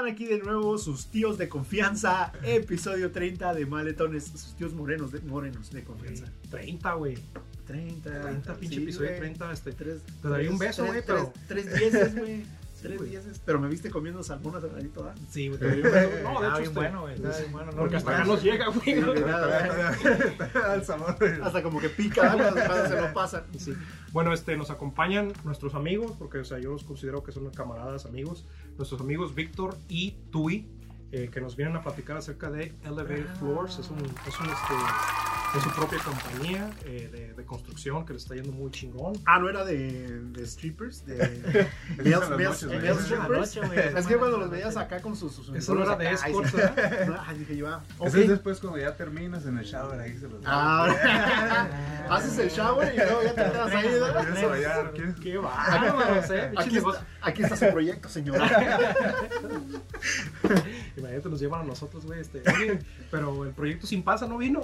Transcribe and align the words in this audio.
Están 0.00 0.14
aquí 0.14 0.24
de 0.24 0.38
nuevo 0.38 0.78
sus 0.78 1.08
tíos 1.08 1.36
de 1.36 1.50
confianza, 1.50 2.32
episodio 2.42 3.10
30 3.10 3.52
de 3.52 3.66
Maletones, 3.66 4.28
sus 4.28 4.56
tíos 4.56 4.72
morenos 4.72 5.12
de, 5.12 5.20
morenos 5.20 5.70
de 5.72 5.84
confianza. 5.84 6.24
30, 6.50 6.94
güey. 6.94 7.18
30, 7.66 8.20
30, 8.22 8.54
pinche 8.54 8.76
sí, 8.76 8.82
episodio 8.82 9.08
güey. 9.08 9.20
30. 9.20 9.52
Este, 9.52 9.72
Tres, 9.72 10.00
Te 10.22 10.28
daría 10.28 10.50
un 10.50 10.56
beso, 10.56 10.86
güey, 10.86 11.02
pero- 11.06 11.30
Tres, 11.46 11.66
tres 11.66 11.78
dieces, 11.78 12.16
güey. 12.16 12.44
Tres 12.82 12.98
güey. 12.98 13.10
dieces. 13.10 13.40
Pero 13.44 13.60
me 13.60 13.68
viste 13.68 13.90
comiendo 13.90 14.22
salmón 14.22 14.56
hace 14.56 14.68
ratito, 14.68 15.04
¿ah? 15.08 15.14
Sí, 15.30 15.48
güey. 15.48 15.58
te. 15.60 15.66
No, 16.22 16.40
de 16.40 16.46
Ah, 16.46 16.50
hecho, 16.52 16.58
bien 16.60 16.74
bueno, 16.74 17.00
güey. 17.02 17.14
Está 17.14 17.38
bien 17.38 17.52
bueno. 17.52 17.72
Porque 17.76 17.96
hasta 17.96 18.10
acá 18.10 18.24
no, 18.24 18.32
nos 18.34 18.42
llega, 18.42 18.66
güey. 18.68 19.00
Sabor. 20.84 21.16
Hasta 21.42 21.62
como 21.62 21.80
que 21.80 21.88
pica, 21.88 22.32
¿ah? 22.32 22.88
se 22.88 23.00
lo 23.00 23.12
pasan. 23.12 23.44
Sí. 23.58 23.74
Bueno, 24.12 24.32
este, 24.32 24.56
nos 24.56 24.70
acompañan 24.70 25.32
nuestros 25.44 25.74
amigos, 25.74 26.12
porque 26.18 26.38
o 26.38 26.44
sea, 26.44 26.58
yo 26.58 26.70
los 26.72 26.84
considero 26.84 27.22
que 27.22 27.32
son 27.32 27.48
camaradas, 27.50 28.06
amigos. 28.06 28.44
Nuestros 28.76 29.00
amigos 29.00 29.34
Víctor 29.34 29.76
y 29.88 30.12
Tui, 30.30 30.66
eh, 31.12 31.28
que 31.32 31.40
nos 31.40 31.56
vienen 31.56 31.76
a 31.76 31.82
platicar 31.82 32.16
acerca 32.16 32.50
de 32.50 32.74
Elevated 32.84 33.26
Floors. 33.38 33.78
Es, 33.78 33.90
un, 33.90 33.98
es, 33.98 34.40
un, 34.40 34.46
este, 34.46 34.74
es 35.56 35.62
su 35.64 35.70
propia 35.70 35.98
compañía 35.98 36.70
eh, 36.84 37.08
de, 37.10 37.34
de 37.34 37.44
construcción 37.44 38.06
que 38.06 38.12
le 38.12 38.18
está 38.18 38.34
yendo 38.34 38.52
muy 38.52 38.70
chingón. 38.70 39.14
Ah, 39.26 39.38
no 39.38 39.48
era 39.48 39.64
de, 39.64 40.20
de 40.20 40.46
strippers, 40.46 41.04
de 41.06 41.16
male, 41.98 42.54
strippers. 42.54 43.96
Es 43.96 44.06
que 44.06 44.16
cuando 44.16 44.38
los 44.38 44.50
veías 44.50 44.76
acá 44.76 45.00
con 45.00 45.16
sus, 45.16 45.34
sus 45.34 45.48
Eso 45.54 45.74
no 45.74 45.82
era 45.82 45.96
de 45.96 46.10
escorts, 46.10 46.52
dije 47.38 47.56
yo, 47.56 47.68
ah, 47.68 47.82
ok. 47.98 48.06
Ese 48.08 48.22
es 48.22 48.28
después 48.28 48.60
cuando 48.60 48.78
ya 48.78 48.96
terminas 48.96 49.44
en 49.46 49.58
el 49.58 49.64
shower, 49.64 50.00
ahí 50.00 50.16
se 50.18 50.28
los 50.28 50.40
Ah, 50.44 51.66
haces 52.10 52.38
el 52.38 52.50
shower 52.50 52.94
y 52.94 52.96
luego 52.96 53.22
ya 53.22 53.34
te 53.34 53.50
quedas 53.50 53.74
ahí. 53.74 53.88
¿Quieres 53.88 54.48
bailar? 54.48 54.92
¡Qué 55.20 55.38
bárbaros, 55.38 56.30
eh! 56.30 56.52
Aquí 57.22 57.42
está, 57.42 57.56
su 57.56 57.70
proyecto, 57.70 58.08
señora. 58.08 58.94
Imagínate, 60.96 61.28
nos 61.28 61.40
llevan 61.40 61.62
a 61.62 61.64
nosotros, 61.64 62.06
güey. 62.06 62.20
Este, 62.20 62.42
pero 63.10 63.44
el 63.44 63.52
proyecto 63.52 63.86
sin 63.86 64.02
panza 64.02 64.26
no 64.26 64.38
vino. 64.38 64.62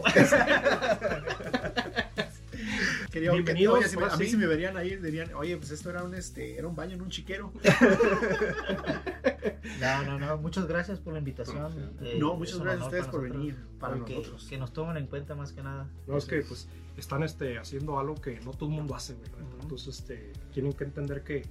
Quería, 3.11 3.33
Bienvenidos, 3.33 3.79
oye, 3.79 3.89
si 3.89 3.97
me- 3.97 4.05
a 4.05 4.17
mí 4.17 4.25
sí. 4.25 4.31
si 4.33 4.37
me 4.37 4.47
verían 4.47 4.77
ahí, 4.77 4.97
dirían, 4.97 5.33
oye, 5.35 5.57
pues 5.57 5.71
esto 5.71 5.89
era 5.91 6.03
un, 6.05 6.15
este, 6.15 6.59
era 6.59 6.67
un 6.69 6.77
baño 6.77 6.95
en 6.95 7.03
un 7.03 7.11
chiquero. 7.11 7.53
No, 9.81 10.03
no, 10.05 10.19
no. 10.19 10.37
Muchas 10.39 10.67
gracias 10.67 10.99
por 11.01 11.13
la 11.13 11.19
invitación. 11.19 11.93
Eh, 12.01 12.17
No, 12.19 12.33
es 12.35 12.39
muchas 12.39 12.59
gracias 12.61 12.83
a 12.83 12.87
ustedes 12.87 13.07
por 13.09 13.21
nosotros. 13.23 13.41
venir, 13.47 13.57
para 13.79 13.95
Que- 14.05 14.17
nosotros. 14.17 14.47
Que 14.49 14.57
nos 14.59 14.73
tomen 14.73 14.97
en 14.97 15.07
cuenta 15.07 15.35
más 15.35 15.53
que 15.53 15.63
nada. 15.63 15.87
No, 16.07 16.17
es 16.17 16.25
que 16.25 16.41
pues 16.43 16.67
están 16.97 17.23
este, 17.23 17.59
haciendo 17.59 17.99
algo 17.99 18.15
que 18.15 18.41
no 18.41 18.53
todo 18.53 18.69
el 18.71 18.75
mundo 18.77 18.95
hace, 18.95 19.15
güey. 19.15 19.29
Entonces, 19.61 19.99
este, 19.99 20.33
tienen 20.53 20.73
que 20.73 20.85
entender 20.85 21.23
que 21.25 21.45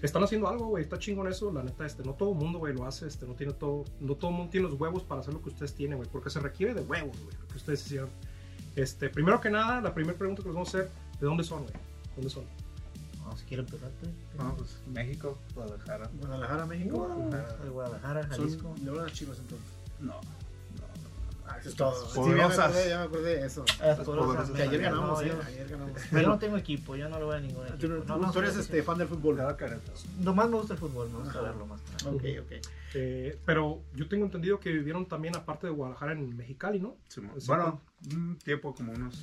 están 0.00 0.22
haciendo 0.22 0.48
algo, 0.48 0.66
güey. 0.68 0.84
Está 0.84 0.98
chingón 0.98 1.26
eso, 1.28 1.50
la 1.52 1.62
neta, 1.64 1.84
este, 1.86 2.04
no 2.04 2.14
todo 2.14 2.32
el 2.32 2.38
mundo, 2.38 2.58
güey, 2.60 2.72
lo 2.74 2.84
hace, 2.86 3.06
este, 3.08 3.26
no 3.26 3.34
tiene 3.34 3.52
todo, 3.54 3.84
no 4.00 4.14
todo 4.16 4.30
el 4.30 4.36
mundo 4.36 4.50
tiene 4.50 4.68
los 4.68 4.78
huevos 4.78 5.02
para 5.02 5.20
hacer 5.22 5.34
lo 5.34 5.42
que 5.42 5.48
ustedes 5.48 5.74
tienen, 5.74 5.96
güey, 5.98 6.08
porque 6.10 6.30
se 6.30 6.38
requiere 6.40 6.74
de 6.74 6.82
huevos, 6.82 7.18
güey, 7.24 7.36
lo 7.40 7.48
que 7.48 7.56
ustedes 7.56 7.84
hicieron. 7.84 8.10
Este, 8.76 9.10
primero 9.10 9.40
que 9.40 9.50
nada, 9.50 9.80
la 9.80 9.94
primera 9.94 10.16
pregunta 10.16 10.42
que 10.42 10.48
les 10.48 10.54
vamos 10.54 10.74
a 10.74 10.78
hacer, 10.78 10.90
¿de 11.20 11.26
dónde 11.26 11.44
son, 11.44 11.62
güey? 11.62 11.74
¿Dónde 12.16 12.30
son? 12.30 12.44
No, 13.24 13.36
si 13.36 13.44
quieren 13.44 13.66
empezar. 13.66 13.90
No, 14.36 14.54
pues 14.56 14.78
México, 14.86 15.38
Guadalajara. 15.54 16.10
Guadalajara, 16.18 16.66
México. 16.66 16.96
Guadalajara. 16.98 17.56
De 17.64 17.70
Guadalajara, 17.70 18.26
Jalisco. 18.28 18.74
Son, 18.76 18.88
a 18.88 19.02
las 19.02 19.12
chivas 19.12 19.38
entonces. 19.38 19.68
No. 20.00 20.20
Ah, 21.54 21.58
eso 21.60 21.68
es 21.68 21.74
todo. 21.76 21.94
Sí, 22.06 22.14
ya 22.16 22.20
me 22.22 22.26
Poderosas. 22.32 22.58
acordé, 22.58 22.88
ya 22.88 22.98
me 22.98 23.04
acordé 23.04 23.36
de 23.40 23.46
eso. 23.46 23.64
Ah, 23.80 23.86
Las 23.88 23.98
poderosas 24.00 24.26
poderosas. 24.26 24.56
Que 24.56 24.62
ayer 24.62 24.80
ganamos, 24.80 25.10
no, 25.10 25.20
eh, 25.20 25.28
yo- 25.28 25.42
ayer 25.46 25.68
ganamos. 25.68 26.10
Yo 26.10 26.22
no 26.22 26.38
tengo 26.38 26.56
equipo, 26.56 26.96
yo 26.96 27.08
no 27.08 27.18
lo 27.20 27.26
voy 27.26 27.36
a 27.36 27.40
ningún 27.40 27.66
Tú, 27.66 27.72
equipo. 27.74 27.94
tú- 27.94 28.04
No, 28.06 28.16
no, 28.18 28.32
tú 28.32 28.38
eres 28.38 28.56
este, 28.56 28.82
fan 28.82 28.98
del 28.98 29.08
fútbol. 29.08 29.36
Querétaro. 29.56 29.80
Nomás 30.20 30.48
me 30.50 30.56
gusta 30.56 30.72
el 30.74 30.78
fútbol, 30.80 31.10
me 31.10 31.18
gusta 31.18 31.30
Ajá. 31.38 31.42
verlo 31.42 31.66
más 31.66 31.80
nada. 32.04 32.16
Ok, 32.16 32.22
ok. 32.42 32.52
Eh, 32.94 33.38
pero 33.46 33.80
yo 33.94 34.08
tengo 34.08 34.24
entendido 34.24 34.60
que 34.60 34.70
vivieron 34.70 35.06
también, 35.06 35.36
aparte 35.36 35.66
de 35.66 35.72
Guadalajara, 35.72 36.12
en 36.12 36.36
Mexicali, 36.36 36.78
¿no? 36.80 36.96
Sí, 37.08 37.20
Bueno, 37.46 37.80
un 38.14 38.36
tiempo 38.38 38.74
como 38.74 38.92
unos 38.92 39.14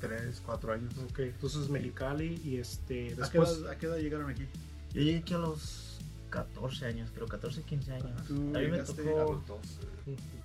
3, 0.00 0.42
4 0.44 0.72
años. 0.72 0.92
Ok, 1.10 1.18
entonces 1.20 1.68
Mexicali 1.70 2.40
y 2.44 2.58
este, 2.58 3.06
¿A 3.06 3.08
qué, 3.08 3.14
después... 3.22 3.58
edad, 3.58 3.70
¿A 3.70 3.76
qué 3.78 3.86
edad 3.86 3.96
llegaron 3.96 4.28
aquí? 4.30 4.46
Yo 4.92 5.00
llegué 5.02 5.18
aquí 5.18 5.32
a 5.34 5.38
los 5.38 5.98
14 6.30 6.84
años, 6.86 7.10
creo, 7.14 7.26
14, 7.26 7.62
15 7.62 7.92
años. 7.92 8.10
Tú 8.26 8.34
a 8.34 8.36
mí 8.36 8.50
me 8.52 8.60
llegaste 8.62 9.00
A 9.02 9.04
tocó. 9.04 9.32
los 9.34 9.46
12. 9.46 9.78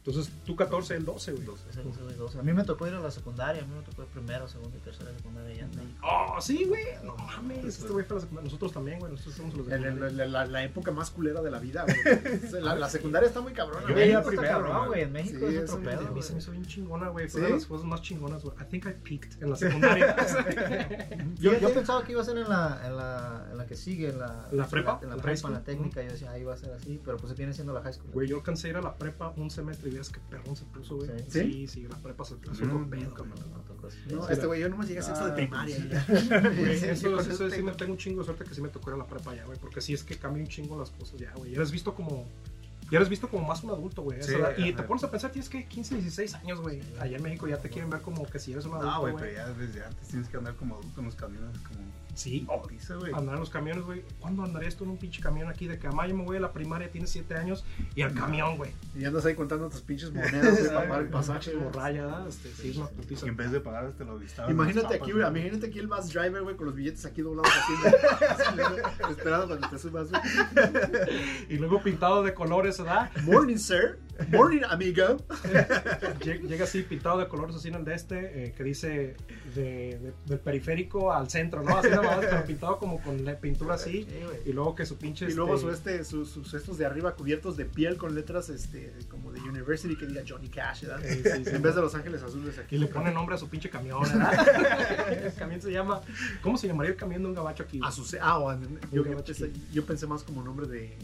Entonces 0.09 0.33
tú 0.45 0.55
14, 0.55 0.95
el 0.95 1.05
12, 1.05 1.31
güey. 1.33 1.47
ese- 1.69 1.81
ese 1.89 2.03
de 2.03 2.13
12. 2.15 2.39
A 2.39 2.41
mí 2.43 2.53
me 2.53 2.63
tocó 2.63 2.87
ir 2.87 2.93
a 2.93 2.99
la 2.99 3.11
secundaria, 3.11 3.61
a 3.61 3.65
mí 3.65 3.73
me 3.75 3.81
tocó 3.83 4.01
ir 4.03 4.07
primero, 4.09 4.47
segundo 4.47 4.75
y 4.77 4.81
tercera 4.81 5.11
secundaria 5.15 5.51
allá 5.51 5.63
en 5.65 5.69
México. 5.75 5.99
Oh, 6.07 6.41
sí, 6.41 6.65
güey. 6.65 6.83
No 7.03 7.15
mames. 7.15 7.65
Este 7.65 7.87
güey 7.89 8.05
fue 8.05 8.15
a 8.15 8.17
la 8.17 8.21
secundaria. 8.21 8.45
Nosotros 8.45 8.73
también, 8.73 8.99
güey. 8.99 9.11
Nosotros 9.11 9.35
somos 9.35 9.53
los 9.55 9.67
de 9.67 9.77
secundaria. 9.77 10.11
la, 10.11 10.25
la- 10.25 10.45
la 10.45 10.63
época 10.63 10.91
más 10.91 11.11
culera 11.11 11.41
de 11.41 11.51
la 11.51 11.59
vida, 11.59 11.85
güey. 11.85 11.97
La, 12.63 12.75
la 12.75 12.89
secundaria 12.89 13.27
está 13.27 13.41
muy 13.41 13.53
cabrona. 13.53 13.87
Yo 13.87 13.95
veía 13.95 14.21
primero, 14.23 14.49
cabrón, 14.49 14.73
¿no, 14.73 14.87
güey? 14.87 15.01
En 15.03 15.11
México 15.11 15.47
Sí, 15.47 15.55
es 15.55 15.69
otro 15.69 15.83
pedo. 15.83 16.07
A 16.07 16.11
mí 16.11 16.21
se 16.21 16.33
me 16.33 16.39
hizo 16.39 16.51
bien 16.51 16.65
chingona, 16.65 17.09
güey. 17.09 17.27
¿Sí? 17.29 17.37
Fue 17.37 17.41
de 17.41 17.49
las 17.51 17.65
cosas 17.65 17.85
más 17.85 18.01
chingonas, 18.01 18.43
güey. 18.43 18.55
I 18.59 18.65
think 18.65 18.85
I 18.85 18.93
peaked 19.03 19.41
en 19.41 19.49
la 19.51 19.55
secundaria. 19.55 20.15
Yo, 21.39 21.57
yo 21.57 21.73
pensaba 21.73 22.03
que 22.03 22.11
iba 22.13 22.21
a 22.21 22.25
ser 22.25 22.37
en 22.37 22.49
la, 22.49 22.81
en 22.85 22.95
la, 22.97 23.47
en 23.51 23.57
la 23.57 23.65
que 23.65 23.75
sigue, 23.75 24.09
en 24.09 24.19
la, 24.19 24.47
¿La 24.51 24.67
prepa? 24.67 24.99
En 25.01 25.09
la 25.09 25.15
¿El 25.15 25.21
high 25.21 25.33
prepa, 25.35 25.47
en 25.47 25.53
la 25.53 25.63
técnica. 25.63 26.01
Yo 26.03 26.11
decía, 26.11 26.31
ahí 26.31 26.43
va 26.43 26.53
a 26.53 26.57
ser 26.57 26.73
así, 26.73 26.99
pero 27.05 27.17
pues 27.17 27.35
viene 27.37 27.53
siendo 27.53 27.73
la 27.73 27.81
high 27.81 27.93
school. 27.93 28.11
Güey, 28.11 28.27
yo 28.27 28.37
alcancé 28.37 28.67
a 28.67 28.69
ir 28.71 28.77
a 28.77 28.81
la 28.81 28.95
prepa 28.95 29.33
un 29.37 29.49
semestre 29.49 29.89
veas 29.99 30.09
que 30.09 30.19
perrón 30.29 30.55
se 30.55 30.65
puso, 30.65 30.95
güey. 30.97 31.09
Sí. 31.09 31.25
¿Sí? 31.29 31.39
Sí, 31.51 31.67
sí, 31.67 31.87
la 31.89 31.97
prepa 31.97 32.23
se 32.25 32.35
puso 32.35 32.65
No, 32.65 32.75
otro 32.77 32.89
pedo, 32.89 33.15
No, 34.11 34.29
este 34.29 34.45
güey, 34.47 34.61
yo 34.61 34.69
nomás 34.69 34.87
llegué 34.87 34.99
a 34.99 35.03
sexto 35.03 35.25
de 35.25 35.31
Ah, 35.31 35.35
primaria. 35.35 35.75
Eso, 36.91 37.11
con 37.15 37.19
eso, 37.31 37.49
sí 37.49 37.55
tengo- 37.55 37.71
me 37.71 37.77
tengo 37.77 37.91
un 37.93 37.97
chingo 37.97 38.19
de 38.19 38.25
suerte 38.25 38.43
que 38.45 38.53
sí 38.55 38.61
me 38.61 38.69
tocó 38.69 38.89
ir 38.89 38.95
a 38.95 38.97
la 38.97 39.07
prepa 39.07 39.35
ya, 39.35 39.45
güey. 39.45 39.57
Porque 39.59 39.81
sí 39.81 39.93
es 39.93 40.03
que 40.03 40.17
cambia 40.17 40.41
un 40.43 40.49
chingo 40.49 40.77
las 40.77 40.89
cosas 40.91 41.19
ya, 41.19 41.31
güey. 41.33 41.51
Ya 41.51 41.57
eres 41.57 41.71
visto 41.71 41.93
como. 41.93 42.27
Ya 42.91 42.97
eres 42.97 43.09
visto 43.09 43.29
como 43.29 43.45
más 43.47 43.63
un 43.63 43.69
adulto, 43.69 44.01
güey. 44.01 44.21
Sí, 44.23 44.31
y 44.33 44.41
ajá. 44.69 44.77
te 44.77 44.83
pones 44.83 45.03
a 45.03 45.11
pensar, 45.11 45.31
tienes 45.31 45.47
que 45.47 45.67
15, 45.67 45.95
16 45.95 46.33
años, 46.35 46.59
güey. 46.59 46.81
Allá 46.99 47.17
en 47.17 47.23
México 47.23 47.47
ya 47.47 47.57
te 47.59 47.69
quieren 47.69 47.89
ver 47.91 48.01
como 48.01 48.25
que 48.25 48.39
si 48.39 48.51
eres 48.51 48.65
un 48.65 48.71
adulto, 48.73 48.91
No, 48.91 48.99
güey, 49.01 49.13
güey. 49.13 49.25
pero 49.25 49.37
ya 49.37 49.53
desde 49.53 49.85
antes 49.85 50.07
tienes 50.07 50.27
que 50.27 50.37
andar 50.37 50.55
como 50.55 50.75
adulto 50.75 50.99
en 50.99 51.05
los 51.05 51.15
caminos, 51.15 51.55
como 51.59 51.79
Sí, 52.19 52.45
dice, 52.69 52.95
güey. 52.95 53.13
andar 53.13 53.35
en 53.35 53.39
los 53.39 53.49
camiones, 53.49 53.85
güey. 53.85 54.03
¿Cuándo 54.19 54.43
andarías 54.43 54.75
tú 54.75 54.83
en 54.83 54.89
un 54.89 54.97
pinche 54.97 55.21
camión 55.21 55.47
aquí 55.47 55.67
de 55.67 55.79
que 55.79 55.87
a 55.87 56.05
yo 56.05 56.13
me 56.13 56.25
voy 56.25 56.35
a 56.35 56.41
la 56.41 56.51
primaria, 56.51 56.91
tienes 56.91 57.11
7 57.11 57.33
años 57.35 57.63
y 57.95 58.01
al 58.01 58.13
camión, 58.13 58.57
güey? 58.57 58.71
Y 58.93 59.05
andas 59.05 59.25
ahí 59.25 59.35
contando 59.35 59.69
tus 59.69 59.79
pinches 59.79 60.11
monedas 60.11 60.59
güey, 60.59 60.67
para 60.67 60.81
pagar 60.81 61.01
el 61.03 61.07
pasaje. 61.07 61.55
¿verdad? 61.55 62.27
Este, 62.27 62.51
sí, 62.51 62.71
es 62.71 62.75
una 62.75 62.87
putiza. 62.87 63.25
Y 63.25 63.29
en 63.29 63.37
vez 63.37 63.53
de 63.53 63.61
pagar, 63.61 63.93
te 63.93 64.03
lo 64.03 64.19
listaban. 64.19 64.51
Imagínate 64.51 64.95
aquí, 64.95 65.13
güey, 65.13 65.25
imagínate 65.25 65.67
aquí 65.67 65.79
el 65.79 65.87
bus 65.87 66.09
driver, 66.11 66.41
güey, 66.43 66.57
con 66.57 66.65
los 66.65 66.75
billetes 66.75 67.05
aquí 67.05 67.21
doblados 67.21 67.53
así, 67.53 68.53
güey. 68.57 69.11
Esperando 69.11 69.47
cuando 69.47 69.69
te 69.69 69.79
subas, 69.79 70.09
güey. 70.09 70.21
Y 71.49 71.57
luego 71.57 71.81
pintado 71.81 72.21
de 72.21 72.33
colores, 72.33 72.79
¿verdad? 72.79 73.11
Morning, 73.23 73.55
sir. 73.55 73.97
Morning, 74.31 74.61
amigo. 74.69 75.17
Lleg- 76.19 76.41
Llega 76.47 76.63
así 76.65 76.83
pintado 76.83 77.17
de 77.19 77.27
colores 77.27 77.55
así 77.55 77.67
en 77.69 77.75
el 77.75 77.85
de 77.85 77.93
este, 77.95 78.45
eh, 78.45 78.53
que 78.55 78.63
dice 78.63 79.15
de, 79.55 79.97
de- 79.99 80.13
del 80.25 80.39
periférico 80.39 81.11
al 81.13 81.29
centro, 81.29 81.63
¿no? 81.63 81.77
Así 81.77 81.89
nada 81.89 82.01
más, 82.03 82.19
pero 82.19 82.45
pintado 82.45 82.77
como 82.79 83.01
con 83.01 83.23
la 83.25 83.37
pintura 83.39 83.75
así. 83.75 84.03
Sí. 84.03 84.09
Y 84.49 84.53
luego 84.53 84.75
que 84.75 84.85
su 84.85 84.97
pinche. 84.97 85.25
Y 85.29 85.33
luego 85.33 85.57
su, 85.57 85.69
este, 85.69 85.95
este, 85.95 86.05
sus, 86.05 86.29
sus 86.29 86.53
estos 86.53 86.77
de 86.77 86.85
arriba 86.85 87.15
cubiertos 87.15 87.57
de 87.57 87.65
piel 87.65 87.97
con 87.97 88.13
letras 88.15 88.49
este, 88.49 88.93
como 89.09 89.31
de 89.31 89.39
University 89.41 89.95
que 89.95 90.05
diga 90.05 90.21
Johnny 90.27 90.49
Cash, 90.49 90.83
¿verdad? 90.85 91.01
Sí, 91.07 91.21
sí, 91.23 91.45
sí. 91.45 91.55
En 91.55 91.61
vez 91.61 91.75
de 91.75 91.81
Los 91.81 91.95
Ángeles 91.95 92.21
Azules 92.23 92.57
aquí. 92.59 92.75
Y 92.75 92.79
le 92.79 92.87
pone 92.87 93.11
nombre 93.11 93.35
a 93.35 93.37
su 93.37 93.47
pinche 93.49 93.69
camión, 93.69 94.01
¿verdad? 94.03 95.09
el 95.25 95.33
camión 95.33 95.61
se 95.61 95.71
llama. 95.71 96.01
¿Cómo 96.41 96.57
se 96.57 96.67
llamaría 96.67 96.91
el 96.91 96.97
camión 96.97 97.21
de 97.23 97.29
un 97.29 97.35
gabacho 97.35 97.63
aquí? 97.63 97.79
A 97.83 97.91
su 97.91 98.05
ah, 98.21 98.39
o 98.39 98.51
en- 98.51 98.79
yo, 98.91 99.03
yo 99.05 99.23
pensé, 99.23 99.51
yo 99.71 99.85
pensé 99.85 100.07
más 100.07 100.23
como 100.23 100.43
nombre 100.43 100.67
de, 100.67 100.79
de- 100.79 100.97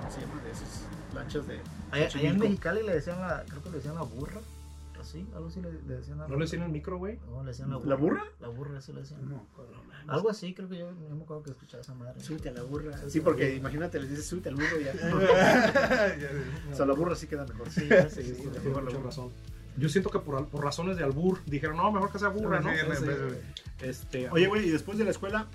¿cómo 0.00 0.10
se 0.10 0.20
llama? 0.20 0.42
De 0.42 0.50
esas 0.50 0.75
lanchas 1.16 1.46
de 1.48 1.58
Allá, 1.90 2.06
allá 2.06 2.28
en. 2.30 2.38
Mexicali 2.38 2.82
le 2.84 2.94
decían 2.94 3.20
la, 3.20 3.44
creo 3.48 3.62
que 3.62 3.70
le 3.70 3.76
decían 3.76 3.94
la 3.96 4.02
burra. 4.02 4.40
Así, 5.00 5.26
algo 5.34 5.48
así 5.48 5.60
le, 5.60 5.70
le 5.72 5.96
decían 5.98 6.18
la 6.18 6.26
¿No 6.26 6.34
le 6.36 6.44
decían 6.46 6.62
el 6.62 6.70
micro, 6.70 6.96
güey? 6.98 7.18
No, 7.30 7.42
le 7.42 7.48
decían 7.50 7.70
la 7.70 7.76
burra. 7.76 7.88
¿La 7.90 7.96
burra? 7.96 8.24
La 8.40 8.48
burra, 8.48 8.78
eso 8.78 8.92
le 8.92 9.00
decían. 9.00 9.28
No. 9.28 9.46
Algo 10.08 10.30
así, 10.30 10.54
creo 10.54 10.68
que 10.68 10.78
yo, 10.78 10.90
yo 10.90 11.14
me 11.14 11.22
acuerdo 11.22 11.42
que 11.42 11.50
escuchaba 11.50 11.82
esa 11.82 11.94
madre. 11.94 12.20
Súbete 12.20 12.48
a 12.48 12.52
la 12.52 12.62
burra. 12.62 12.96
Sí, 13.08 13.20
porque 13.20 13.44
burra. 13.46 13.56
imagínate, 13.58 14.00
le 14.00 14.08
dices 14.08 14.26
súbete 14.26 14.48
al 14.48 14.54
burro 14.54 14.80
y 14.80 14.84
ya. 14.84 14.94
Ya, 14.94 16.32
O 16.72 16.74
sea, 16.74 16.86
la 16.86 16.94
burra 16.94 17.14
sí 17.14 17.26
queda 17.26 17.44
mejor. 17.46 17.70
Sí, 17.70 17.82
Sí, 17.82 17.88
sí, 18.08 18.22
sí, 18.22 18.34
sí, 18.36 18.46
mejor 18.64 18.84
la 18.84 18.90
burra. 18.90 19.04
razón. 19.04 19.30
Yo 19.76 19.88
siento 19.90 20.08
que 20.10 20.18
por, 20.20 20.48
por 20.48 20.64
razones 20.64 20.96
de 20.96 21.04
albur 21.04 21.40
dijeron, 21.44 21.76
no, 21.76 21.92
mejor 21.92 22.10
que 22.10 22.18
sea 22.18 22.28
burra, 22.30 22.60
¿no? 22.60 22.70
Sí, 22.70 22.76
Este, 22.90 23.88
este, 23.90 24.30
Oye, 24.30 24.46
güey, 24.46 24.66
y 24.66 24.70
después 24.70 24.96
de 24.96 25.04
la 25.04 25.10
escuela, 25.10 25.46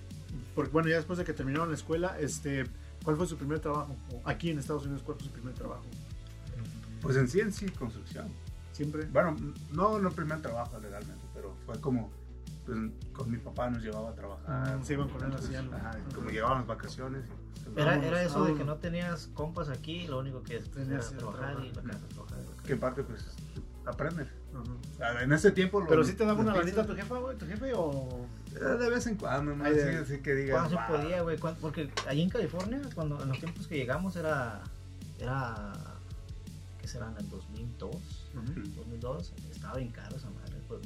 porque 0.54 0.72
bueno, 0.72 0.88
ya 0.90 0.98
después 0.98 1.18
de 1.18 1.26
que 1.26 1.34
terminaron 1.34 1.70
la 1.70 1.76
escuela, 1.76 2.16
este, 2.20 2.66
¿cuál 3.04 3.18
fue 3.18 3.28
su 3.28 3.38
primer 3.38 3.60
trabajo? 3.60 3.96
O 4.12 4.22
Aquí 4.26 4.50
en 4.52 4.60
Estados 4.60 4.84
Unidos, 4.86 5.02
¿cuál 5.04 5.18
fue 5.18 5.28
su 5.28 5.34
primer 5.34 5.54
trabajo? 5.54 5.84
Pues 7.02 7.18
en 7.18 7.28
sí, 7.28 7.40
en 7.40 7.52
sí, 7.52 7.68
construcción. 7.70 8.28
Siempre. 8.74 9.06
Bueno, 9.06 9.36
no 9.74 9.98
el 9.98 10.08
primer 10.12 10.42
trabajo 10.42 10.80
legalmente, 10.80 11.24
pero 11.34 11.54
fue 11.66 11.80
como, 11.82 12.12
pues, 12.66 12.78
con 13.12 13.30
mi 13.32 13.38
papá 13.38 13.70
nos 13.70 13.82
llevaba 13.84 14.12
a 14.12 14.16
trabajar. 14.16 14.46
Ah, 14.48 14.80
se 14.84 14.94
iban 14.94 15.10
con 15.10 15.24
él, 15.24 15.34
hacían- 15.36 15.74
ajá, 15.74 15.92
como 16.16 16.30
llegaban 16.30 16.60
las 16.60 16.68
vacaciones. 16.68 17.26
y, 17.28 17.64
pues, 17.66 17.78
Era, 17.78 17.96
era 18.06 18.24
eso 18.24 18.44
de 18.46 18.56
que 18.56 18.64
no 18.64 18.78
tenías 18.78 19.28
compas 19.34 19.70
aquí, 19.70 20.08
lo 20.08 20.20
único 20.20 20.42
que 20.44 20.60
Tenías 20.60 20.90
era 20.90 21.10
que 21.10 21.16
trabajar 21.18 21.58
y 21.64 21.68
la 21.68 21.74
trabajar. 21.74 21.92
casa, 21.92 22.08
trabajar. 22.14 22.40
y 22.40 22.58
la 22.58 22.64
Que 22.64 22.74
en 22.74 22.80
parte, 22.80 23.04
pues, 23.04 23.26
aprendes. 23.86 24.28
Ajá. 24.54 24.64
O 24.94 24.98
sea, 24.98 25.24
en 25.24 25.32
ese 25.34 25.52
tiempo... 25.52 25.80
lo- 25.82 25.88
Pero 25.88 26.04
sí 26.04 26.14
te 26.14 26.26
daba 26.26 26.40
una 26.40 26.54
lanita 26.56 26.86
tu 26.86 26.96
jefa, 26.96 27.18
güey, 27.18 27.38
tu 27.38 27.46
jefe 27.46 27.74
o. 27.74 28.26
eh, 28.56 28.60
De 28.78 28.90
vez 28.90 29.08
en 29.08 29.16
cuando, 29.16 29.56
¿no? 29.56 29.64
Así, 29.66 29.80
así 29.80 30.18
que 30.20 30.34
digas... 30.36 30.68
Cuando 30.70 30.78
se 30.78 30.98
podía, 30.98 31.22
güey, 31.22 31.38
porque 31.38 31.90
allí 32.08 32.22
en 32.22 32.30
California, 32.30 32.82
cuando 32.96 33.22
en 33.22 33.30
los 33.30 33.40
tiempos 33.40 33.68
que 33.68 33.76
llegamos 33.78 34.16
era 34.16 34.62
era, 35.20 35.74
¿qué 36.80 36.88
será? 36.88 37.10
En 37.12 37.18
el 37.18 37.30
2002, 37.30 37.96
Ujú. 37.96 38.62
2002, 38.76 39.34
estaba 39.52 39.78
bien 39.78 39.92
caro 39.92 40.16
esa 40.16 40.30
madre, 40.32 40.56
pues, 40.68 40.82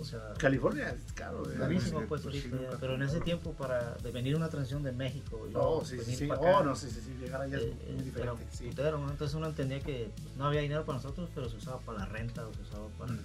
o 0.00 0.04
sea, 0.04 0.34
California 0.38 0.90
es 0.90 1.12
caro, 1.12 1.48
¿eh? 1.50 1.54
carísimo 1.58 2.00
sí, 2.00 2.06
pues 2.08 2.22
pues 2.22 2.34
sí, 2.42 2.50
ahorita, 2.52 2.76
pero 2.80 2.94
en 2.94 3.02
ese 3.02 3.20
tiempo 3.20 3.52
para 3.52 3.94
de 3.96 4.10
venir 4.10 4.36
una 4.36 4.48
transición 4.48 4.82
de 4.82 4.92
México 4.92 5.46
y 5.50 5.52
Oh, 5.54 5.84
sí, 5.84 5.90
sí, 5.92 5.96
venir 5.98 6.16
sí. 6.18 6.26
para 6.26 6.40
acá, 6.40 6.58
Oh, 6.60 6.64
no, 6.64 6.74
sí, 6.76 6.88
sí, 6.90 7.00
sí. 7.00 7.14
Llegar 7.20 7.42
allá 7.42 7.56
es 7.58 7.62
eh, 7.64 7.74
muy 7.92 8.00
eh, 8.00 8.04
diferente. 8.04 8.44
Sí. 8.50 8.66
putero, 8.68 8.98
¿no? 8.98 9.10
Entonces 9.10 9.34
uno 9.36 9.46
entendía 9.46 9.80
que 9.80 10.10
no 10.36 10.46
había 10.46 10.60
dinero 10.62 10.84
para 10.84 10.98
nosotros, 10.98 11.30
pero 11.34 11.48
se 11.48 11.56
usaba 11.56 11.78
para 11.80 11.98
la 12.00 12.06
renta 12.06 12.46
o 12.46 12.52
se 12.54 12.62
usaba 12.62 12.88
para, 12.98 13.12
Mm. 13.12 13.18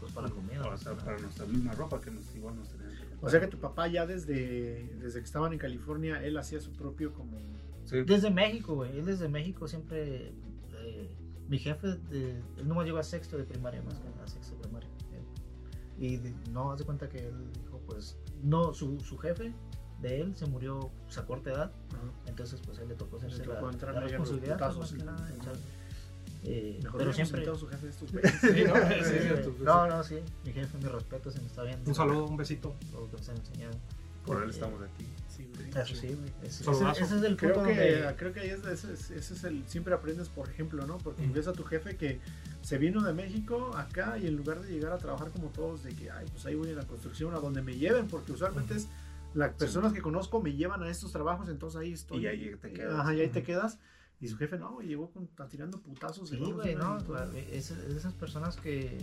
pues, 0.00 0.12
para 0.12 0.28
la 0.28 0.34
comida. 0.34 0.66
O 0.66 0.76
sea, 0.78 0.92
¿no? 0.92 0.98
para 0.98 1.18
nuestra 1.18 1.44
misma 1.46 1.72
ropa 1.72 2.00
que 2.00 2.10
nos 2.10 2.22
igual 2.34 2.56
nos 2.56 2.68
tenían 2.68 2.90
que 2.92 2.96
comprar. 3.06 3.18
O 3.24 3.30
sea 3.30 3.40
que 3.40 3.46
tu 3.48 3.58
papá 3.58 3.88
ya 3.88 4.06
desde, 4.06 4.84
desde 5.00 5.18
que 5.20 5.24
estaban 5.24 5.52
en 5.52 5.58
California, 5.58 6.22
él 6.24 6.36
hacía 6.38 6.60
su 6.60 6.70
propio 6.72 7.12
como... 7.12 7.38
Sí. 7.84 8.02
Desde 8.04 8.30
México, 8.30 8.74
güey. 8.76 8.96
Él 8.98 9.04
desde 9.06 9.28
México 9.28 9.66
siempre. 9.68 10.32
eh, 10.74 11.08
mi 11.48 11.58
jefe, 11.58 11.88
de, 12.10 12.30
él 12.56 12.66
nomás 12.68 12.86
llegó 12.86 12.98
a 12.98 13.02
sexto 13.02 13.36
de 13.36 13.44
primaria, 13.44 13.82
más 13.82 13.94
que 13.98 14.06
a 14.22 14.26
sexto. 14.26 14.51
Y 15.98 16.20
no, 16.50 16.72
hace 16.72 16.84
cuenta 16.84 17.08
que 17.08 17.28
él 17.28 17.52
dijo, 17.52 17.80
pues, 17.86 18.16
no, 18.42 18.72
su, 18.72 18.98
su 19.00 19.18
jefe 19.18 19.52
de 20.00 20.20
él 20.20 20.34
se 20.34 20.46
murió 20.46 20.90
pues, 21.04 21.18
a 21.18 21.26
corta 21.26 21.50
edad. 21.50 21.72
Entonces, 22.26 22.60
pues, 22.64 22.78
a 22.78 22.82
él 22.82 22.88
le 22.88 22.94
tocó 22.94 23.16
hacerse 23.18 23.38
Le 23.38 23.44
tocó 23.44 23.70
la, 23.70 23.92
la 23.92 24.00
responsabilidad, 24.00 24.54
putazos, 24.54 24.94
eh, 26.44 26.80
Mejor 26.82 26.98
pero 26.98 27.12
siempre. 27.12 27.44
su 27.54 27.68
jefe 27.68 27.86
de 27.86 27.90
estos. 27.92 28.10
Sí, 28.10 28.16
¿no? 28.16 28.74
Sí, 29.04 29.04
Sí, 29.04 29.64
no, 29.64 29.86
no, 29.86 30.02
sí. 30.02 30.18
Mi 30.44 30.52
jefe, 30.52 30.76
mi 30.78 30.84
respeto, 30.86 31.30
se 31.30 31.40
me 31.40 31.46
está 31.46 31.62
viendo. 31.62 31.88
Un 31.88 31.94
saludo, 31.94 32.26
un 32.26 32.36
besito. 32.36 32.74
Todo 32.90 33.02
lo 33.02 33.10
que 33.10 33.16
nos 33.18 33.28
han 33.28 33.36
enseñado. 33.36 33.74
Por 34.26 34.42
él 34.42 34.50
estamos 34.50 34.80
aquí. 34.82 35.06
Sí, 35.42 35.50
güey. 35.54 35.70
Eso 35.84 35.94
sí, 35.94 36.06
güey. 36.08 36.32
Ese, 36.42 36.70
ese- 36.70 36.90
ese 37.04 37.16
es 37.16 37.22
el 37.22 37.36
Creo 37.36 37.54
punto 37.54 37.68
que, 37.68 37.74
donde. 38.00 38.16
creo 38.16 38.32
que 38.32 38.40
ahí 38.40 38.50
es, 38.50 38.64
ese, 38.64 38.92
es, 38.92 39.10
ese 39.10 39.34
es 39.34 39.44
el... 39.44 39.66
Siempre 39.68 39.94
aprendes 39.94 40.28
por 40.28 40.48
ejemplo, 40.48 40.86
¿no? 40.86 40.98
Porque 40.98 41.26
Mm. 41.26 41.32
ves 41.32 41.48
a 41.48 41.52
tu 41.52 41.64
jefe 41.64 41.96
que 41.96 42.20
se 42.62 42.78
vino 42.78 43.02
de 43.02 43.12
México 43.12 43.76
acá 43.76 44.18
y 44.18 44.26
en 44.26 44.36
lugar 44.36 44.60
de 44.60 44.70
llegar 44.72 44.92
a 44.92 44.98
trabajar 44.98 45.30
como 45.30 45.48
todos, 45.48 45.82
de 45.82 45.94
que, 45.94 46.10
ay, 46.10 46.26
pues 46.32 46.44
ahí 46.46 46.54
voy 46.54 46.70
a 46.70 46.74
la 46.74 46.86
construcción, 46.86 47.34
a 47.34 47.38
donde 47.38 47.62
me 47.62 47.74
lleven, 47.76 48.06
porque 48.08 48.32
usualmente 48.32 48.74
es... 48.74 48.88
Las 49.34 49.54
personas 49.54 49.94
que 49.94 50.02
conozco 50.02 50.42
me 50.42 50.52
llevan 50.52 50.82
a 50.82 50.90
estos 50.90 51.10
trabajos, 51.10 51.48
entonces 51.48 51.80
ahí 51.80 51.92
estoy. 51.94 52.24
Y 52.24 52.26
ahí 52.26 52.54
te 52.60 52.70
quedas. 52.70 53.00
Ajá, 53.00 53.14
y 53.14 53.20
ahí 53.22 53.28
te 53.28 53.42
quedas. 53.42 53.78
Y 54.20 54.28
su 54.28 54.36
jefe 54.36 54.58
no, 54.58 54.78
llegó 54.80 55.10
con, 55.10 55.26
tirando 55.48 55.80
putazos. 55.80 56.28
Sí, 56.28 56.36
güey, 56.36 56.74
no, 56.76 56.98
es, 57.50 57.70
es 57.70 57.88
de 57.88 57.96
esas 57.96 58.12
personas 58.12 58.56
que, 58.56 58.98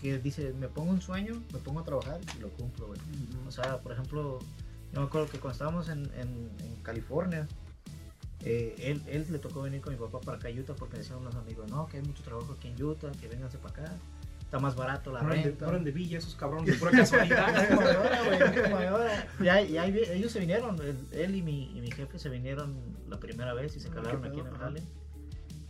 que 0.00 0.18
dice, 0.18 0.52
me 0.60 0.68
pongo 0.68 0.90
un 0.92 1.00
sueño, 1.00 1.42
me 1.52 1.58
pongo 1.60 1.80
a 1.80 1.84
trabajar 1.84 2.20
y 2.36 2.40
lo 2.40 2.50
cumplo, 2.50 2.88
güey. 2.88 3.00
Ujú. 3.00 3.48
O 3.48 3.50
sea, 3.50 3.78
por 3.80 3.92
ejemplo, 3.92 4.38
yo 4.94 5.00
me 5.00 5.06
acuerdo 5.06 5.28
que 5.28 5.38
cuando 5.38 5.52
estábamos 5.52 5.88
en, 5.88 6.04
en- 6.16 6.50
en 6.60 6.76
California, 6.82 7.46
eh, 8.44 8.74
él, 8.78 9.02
él 9.06 9.26
le 9.30 9.38
tocó 9.38 9.62
venir 9.62 9.80
con 9.80 9.92
mi 9.92 9.98
papá 9.98 10.20
para 10.20 10.36
acá 10.38 10.48
a 10.48 10.50
Utah 10.52 10.74
porque 10.74 10.98
decían 10.98 11.18
unos 11.18 11.34
amigos, 11.34 11.70
no, 11.70 11.86
que 11.86 11.96
hay 11.98 12.02
mucho 12.02 12.22
trabajo 12.22 12.52
aquí 12.56 12.68
en 12.68 12.82
Utah, 12.82 13.10
que 13.12 13.26
vénganse 13.28 13.58
para 13.58 13.84
acá, 13.84 13.96
está 14.40 14.58
más 14.58 14.76
barato 14.76 15.10
la 15.12 15.20
renta. 15.20 15.64
no 15.64 15.70
eran 15.72 15.84
de 15.84 15.90
Villa 15.92 16.18
esos 16.18 16.34
cabrones 16.36 16.66
de 16.72 16.74
pura 16.74 16.90
casualidad. 16.92 17.68
Como 17.74 17.80
de 17.88 17.96
hora, 17.96 18.22
güey, 18.24 18.62
como 18.62 18.78
de 18.78 18.90
hora. 18.90 19.28
Y 19.40 19.48
ahí- 19.48 19.72
y 19.72 19.78
ahí 19.78 19.90
vi- 19.90 20.04
ellos 20.10 20.30
se 20.30 20.40
vinieron, 20.40 20.78
él, 21.12 21.34
y, 21.34 21.42
mi, 21.42 21.76
y 21.76 21.80
mi 21.80 21.90
jefe 21.90 22.18
se 22.18 22.28
vinieron 22.28 22.74
la 23.08 23.18
primera 23.18 23.54
vez 23.54 23.74
y 23.76 23.80
se 23.80 23.88
Ah, 23.88 23.92
calaron 23.94 24.24
aquí 24.24 24.38
en 24.38 24.44
pedo, 24.44 24.48
el 24.48 24.54
ajá. 24.54 24.64
jale. 24.66 24.82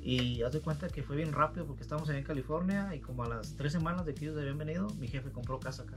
Y 0.01 0.43
haz 0.43 0.53
de 0.53 0.61
cuenta 0.61 0.89
que 0.89 1.03
fue 1.03 1.17
bien 1.17 1.33
rápido 1.33 1.65
porque 1.67 1.83
estábamos 1.83 2.11
allá 2.11 2.19
en 2.19 2.25
California 2.25 2.95
y 2.95 3.01
como 3.01 3.23
a 3.25 3.29
las 3.29 3.57
tres 3.57 3.73
semanas 3.73 4.05
de 4.05 4.15
que 4.15 4.27
ellos 4.27 4.37
habían 4.37 4.59
venido, 4.59 4.89
mi 4.99 5.09
jefe 5.09 5.31
compró 5.31 5.59
casa 5.61 5.85
acá. 5.85 5.97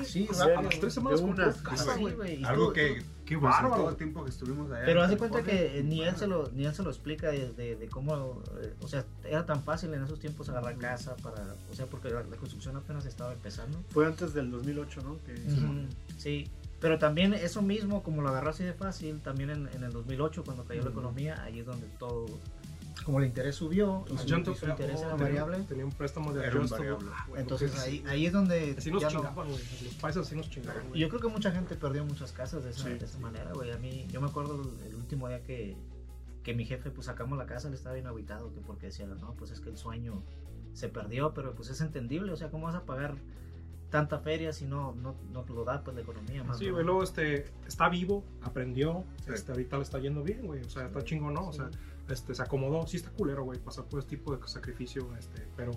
Así, 0.00 0.26
O 0.30 0.34
sea, 0.34 0.46
rápido. 0.46 0.58
a 0.58 0.62
las 0.62 0.70
tres 0.70 0.82
de 0.82 0.90
semanas 0.90 1.20
compró 1.20 1.44
unas- 1.44 1.56
casa, 1.62 1.96
güey. 1.96 2.14
güey, 2.14 2.44
Algo 2.44 2.72
que, 2.72 3.02
Qué 3.24 3.36
bárbaro. 3.36 3.76
todo 3.76 3.90
el 3.90 3.96
tiempo 3.96 4.22
que 4.24 4.30
estuvimos 4.30 4.70
allá. 4.70 4.84
Pero 4.84 5.06
de 5.08 5.16
cuenta 5.16 5.42
que 5.42 5.82
ni 5.84 6.02
él 6.02 6.16
se 6.16 6.26
lo, 6.26 6.48
ni 6.52 6.64
él 6.66 6.74
se 6.74 6.82
lo 6.82 6.90
explica 6.90 7.28
de, 7.30 7.52
de- 7.52 7.76
de 7.76 7.88
cómo, 7.88 8.42
eh, 8.62 8.74
o 8.80 8.88
sea, 8.88 9.04
era 9.24 9.44
tan 9.46 9.62
fácil 9.64 9.92
en 9.94 10.02
esos 10.04 10.18
tiempos 10.20 10.48
agarrar 10.48 10.76
casa 10.78 11.16
para, 11.16 11.42
o 11.70 11.74
sea, 11.74 11.86
porque 11.86 12.10
la, 12.10 12.22
la 12.22 12.36
construcción 12.36 12.76
apenas 12.76 13.04
estaba 13.06 13.32
empezando. 13.32 13.82
Fue 13.90 14.06
antes 14.06 14.32
del 14.34 14.50
2008, 14.50 15.00
¿no? 15.02 15.18
Que 15.24 15.32
Ujú, 15.34 15.86
Sí, 16.18 16.48
pero 16.80 16.98
también 16.98 17.34
eso 17.34 17.62
mismo, 17.62 18.02
como 18.02 18.22
lo 18.22 18.28
agarró 18.28 18.50
así 18.50 18.62
de 18.62 18.72
fácil, 18.74 19.20
también 19.20 19.50
en, 19.50 19.68
en 19.74 19.82
el 19.82 19.92
2008, 19.92 20.44
cuando 20.44 20.64
cayó 20.64 20.82
la 20.84 20.90
economía, 20.90 21.42
ahí 21.42 21.60
es 21.60 21.66
donde 21.66 21.86
todo, 21.98 22.26
como 23.06 23.20
el 23.20 23.26
interés 23.26 23.54
subió 23.54 24.04
y 24.06 24.18
su, 24.18 24.26
y 24.26 24.28
su 24.28 24.34
interés 24.36 24.62
era 24.62 24.76
tenía- 24.76 25.16
variable, 25.16 25.58
Tenía 25.68 25.84
un 25.86 25.92
préstamo 25.92 26.32
de 26.34 26.44
Era 26.44 26.60
un 26.60 26.68
variable. 26.68 27.08
Ah, 27.14 27.26
entonces 27.36 27.70
porque 27.70 27.86
ahí, 27.88 27.98
sí, 28.00 28.04
ahí 28.08 28.26
es 28.26 28.32
donde 28.32 28.74
Así 28.76 28.90
nos 28.90 29.02
no- 29.04 29.08
chingaban, 29.08 29.46
güey. 29.48 29.60
Los 29.84 29.94
paisas 29.94 30.26
así 30.26 30.34
nos 30.36 30.50
chingaban, 30.50 30.88
güey. 30.88 31.00
yo 31.00 31.08
creo 31.08 31.20
que 31.20 31.28
mucha 31.28 31.52
gente 31.52 31.76
perdió 31.76 32.04
muchas 32.04 32.32
casas 32.32 32.64
de 32.64 32.70
esa, 32.70 32.82
Sí, 32.82 32.94
de 32.94 33.04
esa 33.04 33.18
manera, 33.20 33.52
güey. 33.54 33.70
A 33.70 33.78
mí, 33.78 34.06
yo 34.10 34.20
me 34.20 34.26
acuerdo 34.26 34.60
el, 34.60 34.88
el 34.88 34.94
último 34.96 35.28
día 35.28 35.40
que, 35.44 35.76
que 36.42 36.52
mi 36.52 36.64
jefe, 36.64 36.90
pues 36.90 37.06
sacamos 37.06 37.38
la 37.38 37.46
casa, 37.46 37.68
él 37.68 37.74
estaba 37.74 37.94
bien 37.94 38.06
habitado, 38.08 38.52
que 38.52 38.60
porque 38.60 38.86
decía, 38.86 39.06
no, 39.06 39.34
pues 39.34 39.52
es 39.52 39.60
que 39.60 39.70
el 39.70 39.76
sueño 39.78 40.22
se 40.74 40.88
perdió, 40.88 41.32
pero 41.32 41.54
pues 41.54 41.70
es 41.70 41.80
entendible, 41.80 42.32
o 42.32 42.36
sea, 42.36 42.50
¿cómo 42.50 42.66
vas 42.66 42.74
a 42.74 42.84
pagar 42.84 43.14
tanta 43.90 44.18
feria 44.18 44.52
si 44.52 44.66
no, 44.66 44.94
no, 44.96 45.14
no 45.32 45.44
lo 45.48 45.64
da 45.64 45.82
pues 45.84 45.94
la 45.94 46.02
economía? 46.02 46.42
Más 46.42 46.58
Sí, 46.58 46.66
¿no? 46.66 46.72
güey, 46.72 46.84
luego 46.84 47.02
este, 47.04 47.46
está 47.68 47.88
vivo, 47.88 48.24
aprendió, 48.42 49.04
Sí. 49.24 49.30
este, 49.32 49.52
ahorita 49.52 49.76
le 49.76 49.82
está 49.84 49.98
yendo 50.00 50.22
bien, 50.24 50.44
güey, 50.44 50.62
o 50.64 50.68
sea, 50.68 50.86
está 50.86 51.04
chingón, 51.04 51.34
¿no? 51.34 51.48
O 51.48 51.52
sea, 51.52 51.70
este, 52.08 52.34
se 52.34 52.42
acomodó, 52.42 52.86
sí 52.86 52.96
está 52.98 53.10
culero, 53.10 53.44
güey, 53.44 53.58
pasar 53.58 53.84
por 53.86 54.00
este 54.00 54.16
tipo 54.16 54.36
de 54.36 54.46
sacrificio, 54.48 55.08
este, 55.18 55.46
pero 55.56 55.72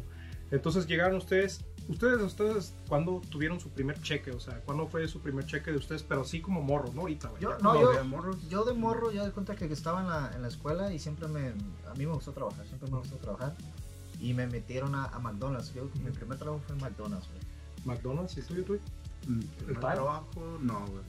entonces 0.52 0.88
llegaron 0.88 1.18
ustedes, 1.18 1.64
ustedes, 1.88 2.22
ustedes, 2.22 2.74
¿cuándo 2.88 3.22
tuvieron 3.30 3.60
su 3.60 3.70
primer 3.70 4.02
cheque? 4.02 4.32
O 4.32 4.40
sea, 4.40 4.62
¿cuándo 4.62 4.88
fue 4.88 5.08
su 5.08 5.20
primer 5.22 5.46
cheque 5.46 5.72
de 5.72 5.78
ustedes? 5.78 6.02
Pero 6.04 6.24
sí 6.24 6.42
como 6.42 6.62
morro, 6.62 6.92
¿no? 6.94 7.02
Ahorita, 7.02 7.30
güey. 7.30 7.42
Yo- 7.42 7.58
no, 7.60 7.80
yo- 7.80 7.92
de 7.94 8.04
morros. 8.04 8.50
Yo 8.50 8.64
de 8.66 8.74
morro 8.74 9.12
ya 9.12 9.24
de 9.26 9.32
cuenta 9.32 9.56
que 9.56 9.66
estaba 9.66 10.02
en 10.02 10.08
la, 10.08 10.32
en 10.36 10.42
la 10.42 10.48
escuela 10.48 10.92
y 10.94 10.98
siempre 11.00 11.28
me, 11.28 11.50
a 11.88 11.94
mí 11.96 12.06
me 12.06 12.14
gustó 12.14 12.32
trabajar, 12.32 12.66
siempre 12.68 12.90
me 12.90 12.98
gustó 12.98 13.18
trabajar. 13.18 13.56
Y 14.20 14.34
me 14.34 14.48
metieron 14.48 14.96
a, 14.96 15.06
a 15.06 15.20
McDonald's. 15.20 15.74
Yo, 15.74 15.86
mi 16.04 16.12
primer 16.12 16.38
trabajo 16.38 16.62
fue 16.66 16.76
en 16.76 16.82
McDonald's, 16.82 17.28
güey. 17.30 17.42
McDonald's, 17.86 18.38
¿y 18.38 18.42
tuyo, 18.42 18.66
tuyo? 18.66 18.82
Mm, 19.28 19.40
primer 19.40 19.76
¿El 19.76 19.80
trabajo, 19.80 20.58
no, 20.62 20.86
güey. 20.88 21.04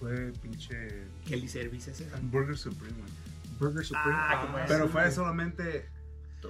Fue 0.00 0.32
pinche 0.40 1.04
Kelly 1.26 1.48
Service 1.48 1.90
ese. 1.90 2.08
Burger 2.22 2.56
Supreme, 2.56 2.96
güey. 2.96 3.10
Burger 3.58 3.84
Supreme. 3.84 4.12
Ah. 4.16 4.64
Pero 4.66 4.86
sí, 4.86 4.92
fue 4.92 5.02
güey. 5.02 5.12
solamente 5.14 5.88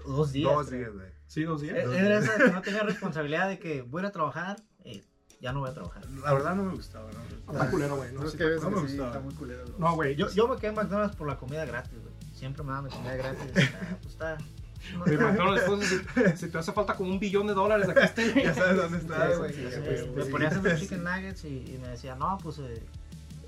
Dos 0.07 0.33
días. 0.33 0.53
dos 0.53 0.71
días, 0.71 0.93
güey. 0.93 1.07
Sí, 1.27 1.43
dos 1.45 1.61
días. 1.61 1.77
E- 1.77 1.99
Era 1.99 2.19
esa 2.19 2.37
que 2.37 2.50
no 2.50 2.62
tenía 2.62 2.83
responsabilidad 2.83 3.49
de 3.49 3.59
que 3.59 3.83
voy 3.83 4.00
a 4.00 4.03
ir 4.05 4.09
a 4.09 4.12
trabajar, 4.12 4.57
eh, 4.85 5.03
ya 5.41 5.53
no 5.53 5.61
voy 5.61 5.71
a 5.71 5.75
trabajar. 5.75 6.05
La 6.25 6.33
verdad 6.35 6.55
no 6.55 6.65
me 6.65 6.75
gustaba, 6.75 7.09
¿no? 7.12 7.53
Está 7.53 7.71
culero, 7.71 7.97
güey. 7.97 8.12
No, 8.12 8.27
sí 8.29 8.37
ves 8.37 8.62
no 8.62 8.71
me 8.71 8.77
sí, 8.77 8.83
gustaba. 8.83 9.09
está 9.09 9.21
muy 9.21 9.35
culero. 9.35 9.65
no, 9.79 9.95
güey. 9.95 10.15
Yo, 10.17 10.29
yo 10.31 10.49
me 10.49 10.57
quedé 10.57 10.69
en 10.69 10.75
McDonald's 10.77 11.17
por 11.17 11.27
la 11.29 11.37
comida 11.37 11.65
gratis, 11.65 11.93
güey. 12.00 12.15
Siempre 12.35 12.62
me 12.62 12.71
daban 12.71 12.85
mi 12.85 12.91
comida 12.91 13.17
gratis. 13.17 13.53
Ah, 13.57 13.97
pues 14.03 14.12
está. 14.12 14.38
no 14.97 15.57
entonces, 15.57 16.03
si, 16.15 16.37
si 16.37 16.50
te 16.50 16.59
hace 16.59 16.73
falta 16.73 16.95
como 16.95 17.11
un 17.11 17.19
billón 17.19 17.47
de 17.47 17.55
dólares, 17.55 17.88
aquí 17.88 18.00
está. 18.00 18.23
Ya 18.43 18.55
sabes 18.55 18.77
dónde 18.77 18.99
Sí, 19.00 19.05
está, 19.07 19.31
sí, 19.33 19.37
güey. 19.38 19.53
sí, 19.53 19.67
sí, 19.71 19.81
güey, 19.81 20.09
me 20.15 20.23
sí. 20.25 20.31
ponía 20.31 20.49
a 20.49 20.50
hacer 20.50 20.62
los 20.65 20.81
chicken 20.81 21.05
nuggets 21.05 21.45
y, 21.45 21.49
y 21.75 21.79
me 21.83 21.88
decía, 21.88 22.15
no, 22.15 22.38
pues 22.43 22.59
eh, 22.61 22.85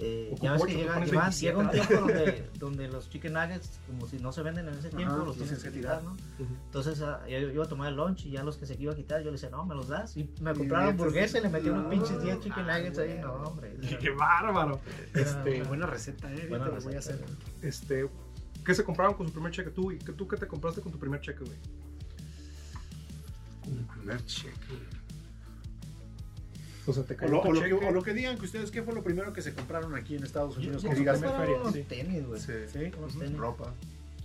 eh, 0.02 0.34
ya 0.40 0.52
ves 0.52 0.64
que 0.64 0.74
llega, 0.74 0.98
llega- 1.04 1.20
27. 1.30 1.46
llega 1.46 1.58
un 1.58 1.70
tiempo 1.70 1.94
donde, 2.06 2.50
donde 2.58 2.88
los 2.88 3.08
chicken 3.10 3.32
nuggets, 3.34 3.78
como 3.86 4.06
si 4.06 4.18
no 4.18 4.32
se 4.32 4.42
venden 4.42 4.66
en 4.68 4.74
ese 4.74 4.88
tiempo, 4.90 5.14
Ajá, 5.14 5.24
los 5.24 5.36
tienes 5.36 5.62
que 5.62 5.70
tirar, 5.70 6.02
¿no? 6.02 6.16
Entonces 6.38 7.00
ah, 7.02 7.20
yo, 7.28 7.38
yo 7.38 7.50
iba 7.50 7.64
a 7.64 7.68
tomar 7.68 7.88
el 7.88 7.96
lunch 7.96 8.24
y 8.26 8.30
ya 8.30 8.42
los 8.42 8.56
que 8.56 8.66
se 8.66 8.74
iba 8.80 8.92
a 8.92 8.96
quitar, 8.96 9.20
yo 9.20 9.26
le 9.26 9.32
decía, 9.32 9.50
no, 9.50 9.64
me 9.66 9.74
los 9.74 9.88
das. 9.88 10.16
Y 10.16 10.28
me 10.40 10.54
compraron 10.54 10.90
hamburguesa 10.90 11.38
y 11.38 11.42
le 11.42 11.48
metí 11.50 11.68
unos 11.68 11.84
No, 11.84 11.90
pinches 11.90 12.22
10 12.22 12.40
chicken 12.40 12.70
ah, 12.70 12.78
nuggets 12.78 12.98
ahí. 12.98 13.08
güey. 13.08 13.20
No, 13.20 13.32
hombre. 13.34 13.76
Qué, 13.88 13.98
qué 14.00 14.10
bárbaro. 14.10 14.80
Este, 15.14 15.62
Buena 15.64 15.86
receta, 15.86 16.32
eh. 16.32 16.46
buena 16.48 16.64
ahorita 16.66 16.78
lo 16.80 16.84
voy 16.84 16.94
a 16.94 16.96
receta, 16.96 17.14
hacer. 17.24 17.26
güey. 17.26 17.68
este, 17.68 18.08
¿qué 18.64 18.74
se 18.74 18.84
compraron 18.84 19.14
con 19.14 19.26
su 19.26 19.32
primer 19.32 19.52
cheque? 19.52 19.70
¿Tú, 19.70 19.92
y 19.92 19.98
tú 19.98 20.26
qué 20.26 20.36
te 20.36 20.46
compraste 20.46 20.80
con 20.80 20.92
tu 20.92 20.98
primer 20.98 21.20
cheque, 21.20 21.44
güey? 21.44 21.56
Mi 23.66 23.82
primer 23.84 24.24
cheque. 24.24 24.56
O 26.90 26.92
sea, 26.92 27.04
te 27.04 27.14
O 27.14 27.16
cayó 27.16 27.32
lo, 27.32 27.40
tu 27.42 27.48
o 27.48 27.52
lo 27.52 27.60
que, 27.62 27.70
cheque. 27.70 27.86
o 27.86 27.90
lo 27.90 28.02
que 28.02 28.14
digan 28.14 28.38
que 28.38 28.44
ustedes, 28.44 28.70
¿qué 28.70 28.82
fue 28.82 28.94
lo 28.94 29.02
primero 29.02 29.32
que 29.32 29.42
se 29.42 29.54
compraron 29.54 29.94
aquí 29.94 30.16
en 30.16 30.24
Estados 30.24 30.56
Unidos? 30.56 30.82
yo 30.82 30.90
que 30.90 30.96
digas, 30.96 31.20
unos 31.20 31.72
sí. 31.72 31.82
tenis, 31.88 32.26
güey. 32.26 32.40
Sí. 32.40 32.52
sí, 32.72 32.92
Unos 32.98 33.18
tenis. 33.18 33.36
Ropa. 33.38 33.72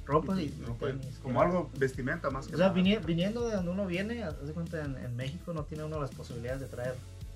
Ropa 0.06 0.40
y, 0.42 0.54
Ropa. 0.66 0.88
tenis. 0.88 1.20
Como 1.24 1.42
algo 1.42 1.70
vestimenta 1.78 2.30
más 2.30 2.48
que 2.48 2.56
O 2.56 2.58
sea, 2.58 2.68
nada. 2.74 3.00
viniendo 3.06 3.48
de 3.48 3.56
donde 3.56 3.72
uno 3.72 3.86
viene, 3.88 4.24
haz 4.24 4.46
de 4.46 4.54
cuenta, 4.54 4.84
en, 4.84 4.98
en 4.98 5.16
México 5.16 5.54
no 5.54 5.64
tiene 5.64 5.84
uno 5.84 6.00
las 6.00 6.12
posibilidades 6.12 6.62
de 6.62 6.68
traer 6.68 6.94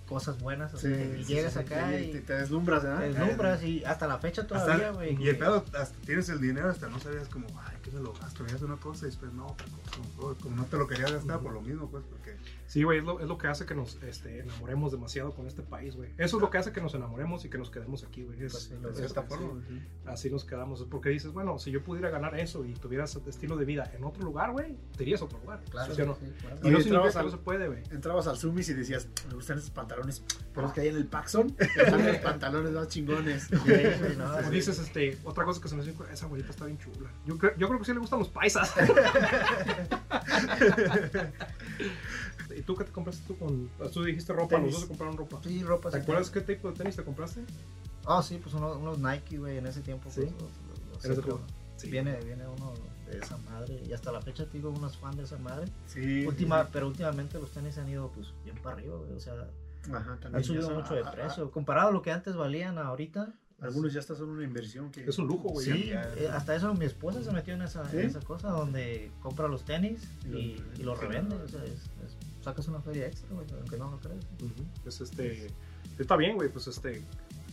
cosas 0.08 0.40
buenas. 0.40 0.74
así 0.74 0.88
Sí, 0.88 0.94
que 0.94 1.18
sí, 1.24 1.34
llegas 1.34 1.54
sí, 1.54 1.60
acá 1.60 2.00
y 2.00 2.06
y 2.06 2.12
te, 2.14 2.22
te 2.22 2.34
deslumbras, 2.34 2.82
¿verdad? 2.84 3.00
te 3.02 3.10
deslumbras 3.10 3.64
y 3.64 3.84
hasta 3.86 4.08
la 4.08 4.18
fecha 4.18 4.46
todavía, 4.48 4.90
güey. 4.92 5.16
y 5.22 5.30
el 5.30 5.38
pedo, 5.38 5.64
hasta 5.74 5.96
tienes 6.06 6.30
el 6.30 6.42
dinero, 6.42 6.70
hasta 6.70 6.90
no 6.90 7.00
sabías 7.00 7.28
como, 7.30 7.48
ay, 7.66 7.78
¿qué 7.84 7.92
me 7.92 8.02
lo 8.02 8.14
gasto? 8.14 8.44
Veías 8.44 8.62
una 8.64 8.76
cosa 8.78 9.06
y 9.06 9.10
después 9.10 9.32
no, 9.34 9.48
otra 9.48 9.68
cosa. 9.68 10.00
¿no? 10.20 10.36
Como 10.36 10.56
no 10.56 10.66
te 10.66 10.78
lo 10.78 10.88
querías 10.88 11.12
gastar 11.12 11.40
por 11.40 11.54
lo 11.54 11.62
mismo, 11.62 11.88
pues, 11.92 12.04
porque 12.10 12.36
Sí, 12.70 12.84
güey, 12.84 13.00
es 13.00 13.04
lo, 13.04 13.20
es 13.20 13.28
lo 13.28 13.36
que 13.40 13.48
hace 13.48 13.66
que 13.66 13.74
nos 13.74 13.96
este, 14.04 14.42
enamoremos 14.42 14.92
demasiado 14.92 15.34
con 15.34 15.48
este 15.48 15.64
país, 15.64 15.96
güey. 15.96 16.12
Eso 16.20 16.38
es 16.38 16.42
lo 16.42 16.52
que 16.52 16.60
hace 16.60 16.72
que 16.72 16.80
nos 16.82 16.94
enamoremos 16.94 17.44
y 17.44 17.50
que 17.50 17.58
nos 17.58 17.72
quedemos 17.72 18.04
aquí, 18.04 18.22
güey. 18.24 18.44
Es- 18.44 18.52
Pues 18.70 18.72
lo 18.80 18.90
es- 18.92 18.98
de 18.98 19.06
esta 19.08 19.22
es- 19.22 19.28
forma. 19.28 19.60
sí. 19.68 19.82
Así 20.06 20.30
nos 20.30 20.46
quedamos. 20.46 20.84
Porque 20.84 21.10
dices, 21.10 21.32
bueno, 21.34 21.58
si 21.58 21.72
yo 21.72 21.84
pudiera 21.84 22.12
ganar 22.12 22.40
eso 22.40 22.64
y 22.66 22.76
tuvieras 22.76 23.16
este 23.16 23.32
estilo 23.32 23.58
de 23.58 23.66
vida 23.66 23.92
en 23.96 24.04
otro 24.04 24.22
lugar, 24.24 24.52
güey, 24.52 24.78
te 24.96 25.02
irías 25.04 25.20
a 25.22 25.26
otro 25.26 25.40
lugar. 25.40 25.64
Claro, 25.72 25.96
¿Sí 25.96 26.02
o 26.04 26.06
no? 26.06 26.14
sí, 26.16 26.32
claro. 26.40 26.58
Y 26.64 26.70
no 26.70 26.78
entrabas 26.78 27.14
que 27.16 27.20
no 27.20 27.26
al- 27.26 27.32
se 27.32 27.38
puede, 27.38 27.68
güey. 27.70 27.82
Entrabas 27.90 28.28
al 28.28 28.38
Sumis 28.38 28.70
y 28.70 28.76
decías, 28.76 29.08
me 29.28 29.34
gustan 29.34 29.58
esos 29.58 29.72
pantalones. 29.72 30.24
Pero 30.54 30.68
es 30.68 30.74
que 30.74 30.82
ahí 30.82 30.90
en 30.90 30.98
el 30.98 31.08
Paxson 31.08 31.56
los 31.76 32.18
pantalones 32.18 32.72
más 32.72 32.88
chingones. 32.88 33.50
No, 34.16 34.50
dices, 34.52 34.78
este, 34.78 35.18
otra 35.24 35.44
cosa 35.44 35.60
que 35.60 35.70
se 35.70 35.76
me 35.76 35.84
dice, 35.84 35.98
esa 36.14 36.26
abuelita 36.28 36.52
está 36.52 36.66
bien 36.66 36.78
chula. 36.78 37.10
Yo, 37.26 37.36
creo- 37.40 37.56
yo 37.58 37.68
creo 37.68 37.80
que 37.80 37.86
sí 37.86 37.94
le 37.94 38.00
gustan 38.00 38.20
los 38.20 38.30
paisas. 38.30 38.72
¿Y 42.70 42.72
tú 42.72 42.76
qué 42.78 42.84
te 42.84 42.92
compraste 42.92 43.24
tú 43.28 43.36
con.? 43.36 43.68
Tú 43.92 44.04
dijiste 44.04 44.32
ropa, 44.32 44.58
Tenis. 44.58 44.66
los 44.66 44.74
dos 44.74 44.82
se 44.84 44.88
compraron 44.90 45.18
ropa. 45.18 45.40
Sí, 45.44 45.64
ropa. 45.64 45.90
¿Te 45.90 45.98
sí, 45.98 46.04
acuerdas 46.04 46.30
qué 46.30 46.42
tipo 46.42 46.70
de 46.70 46.78
tenis 46.78 46.96
te 46.96 47.04
compraste? 47.04 47.42
Ah, 48.06 48.22
sí, 48.22 48.38
pues 48.42 48.54
unos, 48.54 48.78
unos 48.78 49.00
Nike, 49.00 49.40
güey, 49.40 49.58
en 49.58 49.66
ese 49.66 49.82
tiempo. 49.82 50.08
Sí. 50.12 50.22
Pues, 50.22 50.34
los- 50.34 50.42
los- 50.42 50.88
los 50.96 51.06
En 51.06 51.12
ese 51.12 51.22
seco. 51.22 51.36
tiempo. 51.38 51.54
Sí. 51.78 51.90
Viene, 51.90 52.20
viene 52.24 52.48
uno 52.48 52.74
de 53.10 53.18
esa 53.18 53.38
madre. 53.38 53.82
Y 53.88 53.92
hasta 53.94 54.12
la 54.12 54.22
fecha, 54.22 54.46
te 54.46 54.58
digo, 54.58 54.70
unos 54.70 54.98
fan 54.98 55.18
de 55.18 55.24
esa 55.24 55.38
madre. 55.40 55.66
Sí. 55.88 56.28
Última, 56.28 56.68
Pero 56.68 56.88
últimamente 56.88 57.40
los 57.40 57.50
tenis 57.52 57.76
han 57.80 57.90
ido, 57.90 58.12
pues, 58.12 58.28
bien 58.44 58.56
para 58.62 58.76
arriba, 58.76 58.98
güey. 58.98 59.14
O 59.14 59.20
sea, 59.20 59.34
Ajá, 59.92 60.20
han 60.32 60.44
subido 60.44 60.68
son- 60.68 60.76
mucho 60.76 60.94
de 60.94 61.02
a- 61.02 61.08
a- 61.08 61.12
precio. 61.12 61.50
Comparado 61.50 61.90
a 61.90 61.92
lo 61.92 62.04
que 62.04 62.12
antes 62.12 62.36
valían 62.36 62.78
ahorita. 62.78 63.34
Algunos 63.62 63.92
ya 63.92 64.00
hasta 64.00 64.16
son 64.16 64.30
una 64.30 64.44
inversión 64.46 64.90
que 64.90 65.04
Es 65.04 65.18
un 65.20 65.28
lujo, 65.28 65.50
güey. 65.50 65.66
Sí, 65.66 65.88
ya. 65.90 66.04
eh, 66.16 66.30
hasta 66.32 66.56
eso 66.56 66.74
mi 66.76 66.86
esposa 66.86 67.22
se 67.24 67.32
metió 67.32 67.54
en 67.56 67.62
esa, 67.64 67.84
¿Sí? 67.90 67.98
en 67.98 68.06
esa 68.06 68.22
cosa 68.22 68.48
donde 68.52 69.12
compra 69.22 69.50
los 69.50 69.66
tenis 69.66 70.02
Y 70.24 70.28
y, 70.30 70.58
los- 70.58 70.80
y 70.80 70.84
los 70.84 71.00
revende. 71.00 71.36
O 71.36 71.48
sea, 71.48 71.64
es- 71.66 71.72
es- 72.06 72.18
sacas 72.42 72.68
una 72.68 72.82
feria 72.82 73.08
extra, 73.08 73.30
güey, 73.32 73.46
aunque 73.52 73.78
no 73.78 73.92
lo 73.92 74.00
creas. 74.00 74.26
Pues 74.84 75.02
este. 75.02 75.48
Está 75.98 76.16
bien, 76.16 76.36
güey, 76.36 76.50
pues 76.50 76.68
este. 76.68 77.04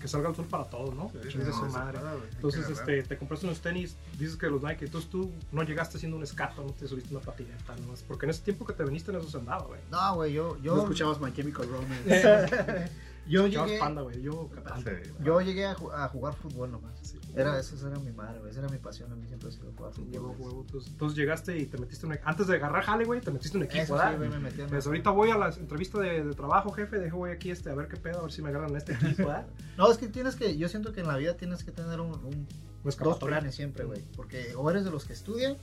Que 0.01 0.09
salga 0.09 0.29
el 0.29 0.37
sol 0.37 0.45
para 0.45 0.65
todos, 0.65 0.95
¿no? 0.95 1.11
Sí, 1.11 1.39
no, 1.39 1.53
su 1.53 1.67
madre. 1.67 1.99
Entonces, 2.35 2.69
este, 2.69 3.03
te 3.03 3.17
compraste 3.17 3.47
unos 3.47 3.61
tenis, 3.61 3.97
dices 4.19 4.37
que 4.37 4.47
los 4.47 4.63
Nike, 4.63 4.85
entonces 4.85 5.09
tú 5.09 5.33
no 5.53 5.63
llegaste 5.63 5.97
haciendo 5.97 6.19
un 6.19 6.23
escato, 6.23 6.63
no 6.63 6.73
te 6.73 6.87
subiste 6.87 7.15
una 7.15 7.25
patineta, 7.25 7.75
¿no? 7.77 7.95
Porque 8.07 8.27
en 8.27 8.31
ese 8.31 8.43
tiempo 8.43 8.67
que 8.67 8.75
te 8.75 8.85
viniste 8.85 9.11
en 9.11 9.17
eso 9.17 9.31
se 9.31 9.39
andaba, 9.39 9.65
güey. 9.65 9.81
No, 9.91 10.17
güey, 10.17 10.35
yo, 10.35 10.57
No 10.57 10.63
yo, 10.63 10.79
escuchabas 10.83 11.19
My 11.19 11.33
Chemical 11.33 11.67
Romance. 11.67 12.91
yo 13.29 13.47
llegué, 13.47 13.79
panda, 13.79 14.03
güey, 14.03 14.21
yo. 14.23 14.49
Sí. 14.83 14.91
yo 15.25 15.41
llegué 15.41 15.67
a, 15.67 15.75
ju- 15.75 15.93
a 15.93 16.09
jugar 16.09 16.35
fútbol 16.35 16.71
nomás. 16.71 16.99
Sí. 17.03 17.19
Era, 17.35 17.59
esa 17.59 17.89
era 17.89 17.99
mi 17.99 18.13
madre, 18.13 18.39
güey, 18.39 18.51
esa 18.51 18.61
era 18.61 18.69
mi 18.69 18.79
pasión, 18.79 19.13
a 19.13 19.17
mí 19.17 19.27
siempre 19.27 19.49
ha 19.49 19.53
sido 19.53 19.71
jugar 19.77 19.93
fútbol. 19.93 20.09
Huevo, 20.13 20.29
güey. 20.35 20.41
huevo. 20.49 20.61
Entonces, 20.63 20.91
entonces 20.93 21.19
llegaste 21.19 21.59
y 21.59 21.67
te 21.67 21.79
metiste 21.79 22.07
un 22.07 22.19
Antes 22.25 22.47
de 22.47 22.57
agarrar 22.57 22.83
jale, 22.85 23.05
güey, 23.05 23.21
te 23.21 23.31
metiste 23.31 23.57
un 23.57 23.65
equipo, 23.65 23.83
Eso 23.83 23.95
¿verdad? 23.95 24.13
sí, 24.13 24.17
güey, 24.19 24.29
me 24.31 24.39
metí 24.39 24.61
en 24.61 24.69
Pues 24.69 24.87
ahorita 24.87 25.11
voy 25.11 25.31
a 25.31 25.37
la 25.39 25.49
entrevista 25.51 25.99
de, 26.01 26.25
de 26.25 26.35
trabajo, 26.35 26.71
jefe, 26.73 26.99
dejo 26.99 27.19
voy 27.19 27.31
aquí 27.31 27.51
este, 27.51 27.71
a 27.71 27.75
ver 27.75 27.89
qué 27.89 27.97
pedo, 27.97 28.21
a 28.21 28.23
ver 28.23 28.33
si 28.33 28.43
me 28.43 28.49
agarran 28.51 28.75
este 28.77 28.93
equipo, 28.95 29.27
¿verdad? 29.27 29.47
No, 29.77 29.91
es 29.91 29.99
que 29.99 30.09
tienes 30.09 30.37
que, 30.37 30.57
yo 30.57 30.69
siento 30.69 30.93
que 30.93 31.01
en 31.01 31.07
la 31.09 31.17
vida 31.17 31.35
tienes 31.37 31.63
que 31.63 31.71
tener 31.71 32.01
un, 32.01 32.47
dos 32.83 33.19
planes 33.19 33.55
siempre, 33.55 33.85
güey. 33.85 34.01
Porque 34.17 34.55
o 34.57 34.71
eres 34.71 34.85
de 34.85 34.91
los 34.91 35.05
que 35.05 35.13
estudian, 35.13 35.57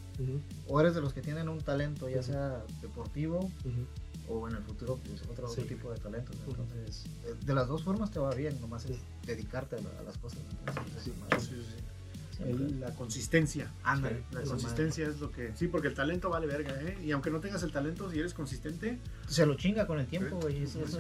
o 0.68 0.80
eres 0.80 0.94
de 0.94 1.02
los 1.02 1.14
que 1.14 1.22
tienen 1.22 1.50
un 1.50 1.62
talento, 1.62 2.08
ya 2.10 2.22
sea 2.22 2.64
deportivo. 2.82 3.50
O 4.40 4.48
en 4.50 4.56
el 4.56 4.64
futuro 4.64 5.00
pues, 5.06 5.22
otro, 5.24 5.48
otro 5.48 5.48
Sí. 5.64 5.68
tipo 5.68 5.92
de 5.92 6.00
talentos. 6.00 6.36
Entonces, 6.48 7.06
eh, 7.26 7.36
de 7.46 7.54
las 7.54 7.68
dos 7.68 7.84
formas 7.84 8.12
te 8.12 8.20
va 8.20 8.34
bien, 8.34 8.60
nomás 8.62 8.86
es 8.86 8.98
dedicarte 9.26 9.76
a, 9.78 9.82
la- 9.82 10.00
a 10.00 10.04
las 10.04 10.18
cosas. 10.18 10.40
Entonces, 10.68 11.04
Sí, 11.04 11.14
madre, 11.20 11.40
Sí. 11.40 12.44
El- 12.44 12.80
la 12.80 12.92
consistencia. 12.96 13.72
Ándale, 13.84 14.24
La 14.32 14.42
consistencia 14.42 15.08
es 15.08 15.20
lo 15.20 15.32
que. 15.32 15.56
Sí, 15.56 15.68
porque 15.68 15.88
el 15.90 15.94
talento 15.94 16.30
vale 16.32 16.48
verga, 16.48 16.74
¿eh? 16.82 16.98
Y 17.04 17.12
aunque 17.12 17.30
no 17.30 17.40
tengas 17.40 17.62
el 17.62 17.72
talento, 17.72 18.10
si 18.10 18.20
eres 18.20 18.34
consistente. 18.34 18.98
Se 19.28 19.46
lo 19.46 19.54
chinga 19.54 19.86
con 19.86 20.00
el 20.00 20.08
tiempo, 20.08 20.38
güey. 20.42 20.64
es 20.64 20.76
es 20.76 20.98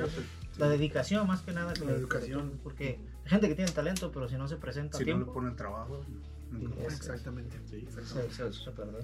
la 0.59 0.69
dedicación 0.69 1.25
más 1.25 1.41
que 1.41 1.51
nada. 1.51 1.73
que 1.73 1.85
La 1.85 1.93
educación. 1.93 2.59
Porque 2.63 2.99
hay 3.23 3.29
gente 3.29 3.47
que 3.49 3.55
tiene 3.55 3.71
talento, 3.71 4.11
pero 4.11 4.29
si 4.29 4.35
no 4.35 4.47
se 4.47 4.57
presenta 4.57 4.97
a 4.97 4.99
Si 4.99 5.05
no 5.05 5.11
le 5.11 5.13
tiempo, 5.15 5.33
ponen 5.33 5.55
trabajo, 5.55 6.05
exactamente. 6.85 7.57
Pierde. 7.67 7.87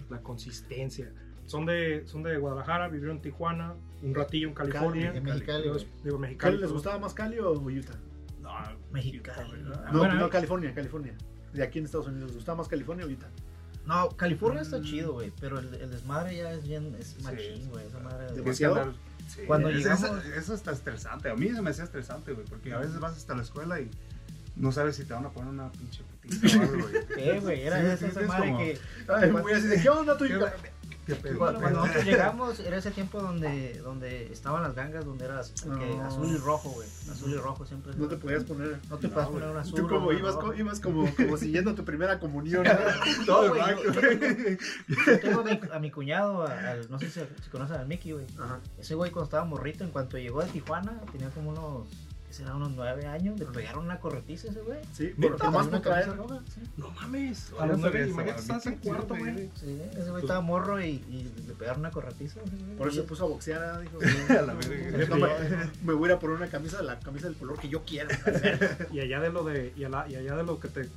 La 0.09 0.21
consistencia. 0.21 1.11
Son 1.47 1.65
de, 1.65 2.03
son 2.05 2.21
de 2.21 2.37
Guadalajara, 2.37 2.89
vivieron 2.89 3.17
en 3.17 3.21
Tijuana, 3.23 3.73
un 4.01 4.15
ratillo 4.15 4.47
en 4.47 4.53
California. 4.53 5.13
En 5.13 5.23
Mexicali, 5.23 5.63
Digo, 5.63 5.73
güey. 5.75 5.87
digo, 6.03 6.15
¿Qué 6.17 6.21
Mexicali. 6.21 6.57
les 6.57 6.71
gustaba 6.71 6.99
más 6.99 7.13
Cali 7.13 7.39
o 7.39 7.51
Utah? 7.53 7.93
No, 8.41 8.51
Mexicali. 8.91 9.65
Ah, 9.75 9.89
No, 9.91 9.99
bueno, 9.99 10.15
no, 10.15 10.25
ahí- 10.25 10.31
California, 10.31 10.73
California. 10.73 11.15
De 11.53 11.63
aquí 11.63 11.79
en 11.79 11.85
Estados 11.85 12.07
Unidos. 12.07 12.27
¿Les 12.27 12.35
gustaba 12.35 12.57
más 12.59 12.67
California 12.67 13.05
o 13.05 13.09
Utah? 13.09 13.29
No, 13.85 14.09
California 14.09 14.61
Mm. 14.61 14.65
está 14.65 14.81
chido, 14.81 15.13
güey. 15.13 15.31
Pero 15.41 15.59
el, 15.59 15.73
el 15.73 15.89
desmadre 15.89 16.35
ya 16.37 16.51
es 16.53 16.67
bien, 16.67 16.95
es 16.99 17.21
machín, 17.23 17.63
sí. 17.63 17.67
güey. 17.71 17.87
Esa 17.87 17.99
madre. 17.99 18.25
De- 18.27 18.33
Tienes 18.41 18.57
que 18.57 18.65
¿Demasiado? 18.67 18.93
sí, 19.27 19.41
Cuando 19.47 19.69
es- 19.69 19.77
llegamos- 19.77 20.03
Eso, 20.03 20.33
eso 20.35 20.53
está 20.53 20.71
estresante. 20.71 21.29
A 21.29 21.35
mí 21.35 21.49
se 21.49 21.61
me 21.61 21.71
hacía 21.71 21.83
estresante, 21.85 22.33
güey, 22.33 22.45
porque 22.45 22.71
a 22.73 22.77
veces 22.79 22.99
vas 22.99 23.17
hasta 23.17 23.35
la 23.35 23.41
escuela 23.41 23.79
y 23.81 23.89
no 24.55 24.71
sabes 24.71 24.95
si 24.95 25.05
te 25.05 25.13
van 25.13 25.25
a 25.25 25.31
poner 25.31 25.49
una 25.49 25.71
pinche 25.71 26.03
putiza 26.21 26.59
o 26.59 26.61
algo, 26.61 26.87
güey. 26.87 26.93
¿Qué, 27.15 27.39
güey? 27.39 27.61
Era 27.63 27.79
Sí, 27.79 27.85
esa, 27.87 27.97
sí, 27.97 28.05
esa 28.05 28.21
es 28.21 28.27
madre 28.27 28.45
como- 28.47 28.57
que. 28.59 28.79
Ay, 29.07 29.31
güey, 29.31 29.55
así 29.55 29.67
de, 29.67 29.81
¿qué 29.81 29.89
onda 29.89 30.17
tu 30.17 30.25
Cuando, 31.37 31.59
cuando 31.59 31.79
nosotros 31.79 32.05
llegamos, 32.05 32.59
era 32.59 32.77
ese 32.77 32.91
tiempo 32.91 33.21
donde, 33.21 33.79
donde 33.81 34.31
estaban 34.31 34.63
las 34.63 34.75
gangas, 34.75 35.05
donde 35.05 35.25
eras 35.25 35.53
No. 35.65 36.05
azul 36.05 36.27
y 36.27 36.37
rojo, 36.37 36.69
güey. 36.69 36.87
Azul 37.11 37.31
y 37.31 37.37
rojo 37.37 37.65
siempre. 37.65 37.93
No 37.95 38.07
te 38.07 38.17
podías 38.17 38.43
poner. 38.43 38.79
No 38.89 38.97
te 38.97 39.07
No, 39.07 39.15
güey. 39.15 39.27
poner 39.33 39.49
un 39.49 39.57
azul. 39.57 39.75
Tú 39.75 39.87
como 39.87 39.99
rojo, 40.11 40.13
ibas, 40.13 40.35
rojo. 40.35 40.53
ibas 40.53 40.79
como, 40.79 41.09
como 41.15 41.37
siguiendo 41.37 41.75
tu 41.75 41.83
primera 41.85 42.19
comunión. 42.19 42.63
¿no? 42.63 42.73
No, 42.73 43.25
Todo 43.25 43.49
güey, 43.49 43.61
blanco, 43.61 43.83
yo- 43.91 43.91
güey. 44.01 44.57
Yo 45.07 45.19
tengo 45.19 45.39
a 45.41 45.43
mi, 45.43 45.59
a 45.73 45.79
mi 45.79 45.91
cuñado, 45.91 46.45
a- 46.45 46.53
al, 46.71 46.89
no 46.89 46.99
sé 46.99 47.09
si, 47.09 47.19
si 47.43 47.49
conocen 47.49 47.77
al 47.77 47.87
Mickey, 47.87 48.11
güey. 48.11 48.25
Ajá. 48.39 48.59
Ese 48.77 48.95
güey 48.95 49.11
cuando 49.11 49.25
estaba 49.25 49.45
morrito, 49.45 49.83
en 49.83 49.91
cuanto 49.91 50.17
llegó 50.17 50.41
de 50.43 50.49
Tijuana, 50.49 50.99
tenía 51.11 51.29
como 51.29 51.49
unos, 51.51 51.87
¿qué 52.29 52.33
será? 52.35 52.55
Unos 52.55 52.71
nueve 52.71 53.05
años. 53.07 53.37
Le 53.39 53.45
pegaron 53.47 53.83
una 53.85 53.99
corretiza 53.99 54.47
ese 54.49 54.61
güey. 54.61 54.79
Sí, 54.93 55.07
por 55.19 55.43
nomás 55.43 55.67
por 55.67 55.81
traer. 55.81 56.11
sí. 56.53 56.61
No 56.77 56.91
mames. 56.91 57.51
A 57.59 57.65
los 57.65 57.79
nueve, 57.79 58.07
imagínate, 58.07 58.39
estás 58.41 58.65
en 58.67 58.75
cuarto, 58.77 59.15
güey. 59.17 59.49
Sí, 59.59 59.81
ese 59.97 60.09
güey 60.11 60.21
estaba 60.21 60.39
morro 60.41 60.79
y, 60.81 60.89
y 61.09 61.33
le 61.47 61.53
pegaron 61.55 61.79
una 61.81 61.91
corretiza. 61.91 62.39
Por 62.77 62.87
eso 62.87 63.01
se 63.01 63.03
puso 63.07 63.25
a 63.25 63.27
boxear, 63.27 63.61
ah, 63.63 63.79
dijo. 63.81 63.97
A 64.29 64.41
la 64.43 64.53
verga. 64.53 65.07
No, 65.09 65.15
me, 65.17 65.27
me 65.83 65.93
voy 65.93 66.07
a 66.09 66.11
ir 66.11 66.17
a 66.17 66.19
poner 66.19 66.37
una 66.37 66.47
camisa, 66.47 66.81
la 66.83 66.99
camisa 66.99 67.27
del 67.27 67.35
color 67.35 67.59
que 67.59 67.67
yo 67.67 67.83
quiera. 67.83 68.09
Y 68.93 68.99
allá 68.99 69.19
de 69.19 69.29
lo 69.31 69.43
de. 69.43 69.73
Y, 69.75 69.83
ala- 69.83 70.05
y 70.07 70.15
allá 70.15 70.35
de 70.35 70.43
lo 70.43 70.59
que 70.59 70.67
te. 70.67 70.87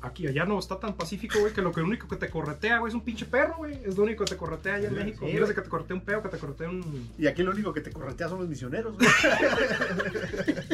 Aquí, 0.00 0.28
allá 0.28 0.44
no 0.44 0.56
está 0.60 0.78
tan 0.78 0.94
pacífico, 0.96 1.40
güey, 1.40 1.52
que 1.52 1.60
lo 1.60 1.72
que 1.72 1.80
único 1.80 2.06
que 2.06 2.14
te 2.14 2.30
corretea, 2.30 2.78
güey, 2.78 2.90
es 2.90 2.94
un 2.94 3.00
pinche 3.00 3.26
perro, 3.26 3.56
güey. 3.56 3.80
Es 3.84 3.96
lo 3.96 4.04
único 4.04 4.24
que 4.24 4.30
te 4.30 4.36
corretea 4.36 4.74
allá 4.76 4.86
en 4.88 4.94
Sí, 4.94 5.00
México. 5.00 5.26
sí, 5.26 5.36
güey. 5.38 5.54
que 5.54 5.60
te 5.60 5.68
corretea 5.68 5.96
un 5.96 6.02
peo, 6.02 6.22
que 6.22 6.28
te 6.28 6.38
corretea 6.38 6.68
un. 6.70 7.10
Y 7.18 7.26
aquí 7.26 7.42
lo 7.42 7.50
único 7.50 7.72
que 7.72 7.80
te 7.80 7.90
corretea 7.90 8.28
son 8.28 8.38
los 8.38 8.48
misioneros. 8.48 8.94
güey. 8.96 9.08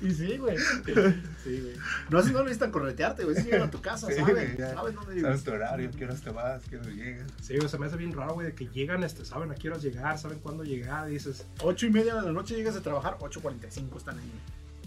Y 0.00 0.10
sí, 0.12 0.36
güey. 0.38 0.56
Sí, 0.58 1.60
güey. 1.60 1.74
No, 2.10 2.18
así 2.18 2.32
no 2.32 2.40
necesitan 2.42 2.70
corretearte, 2.70 3.24
güey. 3.24 3.36
Si 3.36 3.42
llegan 3.44 3.62
a 3.62 3.70
tu 3.70 3.80
casa, 3.80 4.06
Sí, 4.08 4.14
saben. 4.14 4.56
ya. 4.56 4.74
Saben 4.74 4.94
dónde 4.94 5.20
Sabes 5.20 5.44
tu 5.44 5.50
horario, 5.52 5.90
qué 5.96 6.04
horas 6.04 6.20
te 6.22 6.30
vas, 6.30 6.62
qué 6.68 6.76
horas 6.76 6.88
llegas. 6.88 7.30
Sí, 7.42 7.56
güey, 7.56 7.68
se 7.68 7.78
me 7.78 7.86
hace 7.86 7.96
bien 7.96 8.12
raro, 8.12 8.34
güey, 8.34 8.48
de 8.48 8.54
que 8.54 8.66
llegan, 8.68 9.02
este, 9.04 9.24
saben 9.24 9.50
a 9.50 9.54
qué 9.54 9.68
horas 9.68 9.82
llegar, 9.82 10.18
saben 10.18 10.38
cuándo 10.40 10.64
llegar, 10.64 11.06
dices. 11.06 11.46
Ocho 11.62 11.86
y 11.86 11.90
media 11.90 12.14
de 12.16 12.22
la 12.22 12.32
noche 12.32 12.54
llegas 12.54 12.76
a 12.76 12.82
trabajar, 12.82 13.16
8.45 13.18 13.96
están 13.96 14.18
ahí. 14.18 14.30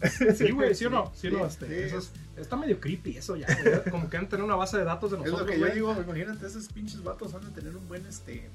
Sí, 0.35 0.51
güey, 0.51 0.73
sí 0.75 0.85
o 0.85 0.89
no, 0.89 1.11
sí 1.15 1.27
o 1.27 1.31
no, 1.31 1.45
este, 1.45 1.67
sí. 1.67 1.73
eso 1.73 1.97
es- 1.97 2.11
está 2.37 2.55
medio 2.55 2.79
creepy 2.79 3.17
eso 3.17 3.35
ya, 3.35 3.47
güey. 3.61 3.83
Como 3.91 4.09
que 4.09 4.17
han 4.17 4.29
tener 4.29 4.43
una 4.45 4.55
base 4.55 4.77
de 4.77 4.83
datos 4.85 5.11
de 5.11 5.17
Es 5.17 5.23
nosotros, 5.23 5.47
lo 5.47 5.53
que 5.53 5.59
yo 5.59 5.65
güey. 5.65 5.75
digo, 5.75 6.01
imagínate, 6.01 6.45
esos 6.47 6.67
pinches 6.69 7.03
vatos 7.03 7.33
van 7.33 7.45
a 7.45 7.49
tener 7.53 7.75
un 7.75 7.87
buen, 7.87 8.05
este, 8.05 8.49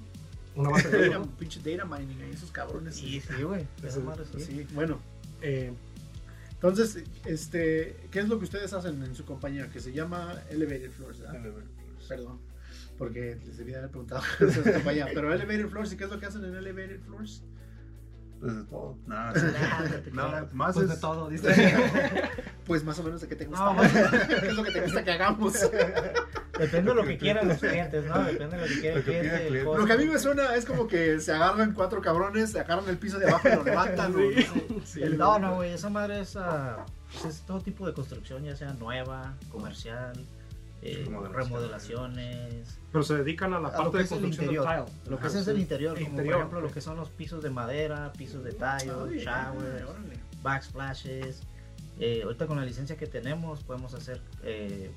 Una 0.57 0.71
base 0.71 0.89
de 0.89 0.99
data, 0.99 1.11
datos. 1.11 1.27
un 1.29 1.33
pinche 1.35 1.61
data 1.61 1.85
mining 1.85 2.21
ahí, 2.23 2.31
esos 2.33 2.51
cabrones. 2.51 2.97
Sí, 2.97 3.21
sí, 3.21 3.43
güey. 3.43 3.67
Eso- 3.83 4.15
sí. 4.39 4.41
Sí, 4.45 4.67
bueno. 4.75 5.01
Eh, 5.43 5.73
Entonces, 6.55 7.05
este, 7.27 7.97
¿qué 8.11 8.21
es 8.21 8.29
lo 8.29 8.39
que 8.39 8.45
ustedes 8.45 8.73
hacen 8.73 9.03
en 9.03 9.15
su 9.15 9.25
compañía? 9.27 9.69
Que 9.71 9.81
se 9.81 9.93
llama 9.93 10.41
Elevated 10.49 10.91
Floors, 10.93 11.21
¿verdad? 11.21 11.43
Perdón, 12.09 12.39
porque 12.97 13.39
les 13.45 13.59
debía 13.59 13.79
haber 13.79 13.91
preguntado 13.91 14.23
su 14.39 14.63
compañía. 14.63 15.09
Pero 15.13 15.33
Elevated 15.35 15.69
Floors, 15.69 15.93
¿y 15.93 15.97
qué 15.99 16.05
es 16.05 16.11
lo 16.11 16.19
que 16.19 16.25
hacen 16.27 16.43
en 16.45 16.55
Elevated 16.55 17.01
Floors? 17.01 17.43
Pues 18.45 18.57
de 18.57 18.65
todo. 18.65 18.97
Nada 19.07 19.33
creas. 19.33 20.53
más 20.55 20.75
pues 20.75 20.85
es 20.85 20.95
de 20.95 21.01
todo, 21.01 21.29
dice. 21.31 21.75
Pues 22.67 22.85
más 22.85 22.99
o 22.99 23.03
menos 23.03 23.21
de 23.23 23.29
qué 23.29 23.37
te 23.37 23.47
gusta. 23.47 23.65
No, 23.65 23.75
más- 23.75 23.91
¿Qué 24.41 24.47
es 24.49 24.55
lo 24.55 24.63
que 24.65 24.71
te 24.71 24.81
gusta 24.83 25.03
que 25.05 25.13
hagamos? 25.13 25.53
Depende 26.59 26.91
de 26.91 26.95
lo 26.95 27.05
que 27.05 27.19
quieran 27.19 27.49
los 27.49 27.59
clientes, 27.59 28.05
¿no? 28.07 28.23
Depende 28.25 28.57
de 28.57 28.63
lo 28.63 28.69
que 28.75 28.81
quiera 28.81 28.97
el 28.97 29.01
Lo 29.01 29.05
que 29.05 29.11
pida 29.11 29.19
el 29.19 29.23
cliente. 29.23 29.37
el 29.37 29.49
cliente. 29.49 29.65
costo. 29.65 29.81
Lo 29.81 29.87
que 29.87 29.93
a 29.93 29.97
mí 29.97 30.05
me 30.07 30.19
suena 30.19 30.55
es 30.55 30.65
como 30.65 30.87
que 30.87 31.21
se 31.21 31.33
agarran 31.33 31.73
cuatro 31.73 32.01
cabrones, 32.03 32.53
se 32.53 32.61
agarran 32.61 32.89
el 32.89 32.99
piso 32.99 33.19
de 33.19 33.29
abajo 33.29 33.49
y 33.49 33.57
lo 33.57 33.65
levantan. 33.65 34.13
güey. 34.13 34.47
Sí. 34.85 35.01
No, 35.17 35.39
no, 35.39 35.57
güey, 35.57 35.73
esa 35.73 35.89
madre 35.91 36.21
es, 36.21 36.39
pues 37.23 37.35
es 37.37 37.41
todo 37.43 37.61
tipo 37.61 37.87
de 37.87 37.93
construcción, 37.95 38.45
ya 38.45 38.55
sea 38.57 38.73
nueva, 38.75 39.35
comercial, 39.51 40.13
eh, 40.85 41.05
remodelaciones, 41.33 42.79
Pero 42.93 43.03
se 43.03 43.17
dedican 43.17 43.55
a 43.55 43.61
la 43.61 43.73
parte 43.73 43.99
de 43.99 44.03
es 44.05 44.11
construcción 44.11 44.47
del 44.47 44.55
interior. 44.57 44.85
tile. 44.87 44.99
lo 45.11 45.19
que 45.19 45.27
Ajá, 45.27 45.39
es 45.41 45.49
el 45.49 45.57
sí. 45.57 45.63
interior, 45.63 45.95
como 45.95 46.09
Interior, 46.11 46.33
por 46.35 46.41
ejemplo 46.41 46.61
lo 46.61 46.71
que 46.73 46.81
son 46.81 46.97
los 46.97 47.09
pisos 47.11 47.43
de 47.43 47.51
madera, 47.51 48.13
pisos 48.13 48.45
de 48.45 48.53
tallo, 48.53 49.05
Ay, 49.11 49.19
showers, 49.19 49.83
órale. 49.89 50.19
backsplashes. 50.43 51.41
Eh, 52.01 52.23
ahorita 52.25 52.47
con 52.47 52.57
la 52.59 52.65
licencia 52.65 52.97
que 52.97 53.07
tenemos 53.07 53.63
podemos 53.63 53.95
hacer 53.95 54.21
eh, 54.43 54.91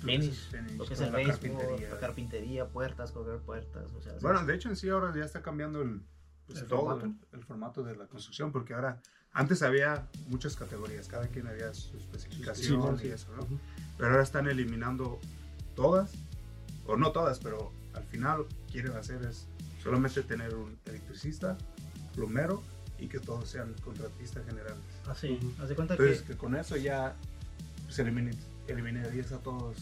finish, 0.00 0.50
lo 0.76 0.86
que 0.86 0.94
es 0.94 1.00
el 1.00 1.10
la 1.12 1.16
béisbol, 1.18 1.32
carpintería. 1.34 1.88
la 1.90 1.98
carpintería, 2.00 2.66
puertas, 2.68 3.12
colgar 3.12 3.38
puertas, 3.40 3.92
o 3.92 4.00
sea, 4.02 4.14
Bueno, 4.22 4.44
de 4.46 4.54
hecho 4.54 4.68
en 4.70 4.76
sí 4.76 4.88
ahora 4.88 5.12
ya 5.14 5.24
está 5.24 5.42
cambiando 5.42 5.82
el, 5.82 6.00
pues, 6.46 6.60
¿El 6.60 6.66
todo, 6.66 6.80
formato? 6.86 7.06
El, 7.06 7.38
el 7.38 7.44
formato 7.44 7.82
de 7.82 7.96
la 7.96 8.06
construcción, 8.06 8.50
porque 8.50 8.72
ahora, 8.72 8.98
antes 9.32 9.62
había 9.62 10.08
muchas 10.28 10.56
categorías, 10.56 11.06
cada 11.06 11.26
quien 11.28 11.46
había 11.46 11.74
su 11.74 11.96
especificación 11.98 12.96
Sí, 12.96 13.02
sí. 13.02 13.08
y 13.08 13.10
eso, 13.12 13.30
¿no? 13.36 13.42
Ujú. 13.42 13.58
Pero 13.98 14.10
ahora 14.10 14.22
están 14.22 14.48
eliminando 14.48 15.18
todas, 15.76 16.12
o 16.86 16.96
no 16.96 17.12
todas, 17.12 17.38
pero 17.40 17.72
al 17.94 18.04
final 18.04 18.38
lo 18.38 18.48
que 18.48 18.54
quieren 18.72 18.92
hacer 18.96 19.22
es 19.24 19.46
solamente 19.82 20.22
tener 20.22 20.54
un 20.54 20.78
electricista, 20.86 21.58
plomero 22.14 22.62
y 22.98 23.08
que 23.08 23.18
todos 23.20 23.48
sean 23.48 23.74
contratistas 23.84 24.44
generales. 24.46 24.78
Así, 25.06 25.32
Ujú. 25.40 25.52
haz 25.62 25.68
de 25.68 25.74
cuenta 25.74 25.94
Entonces, 25.94 26.22
que 26.22 26.28
que 26.32 26.36
con 26.38 26.54
eso 26.56 26.76
ya 26.76 27.14
se 27.88 28.04
elimine- 28.04 28.36
eliminarías 28.68 29.32
a 29.32 29.38
todos. 29.38 29.76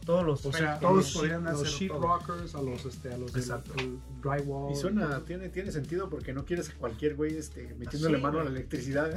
Todos 0.00 0.24
los... 0.24 0.44
O 0.46 0.52
sea, 0.52 0.78
Todos 0.78 1.12
podrían 1.12 1.46
hacer 1.46 1.66
todo. 1.66 1.78
sheetrockers, 1.78 2.54
a 2.54 2.62
los, 2.62 2.84
este, 2.84 3.12
a 3.12 3.18
los 3.18 3.32
del 3.32 3.42
Exacto. 3.42 3.72
el 3.78 3.98
drywall. 4.22 4.72
Y 4.72 4.76
suena, 4.76 5.20
tiene, 5.24 5.48
tiene 5.48 5.72
sentido 5.72 6.08
porque 6.08 6.32
no 6.32 6.44
quieres 6.44 6.70
a 6.70 6.74
cualquier 6.74 7.14
güey 7.16 7.36
este, 7.36 7.74
metiéndole 7.78 8.16
Sí, 8.16 8.22
mano 8.22 8.40
a 8.40 8.44
la 8.44 8.50
electricidad. 8.50 9.14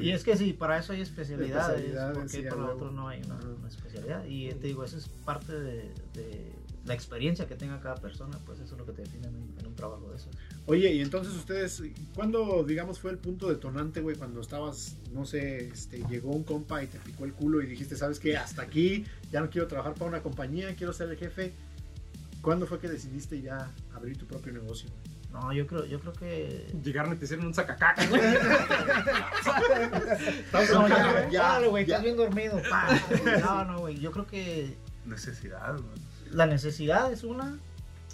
Y 0.00 0.10
es 0.10 0.24
que 0.24 0.36
sí, 0.36 0.52
para 0.52 0.78
eso 0.78 0.92
hay 0.92 1.00
especialidades, 1.00 1.76
Especialidades, 1.76 2.18
porque 2.18 2.28
sí, 2.28 2.46
a 2.46 2.50
por 2.50 2.58
lo 2.58 2.74
otro 2.74 2.90
no 2.90 3.08
hay 3.08 3.22
una, 3.22 3.68
especialidad. 3.68 4.24
Y 4.24 4.48
eh, 4.48 4.54
te 4.54 4.68
digo, 4.68 4.84
eso 4.84 4.98
es 4.98 5.08
parte 5.08 5.52
de, 5.52 5.92
de 6.14 6.52
la 6.84 6.94
experiencia 6.94 7.46
que 7.46 7.54
tenga 7.54 7.80
cada 7.80 7.94
persona, 7.96 8.38
pues 8.44 8.58
eso 8.58 8.74
es 8.74 8.78
lo 8.78 8.84
que 8.86 8.92
te 8.92 9.02
define 9.02 9.28
en 9.28 9.36
un, 9.36 9.54
en 9.58 9.66
un 9.66 9.74
trabajo 9.74 10.08
de 10.10 10.16
eso. 10.16 10.28
Oye, 10.66 10.92
y 10.92 11.00
entonces 11.00 11.34
ustedes, 11.34 11.82
¿cuándo, 12.14 12.64
digamos, 12.64 12.98
fue 12.98 13.12
el 13.12 13.18
punto 13.18 13.48
detonante, 13.48 14.00
güey? 14.00 14.16
Cuando 14.16 14.40
estabas, 14.40 14.96
no 15.12 15.24
sé, 15.24 15.68
este, 15.68 16.02
llegó 16.08 16.30
un 16.30 16.42
compa 16.42 16.82
y 16.82 16.88
te 16.88 16.98
picó 16.98 17.24
el 17.24 17.32
culo 17.32 17.62
y 17.62 17.66
dijiste, 17.66 17.96
¿sabes 17.96 18.18
qué? 18.18 18.36
Hasta 18.36 18.62
aquí, 18.62 19.04
ya 19.30 19.40
no 19.40 19.50
quiero 19.50 19.68
trabajar 19.68 19.94
para 19.94 20.06
una 20.06 20.22
compañía, 20.22 20.74
quiero 20.74 20.92
ser 20.92 21.10
el 21.10 21.16
jefe. 21.16 21.52
¿Cuándo 22.40 22.66
fue 22.66 22.80
que 22.80 22.88
decidiste 22.88 23.40
ya 23.40 23.70
abrir 23.94 24.18
tu 24.18 24.26
propio 24.26 24.52
negocio? 24.52 24.90
No, 25.32 25.52
yo 25.52 25.66
creo, 25.66 25.86
yo 25.86 25.98
creo 26.00 26.12
que... 26.12 26.66
Llegaron 26.84 27.14
y 27.14 27.16
te 27.16 27.24
hicieron 27.24 27.46
un 27.46 27.54
sacacaca, 27.54 28.04
güey. 28.06 28.20
No, 30.52 31.30
ya, 31.30 31.60
güey, 31.60 31.84
estás 31.84 32.02
bien 32.02 32.16
dormido. 32.16 32.60
pa. 32.68 32.88
No, 33.40 33.64
no, 33.64 33.78
güey, 33.78 33.98
yo 33.98 34.10
creo 34.10 34.26
que 34.26 34.76
necesidad. 35.06 35.74
¿no? 35.74 36.11
La 36.32 36.46
necesidad 36.46 37.12
es 37.12 37.24
una 37.24 37.58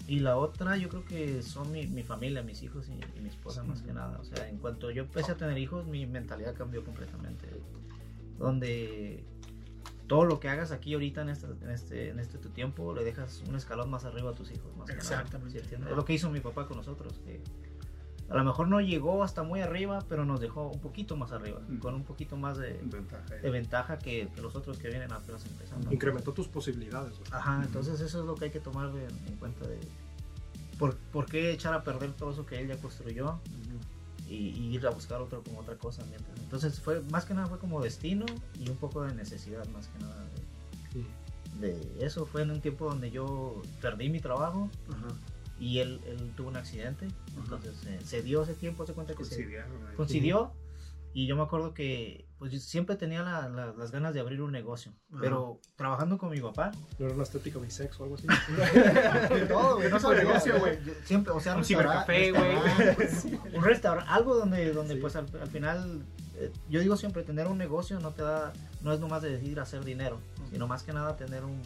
y 0.06 0.20
la 0.20 0.36
otra 0.36 0.76
yo 0.76 0.88
creo 0.88 1.04
que 1.04 1.42
son 1.42 1.70
mi, 1.70 1.86
mi 1.86 2.02
familia, 2.02 2.42
mis 2.42 2.62
hijos 2.62 2.88
y, 2.88 3.18
y 3.18 3.20
mi 3.20 3.28
esposa 3.28 3.62
más 3.62 3.82
que 3.82 3.92
nada. 3.92 4.18
O 4.20 4.24
sea, 4.24 4.48
en 4.48 4.58
cuanto 4.58 4.90
yo 4.90 5.02
empecé 5.02 5.32
a 5.32 5.36
tener 5.36 5.58
hijos, 5.58 5.86
mi 5.86 6.06
mentalidad 6.06 6.54
cambió 6.54 6.84
completamente. 6.84 7.48
Donde 8.38 9.24
todo 10.06 10.24
lo 10.24 10.40
que 10.40 10.48
hagas 10.48 10.72
aquí 10.72 10.94
ahorita 10.94 11.22
en 11.22 11.28
este, 11.28 11.46
en 11.46 11.70
este, 11.70 12.08
en 12.08 12.18
este 12.18 12.38
tu 12.38 12.48
tiempo, 12.48 12.94
le 12.94 13.04
dejas 13.04 13.42
un 13.46 13.54
escalón 13.56 13.90
más 13.90 14.04
arriba 14.04 14.30
a 14.30 14.34
tus 14.34 14.50
hijos. 14.50 14.74
Más 14.76 14.88
que 14.88 14.96
nada. 14.96 15.06
Exactamente. 15.06 15.60
¿Sí? 15.60 15.74
Es 15.74 15.96
lo 15.96 16.04
que 16.04 16.14
hizo 16.14 16.30
mi 16.30 16.40
papá 16.40 16.66
con 16.66 16.78
nosotros. 16.78 17.20
Que 17.24 17.40
a 18.30 18.34
lo 18.36 18.44
mejor 18.44 18.68
no 18.68 18.80
llegó 18.80 19.22
hasta 19.24 19.42
muy 19.42 19.60
arriba, 19.60 20.04
pero 20.08 20.24
nos 20.24 20.40
dejó 20.40 20.68
un 20.68 20.80
poquito 20.80 21.16
más 21.16 21.32
arriba, 21.32 21.60
Mm. 21.68 21.78
con 21.78 21.94
un 21.94 22.04
poquito 22.04 22.36
más 22.36 22.58
de, 22.58 22.74
Ventaja. 22.82 23.34
de 23.36 23.50
ventaja 23.50 23.98
que, 23.98 24.28
que 24.34 24.40
los 24.42 24.54
otros 24.54 24.78
que 24.78 24.88
vienen 24.88 25.12
apenas 25.12 25.44
empezando. 25.46 25.92
Incrementó 25.92 26.32
tus 26.32 26.46
posibilidades. 26.48 27.14
Ajá, 27.32 27.62
entonces 27.64 28.00
eso 28.00 28.20
es 28.20 28.26
lo 28.26 28.34
que 28.34 28.46
hay 28.46 28.50
que 28.50 28.60
tomar 28.60 28.88
en, 28.90 29.26
en 29.28 29.36
cuenta 29.36 29.66
de 29.66 29.78
por, 30.78 30.96
por 30.96 31.26
qué 31.26 31.50
echar 31.52 31.74
a 31.74 31.82
perder 31.82 32.12
todo 32.12 32.30
eso 32.30 32.44
que 32.46 32.60
él 32.60 32.68
ya 32.68 32.76
construyó 32.76 33.40
y, 34.28 34.34
y 34.34 34.74
ir 34.74 34.86
a 34.86 34.90
buscar 34.90 35.20
otro 35.22 35.42
como 35.42 35.60
otra 35.60 35.76
cosa. 35.76 36.02
¿me 36.04 36.16
entiendes? 36.16 36.42
Entonces 36.44 36.78
fue 36.80 37.00
más 37.10 37.24
que 37.24 37.34
nada 37.34 37.46
fue 37.48 37.58
como 37.58 37.80
destino 37.82 38.26
y 38.60 38.68
un 38.68 38.76
poco 38.76 39.02
de 39.02 39.14
necesidad 39.14 39.66
más 39.68 39.88
que 39.88 39.98
nada 40.00 40.24
de, 41.60 41.68
de 41.68 42.04
eso. 42.06 42.26
Fue 42.26 42.42
en 42.42 42.50
un 42.50 42.60
tiempo 42.60 42.84
donde 42.88 43.10
yo 43.10 43.60
perdí 43.80 44.08
mi 44.10 44.20
trabajo 44.20 44.70
Ajá. 44.90 45.08
Y 45.60 45.78
él, 45.80 46.00
él 46.06 46.32
tuvo 46.36 46.48
un 46.48 46.56
accidente, 46.56 47.08
entonces 47.36 47.74
eh, 47.86 47.98
se 48.04 48.22
dio 48.22 48.42
ese 48.42 48.54
tiempo, 48.54 48.86
se 48.86 48.92
cuenta 48.94 49.14
que 49.14 49.24
se, 49.24 49.48
coincidió 49.96 50.52
y 51.14 51.26
yo 51.26 51.36
me 51.36 51.42
acuerdo 51.42 51.74
que 51.74 52.26
pues 52.38 52.52
yo 52.52 52.60
siempre 52.60 52.94
tenía 52.94 53.22
la- 53.22 53.48
la- 53.48 53.72
las 53.72 53.90
ganas 53.90 54.14
de 54.14 54.20
abrir 54.20 54.40
un 54.42 54.52
negocio, 54.52 54.92
Ajá. 55.10 55.18
pero 55.20 55.60
trabajando 55.74 56.16
con 56.18 56.30
mi 56.30 56.40
papá 56.40 56.70
No 56.98 57.06
era 57.06 57.14
una 57.14 57.24
estética 57.24 57.58
bisex 57.58 57.98
o 57.98 58.04
algo 58.04 58.14
así. 58.14 58.26
de 59.34 59.46
todo, 59.46 59.76
güey. 59.76 59.90
No 59.90 59.98
sabía, 59.98 60.22
negocio, 60.22 60.58
güey. 60.60 60.78
Siempre, 61.04 61.32
o 61.32 61.40
sea, 61.40 61.56
Un 61.56 61.64
cibercafé, 61.64 62.30
güey. 62.30 62.56
Un 63.54 63.64
restaurante, 63.64 64.08
algo 64.12 64.36
donde, 64.36 64.72
donde 64.72 64.94
Sí. 64.94 65.00
pues 65.00 65.16
al, 65.16 65.26
al 65.40 65.48
final, 65.48 66.02
eh, 66.36 66.52
yo 66.68 66.78
digo 66.80 66.96
siempre, 66.96 67.24
tener 67.24 67.48
un 67.48 67.58
negocio 67.58 67.98
no 67.98 68.12
te 68.12 68.22
da, 68.22 68.52
no 68.82 68.92
es 68.92 69.00
nomás 69.00 69.22
de 69.22 69.30
decidir 69.30 69.58
hacer 69.58 69.84
dinero, 69.84 70.20
sino 70.52 70.68
más 70.68 70.84
que 70.84 70.92
nada 70.92 71.16
tener 71.16 71.42
un 71.42 71.60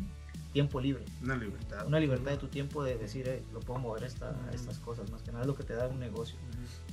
tiempo 0.53 0.81
libre, 0.81 1.05
Una 1.23 1.37
libertad. 1.37 1.87
una 1.87 1.99
libertad 1.99 2.31
de 2.33 2.37
tu 2.37 2.49
tiempo 2.49 2.85
de 2.85 2.97
decir, 2.99 3.27
eh, 3.29 3.43
lo 3.53 3.61
puedo 3.61 3.81
mover 3.81 4.05
esta, 4.05 4.31
a 4.31 4.55
estas 4.55 4.79
cosas, 4.79 5.11
más 5.11 5.23
que 5.23 5.31
nada 5.33 5.43
es 5.43 5.47
lo 5.49 5.55
que 5.55 5.65
te 5.65 5.75
da 5.75 5.89
un 5.89 5.99
negocio. 5.99 6.37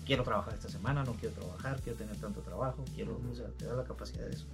Quiero 0.05 0.23
trabajar 0.23 0.53
esta 0.53 0.69
semana, 0.69 1.03
no 1.03 1.13
quiero 1.13 1.35
trabajar, 1.35 1.79
quiero 1.81 1.97
tener 1.97 2.15
tanto 2.17 2.41
trabajo, 2.41 2.83
quiero, 2.95 3.19
o 3.31 3.35
sea, 3.35 3.47
te 3.57 3.65
da 3.65 3.75
la 3.75 3.83
capacidad 3.83 4.25
de 4.25 4.31
eso. 4.35 4.45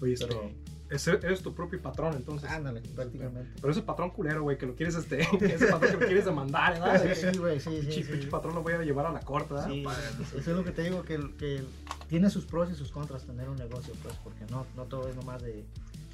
Oye, 0.00 0.12
este, 0.14 0.26
Pero- 0.26 0.50
ese- 0.90 1.10
eres 1.26 1.42
tu 1.42 1.52
propio 1.54 1.80
patrón, 1.82 2.14
entonces. 2.14 2.48
Ándale, 2.50 2.80
prácticamente. 2.80 3.50
Pero 3.60 3.72
ese 3.72 3.82
patrón 3.82 4.10
culero, 4.10 4.42
güey, 4.42 4.56
que 4.56 4.64
lo 4.66 4.74
quieres, 4.74 4.94
este, 4.94 5.20
ese 5.40 5.66
patrón 5.66 5.90
que 5.92 5.96
lo 5.98 6.06
quieres 6.06 6.24
demandar, 6.24 6.74
¿verdad? 6.80 7.02
Sí, 7.14 7.30
sí, 7.32 7.38
güey, 7.38 7.60
sí, 7.60 7.70
sí, 7.70 7.86
Pinche- 7.86 8.04
sí. 8.06 8.12
pinche 8.12 8.28
patrón 8.28 8.54
lo 8.54 8.62
voy 8.62 8.72
a 8.74 8.82
llevar 8.82 9.06
a 9.06 9.12
la 9.12 9.20
corte, 9.20 9.54
¿verdad? 9.54 9.68
Sí, 9.68 9.84
eso 10.36 10.38
es 10.38 10.56
lo 10.56 10.64
que 10.64 10.70
te 10.72 10.82
digo, 10.84 11.02
que, 11.02 11.18
que 11.36 11.62
tiene 12.08 12.30
sus 12.30 12.44
pros 12.46 12.70
y 12.70 12.74
sus 12.74 12.90
contras 12.90 13.24
tener 13.24 13.48
un 13.48 13.56
negocio, 13.56 13.92
pues, 14.02 14.14
porque 14.24 14.44
no, 14.50 14.66
no 14.76 14.84
todo 14.84 15.08
es 15.08 15.16
nomás 15.16 15.42
de 15.42 15.64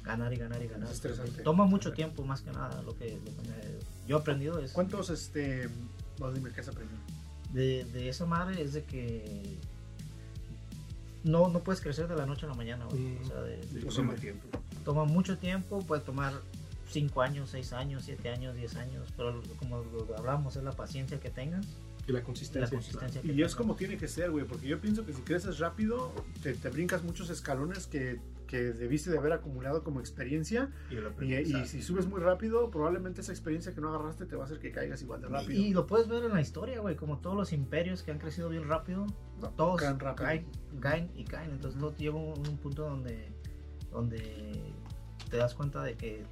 ganar 0.05 0.31
y 0.33 0.37
ganar 0.37 0.61
y 0.61 0.67
ganar. 0.67 0.87
Es 0.87 0.95
estresante. 0.95 1.41
Toma 1.43 1.65
mucho 1.65 1.91
tiempo, 1.93 2.23
más 2.23 2.41
que 2.41 2.51
nada, 2.51 2.81
lo 2.83 2.95
que, 2.97 3.17
lo 3.25 3.25
que 3.41 3.49
me- 3.49 4.07
yo 4.07 4.17
he 4.17 4.19
aprendido 4.19 4.59
es 4.59 4.71
¿Cuántos, 4.71 5.09
este, 5.09 5.67
vos 6.19 6.33
dime 6.33 6.51
qué 6.51 6.61
has 6.61 6.67
aprendido? 6.69 6.99
de, 7.53 7.85
de 7.85 8.09
esa 8.09 8.25
madre 8.25 8.61
es 8.61 8.73
de 8.73 8.83
que 8.83 9.57
no, 11.23 11.47
no 11.49 11.59
puedes 11.59 11.81
crecer 11.81 12.07
de 12.07 12.15
la 12.15 12.25
noche 12.25 12.45
a 12.45 12.49
la 12.49 12.55
mañana, 12.55 12.85
güey. 12.85 12.99
Mm. 13.01 13.21
O 13.23 13.25
sea, 13.27 13.41
de- 13.41 13.63
Sí, 13.63 13.79
Pues, 13.81 13.95
toma 13.95 14.09
hombre. 14.09 14.21
tiempo. 14.21 14.47
toma 14.83 15.05
mucho 15.05 15.37
tiempo, 15.39 15.79
puede 15.79 16.01
tomar 16.03 16.33
5 16.91 17.21
años, 17.23 17.49
6 17.49 17.73
años, 17.73 18.03
7 18.05 18.29
años, 18.29 18.55
10 18.55 18.75
años, 18.75 19.07
pero 19.17 19.41
como 19.57 19.79
lo 19.83 20.15
hablamos, 20.17 20.55
es 20.55 20.63
la 20.63 20.71
paciencia 20.73 21.19
que 21.19 21.31
tengas 21.31 21.65
Y 22.07 22.11
la 22.11 22.19
y 22.19 22.21
la 22.21 22.23
consistencia. 22.23 22.69
consistencia 22.77 23.21
que 23.23 23.33
Y 23.33 23.41
es 23.41 23.55
como 23.55 23.75
tiene 23.75 23.97
que 23.97 24.07
ser, 24.07 24.29
güey, 24.29 24.45
porque 24.45 24.67
yo 24.67 24.79
pienso 24.79 25.03
que 25.05 25.13
si 25.13 25.21
creces 25.23 25.57
rápido, 25.57 26.13
te, 26.43 26.53
te 26.53 26.69
brincas 26.69 27.03
muchos 27.03 27.31
escalones 27.31 27.87
que, 27.87 28.19
que 28.45 28.57
debiste 28.57 29.11
de 29.11 29.17
haber 29.17 29.33
acumulado 29.33 29.83
como 29.83 29.99
experiencia. 29.99 30.71
Y, 31.21 31.65
si 31.65 31.81
subes 31.81 32.07
muy 32.07 32.19
rápido, 32.19 32.69
probablemente 32.71 33.21
esa 33.21 33.31
experiencia 33.31 33.73
que 33.73 33.81
no 33.81 33.89
agarraste 33.89 34.25
te 34.25 34.35
va 34.35 34.43
a 34.43 34.45
hacer 34.45 34.59
que 34.59 34.71
caigas 34.71 35.01
igual 35.01 35.21
de 35.21 35.27
rápido. 35.27 35.59
Y, 35.59 35.67
y 35.67 35.73
lo 35.73 35.87
puedes 35.87 36.07
ver 36.07 36.23
en 36.23 36.33
la 36.33 36.41
historia, 36.41 36.79
güey, 36.79 36.95
como 36.95 37.19
todos 37.19 37.35
los 37.35 37.53
imperios 37.53 38.03
que 38.03 38.11
han 38.11 38.19
crecido 38.19 38.49
bien 38.49 38.67
rápido, 38.67 39.05
todos 39.55 39.81
caen 39.81 39.99
rápido. 39.99 40.25
caen, 40.25 40.45
caen 40.79 41.11
y 41.15 41.25
caen. 41.25 41.51
Entonces 41.51 41.79
todo 41.79 41.95
llega 41.95 42.15
un, 42.15 42.47
un 42.47 42.57
punto 42.57 42.83
donde, 42.83 43.29
donde 43.91 44.73
te 45.29 45.37
das 45.37 45.53
cuenta 45.53 45.83
de 45.83 45.95
que 45.95 46.25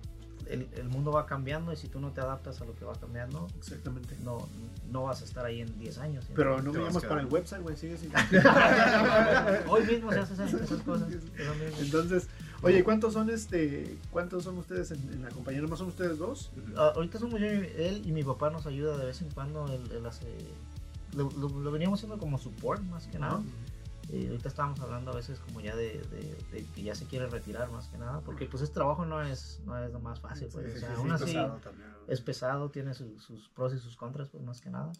el, 0.50 0.68
el 0.76 0.90
mundo 0.90 1.12
va 1.12 1.26
cambiando 1.26 1.72
y 1.74 1.76
si 1.76 1.88
tú 1.88 2.00
no 2.00 2.12
te 2.12 2.22
adaptas 2.22 2.62
a 2.62 2.66
lo 2.66 2.76
que 2.76 2.86
va 2.86 2.94
cambiando, 2.96 3.48
Exactamente. 3.58 4.16
no, 4.24 4.48
no 4.92 5.04
vas 5.04 5.22
a 5.22 5.26
estar 5.26 5.46
ahí 5.46 5.62
en 5.62 5.80
10 5.80 5.98
años. 6.00 6.26
¿sí? 6.26 6.34
Pero 6.36 6.62
no 6.62 6.72
llamas 6.74 7.04
para 7.06 7.22
el 7.22 7.28
website, 7.28 7.62
güey, 7.62 7.76
sigue 7.78 7.98
sin... 7.98 8.12
Hoy 9.68 9.84
mismo 9.86 10.12
se 10.12 10.20
hacen 10.20 10.42
esas, 10.42 10.82
cosas. 10.82 11.08
Entonces, 11.80 12.28
oye, 12.62 12.84
¿cuántos 12.84 13.14
son 13.14 13.30
este, 13.30 13.98
cuántos 14.12 14.44
son 14.44 14.58
ustedes 14.58 14.92
en, 14.92 15.00
en 15.14 15.24
la 15.24 15.30
compañía? 15.30 15.62
¿Nomás 15.62 15.80
son 15.80 15.88
ustedes 15.90 16.18
dos? 16.18 16.52
Ah, 16.78 16.94
ahorita 16.96 17.20
somos 17.20 17.40
yo 17.40 17.48
y 17.48 17.72
él 17.78 18.02
y 18.06 18.12
mi 18.12 18.24
papá 18.24 18.50
nos 18.50 18.66
ayuda 18.66 18.98
de 18.98 19.06
vez 19.06 19.22
en 19.22 19.30
cuando. 19.32 19.66
Él, 19.68 19.82
él 19.96 20.06
hace, 20.06 20.26
lo, 21.16 21.30
lo- 21.32 21.50
lo 21.50 21.72
veníamos 21.72 22.00
haciendo 22.00 22.18
como 22.18 22.38
support 22.38 22.82
más 22.84 23.08
que 23.08 23.20
nada. 23.20 23.42
Eh, 24.10 24.28
ahorita 24.30 24.50
estábamos 24.50 24.80
hablando 24.82 25.12
a 25.12 25.16
veces 25.16 25.40
como 25.40 25.62
ya 25.62 25.76
de, 25.76 26.00
de- 26.12 26.38
de 26.52 26.66
que 26.76 26.84
ya 26.84 26.94
se 26.94 27.06
quiere 27.06 27.28
retirar 27.28 27.72
más 27.72 27.88
que 27.88 27.98
nada, 27.98 28.22
porque 28.22 28.46
pues 28.46 28.62
este 28.62 28.74
trabajo 28.74 29.06
no 29.06 29.22
es, 29.24 29.60
no 29.66 29.78
es 29.84 29.92
lo 29.92 30.00
más 30.00 30.20
fácil, 30.20 30.50
pues, 30.52 30.66
Sí, 30.66 30.72
o 30.72 30.74
sí, 30.74 30.80
sea, 30.82 30.90
sí, 30.90 30.96
aún 30.96 31.08
sí, 31.08 31.14
así 31.14 31.26
pesado 31.26 31.62
es 32.08 32.22
pesado, 32.22 32.70
tiene 32.70 32.94
su- 32.94 33.20
sus 33.20 33.50
pros 33.50 33.74
y 33.74 33.80
sus 33.80 33.96
contras, 33.96 34.30
pues 34.30 34.44
más 34.44 34.60
que 34.62 34.70
nada, 34.70 34.92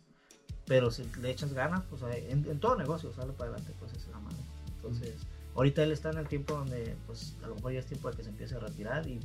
pero 0.66 0.90
si 0.90 1.04
le 1.22 1.30
echas 1.30 1.54
ganas, 1.54 1.84
pues 1.90 2.02
en, 2.04 2.46
en 2.50 2.60
todo 2.60 2.76
negocio 2.78 3.12
sale 3.12 3.34
para 3.34 3.52
adelante, 3.52 3.76
pues 3.80 3.94
es 3.94 4.08
la 4.08 4.20
madre. 4.20 4.38
Entonces, 4.78 5.22
ahorita 5.56 5.84
él 5.84 5.92
está 5.92 6.10
en 6.10 6.18
el 6.18 6.28
tiempo 6.28 6.54
donde 6.56 6.96
pues 7.06 7.36
a 7.44 7.48
lo 7.48 7.56
mejor 7.56 7.74
ya 7.74 7.80
es 7.80 7.86
tiempo 7.86 8.10
de 8.10 8.18
que 8.18 8.24
se 8.24 8.30
empiece 8.30 8.56
a 8.56 8.60
retirar 8.60 9.06
y, 9.08 9.20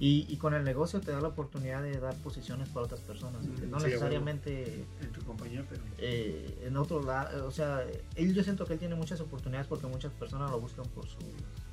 y, 0.00 0.24
y 0.28 0.36
con 0.38 0.54
el 0.54 0.64
negocio 0.64 1.00
te 1.00 1.12
da 1.12 1.20
la 1.20 1.28
oportunidad 1.28 1.82
de 1.82 2.00
dar 2.00 2.16
posiciones 2.16 2.68
para 2.70 2.86
otras 2.86 3.00
personas, 3.00 3.42
que 3.60 3.66
no 3.66 3.78
Sí, 3.78 3.84
a 3.84 3.88
necesariamente 3.88 4.86
En 5.00 5.12
tu 5.12 5.22
compañía, 5.22 5.64
pero... 5.68 5.82
eh, 5.98 6.64
en 6.66 6.76
otro 6.76 7.02
lado, 7.02 7.46
o 7.46 7.50
sea, 7.50 7.84
él 8.16 8.34
yo 8.34 8.42
siento 8.42 8.64
que 8.66 8.72
él 8.72 8.78
tiene 8.78 8.94
muchas 8.94 9.20
oportunidades 9.20 9.68
porque 9.68 9.86
muchas 9.86 10.12
personas 10.14 10.50
lo 10.50 10.58
buscan 10.58 10.86
por 10.88 11.06
su, 11.06 11.18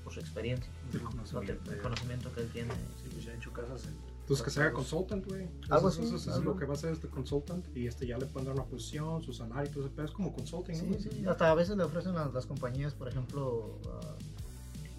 por 0.04 0.14
su 0.14 0.20
experiencia, 0.20 0.70
El 0.94 1.02
¿no? 1.04 1.10
conocimiento, 1.10 1.72
el 1.72 1.78
ya. 1.78 1.82
conocimiento 1.84 2.34
que 2.34 2.42
él 2.42 2.50
tiene. 2.52 2.74
Sí, 3.02 3.10
pues 3.14 3.26
ya 3.26 3.32
he 3.34 3.38
hecho 3.38 3.52
casas 3.54 3.86
en... 3.86 3.96
Entonces 4.22 4.44
que 4.44 4.52
se 4.52 4.60
haga 4.60 4.74
consultant, 4.74 5.26
güey. 5.26 5.48
Algo 5.70 5.88
Eso, 5.88 6.02
así, 6.04 6.14
eso- 6.14 6.38
es 6.38 6.44
lo 6.44 6.58
que 6.58 6.66
va 6.66 6.74
a 6.74 6.76
hacer 6.76 6.92
este 6.92 7.08
consultant 7.08 7.66
y 7.78 7.88
este 7.88 8.06
ya 8.06 8.18
le 8.18 8.26
pueden 8.26 8.48
dar 8.48 8.56
una 8.56 8.66
posición, 8.66 9.24
su 9.24 9.32
salario 9.32 9.72
y 9.72 9.74
todo 9.74 9.86
eso, 9.86 9.94
pero 9.96 10.06
es 10.06 10.14
como 10.14 10.34
consulting, 10.34 10.76
¿no? 10.92 10.98
Sí, 11.00 11.10
sí, 11.12 11.26
hasta 11.26 11.50
a 11.50 11.56
veces 11.56 11.78
le 11.78 11.84
ofrecen 11.84 12.14
las, 12.14 12.34
las 12.34 12.46
compañías, 12.46 12.94
por 12.94 13.08
ejemplo, 13.08 13.80
ah, 13.88 14.16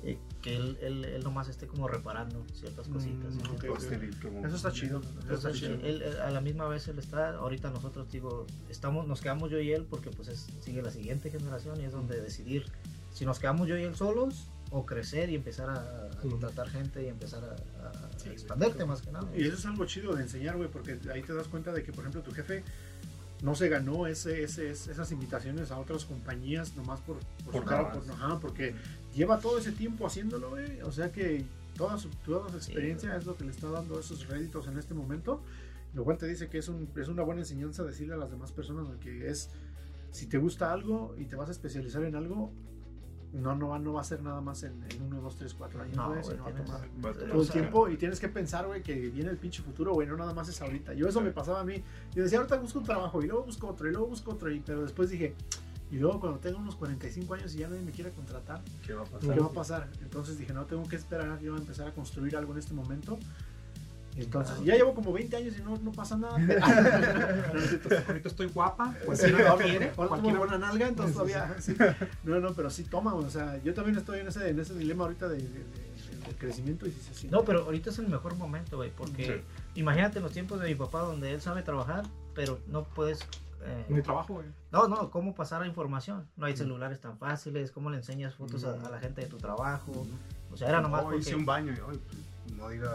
eh, 0.04 0.18
que 0.42 0.56
él, 0.56 0.78
él, 0.80 1.04
él 1.04 1.24
nomás 1.24 1.48
esté 1.48 1.66
como 1.66 1.88
reparando 1.88 2.44
ciertas 2.54 2.86
cositas. 2.88 3.34
Mm, 3.34 3.40
¿sí? 3.40 3.46
ok, 3.52 3.64
ok. 3.70 3.76
Hostil, 3.76 4.16
como- 4.22 4.46
Eso 4.46 4.56
está 4.56 4.72
chido. 4.72 5.00
Eso 5.24 5.34
está 5.34 5.52
chido. 5.52 5.74
él, 5.74 6.02
él- 6.02 6.20
a 6.20 6.30
la 6.30 6.40
misma 6.40 6.66
vez 6.68 6.86
él 6.88 6.98
está, 6.98 7.30
ahorita 7.36 7.70
nosotros 7.70 8.10
digo, 8.12 8.46
estamos, 8.68 9.06
nos 9.08 9.20
quedamos 9.20 9.50
yo 9.50 9.58
y 9.60 9.72
él 9.72 9.86
porque 9.88 10.10
pues 10.10 10.28
es- 10.28 10.46
sigue 10.60 10.82
la 10.82 10.90
siguiente 10.90 11.30
generación 11.30 11.80
y 11.80 11.84
es 11.84 11.92
donde 11.92 12.20
decidir 12.20 12.64
si 13.12 13.24
nos 13.26 13.38
quedamos 13.40 13.66
yo 13.66 13.76
y 13.76 13.82
él 13.82 13.96
solos 13.96 14.46
o 14.70 14.84
crecer 14.86 15.30
y 15.30 15.34
empezar 15.34 15.70
a, 15.70 15.74
a 16.12 16.18
Ujú. 16.20 16.30
contratar 16.30 16.68
gente 16.68 17.02
y 17.02 17.08
empezar 17.08 17.42
a, 17.42 17.52
a- 17.88 18.18
Sí, 18.18 18.28
expanderte 18.28 18.84
más 18.84 19.00
que 19.02 19.10
nada. 19.10 19.28
Y 19.36 19.42
eso 19.44 19.54
es 19.54 19.66
algo 19.66 19.84
chido 19.86 20.14
de 20.14 20.22
enseñar, 20.22 20.56
güey, 20.56 20.68
porque 20.68 20.98
ahí 21.12 21.22
te 21.22 21.32
das 21.34 21.48
cuenta 21.48 21.72
de 21.72 21.82
que, 21.82 21.90
por 21.92 22.00
ejemplo, 22.00 22.20
tu 22.22 22.32
jefe 22.32 22.62
no 23.42 23.54
se 23.54 23.68
ganó 23.68 24.06
ese, 24.08 24.42
ese, 24.42 24.68
esas 24.70 25.12
invitaciones 25.12 25.70
a 25.70 25.78
otras 25.78 26.04
compañías 26.04 26.74
nomás 26.76 27.00
por, 27.00 27.18
por, 27.44 27.52
Por 27.52 27.66
nada 27.66 27.92
por- 27.92 28.10
ajá, 28.10 28.38
porque 28.40 28.74
lleva 29.18 29.38
todo 29.40 29.58
ese 29.58 29.72
tiempo 29.72 30.06
haciéndolo, 30.06 30.50
güey. 30.50 30.80
O 30.82 30.92
sea 30.92 31.12
que 31.12 31.44
toda 31.76 31.98
su, 31.98 32.08
toda 32.24 32.48
su 32.50 32.56
experiencia 32.56 33.16
es 33.16 33.26
lo 33.26 33.36
que 33.36 33.44
le 33.44 33.50
está 33.50 33.68
dando 33.68 33.98
esos 33.98 34.26
réditos 34.28 34.66
en 34.68 34.78
este 34.78 34.94
momento. 34.94 35.42
Lo 35.94 36.04
cual 36.04 36.18
te 36.18 36.26
dice 36.26 36.48
que 36.48 36.58
es, 36.58 36.68
un, 36.68 36.88
es 36.96 37.08
una 37.08 37.22
buena 37.22 37.40
enseñanza 37.40 37.82
decirle 37.82 38.14
a 38.14 38.16
las 38.16 38.30
demás 38.30 38.52
personas 38.52 38.86
que 39.00 39.28
es, 39.28 39.50
si 40.10 40.26
te 40.26 40.38
gusta 40.38 40.72
algo 40.72 41.14
y 41.18 41.24
te 41.24 41.34
vas 41.34 41.48
a 41.48 41.52
especializar 41.52 42.04
en 42.04 42.14
algo, 42.14 42.52
no, 43.32 43.54
no, 43.56 43.68
va, 43.68 43.78
no 43.78 43.94
va 43.94 44.02
a 44.02 44.04
ser 44.04 44.22
nada 44.22 44.40
más 44.40 44.62
en, 44.62 44.84
en 44.90 45.02
uno, 45.02 45.20
dos, 45.20 45.36
tres, 45.36 45.54
cuatro 45.54 45.82
años, 45.82 45.96
No, 45.96 46.22
sino 46.22 46.44
va 46.44 46.50
a 46.50 46.54
tomar 46.54 47.14
todo 47.14 47.40
el 47.40 47.46
sea, 47.46 47.52
tiempo 47.52 47.88
y 47.88 47.96
tienes 47.96 48.20
que 48.20 48.28
pensar, 48.28 48.66
güey, 48.66 48.82
que 48.82 48.94
viene 48.94 49.30
el 49.30 49.38
pinche 49.38 49.62
futuro, 49.62 49.94
güey, 49.94 50.06
no 50.06 50.16
nada 50.16 50.34
más 50.34 50.48
es 50.48 50.60
ahorita. 50.60 50.94
Yo 50.94 51.08
eso 51.08 51.20
me 51.20 51.30
pasaba 51.30 51.60
a 51.60 51.64
mí. 51.64 51.82
Yo 52.14 52.22
decía, 52.22 52.38
ahorita 52.38 52.56
busco 52.58 52.78
un 52.78 52.84
trabajo 52.84 53.22
y 53.22 53.26
luego 53.26 53.44
busco 53.44 53.68
otro 53.68 53.88
y 53.88 53.92
luego 53.92 54.06
busco 54.06 54.32
otro, 54.32 54.50
y, 54.50 54.60
pero 54.60 54.82
después 54.82 55.10
dije, 55.10 55.34
y 55.90 55.96
luego 55.96 56.20
cuando 56.20 56.38
tenga 56.38 56.58
unos 56.58 56.76
45 56.76 57.34
años 57.34 57.54
y 57.54 57.58
ya 57.58 57.68
nadie 57.68 57.82
me 57.82 57.92
quiera 57.92 58.10
contratar, 58.10 58.60
¿Qué 58.86 58.92
va 58.92 59.02
a 59.02 59.04
pasar? 59.04 59.34
¿qué 59.34 59.40
va 59.40 59.46
a 59.46 59.52
pasar? 59.52 59.88
Entonces 60.02 60.38
dije, 60.38 60.52
no, 60.52 60.64
tengo 60.66 60.86
que 60.88 60.96
esperar, 60.96 61.40
yo 61.40 61.52
voy 61.52 61.58
a 61.60 61.62
empezar 61.62 61.88
a 61.88 61.92
construir 61.92 62.36
algo 62.36 62.52
en 62.52 62.58
este 62.58 62.74
momento. 62.74 63.18
Entonces, 64.16 64.56
ya 64.64 64.74
llevo 64.74 64.94
como 64.94 65.12
20 65.12 65.36
años 65.36 65.54
y 65.56 65.62
no, 65.62 65.76
no 65.78 65.92
pasa 65.92 66.16
nada. 66.16 66.34
ahorita 68.08 68.28
estoy 68.28 68.48
guapa, 68.48 68.94
pues 69.06 69.20
Sí, 69.20 69.26
si 69.26 69.32
no, 69.32 69.38
no, 69.38 69.56
quiere, 69.56 69.92
ahora 69.96 70.08
cualquiera- 70.08 70.38
buena 70.38 70.58
nalga, 70.58 70.88
entonces 70.88 71.14
todavía. 71.14 71.54
sí. 71.60 71.76
No, 72.24 72.40
no, 72.40 72.52
pero 72.54 72.68
sí 72.70 72.84
toma, 72.84 73.14
o 73.14 73.30
sea, 73.30 73.62
yo 73.62 73.74
también 73.74 73.96
estoy 73.96 74.20
en 74.20 74.28
ese, 74.28 74.48
en 74.50 74.58
ese 74.58 74.74
dilema 74.74 75.04
ahorita 75.04 75.28
de, 75.28 75.36
de- 75.36 75.42
de- 75.42 75.88
de 76.26 76.34
crecimiento 76.36 76.86
y 76.86 76.90
sí 76.90 77.00
se 77.00 77.14
siente. 77.14 77.36
No, 77.36 77.44
pero 77.44 77.64
ahorita 77.64 77.90
es 77.90 77.98
el 78.00 78.08
mejor 78.08 78.34
momento, 78.36 78.76
güey, 78.76 78.90
porque 78.90 79.24
Sí. 79.24 79.80
imagínate 79.80 80.20
los 80.20 80.32
tiempos 80.32 80.60
de 80.60 80.68
mi 80.68 80.74
papá 80.74 81.00
donde 81.02 81.32
él 81.32 81.40
sabe 81.40 81.62
trabajar, 81.62 82.04
pero 82.34 82.58
no 82.68 82.82
puedes... 82.84 83.20
eh, 83.62 83.86
Mi 83.88 84.02
trabajo, 84.02 84.34
güey. 84.34 84.46
no, 84.72 84.88
no, 84.88 85.10
cómo 85.10 85.34
pasar 85.34 85.60
la 85.62 85.66
información. 85.66 86.26
No 86.36 86.46
hay 86.46 86.56
celulares 86.56 87.00
tan 87.00 87.18
fáciles, 87.18 87.72
cómo 87.72 87.90
le 87.90 87.96
enseñas 87.98 88.34
fotos 88.34 88.64
a, 88.64 88.72
a 88.74 88.90
la 88.90 88.98
gente 88.98 89.22
de 89.22 89.26
tu 89.28 89.36
trabajo. 89.38 90.06
O 90.52 90.56
sea, 90.56 90.68
era 90.68 90.80
nomás 90.80 91.02
No, 91.02 91.08
porque... 91.10 91.20
hice 91.20 91.34
un 91.36 91.44
baño 91.44 91.72
y 91.72 91.80
no 92.56 92.68
diga. 92.68 92.90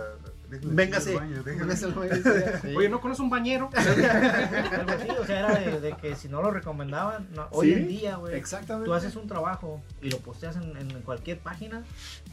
Véngase. 0.50 1.16
baño. 1.16 1.44
Véngase 1.44 1.86
al 1.86 1.94
baño. 1.94 2.14
Sí. 2.62 2.76
Oye, 2.76 2.90
¿no 2.90 3.02
conoces 3.02 3.22
un 3.22 3.30
bañero? 3.30 3.70
Algo 3.76 4.92
así, 4.92 5.10
o 5.10 5.26
sea, 5.26 5.40
era 5.40 5.60
de, 5.60 5.80
de 5.82 5.94
que 5.98 6.16
si 6.16 6.28
no 6.28 6.42
lo 6.42 6.52
recomendaban, 6.52 7.28
no, 7.34 7.48
hoy 7.52 7.68
Sí, 7.68 7.74
en 7.74 7.88
día, 7.88 8.16
güey, 8.18 8.36
Exactamente. 8.36 8.86
tú 8.86 8.94
haces 8.94 9.16
un 9.16 9.28
trabajo 9.28 9.82
y 10.02 10.10
lo 10.10 10.18
posteas 10.20 10.56
en, 10.58 10.78
en 10.78 11.02
cualquier 11.02 11.40
página 11.40 11.84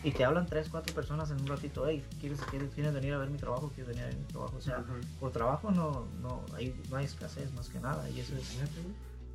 y 0.04 0.10
te 0.12 0.24
hablan 0.24 0.46
tres, 0.46 0.68
cuatro 0.70 0.94
personas 0.94 1.30
en 1.30 1.40
un 1.40 1.46
ratito, 1.46 1.84
hey, 1.86 2.04
¿quieres, 2.20 2.40
quieres, 2.50 2.70
quieres 2.74 2.92
venir 2.92 3.14
a 3.14 3.18
ver 3.18 3.30
mi 3.30 3.38
trabajo? 3.38 3.70
¿Quieres 3.74 3.88
venir 3.88 4.04
a 4.04 4.06
ver 4.08 4.16
mi 4.16 4.24
trabajo? 4.24 4.56
O 4.56 4.60
sea, 4.60 4.84
por 5.18 5.30
trabajo 5.32 5.70
no, 5.70 6.06
no, 6.20 6.44
hay, 6.54 6.78
no 6.90 6.96
hay 6.96 7.06
escasez 7.06 7.52
más 7.54 7.68
que 7.68 7.80
nada 7.80 8.08
y 8.10 8.20
eso 8.20 8.34
es, 8.36 8.58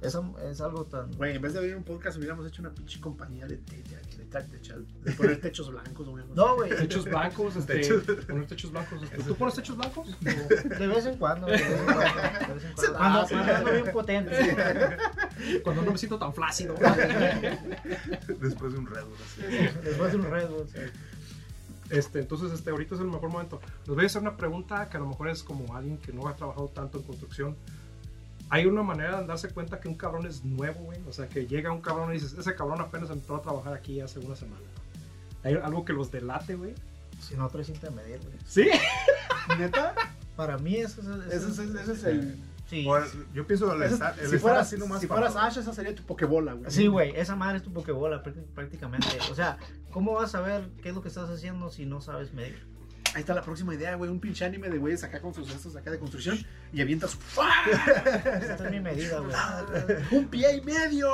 eso 0.06 0.36
es 0.50 0.62
algo 0.62 0.86
tan... 0.86 1.12
Güey, 1.14 1.36
en 1.36 1.42
vez 1.42 1.54
de 1.54 1.60
abrir 1.60 1.76
un 1.76 1.84
podcast 1.84 2.18
hubiéramos 2.18 2.46
hecho 2.48 2.62
una 2.62 2.72
pinche 2.74 3.00
compañía 3.00 3.46
de, 3.48 3.58
de, 3.58 3.84
de, 3.84 3.84
de, 3.84 4.86
de- 5.04 5.12
poner 5.14 5.40
techos 5.42 5.72
blancos. 5.72 6.08
güey. 6.08 6.24
No, 6.34 6.56
güey, 6.56 6.70
Techos 6.76 7.06
blancos, 7.06 7.56
este, 7.56 7.76
Techos. 7.80 8.04
poner 8.26 8.48
techos 8.48 8.72
blancos. 8.72 9.04
este, 9.04 9.24
¿Tú 9.24 9.36
pones 9.36 9.56
techos 9.56 9.78
blancos? 9.78 10.08
De 10.22 10.88
vez 10.88 11.06
en 11.06 11.18
cuando, 11.18 11.48
de 11.48 11.54
vez 11.54 11.62
en 11.62 11.86
cuando, 11.86 12.48
de 12.48 12.54
vez 12.54 12.64
en 12.66 12.74
cuando. 12.74 12.98
Cuando, 12.98 13.20
Ah, 13.22 13.26
sí. 13.28 13.34
cuando 13.36 13.56
ando 13.56 13.72
bien 13.72 13.92
potente. 13.94 14.58
Cuando 15.64 15.82
no 15.82 15.92
me 15.92 15.98
siento 15.98 16.18
tan 16.18 16.34
flácido. 16.34 16.76
Después 18.40 18.74
de 18.74 18.80
un 18.80 18.88
Red 18.88 19.04
Bull 19.04 19.18
así. 19.24 19.42
Después 19.84 20.12
de 20.12 20.18
un 20.18 20.32
Red 20.32 20.50
Bull, 20.50 20.68
sí. 20.70 20.80
Este, 21.90 22.20
entonces, 22.20 22.52
este, 22.52 22.72
ahorita 22.72 22.96
es 22.96 23.02
el 23.02 23.08
mejor 23.08 23.30
momento. 23.30 23.62
Les 23.86 23.96
voy 23.96 24.04
a 24.04 24.08
hacer 24.08 24.22
una 24.22 24.36
pregunta 24.38 24.90
que 24.90 24.98
a 24.98 25.00
lo 25.00 25.08
mejor 25.08 25.30
es 25.30 25.44
como 25.44 25.76
alguien 25.76 25.98
que 26.00 26.12
no 26.14 26.28
ha 26.28 26.36
trabajado 26.36 26.68
tanto 26.70 26.98
en 26.98 27.04
construcción. 27.04 27.56
Hay 28.50 28.66
una 28.68 28.84
manera 28.84 29.22
de 29.22 29.28
darse 29.28 29.50
cuenta 29.50 29.80
que 29.80 29.88
un 29.88 29.96
cabrón 29.96 30.26
es 30.28 30.44
nuevo, 30.46 30.80
güey. 30.82 31.00
O 31.08 31.14
sea, 31.14 31.28
que 31.28 31.48
llega 31.48 31.72
un 31.72 31.82
cabrón 31.82 32.12
y 32.12 32.14
dices, 32.14 32.34
ese 32.38 32.56
cabrón 32.56 32.80
apenas 32.82 33.10
entró 33.10 33.36
a 33.38 33.42
trabajar 33.42 33.74
aquí 33.74 34.00
hace 34.02 34.20
una 34.20 34.36
semana. 34.36 34.62
Hay 35.44 35.56
algo 35.56 35.84
que 35.86 35.94
los 35.94 36.12
delate, 36.12 36.56
güey. 36.56 36.74
Si 37.20 37.36
no 37.36 37.48
traes 37.50 37.68
cinta 37.68 37.90
de 37.90 37.96
medir, 37.96 38.20
güey. 38.20 38.38
¿Sí? 38.46 38.68
¿Neta? 39.58 39.94
Para 40.36 40.58
mí 40.58 40.76
eso 40.76 41.02
es... 41.02 41.34
Ese 41.34 41.50
es, 41.50 41.60
ese 41.60 41.94
es 41.94 42.04
el. 42.04 42.40
Sí, 42.70 42.84
O 42.88 42.98
el- 42.98 43.04
yo 43.34 43.46
pienso 43.46 43.72
el 43.74 43.84
estar, 43.84 44.14
el 44.14 44.20
si 44.22 44.24
estar 44.26 44.40
fueras, 44.40 44.68
así 44.68 44.78
nomás 44.78 45.00
si 45.00 45.06
fueras 45.08 45.36
Ash, 45.36 45.60
esa 45.60 45.72
sería 45.72 45.94
tu 45.94 46.02
Pokébola, 46.04 46.54
güey. 46.54 46.70
Sí, 46.72 46.88
güey, 46.88 47.16
esa 47.16 47.36
madre 47.36 47.58
es 47.58 47.64
tu 47.64 47.72
pokebola 47.72 48.24
prácti- 48.24 48.44
prácticamente. 48.56 49.08
O 49.32 49.36
sea, 49.36 49.58
¿cómo 49.92 50.14
vas 50.14 50.26
a 50.26 50.40
saber 50.40 50.68
qué 50.82 50.90
es 50.90 50.96
lo 50.96 51.04
que 51.04 51.10
estás 51.10 51.30
haciendo 51.30 51.70
si 51.70 51.86
no 51.86 52.02
sabes 52.02 52.34
medir? 52.34 52.66
Ahí 53.16 53.22
está 53.22 53.34
la 53.34 53.42
próxima 53.42 53.74
idea, 53.74 53.96
güey. 53.96 54.12
Un 54.12 54.20
pinche 54.20 54.44
anime 54.46 54.70
de 54.70 54.78
güeyes 54.78 55.04
acá 55.04 55.20
con 55.22 55.34
sus 55.34 55.48
cestos 55.48 55.76
acá 55.76 55.90
de 55.90 55.98
construcción 55.98 56.38
y 56.74 56.82
avientas 56.82 57.18
Esta 58.42 58.66
es 58.66 58.72
mi 58.72 58.80
medida, 58.80 59.20
güey. 59.20 59.34
un 60.12 60.28
pie 60.28 60.58
y 60.58 60.62
medio. 60.62 61.10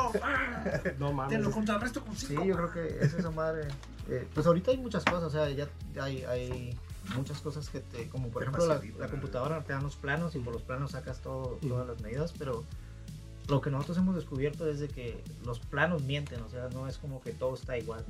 No 0.99 1.07
Te 1.09 1.13
mames. 1.13 1.39
lo 1.41 1.51
contrarresto 1.51 2.03
con 2.03 2.15
Sí, 2.17 2.25
cinco. 2.27 2.43
yo 2.43 2.55
creo 2.55 2.71
que 2.73 3.05
es 3.05 3.13
esa 3.13 3.29
madre. 3.31 3.67
eh, 4.09 4.27
pues 4.33 4.45
ahorita 4.47 4.71
hay 4.71 4.77
muchas 4.77 5.05
cosas, 5.05 5.23
o 5.23 5.29
sea, 5.29 5.49
ya 5.49 5.67
hay, 6.01 6.23
hay 6.23 6.77
muchas 7.15 7.39
cosas 7.39 7.69
que 7.69 7.79
te, 7.81 8.09
como 8.09 8.29
por 8.29 8.43
Te 8.43 8.49
ejemplo 8.49 8.81
la, 8.99 9.07
computadora 9.07 9.61
te 9.63 9.73
dan 9.73 9.83
los 9.83 9.95
planos 9.95 10.35
y 10.35 10.39
por 10.39 10.53
los 10.53 10.63
planos 10.63 10.91
sacas 10.91 11.21
todo, 11.21 11.59
todas 11.67 11.87
las 11.87 12.01
medidas, 12.01 12.33
pero 12.37 12.63
lo 13.47 13.59
que 13.61 13.69
nosotros 13.69 13.97
hemos 13.97 14.15
descubierto 14.15 14.69
es 14.69 14.79
de 14.79 14.87
que 14.87 15.21
los 15.45 15.59
planos 15.59 16.03
mienten, 16.03 16.41
o 16.41 16.49
sea, 16.49 16.69
no 16.73 16.87
es 16.87 16.97
como 16.97 17.21
que 17.21 17.31
todo 17.31 17.55
está 17.55 17.77
igual. 17.77 18.03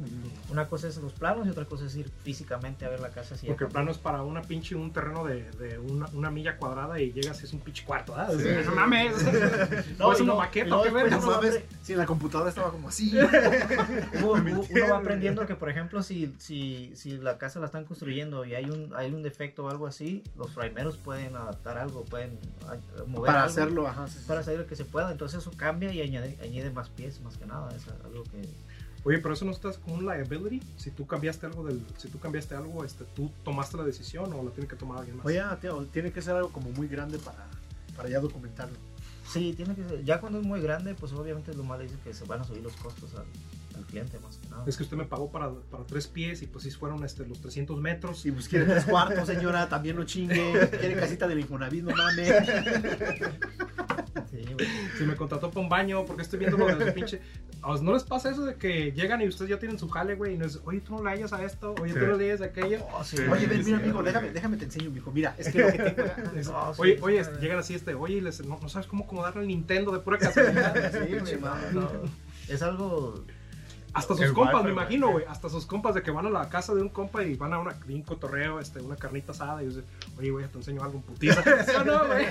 Una 0.49 0.67
cosa 0.67 0.87
es 0.87 0.97
los 0.97 1.13
planos 1.13 1.47
y 1.47 1.49
otra 1.49 1.65
cosa 1.65 1.85
es 1.85 1.95
ir 1.95 2.09
físicamente 2.23 2.85
a 2.85 2.89
ver 2.89 2.99
la 2.99 3.09
casa 3.09 3.35
si 3.35 3.47
Porque 3.47 3.63
el 3.63 3.69
plano 3.71 3.89
es 3.91 3.97
para 3.97 4.21
una 4.23 4.41
pinche, 4.43 4.75
un 4.75 4.91
terreno 4.93 5.23
de, 5.25 5.49
de 5.51 5.79
una, 5.79 6.07
una 6.13 6.29
milla 6.29 6.57
cuadrada 6.57 6.99
y 6.99 7.11
llegas 7.11 7.41
y 7.41 7.45
es 7.45 7.53
un 7.53 7.59
pinche 7.61 7.83
cuarto, 7.85 8.13
¿verdad? 8.13 8.33
Sí, 8.37 8.43
no 8.65 8.71
sí. 8.71 8.75
mames. 8.75 9.13
No, 9.97 10.11
es 10.13 10.19
y 10.19 10.23
una 10.23 10.33
no- 10.33 10.37
maqueta, 10.39 10.65
¿qué? 10.83 10.91
No 10.91 11.17
uno 11.17 11.27
va 11.29 11.35
mames, 11.37 11.55
apre- 11.55 11.63
si 11.81 11.93
en 11.93 11.97
la 11.99 12.05
computadora 12.05 12.49
estaba 12.49 12.71
como 12.71 12.89
así. 12.89 13.11
Uno, 14.23 14.63
va 14.91 14.97
aprendiendo 14.97 15.45
que, 15.45 15.55
por 15.55 15.69
ejemplo, 15.69 16.03
si, 16.03 16.33
si, 16.37 16.91
si 16.95 17.17
la 17.17 17.37
casa 17.37 17.59
la 17.59 17.65
están 17.67 17.85
construyendo 17.85 18.45
y 18.45 18.55
hay 18.55 18.65
un, 18.65 18.93
hay 18.95 19.11
un 19.11 19.23
defecto 19.23 19.65
o 19.65 19.69
algo 19.69 19.87
así, 19.87 20.23
los 20.37 20.51
primeros 20.51 20.97
pueden 20.97 21.35
adaptar 21.35 21.77
algo, 21.77 22.03
pueden 22.05 22.37
mover 23.07 23.27
Para 23.27 23.43
algo 23.43 23.51
hacerlo, 23.51 23.87
ajá. 23.87 24.07
sí, 24.07 24.19
sí. 24.19 24.25
para 24.27 24.41
hacer 24.41 24.59
lo 24.59 24.67
que 24.67 24.75
se 24.75 24.85
pueda. 24.85 25.11
Entonces 25.11 25.30
eso 25.33 25.51
cambia 25.55 25.93
y 25.93 26.01
añade, 26.01 26.37
añade 26.41 26.69
más 26.71 26.89
pies, 26.89 27.21
más 27.21 27.37
que 27.37 27.45
nada. 27.45 27.75
Es 27.75 27.87
algo 27.87 28.23
que... 28.23 28.47
Oye, 29.03 29.17
pero 29.17 29.33
eso 29.33 29.45
no 29.45 29.51
estás 29.51 29.77
con 29.77 29.93
un 29.93 30.05
liability. 30.05 30.61
Si 30.77 30.91
tú 30.91 31.07
cambiaste 31.07 31.47
algo 31.47 31.63
del, 31.63 31.81
si 31.97 32.07
tú 32.07 32.19
cambiaste 32.19 32.55
algo, 32.55 32.85
este, 32.85 33.03
tú 33.15 33.31
tomaste 33.43 33.77
la 33.77 33.83
decisión 33.83 34.31
o 34.33 34.43
la 34.43 34.51
tiene 34.51 34.67
que 34.67 34.75
tomar 34.75 34.99
alguien 34.99 35.17
más. 35.17 35.25
Oye, 35.25 35.41
tío, 35.59 35.83
tiene 35.85 36.11
que 36.11 36.21
ser 36.21 36.35
algo 36.35 36.49
como 36.49 36.69
muy 36.71 36.87
grande 36.87 37.17
para, 37.17 37.47
para 37.95 38.09
ya 38.09 38.19
documentarlo. 38.19 38.77
Sí, 39.27 39.53
tiene 39.55 39.75
que 39.75 39.83
ser. 39.87 40.03
Ya 40.03 40.19
cuando 40.19 40.39
es 40.39 40.45
muy 40.45 40.61
grande, 40.61 40.93
pues 40.93 41.13
obviamente 41.13 41.53
lo 41.53 41.63
malo 41.63 41.83
es 41.83 41.91
que 42.03 42.13
se 42.13 42.25
van 42.25 42.41
a 42.41 42.43
subir 42.43 42.61
los 42.61 42.73
costos 42.73 43.15
al, 43.15 43.25
al 43.77 43.85
cliente, 43.85 44.19
más 44.19 44.37
que 44.37 44.49
nada. 44.49 44.63
Es 44.67 44.77
que 44.77 44.83
usted 44.83 44.97
me 44.97 45.05
pagó 45.05 45.31
para, 45.31 45.51
para 45.71 45.83
tres 45.85 46.07
pies 46.07 46.41
y 46.41 46.47
pues 46.47 46.65
si 46.65 46.71
fueron 46.71 47.03
este, 47.03 47.25
los 47.25 47.39
300 47.39 47.79
metros. 47.79 48.25
Y 48.25 48.31
pues 48.31 48.47
quiere 48.47 48.65
tres 48.65 48.85
cuartos, 48.85 49.25
señora, 49.27 49.69
también 49.69 49.95
no 49.95 50.03
chingue. 50.03 50.69
Quiere 50.69 50.95
casita 50.95 51.27
del 51.27 51.39
Infonavit, 51.39 51.83
no 51.83 51.95
mames. 51.95 52.29
Sí, 54.31 54.45
güey. 54.53 54.67
Si 54.97 55.03
me 55.03 55.15
contrató 55.15 55.49
para 55.49 55.61
un 55.61 55.69
baño, 55.69 56.05
porque 56.05 56.21
estoy 56.21 56.39
viendo 56.39 56.57
lo 56.57 56.73
del 56.75 56.93
pinche. 56.93 57.19
¿A 57.61 57.67
vos 57.67 57.81
¿No 57.81 57.93
les 57.93 58.03
pasa 58.03 58.31
eso 58.31 58.45
de 58.45 58.55
que 58.55 58.91
llegan 58.93 59.21
y 59.21 59.27
ustedes 59.27 59.49
ya 59.51 59.59
tienen 59.59 59.77
su 59.77 59.87
jale, 59.89 60.15
güey? 60.15 60.33
Y 60.33 60.37
no 60.37 60.45
es, 60.45 60.59
oye, 60.65 60.79
tú 60.79 60.95
no 60.95 61.03
le 61.03 61.11
hayas 61.11 61.33
a 61.33 61.43
esto, 61.43 61.75
oye, 61.81 61.93
tú 61.93 61.99
no 62.05 62.15
le 62.17 62.25
hayas 62.25 62.41
a 62.41 62.45
aquello. 62.45 62.79
Oh, 62.93 63.03
sí, 63.03 63.17
Sí. 63.17 63.23
Oye, 63.29 63.45
ven, 63.45 63.59
sí, 63.59 63.65
mira, 63.65 63.77
sí, 63.77 63.83
amigo, 63.83 63.99
sí. 63.99 64.05
déjame, 64.05 64.29
déjame 64.31 64.57
te 64.57 64.65
enseño, 64.65 64.89
mijo. 64.89 65.11
Mira, 65.11 65.35
es 65.37 65.49
que 65.51 65.59
lo 65.59 65.71
que 65.71 65.77
tengo. 65.77 66.09
Es- 66.35 66.47
sí, 66.47 66.53
oye, 66.77 66.95
sí, 66.95 67.01
oye, 67.03 67.23
sí. 67.25 67.31
llegan 67.41 67.59
así 67.59 67.75
este, 67.75 67.93
oye, 67.93 68.15
y 68.15 68.21
les, 68.21 68.43
no, 68.45 68.57
no 68.61 68.69
sabes 68.69 68.87
cómo 68.87 69.03
acomodarle 69.03 69.41
el 69.41 69.47
Nintendo 69.49 69.91
de 69.91 69.99
pura 69.99 70.17
casualidad. 70.17 70.71
Sí, 70.91 71.19
güey, 71.19 71.39
no. 71.73 71.89
Es 72.47 72.61
algo. 72.61 73.23
Hasta 73.93 74.13
sus 74.15 74.23
El 74.25 74.33
compas, 74.33 74.55
wifi, 74.55 74.65
me 74.67 74.71
imagino, 74.71 75.11
güey. 75.11 75.25
Hasta 75.25 75.49
sus 75.49 75.65
compas 75.65 75.93
de 75.95 76.01
que 76.01 76.11
van 76.11 76.25
a 76.25 76.29
la 76.29 76.47
casa 76.49 76.73
de 76.73 76.81
un 76.81 76.89
compa 76.89 77.23
y 77.23 77.35
van 77.35 77.53
a 77.53 77.59
una, 77.59 77.75
un 77.89 78.01
cotorreo, 78.03 78.59
este, 78.59 78.79
una 78.81 78.95
carnita 78.95 79.33
asada 79.33 79.61
y 79.63 79.67
dicen, 79.67 79.83
oye, 80.17 80.31
güey, 80.31 80.47
te 80.47 80.57
enseño 80.57 80.81
algo 80.83 80.97
en 80.97 81.01
putiza. 81.03 81.41
¿Sí 81.65 81.71
o 81.75 81.83
no, 81.83 82.07
güey? 82.07 82.25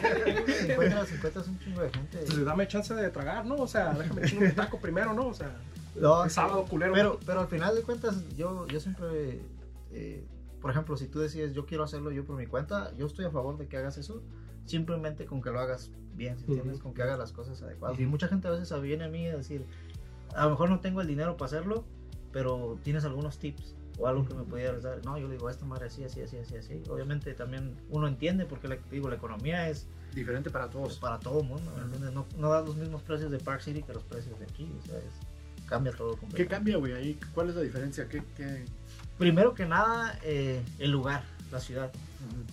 Encuentras, 0.68 1.12
encuentras 1.12 1.48
un 1.48 1.58
chingo 1.58 1.82
de 1.82 1.90
gente. 1.90 2.18
Entonces, 2.20 2.44
dame 2.44 2.66
chance 2.66 2.94
de 2.94 3.10
tragar, 3.10 3.44
¿no? 3.44 3.56
O 3.56 3.66
sea, 3.68 3.92
déjame 3.92 4.26
echar 4.26 4.42
un 4.42 4.52
taco 4.52 4.78
primero, 4.80 5.12
¿no? 5.12 5.26
O 5.26 5.34
sea, 5.34 5.54
No, 5.96 6.24
es 6.24 6.32
sí. 6.32 6.36
sábado 6.36 6.64
culero. 6.64 6.92
Pero, 6.94 7.20
pero 7.26 7.40
al 7.40 7.48
final 7.48 7.74
de 7.74 7.82
cuentas, 7.82 8.24
yo, 8.36 8.66
yo 8.68 8.80
siempre, 8.80 9.40
eh, 9.92 10.24
por 10.62 10.70
ejemplo, 10.70 10.96
si 10.96 11.08
tú 11.08 11.20
decides 11.20 11.52
yo 11.52 11.66
quiero 11.66 11.84
hacerlo 11.84 12.10
yo 12.10 12.24
por 12.24 12.36
mi 12.36 12.46
cuenta, 12.46 12.92
yo 12.96 13.06
estoy 13.06 13.26
a 13.26 13.30
favor 13.30 13.58
de 13.58 13.66
que 13.68 13.76
hagas 13.76 13.98
eso, 13.98 14.22
simplemente 14.64 15.26
con 15.26 15.42
que 15.42 15.50
lo 15.50 15.60
hagas 15.60 15.90
bien, 16.14 16.38
¿sí 16.38 16.44
¿entiendes? 16.48 16.76
Ujú. 16.76 16.84
Con 16.84 16.94
que 16.94 17.02
hagas 17.02 17.18
las 17.18 17.32
cosas 17.32 17.60
adecuadas. 17.62 17.98
Y 17.98 18.02
Ujú. 18.04 18.10
mucha 18.12 18.28
gente 18.28 18.48
a 18.48 18.52
veces 18.52 18.80
viene 18.80 19.04
a 19.04 19.08
mí 19.08 19.26
a 19.28 19.36
decir, 19.36 19.64
a 20.34 20.44
lo 20.44 20.50
mejor 20.50 20.70
no 20.70 20.80
tengo 20.80 21.00
el 21.00 21.06
dinero 21.06 21.36
para 21.36 21.46
hacerlo, 21.46 21.84
pero 22.32 22.78
tienes 22.82 23.04
algunos 23.04 23.38
tips 23.38 23.74
o 23.98 24.06
algo 24.06 24.26
que 24.26 24.34
me 24.34 24.44
pudieras 24.44 24.82
dar. 24.82 25.04
No, 25.04 25.18
yo 25.18 25.26
le 25.28 25.34
digo, 25.34 25.50
esta 25.50 25.64
madre 25.66 25.86
así, 25.86 26.04
así, 26.04 26.20
así, 26.22 26.36
así, 26.38 26.56
así. 26.56 26.82
Obviamente 26.88 27.34
también 27.34 27.76
uno 27.90 28.06
entiende 28.08 28.46
porque, 28.46 28.68
le 28.68 28.80
digo, 28.90 29.08
la 29.08 29.16
economía 29.16 29.68
es 29.68 29.86
Diferente 30.14 30.50
para 30.50 30.68
todos. 30.70 30.98
para 30.98 31.18
todo 31.18 31.40
el 31.42 31.46
mundo, 31.46 31.70
¿me 31.76 31.82
entiendes? 31.84 32.12
No, 32.12 32.26
no 32.38 32.48
da 32.48 32.62
los 32.62 32.76
mismos 32.76 33.02
precios 33.02 33.30
de 33.30 33.38
Park 33.38 33.60
City 33.60 33.82
que 33.82 33.92
los 33.92 34.02
precios 34.04 34.38
de 34.38 34.44
aquí, 34.46 34.68
o 34.82 34.86
sea, 34.86 34.98
es- 34.98 35.66
cambia 35.66 35.92
todo 35.92 36.10
completamente. 36.16 36.42
¿Qué 36.42 36.48
cambia, 36.48 36.76
güey? 36.78 36.92
Ahí, 36.94 37.20
¿cuál 37.32 37.48
es 37.50 37.54
la 37.54 37.60
diferencia? 37.62 38.08
¿Qué, 38.08 38.24
qué... 38.36 38.64
Primero 39.18 39.54
que 39.54 39.66
nada, 39.66 40.18
eh, 40.24 40.60
el 40.80 40.90
lugar. 40.90 41.22
la 41.52 41.60
ciudad. 41.60 41.92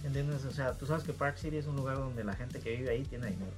¿Entiendes? 0.03 0.43
O 0.45 0.51
sea, 0.51 0.73
tú 0.73 0.85
sabes 0.85 1.03
que 1.03 1.13
Park 1.13 1.37
City 1.37 1.57
es 1.57 1.65
un 1.67 1.75
lugar 1.75 1.97
donde 1.97 2.23
la 2.23 2.33
gente 2.33 2.59
que 2.59 2.75
vive 2.77 2.89
ahí 2.91 3.03
tiene 3.03 3.27
dinero. 3.27 3.51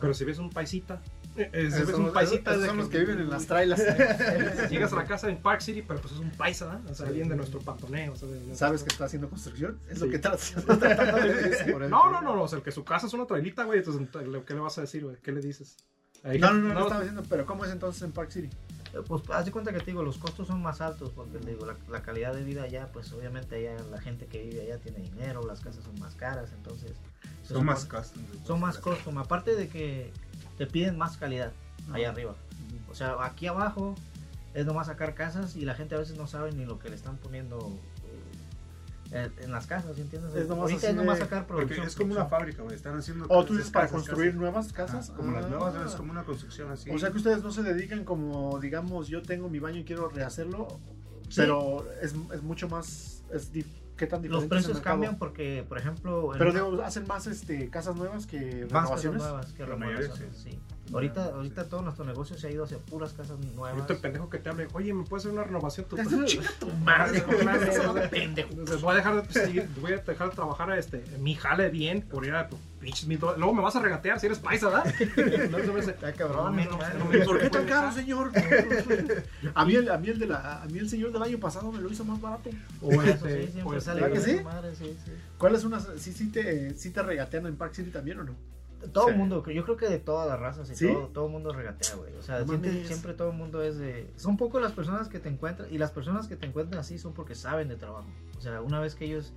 Pero 0.00 0.14
si 0.14 0.24
ves 0.24 0.38
un 0.38 0.50
paisita, 0.50 1.00
eh, 1.42 1.50
eh, 1.52 1.70
son, 1.90 2.04
un 2.06 2.12
paisita, 2.12 2.50
esos 2.52 2.62
es 2.64 2.68
son 2.68 2.78
los 2.78 2.88
que 2.88 2.98
viven 2.98 3.18
en 3.20 3.30
las 3.30 3.46
trailas. 3.48 3.80
Llegas 4.70 4.92
a 4.92 4.96
la 4.96 5.04
casa 5.04 5.28
en 5.28 5.36
Park 5.42 5.60
City, 5.60 5.82
pero 5.82 6.00
pues 6.00 6.14
es 6.14 6.20
un 6.20 6.30
paisa, 6.30 6.80
¿eh? 6.86 6.90
o 6.90 6.94
sea, 6.94 7.06
alguien 7.08 7.28
de 7.28 7.36
nuestro 7.36 7.60
patoneo. 7.60 8.12
o 8.12 8.16
sea, 8.16 8.28
de- 8.28 8.54
¿Sabes 8.54 8.82
que 8.82 8.88
está 8.90 9.04
haciendo 9.06 9.28
construcción? 9.28 9.78
Es 9.88 9.98
lo 10.00 10.06
Sí. 10.06 10.12
que 10.12 10.18
tratas 10.18 10.54
tratando 10.66 11.16
de 11.18 11.34
decir. 11.34 11.76
No, 11.76 12.10
no, 12.10 12.20
no, 12.22 12.34
no, 12.36 12.42
o 12.42 12.48
sea, 12.48 12.60
que 12.60 12.72
su 12.72 12.84
casa 12.84 13.06
es 13.06 13.12
una 13.14 13.26
trailita, 13.26 13.64
güey, 13.64 13.78
entonces, 13.80 14.08
¿qué 14.46 14.54
le 14.54 14.60
vas 14.60 14.78
a 14.78 14.82
decir, 14.82 15.04
güey? 15.04 15.16
¿Qué 15.22 15.32
le 15.32 15.40
dices? 15.40 15.76
Ahí- 16.22 16.38
No, 16.38 16.52
no, 16.52 16.68
no, 16.68 16.74
no 16.74 16.80
estaba 16.82 17.00
diciendo, 17.00 17.22
pero 17.28 17.46
¿cómo 17.46 17.64
es 17.64 17.72
entonces 17.72 18.02
en 18.02 18.12
Park 18.12 18.30
City? 18.30 18.50
Eh, 18.92 18.98
Pues 19.06 19.22
haz 19.30 19.44
de 19.46 19.52
cuenta 19.52 19.72
que 19.72 19.78
te 19.78 19.86
digo, 19.86 20.02
los 20.02 20.18
costos 20.18 20.48
son 20.48 20.60
más 20.60 20.80
altos 20.80 21.10
porque 21.14 21.38
te 21.38 21.50
digo, 21.50 21.64
la, 21.64 21.76
la 21.88 22.02
calidad 22.02 22.34
de 22.34 22.42
vida 22.44 22.64
allá, 22.64 22.90
pues 22.92 23.10
obviamente 23.12 23.54
allá 23.56 23.82
la 23.90 24.00
gente 24.00 24.26
que 24.26 24.42
vive 24.42 24.62
allá 24.62 24.78
tiene 24.78 24.98
dinero, 24.98 25.46
las 25.46 25.60
casas 25.60 25.84
son 25.84 25.98
más 26.00 26.14
caras, 26.16 26.50
entonces 26.52 26.92
Son 27.42 27.64
más 27.64 27.86
supone- 27.88 28.02
güey. 28.32 28.46
son 28.46 28.60
más 28.60 28.78
custom, 28.78 29.16
aparte 29.18 29.54
de 29.54 29.68
que 29.68 30.12
te 30.60 30.66
piden 30.66 30.98
más 30.98 31.16
calidad 31.16 31.52
allá 31.90 32.10
arriba. 32.10 32.34
O 32.90 32.94
sea, 32.94 33.16
aquí 33.24 33.46
abajo 33.46 33.94
es 34.52 34.66
nomás 34.66 34.88
sacar 34.88 35.14
casas 35.14 35.56
y 35.56 35.64
la 35.64 35.74
gente 35.74 35.94
a 35.94 35.98
veces 35.98 36.18
no 36.18 36.26
sabe 36.26 36.52
ni 36.52 36.66
lo 36.66 36.78
que 36.78 36.90
le 36.90 36.96
están 36.96 37.16
poniendo 37.16 37.80
eh, 39.10 39.30
en, 39.40 39.52
las 39.52 39.66
casas, 39.66 39.96
¿entiendes? 39.98 40.34
Es 40.34 40.48
nomás 40.48 40.64
Ahorita 40.64 40.76
así 40.80 40.86
es 40.88 40.94
nomás 40.94 41.18
de- 41.18 41.24
sacar 41.24 41.46
Porque 41.46 41.62
producción. 41.64 41.86
es 41.86 41.96
como 41.96 42.12
una 42.12 42.26
fábrica, 42.26 42.62
güey. 42.62 42.76
Están 42.76 42.98
haciendo. 42.98 43.24
¿O 43.30 43.42
tú 43.42 43.54
dices 43.56 43.70
para 43.70 43.88
construir 43.88 44.32
casas. 44.32 44.38
nuevas 44.38 44.72
casas? 44.74 45.10
Ah, 45.10 45.16
como 45.16 45.30
las 45.32 45.46
Ah. 45.46 45.48
nuevas, 45.48 45.86
es 45.86 45.94
como 45.96 46.12
una 46.12 46.24
construcción 46.24 46.70
así. 46.70 46.90
O 46.90 46.98
sea 46.98 47.10
que 47.10 47.16
ustedes 47.16 47.42
no 47.42 47.50
se 47.52 47.62
dedican 47.62 48.04
como, 48.04 48.58
digamos, 48.60 49.08
yo 49.08 49.22
tengo 49.22 49.48
mi 49.48 49.60
baño 49.60 49.78
y 49.80 49.84
quiero 49.84 50.10
rehacerlo, 50.10 50.68
Sí. 51.30 51.36
pero 51.40 51.90
es, 52.02 52.14
es 52.34 52.42
mucho 52.42 52.68
más, 52.68 53.22
es 53.32 53.50
¿qué 54.00 54.06
tan 54.06 54.22
diferente 54.22 54.28
Los 54.28 54.40
es 54.40 54.44
el 54.44 54.48
precios 54.48 54.80
cambian 54.80 55.18
porque, 55.18 55.62
por 55.68 55.76
ejemplo, 55.78 56.32
Pero 56.38 56.52
digo, 56.54 56.82
hacen 56.82 57.06
más 57.06 57.26
este, 57.26 57.68
casas 57.68 57.94
nuevas 57.96 58.26
que 58.26 58.66
más 58.72 58.88
casas 58.88 59.04
renovaciones. 59.04 59.22
nuevas 59.22 59.46
que 60.18 60.32
sí. 60.32 60.58
La 60.88 60.94
Ahorita, 60.94 61.24
ahorita 61.26 61.64
sí. 61.64 61.70
todo 61.70 61.82
nuestro 61.82 62.04
negocio 62.06 62.36
se 62.38 62.46
ha 62.48 62.50
ido 62.50 62.64
hacia 62.64 62.78
puras 62.78 63.12
casas 63.12 63.38
nuevas. 63.38 63.74
Ahorita 63.74 63.92
el 63.92 63.98
pendejo 64.00 64.28
que 64.30 64.38
te 64.38 64.48
hable, 64.48 64.66
oye, 64.72 64.92
¿me 64.94 65.04
puedes 65.04 65.24
hacer 65.26 65.34
una 65.38 65.44
renovación? 65.44 65.86
Tú, 65.86 65.96
Chinga 66.26 66.50
tu 66.58 66.66
madre, 66.82 67.20
pendejo. 68.10 68.48
Voy 68.80 68.92
a 68.92 68.96
dejar 68.96 69.22
de, 69.22 69.32
seguir- 69.32 69.68
voy 69.80 69.92
a 69.92 69.98
dejar 69.98 70.30
de 70.30 70.34
trabajar 70.34 70.72
este, 70.78 71.04
mi 71.18 71.34
jale 71.34 71.68
bien 71.68 72.02
por 72.02 72.24
ir 72.24 72.34
a 72.34 72.48
pues, 72.48 72.60
pinches 72.80 73.06
mil 73.06 73.18
dólares. 73.18 73.38
Luego 73.38 73.54
me 73.54 73.62
vas 73.62 73.76
a 73.76 73.80
regatear 73.80 74.18
si 74.18 74.26
eres 74.26 74.38
paisa, 74.38 74.68
¿verdad? 74.68 74.84
No, 75.50 75.58
se 75.58 75.66
me 75.72 75.80
hace- 75.80 75.90
Está 75.90 76.12
cabrón, 76.14 76.56
no, 76.56 76.64
no, 76.64 76.78
no 76.98 77.04
me- 77.04 77.18
¿Por 77.20 77.38
qué 77.40 77.50
tan 77.50 77.66
caro, 77.66 77.92
señor? 77.92 78.32
a, 79.54 79.64
mí 79.64 79.74
el, 79.74 79.90
a, 79.90 79.98
mí 79.98 80.08
el 80.08 80.18
de 80.18 80.26
la, 80.26 80.62
a 80.62 80.66
mí 80.66 80.78
el 80.78 80.88
señor 80.88 81.12
del 81.12 81.22
año 81.22 81.38
pasado 81.38 81.70
me 81.70 81.80
lo 81.80 81.90
hizo 81.90 82.04
más 82.04 82.20
barato. 82.20 82.50
O 82.82 82.90
este, 83.02 83.48
sí, 83.52 83.60
o 83.64 83.72
este, 83.74 83.80
sale 83.84 84.00
¿verdad 84.00 84.14
que 84.16 84.20
con 84.26 84.38
sí? 84.38 84.44
madre, 84.44 84.74
sí, 84.74 84.96
sí. 85.04 85.12
¿Cuál 85.38 85.54
es 85.54 85.64
una, 85.64 85.80
sí, 85.80 86.12
sí 86.12 86.30
te, 86.30 86.74
sí 86.74 86.90
te 86.90 87.02
regatean 87.02 87.46
en 87.46 87.56
Park 87.56 87.74
City 87.74 87.90
también 87.90 88.20
o 88.20 88.24
no? 88.24 88.34
Todo 88.94 89.04
Sí. 89.04 89.10
el 89.10 89.18
mundo, 89.18 89.44
yo 89.46 89.62
creo 89.64 89.76
que 89.76 89.86
de 89.88 89.98
todas 89.98 90.26
las 90.26 90.40
razas 90.40 90.70
y 90.70 90.74
¿Sí? 90.74 90.86
todo, 90.86 91.08
todo 91.08 91.26
el 91.26 91.32
mundo 91.32 91.52
regatea, 91.52 91.96
güey. 91.96 92.14
O 92.16 92.22
sea, 92.22 92.46
siempre, 92.86 93.12
todo 93.12 93.30
el 93.30 93.36
mundo 93.36 93.62
es 93.62 93.76
de... 93.76 94.10
Son 94.16 94.38
poco 94.38 94.58
las 94.58 94.72
personas 94.72 95.08
que 95.08 95.18
te 95.18 95.28
encuentran 95.28 95.68
y 95.70 95.76
las 95.76 95.90
personas 95.90 96.26
que 96.28 96.34
te 96.36 96.46
encuentran 96.46 96.80
así 96.80 96.98
son 96.98 97.12
porque 97.12 97.34
saben 97.34 97.68
de 97.68 97.76
trabajo. 97.76 98.06
O 98.38 98.40
sea, 98.40 98.62
una 98.62 98.80
vez 98.80 98.94
que 98.94 99.04
ellos 99.04 99.34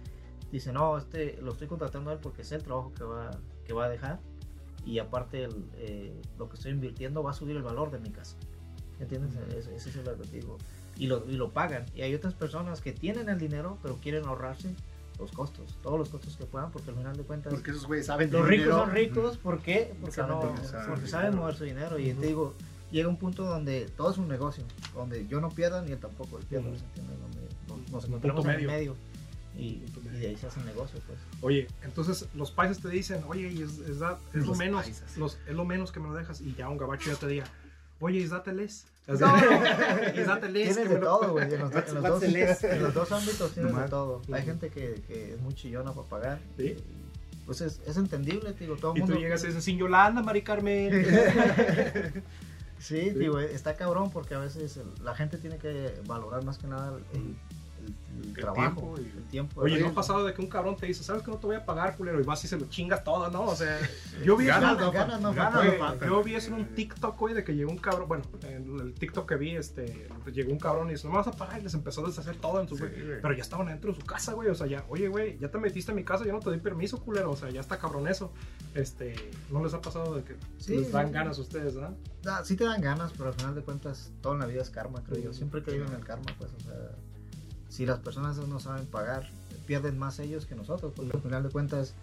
dicen, 0.54 0.76
no, 0.76 0.98
este 0.98 1.38
lo 1.42 1.52
estoy 1.52 1.68
contratando 1.68 2.12
a 2.12 2.14
él 2.14 2.20
porque 2.22 2.44
sé 2.44 2.56
el 2.56 2.64
trabajo 2.64 2.94
que 2.94 3.04
va, 3.04 3.32
que 3.66 3.74
va 3.74 3.86
a 3.86 3.90
dejar 3.90 4.20
y 4.86 5.00
aparte 5.00 5.44
el, 5.46 5.66
eh, 5.78 6.22
lo 6.38 6.48
que 6.48 6.56
estoy 6.56 6.72
invirtiendo 6.72 7.24
va 7.24 7.32
a 7.32 7.34
subir 7.34 7.56
el 7.56 7.64
valor 7.64 7.92
de 7.92 8.00
mi 8.00 8.12
casa. 8.12 8.36
¿Entiendes? 9.00 9.36
Ese, 9.58 9.76
ese 9.76 9.90
es 9.90 9.96
el 9.96 10.08
objetivo. 10.08 10.58
Y 10.96 11.08
lo, 11.08 11.26
y 11.28 11.34
lo 11.34 11.50
pagan. 11.50 11.86
Y 11.96 12.04
hay 12.04 12.14
otras 12.14 12.36
personas 12.36 12.80
que 12.82 12.92
tienen 12.94 13.28
el 13.30 13.40
dinero 13.40 13.80
pero 13.82 13.96
quieren 13.98 14.26
ahorrarse 14.26 14.74
los 15.20 15.32
costos, 15.32 15.78
todos 15.82 15.98
los 15.98 16.10
costos 16.10 16.36
que 16.38 16.46
puedan 16.46 16.72
porque 16.72 16.90
al 16.92 16.98
final 16.98 17.16
de 17.18 17.24
cuentas... 17.24 17.54
Porque 17.54 17.72
esos 17.72 17.86
güeyes 17.88 18.06
saben 18.06 18.32
Los 18.32 18.48
ricos 18.48 18.66
dinero. 18.66 18.86
son 18.86 18.92
ricos, 18.92 19.38
¿por 19.38 19.60
qué? 19.62 19.94
Porque, 20.00 20.16
Saben 20.16 20.36
no, 20.38 20.58
saben 20.64 20.90
porque 20.90 21.08
saben 21.08 21.36
mover 21.36 21.56
su 21.56 21.64
dinero. 21.64 21.98
Y 22.00 22.12
Ujú. 22.12 22.22
te 22.22 22.28
digo, 22.28 22.54
llega 22.92 23.10
un 23.10 23.18
punto 23.18 23.44
donde 23.44 23.90
todo 23.98 24.12
es 24.12 24.18
un 24.18 24.28
negocio, 24.28 24.64
donde 24.94 25.28
yo 25.28 25.42
no 25.42 25.50
pierda 25.50 25.82
ni 25.82 25.92
él 25.92 26.00
tampoco 26.00 26.38
él 26.38 26.46
pierda. 26.46 26.70
¿se 26.78 26.84
entiende? 26.86 27.14
Donde 27.18 27.42
nos, 27.68 27.92
nos 27.92 28.06
encontramos 28.06 28.46
en 28.46 28.52
el 28.52 28.68
medio. 28.68 28.96
Y, 29.58 29.84
medio. 30.04 30.20
de 30.20 30.28
ahí 30.28 30.36
se 30.38 30.48
hace 30.48 30.60
el 30.60 30.66
negocio, 30.66 31.00
pues. 31.08 31.20
Oye, 31.42 31.68
entonces 31.84 32.28
los 32.34 32.52
paisas 32.52 32.80
te 32.80 32.90
dicen, 32.90 33.24
oye, 33.28 33.50
y 33.50 33.62
es, 33.62 33.78
es, 33.80 34.00
da- 34.00 34.20
es 34.34 34.46
lo 34.46 34.56
menos, 34.56 34.86
los, 35.18 35.38
es 35.48 35.54
lo 35.56 35.66
menos 35.66 35.92
que 35.92 36.00
me 36.00 36.08
lo 36.10 36.14
dejas. 36.16 36.42
Y 36.42 36.56
ya 36.56 36.70
un 36.70 36.78
gabacho 36.78 37.12
ya 37.12 37.18
te 37.18 37.28
diga, 37.28 37.46
oye, 38.00 38.28
the 38.44 38.54
less? 38.54 38.86
No. 39.08 39.18
The 40.40 40.50
less? 40.50 40.76
Tienes 40.76 40.90
de 40.90 41.00
lo- 41.00 41.06
todo, 41.20 41.32
güey. 41.34 41.54
En 41.54 41.60
los, 41.60 41.72
en 41.76 41.94
los 41.96 42.04
dos, 42.04 42.24
en 42.24 42.84
los 42.84 42.94
dos 42.94 43.12
ámbitos 43.12 43.52
tienes 43.52 43.76
de 43.76 43.88
todo. 43.90 44.22
Hay 44.32 44.44
gente 44.44 44.70
que, 44.70 45.02
que 45.08 45.34
es 45.34 45.42
muy 45.42 45.54
chillona 45.54 45.92
para 45.92 46.08
pagar. 46.08 46.40
Sí. 46.58 46.76
Pues 47.46 47.60
es, 47.60 47.82
es 47.86 47.98
entendible, 47.98 48.54
te 48.54 48.62
digo, 48.64 48.78
todo 48.78 48.94
el 48.94 49.00
Y 49.00 49.02
tú 49.02 49.08
mundo. 49.08 49.22
llegas 49.22 49.44
y 49.44 49.48
dices, 49.48 49.64
sin 49.66 49.78
Yolanda, 49.78 50.22
Mari 50.24 50.42
Carmen. 50.44 51.04
Sí, 52.80 53.12
digo, 53.12 53.40
está 53.40 53.76
cabrón 53.76 54.10
porque 54.12 54.34
a 54.36 54.40
veces 54.40 54.80
la 55.02 55.16
gente 55.16 55.38
tiene 55.38 55.58
que 55.58 55.94
valorar 56.06 56.44
más 56.44 56.58
que 56.58 56.68
nada 56.68 56.98
el, 57.14 57.36
el- 57.86 58.34
trabajo, 58.34 58.96
tiempo 58.96 58.98
y- 59.00 59.18
el 59.18 59.24
tiempo. 59.26 59.62
Oye. 59.62 59.80
¿no 59.80 59.90
ha 59.90 59.94
pasado 59.94 60.26
de 60.26 60.34
que 60.34 60.42
un 60.42 60.48
cabrón 60.48 60.76
te 60.76 60.86
dice, 60.88 61.04
¿sabes 61.04 61.22
que 61.24 61.30
no 61.32 61.38
te 61.38 61.46
voy 61.48 61.56
a 61.56 61.66
pagar, 61.66 61.96
culero? 61.98 62.20
Y 62.20 62.24
vas 62.24 62.44
y 62.44 62.48
se 62.48 62.58
lo 62.58 62.66
chingas 62.68 63.04
todo, 63.04 63.30
¿no? 63.30 63.44
O 63.46 63.56
sea, 63.56 63.78
yo 64.26 64.36
vi 64.38 64.46
eso, 64.50 64.60
Ganas, 64.60 64.80
no 64.80 64.92
ganas, 64.92 65.22
no 65.22 65.34
ganas, 65.34 65.54
faltan. 65.54 65.68
Güey, 65.68 65.80
no 65.80 65.86
faltan. 65.88 66.10
yo 66.10 66.24
vi 66.24 66.36
eso 66.36 66.48
en 66.50 66.54
un 66.56 66.66
TikTok, 66.76 67.18
güey, 67.20 67.34
de 67.34 67.44
que 67.44 67.56
llegó 67.56 67.72
un 67.72 67.78
cabrón, 67.78 68.08
bueno, 68.08 68.24
en 68.44 68.80
el 68.80 68.94
TikTok 68.94 69.28
que 69.30 69.36
vi, 69.36 69.56
este, 69.56 70.08
llegó 70.34 70.52
un 70.52 70.60
cabrón 70.60 70.88
y 70.90 70.94
dice, 70.94 71.06
no 71.08 71.12
me 71.14 71.18
vas 71.20 71.28
a 71.28 71.32
pagar, 71.32 71.60
y 71.60 71.64
les 71.64 71.74
empezó 71.74 72.04
a 72.04 72.08
deshacer 72.08 72.36
todo 72.38 72.60
en 72.62 72.68
su, 72.68 72.76
Sí, 72.78 72.84
güey. 72.84 73.22
Pero 73.22 73.34
ya 73.34 73.42
estaban 73.42 73.68
adentro 73.68 73.92
de 73.94 74.00
su 74.00 74.06
casa, 74.06 74.34
güey, 74.34 74.50
o 74.50 74.56
sea, 74.56 74.68
ya, 74.68 74.86
oye, 74.90 75.08
güey, 75.10 75.38
ya 75.40 75.50
te 75.52 75.58
metiste 75.60 75.92
a 75.92 75.96
mi 75.96 76.04
casa, 76.04 76.26
yo 76.26 76.32
no 76.34 76.40
te 76.40 76.50
doy 76.50 76.60
permiso, 76.60 77.00
culero, 77.02 77.32
o 77.32 77.36
sea, 77.36 77.50
ya 77.50 77.62
está 77.62 77.78
cabrón 77.78 78.08
eso. 78.08 78.32
Este, 78.74 79.14
¿no 79.52 79.64
les 79.64 79.74
ha 79.74 79.82
pasado 79.82 80.16
de 80.16 80.24
que 80.24 80.36
Sí, 80.58 80.78
les 80.78 80.92
dan 80.92 81.08
sí. 81.08 81.14
ganas 81.14 81.38
a 81.38 81.42
ustedes, 81.42 81.76
¿verdad? 81.76 81.94
Ah, 82.26 82.42
sí 82.44 82.56
te 82.56 82.64
dan 82.64 82.82
ganas, 82.82 83.12
pero 83.14 83.30
al 83.30 83.36
final 83.36 83.54
de 83.54 83.62
cuentas 83.62 84.12
todo 84.22 84.34
en 84.34 84.40
la 84.40 84.46
vida 84.48 84.62
es 84.62 84.70
karma, 84.72 85.04
creo 85.04 85.22
yo. 85.24 85.34
Siempre 85.34 85.60
he 85.60 85.64
creído 85.64 85.86
en 85.86 85.94
el 85.94 86.04
karma, 86.04 86.26
pues, 86.40 86.52
o 86.54 86.60
sea, 86.60 86.74
si 87.74 87.86
las 87.86 88.00
personas 88.00 88.38
no 88.38 88.60
saben 88.60 88.86
pagar, 88.86 89.30
pierden 89.66 89.98
más 89.98 90.20
ellos 90.20 90.46
que 90.46 90.56
nosotros, 90.56 90.94
porque 90.96 91.12
al 91.16 91.22
final 91.24 91.42
de 91.44 91.50
cuentas 91.50 91.94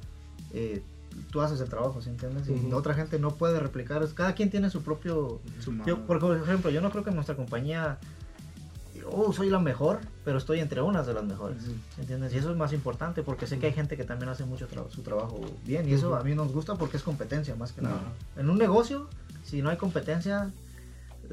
eh, 0.53 0.83
tú 1.31 1.41
haces 1.41 1.61
el 1.61 1.69
trabajo, 1.69 2.01
¿sí 2.03 2.09
entiendes? 2.09 2.49
Y 2.49 2.73
otra 2.73 2.95
gente 2.95 3.19
no 3.19 3.31
puede 3.37 3.61
replicar, 3.61 4.07
cada 4.15 4.35
quien 4.35 4.51
tiene 4.51 4.69
su 4.71 4.83
propio... 4.83 5.41
Su 5.61 5.73
Yo, 5.87 6.07
por 6.07 6.17
ejemplo, 6.37 6.71
yo 6.71 6.81
no 6.81 6.91
creo 6.91 7.05
que 7.05 7.11
nuestra 7.13 7.37
compañía, 7.37 7.99
oh, 9.13 9.33
soy 9.33 9.49
la 9.51 9.59
mejor, 9.61 10.01
pero 10.25 10.39
estoy 10.39 10.59
entre 10.61 10.81
unas 10.83 11.07
de 11.07 11.15
las 11.15 11.25
mejores. 11.25 11.63
¿sí 11.63 12.01
entiendes? 12.01 12.33
Y 12.35 12.39
eso 12.39 12.51
es 12.51 12.57
más 12.57 12.73
importante 12.73 13.23
porque 13.23 13.47
sé 13.47 13.59
que 13.59 13.67
hay 13.67 13.73
gente 13.73 13.97
que 13.97 14.05
también 14.05 14.29
hace 14.29 14.45
mucho 14.45 14.69
tra- 14.69 14.89
su 14.91 15.03
trabajo 15.03 15.41
bien 15.65 15.89
y 15.89 15.93
eso 15.95 16.15
a 16.17 16.25
mí 16.25 16.35
nos 16.35 16.53
gusta 16.53 16.75
porque 16.77 16.97
es 16.97 17.03
competencia 17.03 17.55
más 17.55 17.73
que 17.73 17.83
nada. 17.83 18.01
En 18.37 18.51
un 18.51 18.59
negocio, 18.59 19.09
si 19.45 19.63
no 19.63 19.71
hay 19.71 19.77
competencia, 19.77 20.51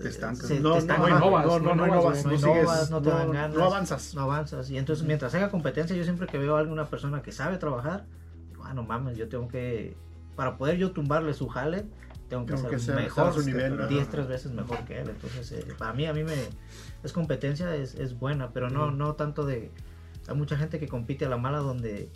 Te 0.02 0.10
estancas. 0.10 0.48
se- 0.48 0.60
No, 0.60 0.74
te 0.74 0.80
estancas. 0.80 1.10
no 1.10 1.18
innovas, 1.18 1.46
no, 1.46 1.60
no, 1.60 1.60
no 1.60 1.76
no 1.76 1.88
innovas, 1.88 2.20
innovas, 2.20 2.24
no 2.24 2.30
no 2.32 2.38
innovas, 2.38 2.76
sigues, 2.78 2.92
no 2.92 3.02
te 3.02 3.10
dan 3.10 3.32
ganas. 3.32 3.58
no 3.58 3.64
avanzas. 3.66 4.16
no 4.16 4.22
avanzas. 4.22 4.70
Y 4.70 4.78
entonces, 4.78 5.06
mientras 5.06 5.34
haya 5.36 5.50
competencia, 5.50 5.96
yo 5.96 6.04
siempre 6.04 6.28
que 6.28 6.38
veo 6.38 6.56
a 6.56 6.60
alguna 6.60 6.86
persona 6.86 7.22
que 7.22 7.32
sabe 7.32 7.58
trabajar, 7.58 8.06
digo, 8.50 8.64
ah, 8.66 8.74
no 8.74 8.84
mames, 8.84 9.18
yo 9.18 9.28
tengo 9.28 9.48
que, 9.48 9.96
para 10.36 10.58
poder 10.58 10.78
yo 10.78 10.92
tumbarle 10.92 11.34
su 11.34 11.48
jale, 11.48 11.86
tengo 12.30 12.46
que 12.46 12.54
Tengo 12.56 12.70
ser 12.78 12.96
que 12.96 13.02
mejor, 13.04 13.34
su 13.34 13.42
nivel, 13.44 13.88
10, 13.88 14.02
ajá. 14.04 14.12
3 14.12 14.28
veces 14.28 14.52
mejor 14.52 14.80
que 14.86 15.00
él. 15.02 15.10
Entonces, 15.10 15.52
eh, 15.54 15.66
para 15.78 15.94
mí, 15.94 16.06
a 16.06 16.14
mí 16.14 16.24
me, 16.24 16.36
es 17.04 17.14
competencia, 17.14 17.74
es, 17.76 17.96
es 17.96 18.20
buena, 18.20 18.50
pero 18.52 18.70
no, 18.70 18.92
no 18.92 19.16
tanto 19.16 19.46
de, 19.46 19.72
hay 20.28 20.36
mucha 20.36 20.58
gente 20.58 20.78
que 20.80 20.88
compite 20.88 21.26
a 21.26 21.30
la 21.30 21.38
mala 21.38 21.60
donde 21.60 22.10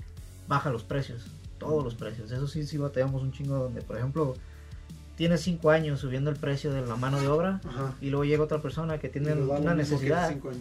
baja 0.47 0.69
los 0.69 0.83
precios, 0.83 1.31
todos 1.57 1.83
los 1.83 1.95
precios. 1.95 2.29
Eso 2.31 2.45
sí, 2.47 2.65
sí 2.65 2.77
batallamos 2.77 3.21
un 3.23 3.31
chingo 3.31 3.55
donde, 3.57 3.81
por 3.81 3.97
ejemplo, 3.97 4.33
tienes 5.15 5.41
5 5.41 5.69
años 5.69 5.99
subiendo 5.99 6.29
el 6.29 6.35
precio 6.35 6.71
de 6.71 6.85
la 6.85 6.95
mano 6.95 7.19
de 7.19 7.27
obra 7.27 7.61
Ajá. 7.67 7.93
y 8.01 8.09
luego 8.09 8.25
llega 8.25 8.43
otra 8.43 8.61
persona 8.61 8.97
que 8.97 9.09
tiene 9.09 9.33
una 9.33 9.75
necesidad 9.75 10.29
cinco 10.29 10.51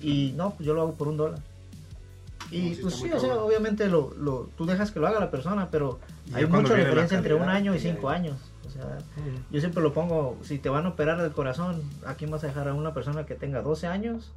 y 0.00 0.32
no, 0.36 0.50
pues 0.50 0.66
yo 0.66 0.74
lo 0.74 0.82
hago 0.82 0.94
por 0.94 1.08
un 1.08 1.16
dólar. 1.16 1.38
Y 2.50 2.70
No, 2.70 2.82
pues 2.82 2.94
sí, 2.96 3.10
o 3.10 3.18
sea, 3.18 3.36
obviamente 3.36 3.88
lo, 3.88 4.12
lo, 4.18 4.50
tú 4.56 4.66
dejas 4.66 4.90
que 4.90 5.00
lo 5.00 5.06
haga 5.06 5.18
la 5.18 5.30
persona, 5.30 5.68
pero 5.70 5.98
Y 6.30 6.34
hay 6.34 6.46
mucha 6.46 6.74
diferencia 6.74 7.16
entre 7.16 7.34
un 7.34 7.48
año 7.48 7.74
y 7.74 7.78
cinco 7.78 8.10
años. 8.10 8.36
O 8.66 8.70
sea, 8.70 8.98
yo 9.50 9.60
siempre 9.60 9.82
lo 9.82 9.92
pongo, 9.92 10.36
si 10.42 10.58
te 10.58 10.68
van 10.68 10.84
a 10.86 10.90
operar 10.90 11.22
del 11.22 11.32
corazón, 11.32 11.82
¿a 12.06 12.14
quién 12.14 12.30
vas 12.30 12.44
a 12.44 12.48
dejar? 12.48 12.68
¿A 12.68 12.74
una 12.74 12.92
persona 12.92 13.24
que 13.24 13.34
tenga 13.34 13.62
12 13.62 13.86
años? 13.86 14.32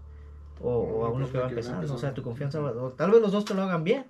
O, 0.62 0.70
o 0.70 1.06
a 1.06 1.10
uno 1.10 1.30
que 1.30 1.38
va 1.38 1.50
empezando. 1.50 1.94
O 1.94 1.98
sea, 1.98 2.14
tu 2.14 2.24
confianza 2.24 2.60
va... 2.60 2.72
o 2.72 2.90
tal 2.92 3.12
vez 3.12 3.22
los 3.22 3.32
dos 3.32 3.46
te 3.46 3.54
lo 3.54 3.64
hagan 3.64 3.84
bien, 3.84 4.06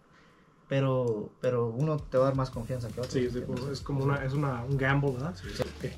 pero, 0.70 1.32
pero 1.42 1.68
uno 1.68 1.98
te 1.98 2.18
va 2.18 2.26
a 2.26 2.28
dar 2.28 2.36
más 2.36 2.50
confianza 2.50 2.88
que 2.90 3.00
otro. 3.00 3.12
Sí, 3.12 3.26
es, 3.26 3.36
¿entiendes? 3.36 3.66
es 3.72 3.82
como 3.82 4.04
una, 4.04 4.24
es 4.26 4.34
una, 4.34 4.64
un 4.64 4.78
gamble, 4.78 5.12
¿verdad? 5.12 5.34
Ok. 5.62 5.92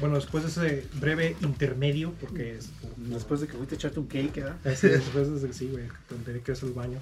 Bueno, 0.00 0.14
después 0.14 0.44
de 0.44 0.50
ese 0.50 0.86
breve 1.00 1.36
intermedio, 1.42 2.12
porque 2.20 2.56
es... 2.56 2.70
Después 2.98 3.40
de 3.40 3.48
que 3.48 3.54
fuiste 3.54 3.74
a 3.74 3.78
echarte 3.78 3.98
un 3.98 4.06
cake, 4.06 4.36
¿verdad? 4.36 4.56
es- 4.64 4.82
después 4.82 5.42
de 5.42 5.52
sí, 5.52 5.68
güey, 5.72 5.88
que 5.88 5.94
tendré 6.14 6.40
que 6.40 6.52
es 6.52 6.62
el 6.62 6.72
baño. 6.72 6.98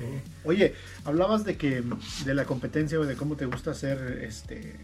Eh, 0.00 0.20
Oye, 0.44 0.74
hablabas 1.04 1.44
de 1.44 1.56
que 1.56 1.84
de 2.24 2.34
la 2.34 2.46
competencia 2.46 2.98
o 2.98 3.04
de 3.06 3.14
cómo 3.14 3.36
te 3.36 3.46
gusta 3.46 3.70
hacer 3.70 4.24
este 4.24 4.74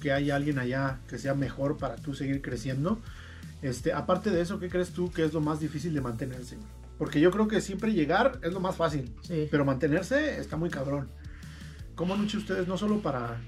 que 0.00 0.12
haya 0.12 0.36
alguien 0.36 0.58
allá 0.58 1.00
que 1.08 1.18
sea 1.18 1.34
mejor 1.34 1.78
para 1.78 1.96
tú 1.96 2.14
seguir 2.14 2.42
creciendo. 2.42 2.98
Este, 3.62 3.92
aparte 3.94 4.30
de 4.30 4.42
eso, 4.42 4.60
¿qué 4.60 4.68
crees 4.68 4.90
tú 4.90 5.10
que 5.10 5.24
es 5.24 5.32
lo 5.32 5.40
más 5.40 5.58
difícil 5.60 5.94
de 5.94 6.00
mantenerse? 6.02 6.56
güey? 6.56 6.68
Porque 6.98 7.20
yo 7.20 7.30
creo 7.30 7.48
que 7.48 7.60
siempre 7.60 7.92
llegar 7.92 8.38
es 8.42 8.52
lo 8.52 8.60
más 8.60 8.76
fácil. 8.76 9.12
Sí. 9.22 9.48
Pero 9.50 9.64
mantenerse 9.64 10.38
está 10.38 10.56
muy 10.56 10.70
cabrón. 10.70 11.08
¿Cómo 11.94 12.14
han 12.14 12.24
hecho 12.24 12.38
ustedes 12.38 12.68
no 12.68 12.76
solo 12.78 13.00
para... 13.00 13.40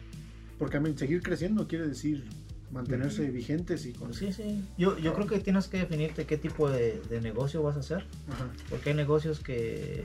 Porque 0.59 0.81
seguir 0.97 1.23
creciendo 1.23 1.67
quiere 1.69 1.87
decir 1.87 2.25
mantenerse 2.73 3.31
vigentes 3.31 3.87
y 3.87 3.93
con... 3.93 4.13
Sí, 4.15 4.33
sí. 4.33 4.65
Yo, 4.77 4.99
yo 4.99 5.15
creo 5.15 5.27
que 5.27 5.39
tienes 5.39 5.69
que 5.69 5.79
definirte 5.79 6.27
qué 6.27 6.37
tipo 6.37 6.69
de, 6.69 7.01
de 7.09 7.21
negocio 7.21 7.63
vas 7.63 7.77
a 7.77 7.81
hacer. 7.81 8.05
Ajá. 8.33 8.49
Porque 8.69 8.91
hay 8.91 8.97
negocios 8.97 9.39
que, 9.41 10.05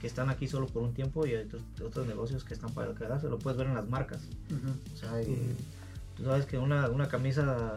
que 0.00 0.06
están 0.06 0.28
aquí 0.28 0.46
solo 0.48 0.66
por 0.66 0.82
un 0.82 0.92
tiempo 0.92 1.26
y 1.26 1.30
hay 1.30 1.44
otros, 1.44 1.62
otros 1.82 2.06
negocios 2.06 2.44
que 2.44 2.52
están 2.54 2.72
para 2.74 2.94
quedarse. 2.94 3.28
Lo 3.28 3.38
puedes 3.38 3.56
ver 3.56 3.68
en 3.68 3.74
las 3.74 3.88
marcas. 3.88 4.20
O 4.92 4.96
sea, 4.96 5.14
hay- 5.14 5.54
tú 6.16 6.24
sabes 6.24 6.44
que 6.44 6.58
una, 6.58 6.88
una 6.90 7.08
camisa 7.08 7.76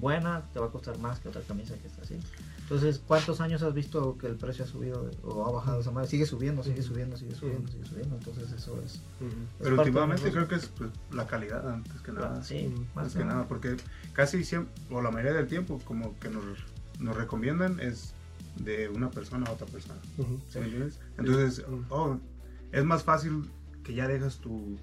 buena 0.00 0.42
te 0.52 0.58
va 0.60 0.66
a 0.66 0.70
costar 0.70 0.98
más 0.98 1.20
que 1.20 1.28
otra 1.28 1.42
camisa 1.42 1.74
que 1.76 1.86
está 1.88 2.02
así. 2.02 2.16
Entonces, 2.64 2.98
¿cuántos 3.06 3.42
años 3.42 3.62
has 3.62 3.74
visto 3.74 4.16
que 4.16 4.26
el 4.26 4.36
precio 4.36 4.64
ha 4.64 4.66
subido 4.66 5.10
o 5.22 5.46
ha 5.46 5.52
bajado 5.52 5.82
esa 5.82 5.90
madre? 5.90 6.08
Sigue 6.08 6.24
subiendo, 6.24 6.62
sigue 6.62 6.82
subiendo, 6.82 7.14
sigue 7.14 7.34
subiendo, 7.34 7.70
sigue 7.70 7.84
subiendo. 7.84 8.16
Entonces, 8.16 8.52
eso 8.52 8.80
es. 8.82 9.02
Pero 9.60 9.76
últimamente 9.76 10.32
creo 10.32 10.48
que 10.48 10.54
es 10.54 10.68
pues, 10.68 10.88
la 11.12 11.26
calidad 11.26 11.68
antes 11.70 12.00
que 12.00 12.12
nada. 12.12 12.42
Sí, 12.42 12.74
Más 12.94 13.14
que 13.14 13.22
nada, 13.22 13.46
porque 13.48 13.76
casi 14.14 14.44
siempre, 14.44 14.72
o 14.90 15.02
la 15.02 15.10
mayoría 15.10 15.34
del 15.34 15.46
tiempo, 15.46 15.78
como 15.84 16.18
que 16.20 16.30
nos, 16.30 16.42
nos 17.00 17.14
recomiendan 17.14 17.80
es 17.80 18.14
de 18.56 18.88
una 18.88 19.10
persona 19.10 19.44
a 19.46 19.52
otra 19.52 19.66
persona. 19.66 20.00
Entonces, 21.18 21.66
oh, 21.90 22.16
es 22.72 22.84
más 22.84 23.02
fácil 23.02 23.50
que 23.82 23.92
ya 23.92 24.08
dejas 24.08 24.38
tu, 24.38 24.78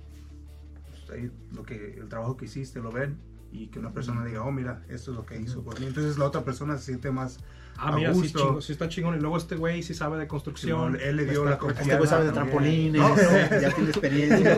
pues, 0.88 1.10
ahí 1.10 1.32
lo 1.52 1.64
que, 1.64 1.96
el 1.98 2.10
trabajo 2.10 2.38
que 2.38 2.46
hiciste, 2.46 2.80
lo 2.80 2.92
ven, 2.92 3.18
y 3.52 3.68
que 3.68 3.80
una 3.80 3.92
persona 3.92 4.24
diga, 4.26 4.44
oh, 4.44 4.52
mira, 4.52 4.82
esto 4.90 5.12
es 5.12 5.18
lo 5.18 5.26
que 5.26 5.40
hizo 5.40 5.62
por 5.64 5.80
mí. 5.80 5.86
Entonces 5.88 6.18
la 6.18 6.26
otra 6.26 6.44
persona 6.44 6.78
se 6.78 6.86
siente 6.86 7.12
más 7.12 7.40
Ah, 7.78 7.90
a 7.90 7.96
mira, 7.96 8.14
sí, 8.14 8.20
gusto. 8.22 8.40
chingo, 8.40 8.62
sí 8.62 8.72
está 8.74 8.90
chingón. 8.90 9.16
Y 9.16 9.20
luego 9.20 9.38
este 9.38 9.56
güey 9.56 9.82
sí 9.84 9.94
sabe 9.94 10.18
de 10.20 10.28
construcción. 10.28 10.94
Simón, 10.94 11.00
él 11.02 11.16
le 11.18 11.24
dio 11.26 11.40
Está 11.40 11.50
la 11.52 11.58
con- 11.58 11.72
Este 11.72 11.96
güey 11.98 12.08
sabe 12.10 12.26
de 12.26 12.32
También. 12.32 12.58
trampolines, 12.58 13.02
No, 13.02 13.16
pero- 13.16 13.62
ya 13.62 13.72
tiene 13.74 13.90
experiencia. 13.92 14.54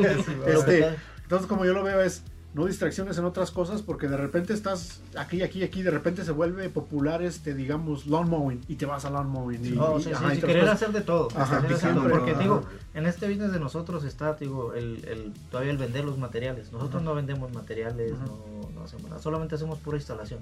Este, 0.47 0.81
te- 0.81 0.95
entonces, 1.23 1.47
como 1.47 1.63
yo 1.65 1.73
lo 1.73 1.83
veo, 1.83 2.01
es 2.01 2.23
no 2.53 2.65
distracciones 2.65 3.17
en 3.17 3.25
otras 3.25 3.49
cosas, 3.51 3.81
porque 3.81 4.07
de 4.07 4.15
repente 4.17 4.53
estás 4.53 5.01
aquí, 5.17 5.41
aquí, 5.41 5.63
aquí, 5.63 5.81
de 5.81 5.89
repente 5.89 6.23
se 6.23 6.31
vuelve 6.31 6.69
popular, 6.69 7.21
este, 7.23 7.53
digamos, 7.55 8.05
lawn 8.05 8.29
mowing, 8.29 8.61
y 8.67 8.75
te 8.75 8.85
vas 8.85 9.05
a 9.05 9.09
lawn 9.09 9.27
mowing. 9.29 9.65
Y, 9.65 9.77
Oh, 9.77 9.97
y- 9.99 10.03
sí, 10.03 10.11
ajá, 10.11 10.29
sí, 10.29 10.37
y 10.37 10.41
sí, 10.41 10.45
querer 10.45 10.69
hacer 10.69 10.91
de 10.91 11.01
todo. 11.01 11.29
Ajá, 11.35 11.57
hacer 11.57 11.95
porque 12.11 12.35
digo, 12.35 12.63
en 12.93 13.05
este 13.07 13.27
business 13.27 13.51
de 13.51 13.59
nosotros 13.59 14.03
está, 14.03 14.33
digo, 14.35 14.73
el, 14.75 15.03
el, 15.05 15.33
todavía 15.49 15.71
el 15.71 15.77
vender 15.79 16.05
los 16.05 16.17
materiales. 16.19 16.71
Nosotros 16.71 17.01
no 17.01 17.15
vendemos 17.15 17.51
materiales, 17.51 18.11
no, 18.11 18.69
no 18.73 18.83
hacemos 18.83 19.09
nada, 19.09 19.21
solamente 19.21 19.55
hacemos 19.55 19.79
pura 19.79 19.97
instalación. 19.97 20.39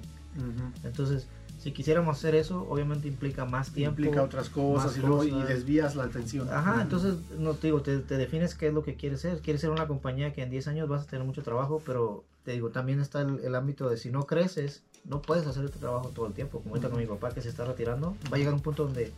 Entonces, 0.84 1.26
si 1.62 1.70
quisiéramos 1.70 2.16
hacer 2.18 2.34
eso, 2.34 2.66
obviamente 2.68 3.06
implica 3.06 3.44
más 3.44 3.72
tiempo. 3.72 4.00
Implica 4.00 4.24
otras 4.24 4.48
cosas, 4.48 4.96
y, 4.96 5.00
luego, 5.00 5.22
y 5.22 5.42
desvías 5.44 5.94
la 5.94 6.04
atención. 6.04 6.48
Ajá, 6.50 6.82
entonces, 6.82 7.14
no 7.38 7.54
te 7.54 7.68
digo, 7.68 7.82
te, 7.82 7.98
te 7.98 8.16
defines 8.16 8.56
qué 8.56 8.66
es 8.66 8.74
lo 8.74 8.82
que 8.82 8.96
quieres 8.96 9.20
ser. 9.20 9.38
Quieres 9.38 9.60
ser 9.60 9.70
una 9.70 9.86
compañía 9.86 10.32
que 10.32 10.42
en 10.42 10.50
10 10.50 10.66
años 10.66 10.88
vas 10.88 11.04
a 11.04 11.06
tener 11.06 11.24
mucho 11.24 11.44
trabajo, 11.44 11.80
pero 11.86 12.24
te 12.42 12.50
digo, 12.50 12.70
también 12.70 12.98
está 12.98 13.20
el, 13.20 13.38
el 13.44 13.54
ámbito 13.54 13.88
de 13.88 13.96
si 13.96 14.10
no 14.10 14.26
creces, 14.26 14.82
no 15.04 15.22
puedes 15.22 15.46
hacer 15.46 15.64
este 15.64 15.78
trabajo 15.78 16.08
todo 16.08 16.26
el 16.26 16.32
tiempo. 16.32 16.58
Como 16.58 16.70
ahorita 16.70 16.90
con 16.90 16.98
mi 16.98 17.06
papá 17.06 17.30
que 17.30 17.42
se 17.42 17.48
está 17.48 17.64
retirando, 17.64 18.16
va 18.32 18.36
a 18.36 18.38
llegar 18.38 18.54
un 18.54 18.60
punto 18.60 18.84
donde 18.84 19.12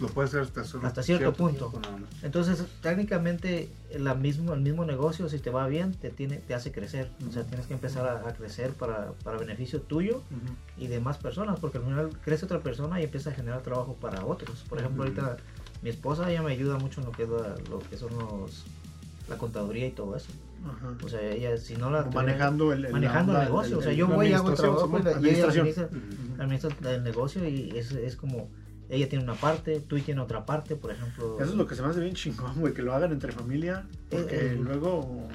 lo 0.00 0.08
puede 0.08 0.28
hacer 0.28 0.40
hasta, 0.40 0.64
solo 0.64 0.86
Hasta 0.86 1.02
cierto 1.02 1.32
punto. 1.32 1.68
tiempo 1.70 1.80
nada 1.80 1.96
más. 1.98 2.10
Entonces, 2.22 2.62
técnicamente, 2.82 3.70
la 3.96 4.14
mismo, 4.14 4.52
el 4.52 4.60
mismo 4.60 4.84
negocio, 4.84 5.28
si 5.28 5.38
te 5.38 5.50
va 5.50 5.66
bien, 5.66 5.92
te, 5.94 6.10
tiene, 6.10 6.36
te 6.38 6.54
hace 6.54 6.72
crecer. 6.72 7.10
O 7.28 7.32
sea, 7.32 7.44
tienes 7.44 7.66
que 7.66 7.74
empezar 7.74 8.06
a, 8.06 8.28
a 8.28 8.34
crecer 8.34 8.72
para, 8.72 9.12
para 9.24 9.38
beneficio 9.38 9.80
tuyo 9.80 10.16
Ujú. 10.18 10.84
y 10.84 10.88
de 10.88 11.00
más 11.00 11.16
personas, 11.18 11.58
porque 11.60 11.78
al 11.78 11.84
final 11.84 12.10
crece 12.24 12.44
otra 12.44 12.60
persona 12.60 13.00
y 13.00 13.04
empieza 13.04 13.30
a 13.30 13.32
generar 13.34 13.62
trabajo 13.62 13.94
para 14.00 14.24
otros. 14.24 14.64
Por 14.68 14.78
ejemplo, 14.78 15.04
Ujú. 15.04 15.12
ahorita 15.20 15.36
mi 15.82 15.90
esposa 15.90 16.30
ella 16.30 16.42
me 16.42 16.52
ayuda 16.52 16.76
mucho 16.78 17.00
en 17.00 17.06
lo 17.06 17.12
que, 17.12 17.22
es 17.22 17.28
la, 17.30 17.54
lo 17.70 17.78
que 17.78 17.96
son 17.96 18.10
los, 18.18 18.64
la 19.28 19.38
contaduría 19.38 19.86
y 19.86 19.92
todo 19.92 20.16
eso. 20.16 20.28
Ajá. 20.66 20.92
O 21.04 21.08
sea, 21.08 21.20
ella, 21.22 21.56
si 21.56 21.76
no 21.76 21.88
la... 21.90 22.02
Manejando 22.04 22.72
el, 22.72 22.84
el- 22.86 22.92
manejando 22.92 23.32
la 23.32 23.42
el 23.42 23.44
negocio. 23.46 23.78
o 23.78 23.80
sea, 23.82 23.92
el- 23.92 23.96
yo 23.96 24.08
voy 24.08 24.28
y 24.28 24.32
hago 24.32 24.48
el 24.48 24.54
administración, 24.58 24.90
trabajo 24.90 24.98
la- 24.98 25.26
y 25.28 25.30
ella 25.30 25.44
administración. 25.46 25.88
administra, 26.36 26.44
administra 26.44 26.94
el 26.94 27.04
negocio 27.04 27.48
y 27.48 27.70
es, 27.78 27.92
es 27.92 28.16
como... 28.16 28.48
Ella 28.90 29.08
tiene 29.08 29.22
una 29.24 29.34
parte, 29.34 29.80
tú 29.80 29.96
y 29.96 30.02
tiene 30.02 30.20
otra 30.20 30.46
parte, 30.46 30.74
por 30.76 30.90
ejemplo. 30.90 31.36
Eso 31.40 31.50
es 31.50 31.56
lo 31.56 31.66
que 31.66 31.74
se 31.74 31.82
me 31.82 31.88
hace 31.88 32.00
bien 32.00 32.14
chingón, 32.14 32.54
güey, 32.58 32.72
que 32.72 32.82
lo 32.82 32.94
hagan 32.94 33.12
entre 33.12 33.32
familia, 33.32 33.84
porque 34.10 34.34
Eh, 34.36 34.52
eh. 34.52 34.58
luego... 34.60 35.28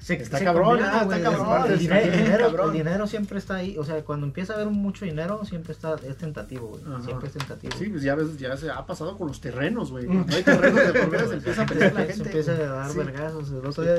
Se- 0.00 0.14
Está 0.14 0.38
se 0.38 0.44
cabrón, 0.44 0.68
combina, 0.78 1.00
ah, 1.00 1.02
está 1.02 1.20
cabrón, 1.20 1.66
El, 1.66 1.72
el 1.72 1.78
dinero, 1.80 2.00
el 2.04 2.10
dinero, 2.12 2.24
dinero- 2.24 2.46
cabrón. 2.46 2.66
el 2.70 2.72
dinero 2.84 3.06
siempre 3.08 3.38
está 3.38 3.56
ahí. 3.56 3.76
O 3.76 3.84
sea, 3.84 4.02
cuando 4.04 4.26
empieza 4.26 4.52
a 4.52 4.56
haber 4.56 4.68
mucho 4.68 5.04
dinero, 5.04 5.44
siempre 5.44 5.72
está, 5.72 5.96
es 5.96 6.16
tentativo, 6.16 6.68
güey. 6.68 6.82
Ajá. 6.86 7.02
Siempre 7.02 7.26
es 7.28 7.34
tentativo. 7.34 7.76
Sí, 7.76 7.88
pues 7.90 8.02
ya 8.04 8.14
ves, 8.14 8.38
ya 8.38 8.56
se 8.56 8.70
ha 8.70 8.86
pasado 8.86 9.18
con 9.18 9.26
los 9.26 9.40
terrenos, 9.40 9.90
güey. 9.90 10.06
Cuando 10.06 10.34
hay 10.36 10.42
terrenos 10.44 10.92
de 10.94 11.00
por 11.00 11.28
se 11.28 11.34
empieza 11.34 11.62
a 11.62 11.66
pelear 11.66 11.92
la 11.92 12.00
Se 12.06 12.12
gente. 12.12 12.28
empieza 12.28 12.52
a 12.52 12.56
dar 12.56 12.90
Sí. 12.92 12.96
vergazos. 12.98 13.50
El 13.50 13.66
otro 13.66 13.82
día 13.82 13.94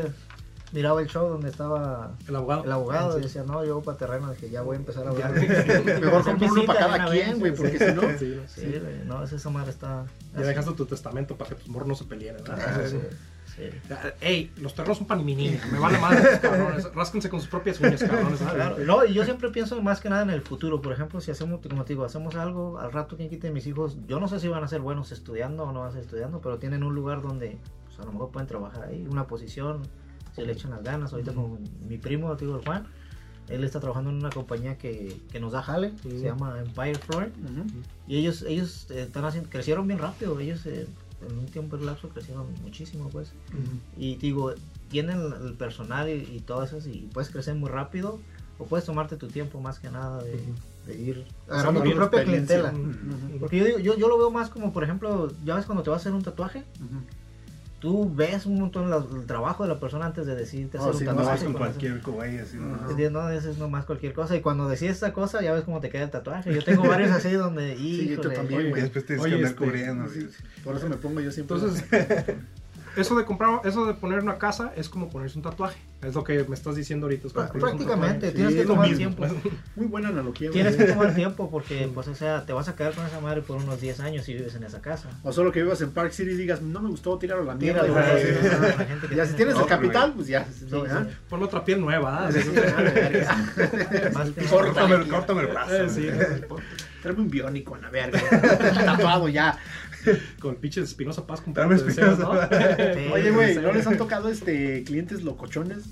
miraba 0.71 1.01
el 1.01 1.07
show 1.07 1.27
donde 1.29 1.49
estaba 1.49 2.11
El 2.27 2.35
abogado. 2.35 2.63
el 2.63 2.71
abogado 2.71 3.13
Sí. 3.13 3.19
y 3.19 3.21
decía, 3.23 3.43
no, 3.43 3.63
yo 3.65 3.75
voy 3.75 3.83
para 3.83 3.97
terreno. 3.97 4.31
Dije, 4.31 4.49
ya 4.49 4.61
voy 4.61 4.75
a 4.75 4.79
empezar 4.79 5.05
a 5.07 5.09
hablar. 5.11 5.31
Mejor 6.01 6.23
compro 6.23 6.47
uno 6.51 6.65
para 6.65 6.79
cada 6.79 7.09
quien, 7.11 7.39
güey, 7.39 7.53
porque 7.55 7.77
si 7.79 7.93
no... 7.93 8.01
Sí, 8.17 8.35
¿no? 8.35 8.47
Sí, 8.47 8.79
güey. 8.81 9.05
No, 9.05 9.23
esa 9.23 9.49
madre 9.49 9.71
está... 9.71 10.05
Ya 10.35 10.41
dejaste 10.41 10.71
tu 10.73 10.85
testamento 10.85 11.35
para 11.35 11.49
que 11.49 11.55
tus 11.55 11.67
morros 11.69 11.87
no 11.87 11.95
se 11.95 12.05
peleen. 12.05 12.37
¿verdad? 12.37 12.59
Ah, 12.59 12.87
Sí. 13.55 13.63
Ey, 14.21 14.53
los 14.61 14.73
terrenos 14.73 14.99
son 14.99 15.07
para 15.07 15.21
mi 15.21 15.35
niña. 15.35 15.59
Me 15.71 15.79
vale 15.79 15.97
madre, 15.97 16.39
cabrones. 16.39 16.93
Rásquense 16.93 17.29
con 17.29 17.41
sus 17.41 17.49
propias 17.49 17.77
uñas, 17.81 18.01
cabrones. 18.01 18.39
Claro, 18.39 18.77
no, 18.85 19.03
y 19.03 19.13
yo 19.13 19.25
siempre 19.25 19.49
pienso 19.49 19.81
más 19.81 19.99
que 19.99 20.07
nada 20.09 20.21
en 20.21 20.29
el 20.29 20.41
futuro. 20.41 20.81
Por 20.81 20.93
ejemplo, 20.93 21.19
si 21.19 21.31
hacemos, 21.31 21.59
como 21.67 21.83
te 21.83 21.93
digo, 21.93 22.05
hacemos 22.05 22.35
algo, 22.35 22.79
al 22.79 22.91
rato 22.93 23.17
quien 23.17 23.27
quite 23.27 23.51
mis 23.51 23.67
hijos, 23.67 23.97
yo 24.07 24.19
no 24.21 24.29
sé 24.29 24.39
si 24.39 24.47
van 24.47 24.63
a 24.63 24.67
ser 24.69 24.79
buenos 24.79 25.11
estudiando 25.11 25.63
o 25.63 25.73
no 25.73 25.81
van 25.81 25.89
a 25.89 25.91
ser 25.91 26.01
estudiando, 26.03 26.39
pero 26.39 26.57
tienen 26.57 26.83
un 26.83 26.95
lugar 26.95 27.21
donde 27.21 27.57
pues, 27.87 27.99
a 27.99 28.03
lo 28.05 28.13
mejor 28.13 28.29
pueden 28.31 28.47
trabajar 28.47 28.83
ahí, 28.83 29.05
una 29.11 29.27
posición, 29.27 29.81
le 30.45 30.53
echan 30.53 30.71
las 30.71 30.83
ganas. 30.83 31.11
Ahorita 31.13 31.33
con 31.33 31.59
mi 31.87 31.97
primo, 31.97 32.35
digo, 32.35 32.57
el 32.57 32.65
Juan, 32.65 32.87
él 33.47 33.63
está 33.63 33.79
trabajando 33.79 34.09
en 34.11 34.17
una 34.17 34.29
compañía 34.29 34.77
que, 34.77 35.19
que 35.31 35.39
nos 35.39 35.51
da 35.53 35.61
jale, 35.63 35.91
se 36.03 36.09
Ujú. 36.09 36.23
llama 36.23 36.59
Empire 36.59 36.95
Flooring, 36.95 37.31
Ujú. 37.31 37.65
y 38.07 38.17
ellos, 38.17 38.43
ellos 38.43 38.89
están 38.91 39.25
haciendo, 39.25 39.49
crecieron 39.49 39.87
bien 39.87 39.99
rápido, 39.99 40.39
ellos 40.39 40.65
eh, 40.65 40.87
en 41.27 41.37
un 41.37 41.45
tiempo 41.47 41.75
de 41.77 41.85
lapso 41.85 42.09
crecieron 42.09 42.47
muchísimo, 42.63 43.09
pues. 43.09 43.33
Y 43.97 44.15
digo, 44.17 44.53
tienen 44.89 45.19
el 45.43 45.53
personal 45.53 46.07
y, 46.09 46.13
y 46.35 46.39
todo 46.41 46.63
eso, 46.63 46.77
y 46.87 47.09
puedes 47.13 47.29
crecer 47.29 47.55
muy 47.55 47.69
rápido, 47.69 48.19
o 48.59 48.65
puedes 48.65 48.85
tomarte 48.85 49.15
tu 49.17 49.27
tiempo 49.27 49.59
más 49.61 49.79
que 49.79 49.89
nada 49.89 50.21
de, 50.23 50.39
de 50.85 50.97
ir 51.01 51.25
agarrando 51.47 51.81
tu 51.83 51.93
propia 51.95 52.23
clientela. 52.23 52.73
Porque 53.39 53.57
yo, 53.57 53.65
digo- 53.65 53.79
yo, 53.79 53.97
yo 53.97 54.07
lo 54.09 54.17
veo 54.17 54.31
más 54.31 54.49
como, 54.49 54.71
por 54.73 54.83
ejemplo, 54.83 55.31
ya 55.45 55.55
ves 55.55 55.65
cuando 55.65 55.81
te 55.83 55.89
vas 55.89 55.97
a 55.97 56.01
hacer 56.01 56.13
un 56.13 56.21
tatuaje. 56.23 56.63
Tú 57.79 58.13
ves 58.13 58.45
un 58.45 58.59
montón 58.59 58.89
la- 58.89 58.97
el 58.97 59.25
trabajo 59.25 59.63
de 59.63 59.69
la 59.69 59.79
persona 59.79 60.05
antes 60.05 60.25
de 60.25 60.35
decidirte 60.35 60.77
Oh, 60.77 60.81
hacer 60.89 60.93
sí, 60.95 60.99
un 60.99 61.05
no 61.07 61.11
No 61.13 61.17
tatuaje. 61.19 61.37
vas 61.37 61.43
con 61.45 61.53
cualquier 61.53 62.01
güey 62.01 62.37
así. 62.39 62.57
¿no? 62.57 63.09
No, 63.11 63.29
es 63.29 63.57
nomás 63.57 63.85
cualquier 63.85 64.13
cosa. 64.13 64.35
Y 64.35 64.41
cuando 64.41 64.67
decides 64.69 64.95
esta 64.95 65.13
cosa, 65.13 65.41
ya 65.41 65.53
ves 65.53 65.63
cómo 65.63 65.79
te 65.79 65.89
queda 65.89 66.03
el 66.03 66.09
tatuaje. 66.11 66.53
Yo 66.53 66.63
tengo 66.63 66.87
varios 66.87 67.11
así 67.11 67.31
donde, 67.31 67.75
Sí, 67.77 68.09
yo 68.09 68.21
también, 68.21 68.67
Y 68.67 68.69
güey. 68.69 68.81
después 68.81 69.05
tienes 69.05 69.25
que 69.25 69.33
andar 69.33 69.51
este, 69.51 69.63
cubriendo. 69.65 70.09
Sí, 70.09 70.27
Por 70.63 70.75
eso 70.75 70.89
me 70.89 70.97
pongo 70.97 71.19
yo 71.21 71.31
siempre... 71.31 71.55
Entonces, 71.57 71.85
eso 72.97 73.15
de 73.15 73.25
comprar, 73.25 73.61
eso 73.65 73.85
de 73.85 73.93
poner 73.93 74.19
una 74.19 74.37
casa 74.37 74.71
es 74.75 74.89
como 74.89 75.09
ponerse 75.09 75.37
un 75.37 75.43
tatuaje. 75.43 75.77
Es 76.01 76.15
lo 76.15 76.23
que 76.23 76.45
me 76.45 76.55
estás 76.55 76.75
diciendo 76.77 77.07
ahorita. 77.07 77.27
es 77.27 77.33
como 77.33 77.49
prácticamente, 77.51 78.29
Sí, 78.29 78.35
tienes 78.35 78.53
que 78.53 78.61
es 78.61 78.67
lo 78.67 78.73
tomar 78.75 78.89
mismo. 78.89 79.15
tiempo. 79.15 79.49
Muy 79.75 79.87
buena 79.87 80.09
analogía. 80.09 80.49
Tienes 80.49 80.75
que 80.77 80.85
tomar 80.93 81.13
tiempo 81.13 81.49
porque, 81.51 81.89
pues, 81.93 82.07
o 82.07 82.15
sea, 82.15 82.45
te 82.45 82.53
vas 82.53 82.69
a 82.69 82.75
quedar 82.75 82.93
con 82.93 83.05
esa 83.05 83.19
madre 83.19 83.41
por 83.41 83.57
unos 83.57 83.81
10 83.81 83.99
años 83.99 84.23
si 84.25 84.33
vives 84.33 84.55
en 84.55 84.63
esa 84.63 84.81
casa. 84.81 85.09
O 85.23 85.33
solo 85.33 85.51
que 85.51 85.61
vivas 85.61 85.81
en 85.81 85.91
Park 85.91 86.11
City 86.13 86.31
y 86.31 86.35
digas, 86.35 86.61
no 86.61 86.79
me 86.81 86.89
gustó, 86.89 87.17
tíralo 87.17 87.41
a 87.41 87.45
la 87.45 87.55
mierda. 87.55 87.83
Sí, 88.19 88.27
sí, 88.27 88.33
sí, 88.41 88.49
sí. 88.49 89.07
que 89.09 89.15
Ya 89.15 89.25
si 89.25 89.33
tiene- 89.33 89.51
tienes 89.53 89.55
el 89.63 89.65
capital, 89.67 90.13
pues 90.15 90.27
ya. 90.27 90.45
Sí, 90.45 90.65
¿no? 90.69 90.85
sí. 90.85 90.91
¿Ah? 90.91 91.05
Ponle 91.29 91.45
otra 91.45 91.65
piel 91.65 91.81
nueva. 91.81 92.27
¿ah? 92.27 92.31
Sí, 92.31 92.39
sí, 92.41 92.51
que. 92.51 94.45
Córtame, 95.09 95.41
el 95.41 95.47
brazo. 95.47 95.89
Sí, 95.89 96.07
Tráeme 97.01 97.21
un 97.21 97.29
biónico 97.29 97.75
en 97.77 97.81
la 97.83 97.89
verga. 97.89 98.19
Tatuado 98.85 99.29
ya. 99.29 99.57
con 100.39 100.51
el 100.51 100.57
pinche 100.57 100.81
Espinosa 100.81 101.25
Paz 101.27 101.41
con 101.41 101.53
te 101.53 101.61
deseas, 101.83 102.19
¿no? 102.19 102.33
Sí, 102.49 103.09
Oye, 103.11 103.31
güey. 103.31 103.55
¿no 103.57 103.71
les 103.73 103.85
han 103.87 103.97
tocado 103.97 104.29
este 104.29 104.83
clientes 104.83 105.23
locochones? 105.23 105.83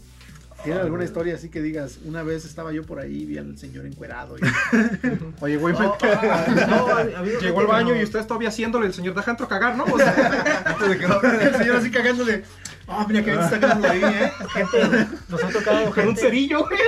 ¿Tienen 0.63 0.81
alguna 0.81 1.03
historia 1.03 1.35
así 1.35 1.49
que 1.49 1.61
digas, 1.61 1.99
una 2.03 2.23
vez 2.23 2.43
estaba 2.43 2.71
yo 2.73 2.83
por 2.83 2.99
ahí, 2.99 3.25
vi 3.25 3.37
al 3.37 3.57
señor 3.59 3.85
encuerado? 3.85 4.35
y- 4.37 4.41
Oye, 5.43 5.55
güey, 5.57 5.75
me... 5.77 5.85
Ah, 5.85 6.45
no, 6.67 7.23
gente 7.23 7.39
Llegó 7.39 7.59
al 7.61 7.67
baño 7.67 7.93
no- 7.93 7.99
y 7.99 8.03
ustedes 8.03 8.25
todavía 8.25 8.49
haciéndole 8.49 8.87
el 8.87 8.93
señor, 8.93 9.13
deja 9.13 9.29
entro 9.31 9.45
a 9.45 9.49
cagar, 9.49 9.77
¿no? 9.77 9.83
O 9.85 9.97
sea, 9.97 10.63
Antes 10.65 10.89
de 10.89 10.97
que 10.97 11.07
no- 11.07 11.21
el 11.21 11.55
señor 11.55 11.75
así 11.77 11.91
cagándole. 11.91 12.43
Ah, 12.87 13.05
mira 13.07 13.23
que 13.23 13.31
bien 13.31 13.43
está 13.43 13.59
cagando 13.59 13.87
ahí, 13.87 14.01
¿eh? 14.03 14.31
gente, 14.53 15.07
nos 15.29 15.43
ha 15.43 15.49
tocado 15.49 15.77
con 15.79 15.87
un 15.89 15.93
gente, 15.93 16.21
cerillo, 16.21 16.65
güey. 16.65 16.79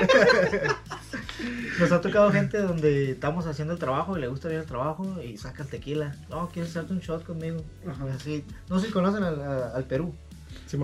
Nos 1.80 1.92
ha 1.92 2.02
tocado 2.02 2.32
gente 2.32 2.58
donde 2.62 3.12
estamos 3.12 3.46
haciendo 3.48 3.74
el 3.74 3.80
trabajo 3.80 4.18
y 4.18 4.22
le 4.22 4.28
gusta 4.28 4.48
bien 4.50 4.62
el 4.62 4.68
trabajo 4.68 5.22
y 5.24 5.38
saca 5.38 5.64
el 5.64 5.70
tequila. 5.70 6.16
No, 6.30 6.50
quieres 6.50 6.72
hacerte 6.72 6.94
un 6.94 7.00
shot 7.00 7.24
conmigo. 7.26 7.62
Ajá. 7.88 8.06
Así, 8.14 8.44
no 8.70 8.80
sé 8.80 8.88
si 8.88 8.92
conocen 8.94 9.24
al, 9.24 9.84
Perú. 9.86 10.14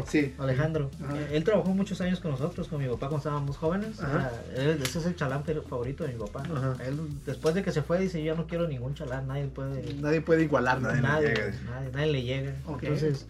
Sí. 0.08 0.34
Alejandro. 0.39 0.89
Ajá. 1.03 1.16
Él 1.32 1.43
trabajó 1.43 1.70
muchos 1.70 2.01
años 2.01 2.20
con 2.20 2.32
nosotros, 2.32 2.68
con 2.68 2.80
mi 2.82 2.86
papá 2.88 3.01
cuando 3.08 3.18
estábamos 3.18 3.56
jóvenes. 3.58 3.99
Ajá. 4.01 4.32
Era- 4.53 4.64
él- 4.72 4.82
ese 4.82 4.97
es 4.99 5.06
el 5.06 5.16
chalán 5.16 5.43
favorito 5.70 6.03
de 6.06 6.14
mi 6.14 6.20
papá. 6.20 6.41
Ajá. 6.41 6.76
Él, 6.84 6.99
después 7.26 7.53
de 7.53 7.62
que 7.62 7.72
se 7.72 7.84
fue, 7.84 7.99
dice: 7.99 8.20
Yo 8.24 8.34
ya 8.34 8.36
no 8.39 8.47
quiero 8.47 8.68
ningún 8.68 8.95
chalán, 8.95 9.28
nadie 9.28 9.45
puede. 9.47 9.93
Nadie 9.95 10.22
puede 10.22 10.43
igualarlo. 10.43 10.88
Nadie 10.88 11.01
le 11.01 11.08
Nadie, 11.08 11.28
llega. 11.28 11.51
nadie, 11.70 11.91
nadie 11.91 12.12
le 12.12 12.24
llega. 12.24 12.56
Entonces, 12.82 13.28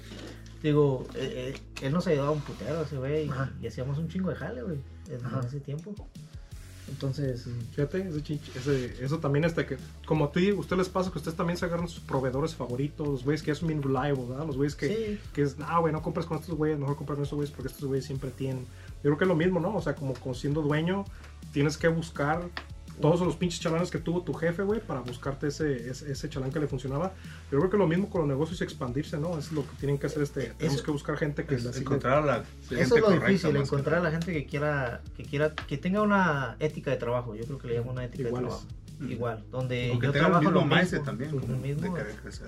digo, 0.63 1.05
eh, 1.15 1.53
eh, 1.55 1.86
él 1.86 1.91
nos 1.93 2.07
ayudaba 2.07 2.32
un 2.32 2.39
putero 2.41 2.82
ese 2.84 2.97
güey 2.97 3.26
y, 3.26 3.63
y 3.63 3.67
hacíamos 3.67 3.97
un 3.97 4.07
chingo 4.07 4.30
de 4.30 4.36
jale, 4.38 4.63
güey, 4.63 4.78
en 5.09 5.45
ese 5.45 5.59
tiempo. 5.59 5.93
Entonces, 6.88 7.45
Fíjate, 7.71 8.07
ese 8.07 8.39
ese- 8.55 9.03
eso 9.03 9.17
también 9.19 9.43
este 9.43 9.65
que, 9.65 9.77
como 10.05 10.25
a 10.25 10.31
ti, 10.31 10.51
usted 10.51 10.77
les 10.77 10.88
pasa 10.88 11.11
que 11.11 11.17
ustedes 11.17 11.36
también 11.36 11.57
se 11.57 11.65
agarran 11.65 11.88
sus 11.88 11.99
proveedores 12.01 12.53
favoritos, 12.55 13.07
los 13.07 13.23
güeyes 13.23 13.41
que 13.41 13.47
ya 13.51 13.55
son 13.55 13.69
bien 13.69 13.81
reliable, 13.81 14.23
¿verdad? 14.29 14.45
Los 14.45 14.55
güeyes 14.55 14.75
que, 14.75 14.88
sí, 14.88 15.19
que 15.33 15.41
es, 15.41 15.55
ah, 15.65 15.79
güey, 15.79 15.91
no 15.91 16.01
compres 16.03 16.25
con 16.27 16.38
estos 16.38 16.55
güeyes, 16.55 16.77
mejor 16.79 16.95
compras 16.95 17.15
con 17.17 17.23
estos 17.23 17.38
güeyes 17.38 17.53
porque 17.55 17.69
estos 17.71 17.86
güeyes 17.86 18.05
siempre 18.05 18.29
tienen. 18.29 18.65
Yo 19.03 19.09
creo 19.09 19.17
que 19.17 19.23
es 19.23 19.29
lo 19.29 19.36
mismo, 19.36 19.59
¿no? 19.59 19.75
O 19.75 19.81
sea, 19.81 19.95
como, 19.95 20.13
como 20.13 20.36
siendo 20.36 20.61
dueño, 20.61 21.05
tienes 21.51 21.77
que 21.77 21.88
buscar 21.88 22.43
todos 23.01 23.19
los 23.21 23.35
pinches 23.35 23.59
chalanes 23.59 23.91
que 23.91 23.97
tuvo 23.99 24.21
tu 24.21 24.33
jefe, 24.33 24.63
güey, 24.63 24.79
para 24.79 25.01
buscarte 25.01 25.47
ese, 25.47 25.89
ese, 25.89 26.11
ese 26.11 26.29
chalán 26.29 26.51
que 26.51 26.59
le 26.59 26.67
funcionaba. 26.67 27.13
Yo 27.51 27.57
creo 27.59 27.69
que 27.69 27.77
lo 27.77 27.87
mismo 27.87 28.09
con 28.09 28.21
los 28.21 28.27
negocios 28.27 28.61
y 28.61 28.63
expandirse, 28.63 29.17
¿no? 29.17 29.37
Es 29.37 29.51
lo 29.51 29.63
que 29.63 29.75
tienen 29.79 29.97
que 29.97 30.07
hacer 30.07 30.23
este. 30.23 30.53
Tenemos 30.57 30.75
Eso- 30.75 30.83
que 30.83 30.91
buscar 30.91 31.17
gente 31.17 31.45
que 31.45 31.55
Es 31.55 31.63
de- 31.71 31.79
encontrar 31.79 32.19
a 32.19 32.25
la 32.25 32.33
gente 32.67 32.81
Eso 32.83 32.95
es 32.95 33.01
lo 33.01 33.07
correcta, 33.07 33.27
difícil, 33.27 33.55
encontrar 33.57 33.99
a 33.99 34.03
la 34.03 34.11
gente 34.11 34.31
que 34.33 34.45
quiera, 34.45 35.01
que 35.17 35.23
quiera, 35.23 35.53
que 35.53 35.77
tenga 35.77 36.01
una 36.01 36.55
ética 36.59 36.91
de 36.91 36.97
trabajo. 36.97 37.35
Yo 37.35 37.43
creo 37.45 37.57
que 37.57 37.67
le 37.67 37.73
llaman 37.75 37.89
una 37.91 38.05
ética 38.05 38.27
Iguales. 38.29 38.49
de 38.51 38.57
trabajo. 38.57 38.75
Igual, 39.11 39.43
donde 39.51 39.97
yo 40.01 40.11
trabajo 40.13 40.39
mismo 40.41 40.51
lo 40.61 40.65
mismo, 40.65 41.01
también, 41.03 41.31
lo 41.33 41.41
como 41.41 41.53
de 41.53 41.59
mismo. 41.75 41.93
querer 41.95 42.15
crecer. 42.15 42.47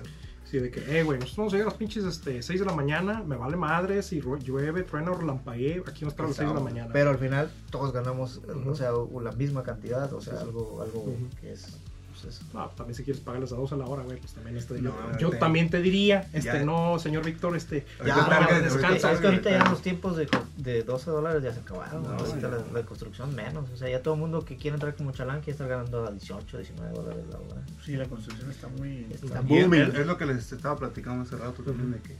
Sí, 0.50 0.58
de 0.60 0.70
que, 0.70 0.80
eh, 0.98 1.02
güey, 1.02 1.18
nosotros 1.18 1.36
vamos 1.36 1.52
a 1.52 1.56
llegar 1.56 1.68
a 1.68 1.70
las 1.72 1.78
pinches 1.78 2.04
este, 2.04 2.42
6 2.42 2.60
de 2.60 2.64
la 2.66 2.72
mañana, 2.72 3.22
me 3.22 3.36
vale 3.36 3.56
madre, 3.56 4.02
si 4.02 4.20
llueve, 4.20 4.82
truena 4.82 5.10
o 5.10 5.14
relampaguee, 5.14 5.82
aquí 5.86 6.04
vamos 6.04 6.04
a 6.04 6.08
estar 6.08 6.24
a 6.24 6.28
las 6.28 6.36
6 6.36 6.48
de 6.48 6.54
la 6.54 6.60
mañana. 6.60 6.90
Pero 6.92 7.10
al 7.10 7.18
final 7.18 7.50
todos 7.70 7.92
ganamos, 7.92 8.40
o 8.66 8.74
sea, 8.74 8.92
la 9.22 9.32
misma 9.32 9.62
cantidad, 9.62 10.10
o 10.12 10.20
sea, 10.22 10.34
Sí, 10.34 10.38
sí. 10.40 10.44
algo, 10.46 10.80
algo 10.80 11.04
que 11.40 11.52
es, 11.52 11.76
pues 12.20 12.34
es- 12.40 12.54
No, 12.54 12.68
también 12.70 12.94
si 12.94 13.04
quieres 13.04 13.22
pagarles 13.22 13.52
a 13.52 13.56
dos 13.56 13.72
a 13.72 13.76
la 13.76 13.86
hora, 13.86 14.02
güey, 14.02 14.18
pues 14.18 14.32
también 14.32 14.56
este, 14.56 14.80
No, 14.80 14.90
yo, 15.12 15.18
yo 15.18 15.30
te- 15.30 15.36
también 15.36 15.70
te 15.70 15.80
diría, 15.80 16.28
este, 16.32 16.58
Ya. 16.58 16.64
no, 16.64 16.98
señor 16.98 17.24
Víctor, 17.24 17.56
este, 17.56 17.86
Ya, 18.04 18.16
no, 18.16 18.60
descansa, 18.62 19.12
es 19.12 19.20
que 19.20 19.26
ahorita 19.26 19.50
ya 19.50 19.68
los 19.70 19.82
tiempos 19.82 20.16
de, 20.16 20.28
de 20.56 20.82
12 20.82 21.10
dólares 21.10 21.42
ya 21.42 21.52
se 21.52 21.60
acabaron. 21.60 22.02
No, 22.02 22.10
ahorita 22.10 22.48
la, 22.48 22.58
la 22.72 22.82
construcción 22.86 23.34
menos. 23.34 23.68
O 23.70 23.76
sea, 23.76 23.88
ya 23.88 24.02
todo 24.02 24.14
el 24.14 24.20
mundo 24.20 24.44
que 24.44 24.56
quiere 24.56 24.74
entrar 24.74 24.94
como 24.96 25.12
chalán 25.12 25.38
quiere 25.40 25.52
estar 25.52 25.68
ganando 25.68 26.06
a 26.06 26.10
18, 26.10 26.58
19 26.58 26.92
dólares 26.94 27.24
la 27.30 27.38
hora. 27.38 27.62
Sí, 27.84 27.96
la 27.96 28.06
construcción 28.06 28.50
está 28.50 28.68
muy. 28.68 29.06
Está 29.10 29.40
booming. 29.40 29.82
es- 29.82 29.94
es 29.94 30.06
lo 30.06 30.16
que 30.18 30.26
les 30.26 30.52
estaba 30.52 30.76
platicando 30.76 31.22
hace 31.22 31.36
rato 31.36 31.62
también, 31.62 31.92
de 31.92 31.98
que 32.00 32.16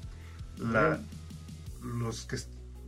la- 0.63 0.99
los 1.83 2.25
que 2.27 2.37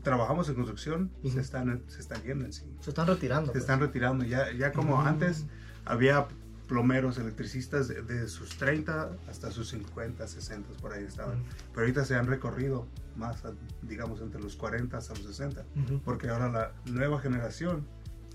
trabajamos 0.03 0.49
en 0.49 0.55
construcción 0.55 1.11
se, 1.31 1.41
están, 1.41 1.83
se 1.89 2.01
están 2.01 2.23
yendo 2.23 2.45
en 2.47 2.53
sí. 2.53 2.65
Se 2.81 2.91
están 2.91 3.07
retirando. 3.07 3.47
Se 3.47 3.53
pues. 3.53 3.63
están 3.65 3.81
retirando. 3.81 4.25
Ya, 4.25 4.51
ya 4.53 4.73
como 4.73 5.01
antes 5.03 5.45
había 5.85 6.27
plomeros, 6.71 7.19
electricistas 7.19 7.89
de, 7.89 8.01
de 8.03 8.29
sus 8.29 8.51
30 8.57 9.11
hasta 9.29 9.51
sus 9.51 9.69
50, 9.71 10.25
60 10.29 10.69
por 10.81 10.93
ahí 10.93 11.03
estaban. 11.03 11.41
Ujú. 11.41 11.49
Pero 11.73 11.81
ahorita 11.81 12.05
se 12.05 12.15
han 12.15 12.29
recorrido 12.29 12.87
más, 13.17 13.45
a- 13.45 13.53
digamos, 13.83 14.21
entre 14.21 14.41
los 14.41 14.55
40 14.55 14.97
hasta 14.97 15.15
los 15.15 15.25
60. 15.27 15.65
ujú. 15.77 16.01
Porque 16.05 16.29
ahora 16.29 16.49
la 16.49 16.73
nueva 16.87 17.21
generación 17.21 17.85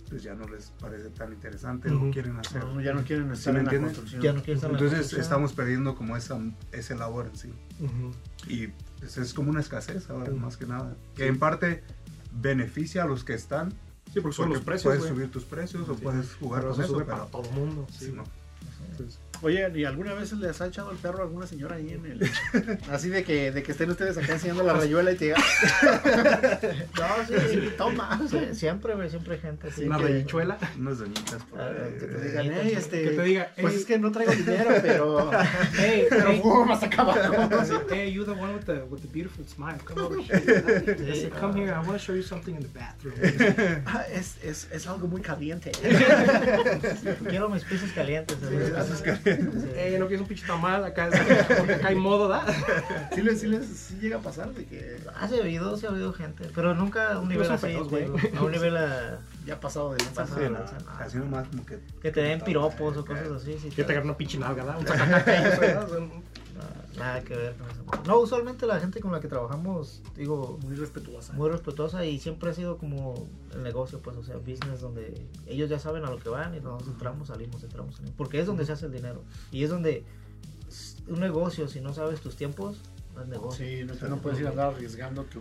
pues 0.10 0.22
ya 0.22 0.36
no 0.36 0.48
les 0.50 0.70
parece 0.80 1.10
tan 1.12 1.32
interesante 1.34 1.90
o 1.90 2.12
quieren 2.12 2.38
hacer. 2.38 2.64
No, 2.64 2.80
ya 2.82 2.94
no 2.94 3.04
quieren 3.06 3.32
estar 3.32 3.56
en 3.56 3.66
la 3.66 3.72
construcción. 3.80 4.22
Ya 4.22 4.34
no 4.34 4.40
quieren 4.44 4.56
estar 4.58 4.70
en 4.70 4.74
la 4.76 4.80
Entonces 4.80 5.00
construcción. 5.00 5.22
estamos 5.22 5.54
perdiendo 5.54 5.96
como 5.96 6.16
esa, 6.18 6.38
ese 6.74 6.94
labor 6.96 7.28
en 7.28 7.36
sí. 7.38 7.54
Y 8.48 8.68
pues, 9.00 9.18
es 9.18 9.34
como 9.34 9.50
una 9.50 9.62
escasez 9.62 10.10
ahora, 10.10 10.32
más 10.34 10.58
que 10.58 10.66
nada. 10.68 10.96
Que 11.16 11.24
Sí. 11.24 11.30
en 11.30 11.40
parte 11.40 11.84
beneficia 12.34 13.04
a 13.04 13.08
los 13.08 13.24
que 13.24 13.34
están. 13.34 13.74
Sí, 14.16 14.22
porque 14.22 14.36
son 14.36 14.46
porque 14.46 14.56
los 14.56 14.66
precios, 14.66 14.84
puedes 14.86 15.02
güey. 15.02 15.14
subir 15.14 15.32
tus 15.32 15.44
precios 15.44 15.90
o 15.90 15.94
Sí. 15.96 16.00
puedes 16.02 16.34
jugar 16.36 16.62
Pero 16.62 16.72
con 16.74 16.82
eso 16.82 16.84
eso. 16.86 16.94
sube 16.94 17.06
pero- 17.06 17.18
para 17.18 17.30
todo 17.32 17.44
el 17.44 17.52
mundo, 17.52 17.86
sí. 17.92 18.06
Sí, 18.06 18.12
no. 18.14 18.24
Entonces, 18.92 19.20
Oye, 19.42 19.70
¿y 19.76 19.84
alguna 19.84 20.14
vez 20.14 20.32
les 20.32 20.62
ha 20.62 20.68
echado 20.68 20.92
el 20.92 20.98
perro 20.98 21.20
a 21.20 21.24
alguna 21.24 21.46
señora 21.46 21.76
ahí 21.76 21.90
en 21.92 22.06
el. 22.06 22.80
Así 22.90 23.10
de 23.10 23.26
que, 23.26 23.52
de 23.52 23.64
que 23.64 23.74
estén 23.74 23.90
ustedes 23.90 24.18
acá 24.18 24.32
enseñando 24.34 24.64
la 24.64 24.74
rayuela 24.80 25.12
y 25.12 25.16
te 25.16 25.26
diga. 25.26 25.38
No, 26.98 27.28
sí, 27.28 27.70
Toma. 27.78 28.22
sí, 28.30 28.40
siempre, 28.54 28.96
güey, 28.96 29.10
siempre 29.10 29.36
hay 29.36 29.42
gente 29.42 29.68
así. 29.68 29.84
una 29.84 29.98
que- 29.98 30.04
rayichuela 30.06 30.58
Unas 30.80 31.00
doñitas 31.00 31.44
por 31.44 31.60
Ah, 31.60 31.68
ahí. 31.68 31.94
que 32.00 32.06
te 32.06 32.16
Que 32.16 32.22
digan, 32.30 32.44
digan, 32.44 32.66
"Ey, 32.66 32.74
este, 32.74 33.04
que 33.04 33.10
te 33.10 33.22
diga, 33.24 33.52
Pues 33.60 33.74
"Ey". 33.74 33.80
es 33.82 33.86
que 33.86 34.00
no 34.00 34.12
traigo 34.12 34.32
dinero, 34.34 34.70
pero. 34.82 35.32
hey, 35.78 36.06
Pero 36.10 36.30
hey, 36.30 36.42
más 36.68 36.82
acá 36.84 37.02
abajo. 37.02 37.50
Hey, 37.90 38.14
you 38.14 38.24
the 38.24 38.32
one 38.32 38.54
with 38.54 38.64
the, 38.66 38.84
with 38.90 39.02
the 39.02 39.08
beautiful 39.12 39.46
smile. 39.46 39.78
Come 39.84 40.02
over 40.02 40.20
here. 40.20 41.14
Sí, 41.14 41.30
no. 41.34 41.40
come 41.42 41.60
here. 41.62 41.72
I 41.74 41.80
want 41.80 41.92
to 41.94 42.00
show 42.00 42.16
you 42.16 42.24
something 42.24 42.56
in 42.56 42.62
the 42.62 42.70
bathroom. 42.80 43.16
Ah, 43.86 44.06
es, 44.12 44.38
es, 44.44 44.68
es 44.72 44.88
algo 44.88 45.08
muy 45.08 45.22
caliente. 45.22 45.72
Quiero 47.30 47.50
mis 47.50 47.64
pisos 47.66 47.92
calientes. 47.92 48.38
Sí, 48.40 48.46
¿sabes? 48.46 48.75
Hey, 49.76 49.96
no 50.00 50.08
quieres 50.08 50.22
un 50.22 50.28
pinche 50.28 50.46
tamal 50.46 50.84
acá, 50.84 51.10
porque 51.58 51.74
acá 51.74 51.88
hay 51.90 51.96
modo, 51.96 52.28
¿da? 52.28 52.46
Sí, 53.16 53.22
les, 53.22 53.40
sí, 53.40 53.48
les, 53.48 53.66
sí 53.66 53.98
llega 54.02 54.18
a 54.18 54.22
pasar 54.22 54.50
de 54.54 54.66
que 54.66 54.98
Ha 55.20 55.26
habido, 55.26 55.78
sí 55.78 55.86
ha 55.86 55.90
habido 55.90 56.12
gente, 56.14 56.50
pero 56.54 56.74
nunca 56.76 57.14
a 57.14 57.20
un 57.20 57.30
nivel 57.30 57.50
así, 57.50 57.68
feos, 57.68 57.90
güey. 57.90 58.06
a 58.38 58.42
un 58.44 58.52
nivel 58.52 58.76
a- 58.78 59.20
ya 59.46 59.54
ha 59.56 59.60
pasado 59.60 59.94
de 59.94 60.00
lanza. 60.04 60.22
Pasado 60.24 60.38
Sí, 60.38 60.44
de 60.44 60.50
no, 60.50 60.60
lanza, 60.60 60.78
no. 60.80 60.92
así 61.00 61.18
nomás 61.18 61.48
como 61.48 61.66
que... 61.66 61.80
que 62.02 62.12
te 62.12 62.22
den 62.22 62.42
piropos 62.42 62.98
o 62.98 63.06
cosas 63.06 63.32
así. 63.32 63.58
sí, 63.62 63.70
Que 63.70 63.76
te 63.78 63.84
te- 63.84 63.92
agarra 63.94 64.06
una 64.06 64.18
pinche 64.18 64.38
nalga, 64.38 64.64
¿da? 64.66 64.78
Un 64.78 64.86
nada 66.98 67.22
que 67.22 67.36
ver 67.36 67.56
con 67.56 67.70
eso. 67.70 67.84
No, 68.08 68.20
usualmente 68.20 68.66
la 68.66 68.80
gente 68.80 69.00
con 69.00 69.12
la 69.12 69.20
que 69.20 69.28
trabajamos, 69.28 70.02
digo, 70.16 70.58
Muy 70.64 70.76
respetuosa. 70.76 71.34
muy 71.34 71.50
respetuosa 71.50 72.06
y 72.06 72.20
siempre 72.20 72.50
ha 72.50 72.54
sido 72.54 72.78
como 72.78 73.28
el 73.54 73.64
negocio, 73.64 74.00
pues, 74.02 74.16
o 74.18 74.24
sea, 74.24 74.38
business 74.38 74.82
donde 74.82 75.14
ellos 75.48 75.70
ya 75.70 75.80
saben 75.80 76.06
a 76.06 76.10
lo 76.10 76.18
que 76.18 76.30
van 76.30 76.56
y 76.56 76.60
nosotros 76.60 76.90
entramos, 76.90 77.28
salimos, 77.28 77.64
entramos, 77.64 77.96
salimos, 77.96 78.16
porque 78.18 78.40
es 78.40 78.46
donde 78.48 78.66
se 78.66 78.72
hace 78.74 78.86
el 78.86 78.92
dinero 78.92 79.24
y 79.52 79.64
es 79.64 79.70
donde 79.70 80.04
un 81.08 81.20
negocio, 81.20 81.68
si 81.68 81.80
no 81.82 81.94
sabes 81.94 82.20
tus 82.22 82.36
tiempos, 82.36 82.78
no 83.16 83.22
es 83.22 83.28
negocio. 83.28 83.66
Sí, 83.66 83.84
no, 83.86 83.94
te- 83.94 84.10
no 84.10 84.18
puedes 84.18 84.40
ir 84.40 84.48
a 84.48 84.50
andar 84.50 84.74
arriesgando 84.74 85.24
tu. 85.24 85.40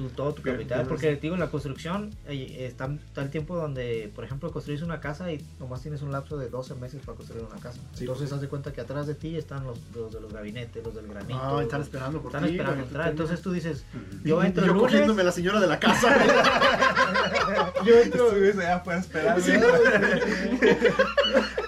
Tu- 0.00 0.08
todo 0.10 0.32
tu 0.34 0.42
capital. 0.42 0.86
Porque 0.86 1.16
digo, 1.16 1.34
en 1.34 1.40
la 1.40 1.50
construcción 1.50 2.10
está, 2.28 2.86
está 3.06 3.22
el 3.22 3.30
tiempo 3.30 3.56
donde, 3.56 4.10
por 4.14 4.24
ejemplo, 4.24 4.50
construís 4.50 4.82
una 4.82 5.00
casa 5.00 5.30
y 5.32 5.44
nomás 5.58 5.82
tienes 5.82 6.02
un 6.02 6.12
lapso 6.12 6.36
de 6.38 6.48
12 6.48 6.74
meses 6.76 7.00
para 7.04 7.16
construir 7.16 7.44
una 7.44 7.60
casa. 7.60 7.78
Sí, 7.94 8.00
Entonces, 8.04 8.28
pues. 8.28 8.32
haz 8.32 8.40
de 8.40 8.48
cuenta 8.48 8.72
que 8.72 8.80
atrás 8.80 9.06
de 9.06 9.14
ti 9.14 9.36
están 9.36 9.64
los, 9.64 9.78
los 9.94 10.12
de 10.12 10.20
los 10.20 10.32
gabinetes, 10.32 10.82
los 10.84 10.94
del 10.94 11.06
granito. 11.08 11.38
Los- 11.52 11.62
están 11.62 11.82
esperando 11.82 12.20
por 12.22 12.30
están 12.34 12.44
esperando 12.48 12.82
entrar. 12.84 13.08
Entonces 13.08 13.42
tú 13.42 13.52
dices, 13.52 13.84
yo 14.24 14.42
entro 14.42 14.64
yo 14.64 14.72
el 14.72 14.76
lunes. 14.78 14.92
cogiéndome 14.92 15.22
la 15.24 15.32
señora 15.32 15.60
de 15.60 15.66
la 15.66 15.78
casa. 15.78 16.16
Yo 17.84 17.94
entro. 17.98 18.26
Estuviste 18.30 18.60
allá 18.62 18.76
afuera 18.76 19.00
esperando. 19.00 19.42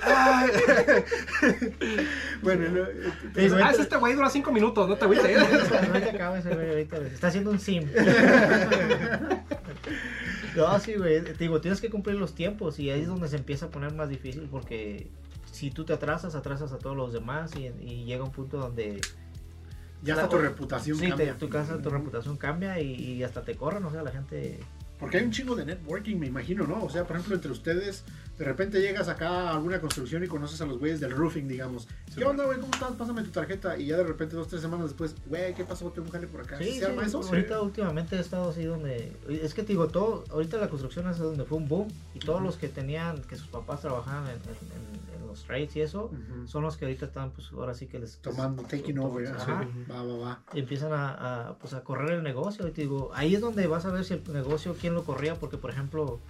Bueno, 2.43 2.69
no, 2.71 2.83
eh. 2.83 3.51
Ah, 3.63 3.71
es 3.71 3.79
este 3.79 3.97
güey 3.97 4.15
dura 4.15 4.29
cinco 4.31 4.53
minutos, 4.53 4.89
no 4.89 4.97
te 4.97 5.05
agüites. 5.05 5.39
No 5.89 6.01
te 6.01 6.11
acabes, 6.11 6.45
güey, 6.45 6.69
ahorita 6.71 6.97
está 7.07 7.29
haciendo 7.29 7.51
un 7.51 7.61
sim. 7.61 7.89
No, 10.57 10.79
sí, 10.81 10.95
güey. 10.95 11.23
Te 11.23 11.33
digo, 11.35 11.61
tienes 11.61 11.81
que 11.81 11.89
cumplir 11.89 12.17
los 12.17 12.35
tiempos 12.35 12.79
y 12.79 12.91
ahí 12.91 13.01
es 13.03 13.07
donde 13.09 13.29
se 13.29 13.37
empieza 13.37 13.67
a 13.67 13.71
poner 13.71 13.95
más 13.95 14.09
difícil 14.11 14.49
porque 14.51 15.09
si 15.51 15.71
tú 15.71 15.85
te 15.85 15.93
atrasas, 15.95 16.35
atrasas 16.35 16.73
a 16.73 16.79
todos 16.79 16.97
los 16.97 17.13
demás 17.13 17.53
y, 17.57 17.67
y 17.83 18.05
llega 18.05 18.23
un 18.25 18.33
punto 18.33 18.59
donde 18.59 19.01
ya 20.03 20.15
hasta 20.15 20.29
tu 20.29 20.39
reputación 20.39 20.97
sí, 20.99 21.05
te- 21.05 21.09
cambia. 21.11 21.35
tu 21.39 21.49
casa, 21.49 21.81
tu 21.81 21.89
reputación 21.89 22.37
cambia 22.37 22.81
y, 22.81 22.93
y 22.93 23.23
hasta 23.23 23.43
te 23.43 23.55
corren, 23.57 23.85
o 23.85 23.91
sea, 23.91 24.03
la 24.03 24.11
gente... 24.11 24.59
Porque 25.03 25.19
hay 25.19 25.25
un 25.25 25.33
chingo 25.33 25.57
de 25.57 25.65
networking, 25.67 26.17
me 26.17 26.29
imagino, 26.29 26.65
¿no? 26.65 26.85
O 26.85 26.89
sea, 26.89 27.05
por 27.05 27.17
ejemplo, 27.17 27.35
entre 27.35 27.51
ustedes, 27.51 28.05
de 28.39 28.45
repente 28.45 28.81
llegas 28.81 29.09
acá 29.09 29.29
a 29.29 29.51
alguna 29.57 29.81
construcción 29.81 30.23
y 30.23 30.29
conoces 30.29 30.61
a 30.61 30.65
los 30.67 30.79
güeyes 30.79 31.01
del 31.01 31.11
roofing, 31.11 31.49
digamos. 31.49 31.89
¿Qué 32.17 32.25
onda, 32.25 32.45
güey? 32.45 32.61
¿Cómo 32.61 32.73
estás? 32.73 32.93
Pásame 32.93 33.23
tu 33.25 33.31
tarjeta. 33.31 33.77
Y 33.77 33.87
ya 33.87 33.97
de 33.97 34.05
repente, 34.05 34.37
dos, 34.37 34.47
tres 34.47 34.63
semanas 34.63 34.87
después, 34.91 35.17
güey, 35.27 35.55
¿qué 35.55 35.65
pasó? 35.65 35.91
Tengo 35.91 36.07
un 36.07 36.13
jale 36.13 36.29
por 36.29 36.41
acá. 36.43 36.57
Sí, 36.59 36.65
¿Sí 36.65 36.73
sí, 36.75 36.79
¿Se 36.79 36.87
arma 36.87 37.05
eso? 37.05 37.21
ahorita 37.21 37.61
últimamente 37.61 38.15
he 38.15 38.21
estado 38.21 38.51
así 38.51 38.63
donde... 38.63 39.13
Es 39.29 39.55
que 39.55 39.63
te 39.63 39.69
digo, 39.73 39.89
todo, 39.89 40.23
ahorita 40.31 40.57
la 40.59 40.69
construcción 40.69 41.09
es 41.11 41.19
donde 41.19 41.45
fue 41.45 41.59
un 41.59 41.67
boom 41.67 41.89
y 42.15 42.21
todos 42.21 42.41
los 42.41 42.57
que 42.57 42.69
tenían, 42.69 43.23
que 43.23 43.35
sus 43.37 43.49
papás 43.49 43.81
trabajaban 43.81 44.25
en- 44.29 44.35
en- 44.37 44.39
en 44.39 45.02
los 45.33 45.45
trades 45.45 45.75
y 45.77 45.81
eso, 45.81 46.11
son 46.47 46.63
los 46.63 46.77
que 46.77 46.85
ahorita 46.87 47.07
están, 47.07 47.31
pues 47.33 47.51
ahora 47.53 47.75
sí 47.75 47.87
que 47.87 47.99
les... 47.99 48.19
Tomando, 48.19 48.63
taking 48.63 48.99
over. 48.99 49.27
Va, 49.91 50.03
va, 50.03 50.17
va. 50.19 50.43
y 50.55 50.61
empiezan 50.61 50.93
a, 50.93 51.49
a, 51.49 51.55
pues 51.59 51.75
a 51.75 51.83
correr 51.83 52.13
el 52.13 52.23
negocio. 52.23 52.67
Y 52.69 52.71
te 52.73 52.83
digo, 52.83 53.11
ahí 53.15 53.35
es 53.35 53.41
donde 53.41 53.67
vas 53.67 53.85
a 53.87 53.91
ver 53.91 54.05
si 54.05 54.15
el 54.15 54.23
negocio, 54.33 54.77
quién 54.81 54.95
lo 54.95 55.05
corría, 55.05 55.35
porque 55.35 55.57
por 55.59 55.71
ejemplo, 55.71 56.21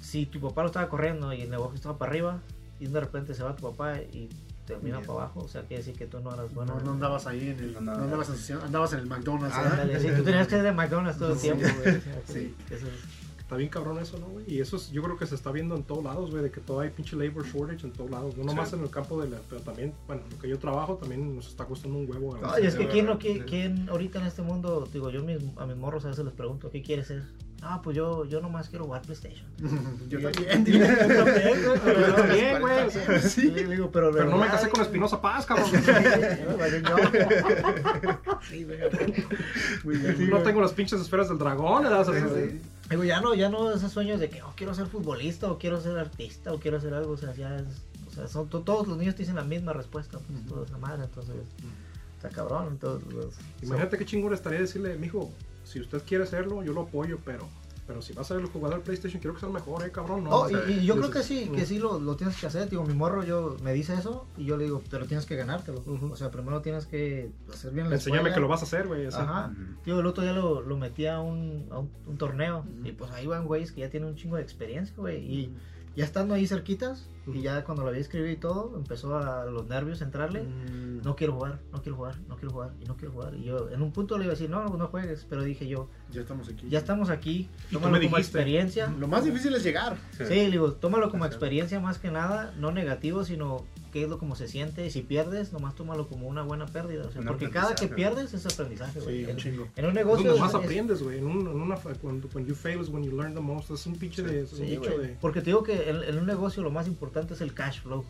si 0.00 0.26
tu 0.26 0.40
papá 0.40 0.62
lo 0.62 0.66
estaba 0.68 0.88
corriendo 0.88 1.32
y 1.32 1.42
el 1.42 1.50
negocio 1.50 1.76
estaba 1.76 1.96
para 1.98 2.10
arriba, 2.10 2.40
y 2.78 2.86
de 2.86 3.00
repente 3.00 3.34
se 3.34 3.42
va 3.42 3.54
tu 3.56 3.70
papá 3.70 3.98
y 4.00 4.28
termina 4.66 4.96
Bien. 4.98 5.06
para 5.06 5.20
abajo, 5.20 5.40
o 5.40 5.48
sea, 5.48 5.62
quiere 5.62 5.78
decir 5.82 5.96
que 5.98 6.06
tú 6.06 6.20
no 6.20 6.32
eras 6.32 6.52
bueno. 6.54 6.74
No, 6.76 6.80
no 6.84 6.90
andabas 6.92 7.26
ahí 7.26 7.50
en 7.50 7.58
el. 7.58 7.72
No 7.74 7.80
No, 7.80 7.92
andaba. 7.92 8.04
andabas, 8.04 8.50
en, 8.50 8.60
andabas 8.60 8.92
en 8.94 8.98
el 9.00 9.06
McDonald's. 9.06 9.56
¿eh? 9.56 9.98
Sí, 10.00 10.08
tú 10.16 10.22
tenías 10.24 10.46
que 10.48 10.56
ir 10.56 10.62
de 10.62 10.72
McDonald's 10.72 11.18
todo 11.18 11.32
el 11.32 11.38
Sí. 11.38 11.42
tiempo, 11.50 11.66
güey. 11.82 11.96
o 11.96 12.00
sea, 12.00 12.22
Sí. 12.26 12.54
eso 12.70 12.86
es- 12.86 13.29
Está 13.50 13.56
bien 13.58 13.68
cabrón 13.68 13.98
eso, 13.98 14.16
¿no, 14.16 14.26
güey? 14.26 14.44
Y 14.46 14.60
eso 14.60 14.76
es, 14.76 14.92
yo 14.92 15.02
creo 15.02 15.16
que 15.18 15.26
se 15.26 15.34
está 15.34 15.50
viendo 15.50 15.74
en 15.74 15.82
todos 15.82 16.04
lados, 16.04 16.30
güey, 16.30 16.40
de 16.44 16.52
que 16.52 16.60
todo 16.60 16.78
hay 16.78 16.90
pinche 16.90 17.16
labor 17.16 17.44
shortage 17.44 17.84
en 17.84 17.92
todos 17.92 18.08
lados. 18.08 18.36
No 18.36 18.44
nomás 18.44 18.68
Sí. 18.70 18.76
en 18.76 18.82
el 18.82 18.90
campo 18.90 19.20
de 19.20 19.28
la, 19.28 19.38
pero 19.48 19.60
también, 19.62 19.92
bueno, 20.06 20.22
lo 20.30 20.38
que 20.38 20.48
yo 20.48 20.56
trabajo 20.60 20.94
también 20.94 21.34
nos 21.34 21.48
está 21.48 21.64
costando 21.64 21.98
un 21.98 22.08
huevo. 22.08 22.38
No, 22.40 22.56
y 22.60 22.66
es 22.66 22.76
que 22.76 22.86
quién, 22.86 23.06
no, 23.06 23.14
sí. 23.14 23.18
quién, 23.18 23.38
quién 23.40 23.88
ahorita 23.88 24.20
en 24.20 24.26
este 24.26 24.42
mundo, 24.42 24.88
digo, 24.92 25.10
yo 25.10 25.24
mis- 25.24 25.42
a 25.56 25.66
mis 25.66 25.76
morros 25.76 26.04
a 26.04 26.10
veces 26.10 26.24
les 26.24 26.32
pregunto, 26.32 26.70
¿qué 26.70 26.80
quieres 26.80 27.08
ser? 27.08 27.24
Ah, 27.60 27.80
pues 27.82 27.94
yo, 27.96 28.24
yo 28.24 28.40
nomás 28.40 28.68
quiero 28.68 28.84
jugar 28.84 29.02
PlayStation. 29.02 29.44
Yo 30.08 30.20
también. 30.30 30.64
Yo 30.64 31.24
también, 31.24 31.62
güey, 31.64 31.80
pero 31.84 32.06
yo 32.06 32.14
también, 32.14 32.60
güey. 32.60 33.20
Sí. 33.20 33.50
Le 33.50 33.66
digo, 33.66 33.90
pero, 33.90 34.12
Pero 34.12 34.30
no 34.30 34.38
me 34.38 34.46
casé 34.46 34.68
con 34.70 34.80
Espinosa 34.80 35.20
Paz, 35.20 35.44
cabrón. 35.44 35.66
Sí, 38.48 38.64
güey. 38.64 40.28
No 40.30 40.38
tengo 40.38 40.60
las 40.60 40.72
pinches 40.72 41.00
esferas 41.00 41.28
del 41.28 41.38
dragón, 41.38 41.82
¿verdad? 41.82 42.06
Digo, 42.90 43.04
ya 43.04 43.20
no, 43.20 43.34
ya 43.34 43.48
no 43.48 43.70
esos 43.72 43.92
sueños 43.92 44.18
de 44.20 44.28
que 44.28 44.42
oh, 44.42 44.52
quiero 44.56 44.74
ser 44.74 44.86
futbolista 44.86 45.50
o 45.50 45.58
quiero 45.58 45.80
ser 45.80 45.96
artista 45.96 46.52
o 46.52 46.58
quiero 46.58 46.76
hacer 46.78 46.92
algo, 46.92 47.12
o 47.12 47.16
sea, 47.16 47.32
ya 47.34 47.54
es, 47.56 47.64
o 48.08 48.10
sea, 48.12 48.26
son 48.26 48.48
to- 48.48 48.62
todos 48.62 48.88
los 48.88 48.98
niños 48.98 49.14
te 49.14 49.22
dicen 49.22 49.36
la 49.36 49.44
misma 49.44 49.72
respuesta, 49.72 50.18
pues 50.18 50.44
toda 50.46 50.66
esa 50.66 50.76
madre, 50.76 51.04
entonces, 51.04 51.36
está 52.16 52.28
cabrón, 52.30 52.66
entonces, 52.72 53.08
pues, 53.12 53.26
Imagínate 53.62 53.96
qué 53.96 54.04
chingón 54.04 54.34
estaría 54.34 54.58
decirle, 54.58 54.96
mijo, 54.96 55.30
si 55.64 55.80
usted 55.80 56.02
quiere 56.04 56.24
hacerlo, 56.24 56.64
yo 56.64 56.72
lo 56.72 56.82
apoyo, 56.82 57.18
pero 57.24 57.48
pero 57.90 58.02
si 58.02 58.12
vas 58.12 58.30
a 58.30 58.34
ser 58.34 58.40
el 58.44 58.46
jugador 58.48 58.78
de 58.78 58.84
PlayStation, 58.84 59.20
quiero 59.20 59.34
que 59.34 59.40
sea 59.40 59.48
el 59.48 59.52
mejor, 59.54 59.84
eh, 59.84 59.90
cabrón. 59.90 60.22
No, 60.22 60.30
Oh, 60.30 60.40
O 60.44 60.48
sea, 60.48 60.60
y, 60.70 60.74
y 60.74 60.86
yo 60.86 60.94
creo 60.96 61.10
que 61.10 61.24
sí, 61.24 61.50
que 61.52 61.66
sí 61.66 61.80
lo, 61.80 61.98
lo 61.98 62.14
tienes 62.14 62.36
que 62.38 62.46
hacer. 62.46 62.70
Digo, 62.70 62.84
mi 62.84 62.94
morro 62.94 63.24
yo 63.24 63.56
me 63.64 63.72
dice 63.72 63.94
eso 63.94 64.26
y 64.38 64.44
yo 64.44 64.56
le 64.56 64.64
digo, 64.64 64.80
pero 64.88 65.06
tienes 65.06 65.26
que 65.26 65.34
ganártelo. 65.34 65.82
O 66.08 66.14
sea, 66.14 66.30
primero 66.30 66.62
tienes 66.62 66.86
que 66.86 67.32
hacer 67.52 67.72
bien 67.72 67.90
la 67.90 67.96
Enséñame 67.96 68.18
escuela. 68.28 68.34
que 68.36 68.40
lo 68.42 68.46
vas 68.46 68.60
a 68.60 68.64
hacer, 68.66 68.86
güey. 68.86 69.06
o 69.06 69.10
sea, 69.10 69.22
Ajá. 69.22 69.52
Digo, 69.84 69.98
el 69.98 70.06
otro 70.06 70.22
día 70.22 70.32
lo, 70.32 70.60
lo 70.60 70.76
metí 70.78 71.06
a 71.06 71.18
un, 71.18 71.66
a 71.72 71.78
un, 71.80 71.90
un 72.06 72.16
torneo 72.16 72.64
y 72.84 72.92
pues 72.92 73.10
ahí 73.10 73.26
van 73.26 73.46
güeyes 73.46 73.72
que 73.72 73.80
ya 73.80 73.90
tienen 73.90 74.08
un 74.10 74.14
chingo 74.14 74.36
de 74.36 74.42
experiencia, 74.42 74.94
güey. 74.96 75.18
Y 75.18 75.52
ya 75.96 76.04
estando 76.04 76.34
ahí 76.34 76.46
cerquitas 76.46 77.08
Y 77.26 77.42
ya 77.42 77.64
cuando 77.64 77.82
lo 77.82 77.90
había 77.90 78.00
escrito 78.00 78.26
y 78.28 78.36
todo, 78.36 78.72
empezó 78.76 79.16
a 79.16 79.44
los 79.44 79.66
nervios 79.68 80.00
a 80.00 80.04
entrarle. 80.04 80.42
mm, 80.42 81.02
No 81.04 81.16
quiero 81.16 81.34
jugar, 81.34 81.58
no 81.72 81.80
quiero 81.82 81.96
jugar, 81.96 82.16
no 82.28 82.36
quiero 82.36 82.50
jugar 82.52 82.72
y 82.80 82.84
no 82.86 82.96
quiero 82.96 83.12
jugar. 83.12 83.34
Y 83.34 83.44
yo 83.44 83.70
en 83.70 83.80
un 83.82 83.90
punto 83.92 84.18
le 84.18 84.24
iba 84.24 84.32
a 84.32 84.36
decir, 84.36 84.50
no, 84.50 84.64
no 84.76 84.86
juegues, 84.88 85.26
pero 85.28 85.42
dije 85.42 85.66
yo, 85.66 85.88
Ya 86.10 86.20
estamos 86.22 86.48
aquí. 86.48 86.68
ya 86.68 86.78
estamos 86.78 87.08
aquí, 87.10 87.48
tómalo 87.70 87.88
como 87.96 88.00
dijiste. 88.00 88.20
experiencia. 88.20 88.92
Lo 88.98 89.06
más 89.08 89.24
difícil 89.24 89.54
es 89.54 89.62
llegar. 89.64 89.96
Sí, 90.16 90.24
le 90.24 90.50
digo, 90.50 90.72
tómalo 90.72 91.10
como 91.10 91.24
experiencia 91.26 91.78
más 91.80 91.98
que 91.98 92.10
nada, 92.10 92.52
no 92.58 92.70
negativo, 92.72 93.24
sino 93.24 93.64
qué 93.92 94.04
es 94.04 94.08
lo 94.08 94.18
como 94.18 94.36
se 94.36 94.46
siente. 94.46 94.86
Y 94.86 94.90
si 94.90 95.02
pierdes, 95.02 95.52
nomás 95.52 95.74
tómalo 95.74 96.06
como 96.08 96.28
una 96.28 96.42
buena 96.42 96.66
pérdida. 96.66 97.06
O 97.06 97.10
sea, 97.10 97.22
porque 97.22 97.50
cada 97.50 97.74
que 97.74 97.88
pierdes 97.88 98.34
es 98.34 98.46
aprendizaje, 98.46 99.00
güey. 99.00 99.18
Sí, 99.18 99.24
un 99.24 99.30
en, 99.30 99.36
chingo. 99.36 99.68
en 99.76 99.84
un 99.86 99.94
negocio. 99.94 100.26
donde 100.26 100.40
más 100.40 100.50
es- 100.54 100.56
aprendes, 100.62 101.02
güey. 101.02 101.18
En, 101.18 101.26
un, 101.26 101.40
en 101.40 101.60
una, 101.60 101.76
cuando 101.76 102.28
when 102.34 102.46
you 102.46 102.54
fail 102.54 102.80
is 102.80 102.88
when 102.88 103.02
you 103.02 103.10
learn 103.16 103.34
the 103.34 103.40
most. 103.40 103.70
Es 103.70 103.86
un 103.86 103.96
pinche 103.96 104.22
de, 104.22 104.42
es 104.42 104.52
un 104.52 104.58
Sí, 104.58 104.64
dicho 104.66 104.90
güey. 104.92 105.08
de. 105.08 105.16
Porque 105.20 105.40
te 105.40 105.46
digo 105.46 105.62
que 105.62 105.88
en, 105.90 106.02
en 106.04 106.18
un 106.18 106.26
negocio 106.26 106.62
lo 106.62 106.70
más 106.70 106.86
importante 106.86 107.09
es 107.30 107.40
el 107.40 107.54
cash 107.54 107.80
flow. 107.80 108.04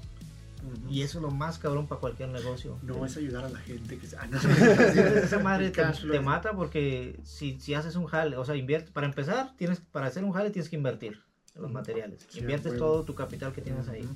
Y 0.91 1.03
eso 1.03 1.19
es 1.19 1.23
lo 1.23 1.31
más 1.31 1.59
cabrón 1.59 1.87
para 1.87 2.01
cualquier 2.01 2.29
negocio. 2.29 2.79
No 2.83 3.07
es 3.07 3.17
ayudar 3.17 3.45
a 3.47 3.49
la 3.49 3.59
gente 3.61 3.97
que 3.97 4.07
se... 4.07 4.17
Ah, 4.17 4.27
no. 4.27 4.39
Esa 5.23 5.39
madre 5.39 5.71
te, 5.71 5.83
te 5.83 6.21
mata 6.21 6.53
porque 6.53 7.19
si, 7.25 7.59
si 7.61 7.73
haces 7.73 7.97
un 7.97 8.05
jale, 8.05 8.37
o 8.37 8.45
sea, 8.45 8.57
invierte, 8.57 8.91
para 8.93 9.07
empezar, 9.07 9.57
tienes 9.57 9.81
para 9.81 10.07
hacer 10.07 10.23
un 10.23 10.33
jale 10.33 10.51
tienes 10.51 10.69
que 10.69 10.77
invertir 10.77 11.23
en 11.55 11.63
los 11.63 11.71
materiales. 11.71 12.27
Sí, 12.29 12.41
Inviertes 12.41 12.73
huevo. 12.73 12.85
todo 12.87 13.05
tu 13.05 13.15
capital 13.15 13.53
que 13.53 13.63
tienes 13.63 13.89
ahí. 13.89 14.07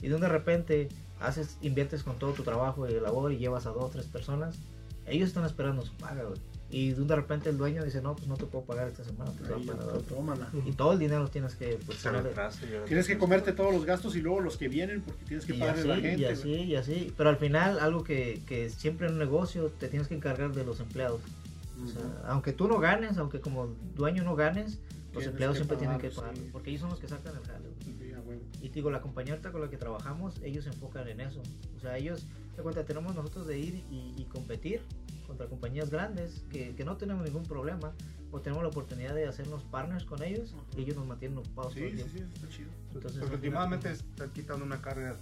Y 0.00 0.08
de 0.08 0.14
un 0.16 0.20
de 0.20 0.28
repente 0.28 0.88
haces, 1.20 1.56
inviertes 1.62 2.02
con 2.02 2.18
todo 2.18 2.32
tu 2.32 2.42
trabajo 2.42 2.88
y 2.88 2.98
labor 2.98 3.32
y 3.32 3.38
llevas 3.38 3.66
a 3.66 3.70
dos 3.70 3.84
o 3.84 3.88
tres 3.88 4.06
personas, 4.06 4.58
ellos 5.06 5.28
están 5.28 5.44
esperando 5.44 5.82
su 5.82 5.92
paga, 5.94 6.24
güey. 6.24 6.40
Y 6.72 6.92
de 6.92 7.02
un 7.02 7.06
de 7.06 7.16
repente 7.16 7.50
el 7.50 7.58
dueño 7.58 7.84
dice, 7.84 8.00
no, 8.00 8.16
pues 8.16 8.26
no 8.26 8.36
te 8.36 8.46
puedo 8.46 8.64
pagar 8.64 8.88
esta 8.88 9.04
semana, 9.04 9.30
te 9.32 9.42
voy 9.44 9.60
Ahí, 9.62 9.68
a 9.68 9.72
pagar 9.72 9.86
la 9.86 9.92
otra". 9.98 10.16
tómala. 10.16 10.48
Y 10.66 10.72
todo 10.72 10.92
el 10.94 10.98
dinero 10.98 11.28
tienes 11.28 11.54
que 11.54 11.78
pues, 11.84 12.04
ahora 12.06 12.50
Tienes 12.86 13.06
que 13.06 13.18
comerte 13.18 13.52
todos 13.52 13.74
los 13.74 13.84
gastos 13.84 14.16
y 14.16 14.22
luego 14.22 14.40
los 14.40 14.56
que 14.56 14.68
vienen 14.68 15.02
porque 15.02 15.22
tienes 15.26 15.44
que 15.44 15.52
así, 15.52 15.62
a 15.62 15.84
la 15.84 15.96
gente. 15.96 16.22
y 16.22 16.24
así, 16.24 16.50
y 16.50 16.74
así. 16.76 17.12
Pero 17.14 17.28
al 17.28 17.36
final, 17.36 17.78
algo 17.78 18.02
que, 18.02 18.40
que 18.46 18.70
siempre 18.70 19.06
en 19.06 19.12
un 19.12 19.18
negocio 19.18 19.66
te 19.68 19.88
tienes 19.88 20.08
que 20.08 20.14
encargar 20.14 20.54
de 20.54 20.64
los 20.64 20.80
empleados. 20.80 21.20
O 21.84 21.88
sea, 21.88 22.02
aunque 22.26 22.52
tú 22.54 22.66
no 22.68 22.78
ganes, 22.78 23.18
aunque 23.18 23.40
como 23.40 23.66
dueño 23.94 24.24
no 24.24 24.34
ganes, 24.34 24.78
los 25.12 25.26
empleados 25.26 25.56
siempre 25.58 25.76
tienen 25.76 25.98
que 25.98 26.08
pagar. 26.08 26.34
sí. 26.34 26.48
Porque 26.52 26.70
ellos 26.70 26.80
son 26.80 26.90
los 26.90 26.98
que 26.98 27.08
sacan 27.08 27.34
el 27.36 27.42
jale. 27.46 27.68
Sí. 27.84 27.94
Y 28.62 28.68
te 28.68 28.76
digo, 28.76 28.90
la 28.90 29.02
compañía 29.02 29.34
ahorita 29.34 29.52
con 29.52 29.60
la 29.60 29.68
que 29.68 29.76
trabajamos, 29.76 30.36
ellos 30.42 30.64
se 30.64 30.70
enfocan 30.70 31.06
en 31.08 31.20
eso. 31.20 31.42
O 31.76 31.80
sea, 31.80 31.98
ellos, 31.98 32.24
de 32.56 32.62
cuenta, 32.62 32.82
tenemos 32.84 33.14
nosotros 33.14 33.46
de 33.46 33.58
ir 33.58 33.74
y, 33.90 34.14
y 34.16 34.24
competir 34.32 34.80
contra 35.32 35.46
compañías 35.48 35.90
grandes 35.90 36.44
que, 36.50 36.74
que 36.74 36.84
no 36.84 36.96
tenemos 36.96 37.24
ningún 37.24 37.44
problema. 37.44 37.92
O 38.34 38.40
tenemos 38.40 38.62
la 38.62 38.70
oportunidad 38.70 39.14
de 39.14 39.26
hacernos 39.26 39.62
partners 39.64 40.04
con 40.04 40.22
ellos 40.22 40.54
y 40.76 40.82
ellos 40.82 40.96
nos 40.96 41.06
mantienen 41.06 41.36
ocupados 41.38 41.74
todo 41.74 41.84
Sí, 41.84 41.90
el 41.90 41.98
sí, 41.98 42.04
tiempo. 42.04 42.18
sí, 42.18 42.34
está 42.34 42.48
chido. 42.56 42.70
Entonces, 42.94 43.20
porque 43.20 43.34
últimamente 43.36 43.90
están 43.90 44.30
quitando 44.30 44.64
una 44.64 44.80
carga 44.80 45.16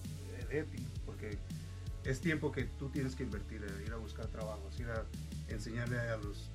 de 0.49 0.63
ti, 0.65 0.87
porque 1.07 1.37
es 2.05 2.21
tiempo 2.21 2.53
que 2.53 2.65
tú 2.79 2.89
tienes 2.91 3.17
que 3.17 3.25
invertir, 3.25 3.65
en 3.65 3.85
ir 3.87 3.93
a 3.93 3.97
buscar 3.97 4.27
trabajos, 4.29 4.79
ir 4.79 4.89
a 4.91 5.05
enseñarle 5.49 5.99
a 5.99 6.17
los, 6.19 6.51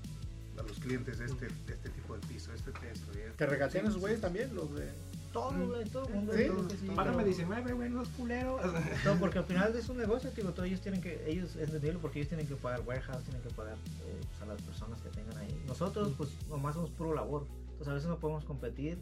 a 0.58 0.62
los 0.64 0.80
clientes 0.80 1.20
este, 1.20 1.47
este 1.68 1.89
tipo 1.89 2.18
de 2.18 2.26
piso, 2.26 2.53
este 2.53 2.72
texto. 2.72 3.12
y 3.16 3.20
esto. 3.22 3.36
¿Te 3.36 3.45
regatean 3.47 3.84
Sí, 3.86 3.89
esos 3.89 3.99
güeyes 4.01 4.22
también? 4.22 4.56
Los 4.56 4.74
de... 4.76 4.89
Todo, 5.36 5.67
güey, 5.67 5.83
todo 5.86 6.07
el 6.07 6.13
mundo. 6.15 6.33
¿Sí? 6.33 6.47
sí, 6.79 6.88
Págame 6.95 7.17
pero- 7.17 7.27
19, 7.27 7.73
güey, 7.73 7.89
no 7.89 8.01
es 8.01 8.09
culero. 8.09 8.57
No, 9.05 9.15
porque 9.19 9.39
al 9.39 9.45
final 9.45 9.75
es 9.75 9.89
un 9.89 9.97
negocio, 9.97 10.31
digo, 10.36 10.51
todos 10.51 10.67
ellos 10.67 10.81
tienen 10.81 11.01
que, 11.01 11.29
ellos 11.29 11.55
es 11.57 11.63
entendible 11.67 11.99
porque 12.01 12.19
ellos 12.19 12.29
tienen 12.29 12.47
que 12.47 12.55
pagar 12.55 12.81
warehouse, 12.86 13.23
tienen 13.23 13.41
que 13.43 13.49
pagar 13.49 13.75
eh, 13.75 14.21
pues, 14.29 14.41
a 14.41 14.45
las 14.45 14.61
personas 14.61 15.01
que 15.01 15.09
tengan 15.09 15.38
ahí. 15.38 15.63
Nosotros, 15.67 16.13
pues, 16.17 16.29
nomás 16.49 16.75
somos 16.75 16.89
puro 16.91 17.13
labor. 17.13 17.45
Entonces, 17.71 17.88
a 17.89 17.93
veces 17.93 18.09
no 18.09 18.17
podemos 18.17 18.45
competir 18.45 18.97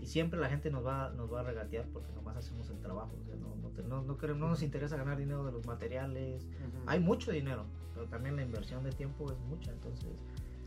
y 0.00 0.06
siempre 0.06 0.38
la 0.40 0.48
gente 0.48 0.70
nos 0.70 0.84
va, 0.84 1.10
nos 1.10 1.32
va 1.32 1.40
a 1.40 1.42
regatear 1.44 1.84
porque 1.92 2.12
nomás 2.14 2.36
hacemos 2.36 2.68
el 2.70 2.78
trabajo. 2.80 3.12
O 3.22 3.24
sea, 3.24 3.36
no, 3.36 3.54
no, 3.62 3.68
te- 3.68 3.82
no, 3.84 4.02
no 4.02 4.18
queremos- 4.18 4.40
no 4.40 4.48
nos 4.48 4.62
interesa 4.62 4.96
ganar 4.96 5.16
dinero 5.16 5.44
de 5.46 5.52
los 5.52 5.64
materiales. 5.66 6.44
Hay 6.86 6.98
mucho 7.00 7.30
dinero, 7.30 7.64
pero 7.94 8.06
también 8.06 8.34
la 8.36 8.42
inversión 8.42 8.82
de 8.82 8.90
tiempo 8.90 9.30
es 9.30 9.38
mucha. 9.48 9.70
Entonces, 9.70 10.10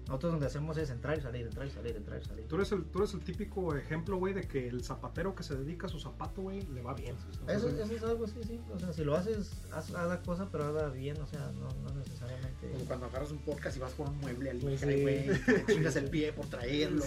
nosotros 0.09 0.33
donde 0.33 0.47
hacemos 0.47 0.75
es 0.77 0.89
entrar 0.89 1.17
y 1.17 1.21
salir, 1.21 1.45
entrar 1.47 1.65
y 1.67 1.69
salir, 1.71 1.95
entrar 1.95 2.19
y 2.21 2.25
salir. 2.25 2.47
Tú 2.47 2.55
eres, 2.55 2.71
el, 2.71 2.83
tú 2.83 2.97
eres 2.99 3.13
el 3.13 3.21
típico 3.21 3.75
ejemplo, 3.75 4.17
güey, 4.17 4.33
de 4.33 4.41
que 4.47 4.67
el 4.67 4.83
zapatero 4.83 5.35
que 5.35 5.43
se 5.43 5.55
dedica 5.55 5.87
a 5.87 5.89
su 5.89 5.99
zapato, 5.99 6.41
güey, 6.41 6.61
le 6.73 6.81
va 6.81 6.93
bien. 6.93 7.15
Eso, 7.47 7.69
eso 7.69 7.93
es 7.93 8.03
algo 8.03 8.25
así, 8.25 8.35
sí. 8.45 8.59
O 8.73 8.79
sea, 8.79 8.91
si 8.91 9.03
lo 9.03 9.15
haces, 9.15 9.51
haz, 9.71 9.93
haz 9.93 10.07
la 10.09 10.21
cosa, 10.21 10.49
pero 10.51 10.65
hazla 10.65 10.89
bien, 10.89 11.19
o 11.21 11.25
sea, 11.27 11.51
no, 11.59 11.69
no 11.83 11.95
necesariamente. 11.97 12.69
Como 12.71 12.85
cuando 12.85 13.05
agarras 13.05 13.31
un 13.31 13.37
podcast 13.39 13.77
y 13.77 13.79
vas 13.79 13.93
por 13.93 14.09
un 14.09 14.17
mueble 14.19 14.49
al 14.49 14.57
Pues 14.57 14.79
sí. 14.81 15.01
güey, 15.01 15.27
te 15.45 15.65
chingas 15.73 15.95
el 15.95 16.09
pie 16.09 16.33
por 16.33 16.47
traerlo. 16.47 17.03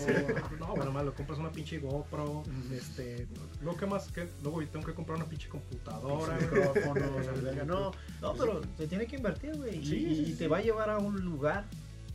No, 0.58 0.74
bueno, 0.76 0.92
más 0.92 1.04
lo 1.04 1.14
compras 1.14 1.38
una 1.38 1.50
pinche 1.50 1.78
GoPro, 1.80 2.30
Ujú. 2.40 2.48
este, 2.74 3.26
luego 3.62 3.76
qué 3.78 3.86
más, 3.86 4.12
¿Qué? 4.12 4.28
luego 4.42 4.64
tengo 4.66 4.86
que 4.86 4.94
comprar 4.94 5.16
una 5.16 5.26
pinche 5.28 5.48
computadora, 5.48 6.38
micrófonos, 6.38 7.26
la 7.26 7.32
verga, 7.42 7.64
no. 7.64 7.90
No, 8.20 8.34
pero 8.34 8.60
se 8.76 8.86
tiene 8.86 9.06
que 9.06 9.16
invertir, 9.16 9.56
güey. 9.56 9.78
y- 9.78 9.84
Sí, 9.86 9.96
y, 9.96 10.14
sí, 10.14 10.22
y 10.22 10.26
sí. 10.26 10.34
te 10.38 10.46
va 10.48 10.58
a 10.58 10.62
llevar 10.62 10.88
a 10.90 10.98
un 10.98 11.20
lugar, 11.24 11.64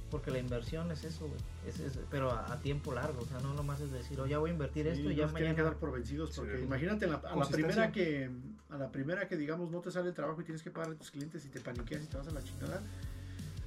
porque 0.09 0.31
la 0.31 0.39
inversión 0.39 0.89
es 0.91 1.03
eso, 1.03 1.27
güey. 1.27 1.39
Es, 1.67 1.79
es- 1.79 1.99
pero 2.09 2.31
a, 2.31 2.51
a 2.53 2.59
tiempo 2.59 2.93
largo, 2.93 3.21
o 3.21 3.25
sea, 3.25 3.39
no 3.39 3.53
nomás 3.53 3.79
es 3.81 3.91
decir, 3.91 4.19
oh, 4.19 4.25
ya 4.27 4.37
voy 4.39 4.49
a 4.49 4.53
invertir 4.53 4.87
esto 4.87 5.07
Sí, 5.07 5.13
y 5.13 5.15
ya 5.15 5.23
nos 5.25 5.33
tienen 5.35 5.55
que 5.55 5.61
mañana. 5.61 5.71
dar 5.71 5.79
por 5.79 5.91
vencidos 5.91 6.31
porque 6.35 6.57
Sí. 6.57 6.63
imagínate 6.63 7.05
a 7.05 7.07
la, 7.09 7.15
a 7.17 7.35
la 7.35 7.47
primera 7.47 7.91
que 7.91 8.29
a 8.69 8.77
la 8.77 8.91
primera 8.91 9.27
que 9.27 9.37
digamos 9.37 9.69
no 9.71 9.79
te 9.81 9.91
sale 9.91 10.09
el 10.09 10.13
trabajo 10.13 10.41
y 10.41 10.43
tienes 10.43 10.61
que 10.63 10.71
pagar 10.71 10.91
a 10.91 10.95
tus 10.95 11.11
clientes 11.11 11.45
y 11.45 11.49
te 11.49 11.59
paniqueas 11.61 12.03
y 12.03 12.07
te 12.07 12.17
vas 12.17 12.27
a 12.27 12.31
la 12.31 12.43
chingada 12.43 12.81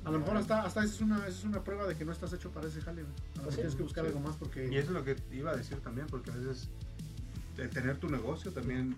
a 0.05 0.11
lo 0.11 0.19
mejor 0.19 0.37
hasta 0.39 0.63
hasta 0.63 0.85
esa 0.85 0.95
es 0.95 1.01
una 1.01 1.27
es 1.27 1.45
una 1.45 1.63
prueba 1.65 1.87
de 1.87 1.95
que 1.97 2.05
no 2.05 2.13
estás 2.13 2.33
hecho 2.33 2.51
para 2.51 2.69
ese 2.69 2.81
jale 2.83 3.03
güey. 3.03 3.15
a 3.47 3.51
sí, 3.51 3.57
tienes 3.57 3.75
que 3.75 3.83
buscar 3.83 4.05
sí. 4.05 4.09
algo 4.09 4.21
más 4.21 4.37
porque 4.37 4.67
Y 4.71 4.77
eso 4.77 4.89
es 4.89 4.93
lo 4.95 5.05
que 5.05 5.17
iba 5.33 5.51
a 5.53 5.57
decir 5.57 5.79
también, 5.81 6.07
porque 6.07 6.31
a 6.31 6.35
veces 6.35 6.69
tener 7.73 7.99
tu 7.99 8.09
negocio 8.09 8.51
también 8.53 8.95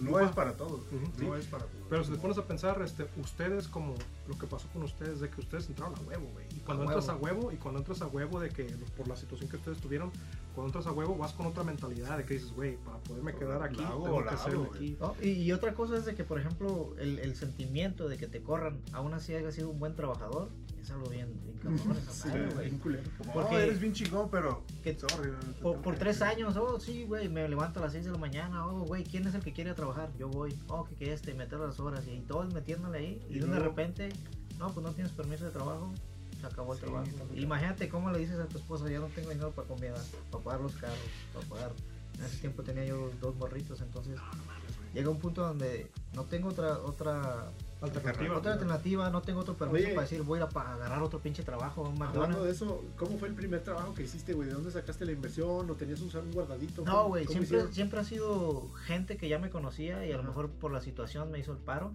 no 0.00 0.20
es 0.20 0.30
para 0.32 0.52
todos. 0.56 0.80
No 0.92 1.34
sí. 1.34 1.40
es 1.40 1.46
para 1.46 1.64
todos. 1.64 1.86
Pero 1.88 2.04
si 2.04 2.12
te 2.12 2.18
pones 2.18 2.38
a 2.38 2.44
pensar, 2.44 2.80
este, 2.82 3.06
ustedes 3.18 3.68
como 3.68 3.94
lo 4.28 4.38
que 4.38 4.46
pasó 4.46 4.68
con 4.72 4.82
ustedes, 4.82 5.20
de 5.20 5.30
que 5.30 5.40
ustedes 5.40 5.68
entraron 5.68 5.94
a 5.96 6.00
huevo, 6.00 6.26
güey. 6.32 6.46
Y 6.56 6.60
cuando 6.60 6.82
A 6.82 6.86
entras 6.86 7.08
a 7.08 7.16
huevo. 7.16 7.52
y 7.52 7.56
cuando 7.56 7.80
entras 7.80 8.02
a 8.02 8.06
huevo 8.08 8.40
de 8.40 8.50
que 8.50 8.64
por 8.96 9.06
la 9.08 9.16
situación 9.16 9.48
que 9.48 9.56
ustedes 9.56 9.78
tuvieron, 9.78 10.10
cuando 10.54 10.68
entras 10.70 10.86
a 10.86 10.92
huevo 10.92 11.16
vas 11.16 11.32
con 11.32 11.46
otra 11.46 11.62
mentalidad 11.62 12.18
de 12.18 12.24
que 12.24 12.34
dices, 12.34 12.52
güey, 12.52 12.76
para 12.78 12.98
poderme 12.98 13.34
quedar 13.34 13.62
aquí, 13.62 13.76
tengo 13.76 14.22
que 14.22 14.28
hacerlo 14.28 14.70
aquí. 14.74 14.96
Y, 15.22 15.28
y 15.30 15.52
otra 15.52 15.74
cosa 15.74 15.96
es 15.96 16.04
de 16.04 16.14
que, 16.14 16.24
por 16.24 16.40
ejemplo, 16.40 16.94
el, 16.98 17.18
el 17.20 17.36
sentimiento 17.36 18.08
de 18.08 18.16
que 18.16 18.26
te 18.26 18.42
corran, 18.42 18.80
aún 18.92 19.14
así 19.14 19.34
haya 19.34 19.52
sido 19.52 19.70
un 19.70 19.78
buen 19.78 19.94
trabajador, 19.94 20.48
es 20.86 20.92
algo 20.92 21.08
bien, 21.08 21.28
bien 21.42 21.58
cabrón 21.78 21.96
esa 21.96 22.28
madre, 22.28 22.48
güey. 22.54 22.70
porque- 22.70 23.02
"Oh, 23.34 23.58
eres 23.58 23.80
bien 23.80 23.92
chingón, 23.92 24.30
pero 24.30 24.62
que- 24.84 24.96
sorry, 24.98 25.32
Por, 25.60 25.82
por 25.82 25.96
tres 25.96 26.22
años, 26.22 26.56
oh, 26.56 26.78
sí, 26.78 27.04
güey, 27.04 27.28
me 27.28 27.48
levanto 27.48 27.80
a 27.80 27.84
las 27.84 27.92
6 27.92 28.04
de 28.04 28.12
la 28.12 28.18
mañana, 28.18 28.66
oh, 28.66 28.84
güey, 28.84 29.02
¿quién 29.04 29.26
es 29.26 29.34
el 29.34 29.42
que 29.42 29.52
quiere 29.52 29.74
trabajar? 29.74 30.10
Yo 30.18 30.28
voy, 30.28 30.56
oh, 30.68 30.84
que, 30.84 30.94
que 30.94 31.12
este, 31.12 31.34
meter 31.34 31.58
las 31.58 31.80
horas 31.80 32.04
y 32.06 32.20
todos 32.20 32.52
metiéndole 32.54 32.98
ahí, 32.98 33.26
y, 33.28 33.36
Y 33.36 33.40
de 33.40 33.58
repente, 33.58 34.08
no, 34.58 34.72
pues 34.72 34.86
no 34.86 34.92
tienes 34.92 35.12
permiso 35.12 35.44
de 35.44 35.50
trabajo, 35.50 35.92
se 36.40 36.46
acabó 36.46 36.72
el 36.74 36.78
Sí, 36.78 36.84
trabajo. 36.84 37.08
Imagínate 37.34 37.88
cómo 37.88 38.10
le 38.12 38.18
dices 38.20 38.38
a 38.38 38.46
tu 38.46 38.58
esposa, 38.58 38.88
ya 38.88 39.00
no 39.00 39.06
tengo 39.06 39.30
dinero 39.30 39.50
para 39.52 39.66
comida, 39.66 39.94
para 40.30 40.44
pagar 40.44 40.60
los 40.60 40.72
carros, 40.76 40.98
para 41.34 41.46
pagar. 41.46 41.72
En 42.18 42.24
ese 42.24 42.38
tiempo 42.38 42.62
tenía 42.62 42.84
yo 42.84 43.10
dos 43.20 43.34
morritos, 43.36 43.80
entonces 43.82 44.18
llega 44.94 45.10
un 45.10 45.18
punto 45.18 45.42
donde 45.42 45.90
no 46.14 46.24
tengo 46.24 46.48
otra, 46.48 46.78
otra 46.78 47.50
Alternativa. 47.80 48.38
Otra 48.38 48.52
alternativa, 48.54 49.10
no 49.10 49.20
tengo 49.20 49.40
otro 49.40 49.54
permiso 49.54 49.84
Oye. 49.84 49.94
para 49.94 50.06
decir 50.06 50.22
voy 50.22 50.40
a 50.40 50.44
agarrar 50.44 51.02
otro 51.02 51.20
pinche 51.20 51.42
trabajo 51.42 51.82
Hablando 51.86 52.04
McDonald's. 52.06 52.44
de 52.44 52.50
eso, 52.50 52.82
¿cómo 52.96 53.18
fue 53.18 53.28
el 53.28 53.34
primer 53.34 53.62
trabajo 53.62 53.92
que 53.94 54.02
hiciste, 54.04 54.32
güey? 54.32 54.48
¿De 54.48 54.54
dónde 54.54 54.70
sacaste 54.70 55.04
la 55.04 55.12
inversión? 55.12 55.68
¿O 55.70 55.74
tenías 55.74 56.00
un, 56.00 56.10
un 56.16 56.32
guardadito? 56.32 56.84
No, 56.84 56.92
¿Cómo- 56.92 57.08
güey, 57.08 57.26
siempre, 57.26 57.44
hicieron? 57.44 57.72
siempre 57.74 58.00
ha 58.00 58.04
sido 58.04 58.70
gente 58.86 59.16
que 59.18 59.28
ya 59.28 59.38
me 59.38 59.50
conocía 59.50 60.06
y 60.06 60.12
a 60.12 60.16
lo 60.16 60.22
mejor 60.22 60.50
por 60.50 60.72
la 60.72 60.80
situación 60.80 61.30
me 61.30 61.38
hizo 61.38 61.52
el 61.52 61.58
paro, 61.58 61.92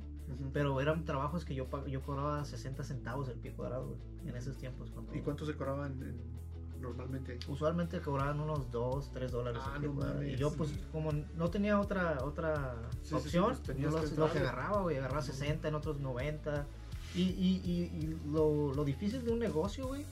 pero 0.53 0.79
eran 0.82 1.03
trabajos 1.03 1.45
que 1.45 1.55
yo, 1.55 1.67
yo 1.88 2.01
cobraba 2.03 2.45
60 2.45 2.84
centavos 2.84 3.27
el 3.29 3.36
pie 3.39 3.51
cuadrado, 3.51 3.88
güey, 3.88 4.29
en 4.29 4.36
esos 4.36 4.57
tiempos. 4.57 4.91
Cuando... 4.91 5.15
¿Y 5.15 5.21
cuánto 5.21 5.45
se 5.47 5.55
cobraban 5.55 5.93
en- 6.03 6.21
normalmente? 6.82 7.39
Usualmente 7.47 8.01
cobraban 8.01 8.39
unos 8.39 8.71
2, 8.71 9.11
3 9.13 9.32
dólares 9.32 9.61
Ah, 9.65 9.79
no 9.82 9.93
cuadrado. 9.93 10.21
Y 10.21 10.25
mames. 10.25 10.39
yo, 10.39 10.51
pues, 10.53 10.71
como 10.91 11.11
no 11.11 11.49
tenía 11.49 11.79
otra 11.79 12.17
otra 12.23 12.75
Sí, 13.01 13.09
sí, 13.09 13.09
sí, 13.09 13.15
opción, 13.15 13.57
pues, 13.65 13.77
yo 13.77 13.89
que 14.03 14.15
lo, 14.15 14.25
agarraba, 14.25 14.82
güey, 14.82 14.97
agarraba 14.97 15.21
60, 15.21 15.67
en 15.67 15.75
otros 15.75 15.99
90. 15.99 16.65
Y, 17.13 17.21
y, 17.23 17.61
y, 17.65 17.71
y 17.97 18.19
lo, 18.32 18.73
lo 18.73 18.84
difícil 18.86 19.23
de 19.25 19.32
un 19.34 19.39
negocio, 19.39 19.88
güey, 19.88 20.05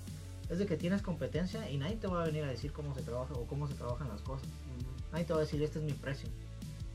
es 0.50 0.58
de 0.58 0.66
que 0.66 0.76
tienes 0.78 1.02
competencia 1.02 1.70
y 1.70 1.78
nadie 1.78 1.96
te 1.96 2.08
va 2.08 2.24
a 2.24 2.26
venir 2.26 2.44
a 2.44 2.48
decir 2.48 2.72
cómo 2.74 2.94
se 2.94 3.02
trabaja 3.04 3.34
o 3.36 3.46
cómo 3.46 3.68
se 3.68 3.74
trabajan 3.76 4.10
las 4.10 4.22
cosas. 4.22 4.48
Nadie 5.12 5.26
te 5.26 5.34
va 5.34 5.40
a 5.40 5.42
decir, 5.44 5.62
este 5.64 5.80
es 5.80 5.86
mi 5.86 5.94
precio, 5.94 6.28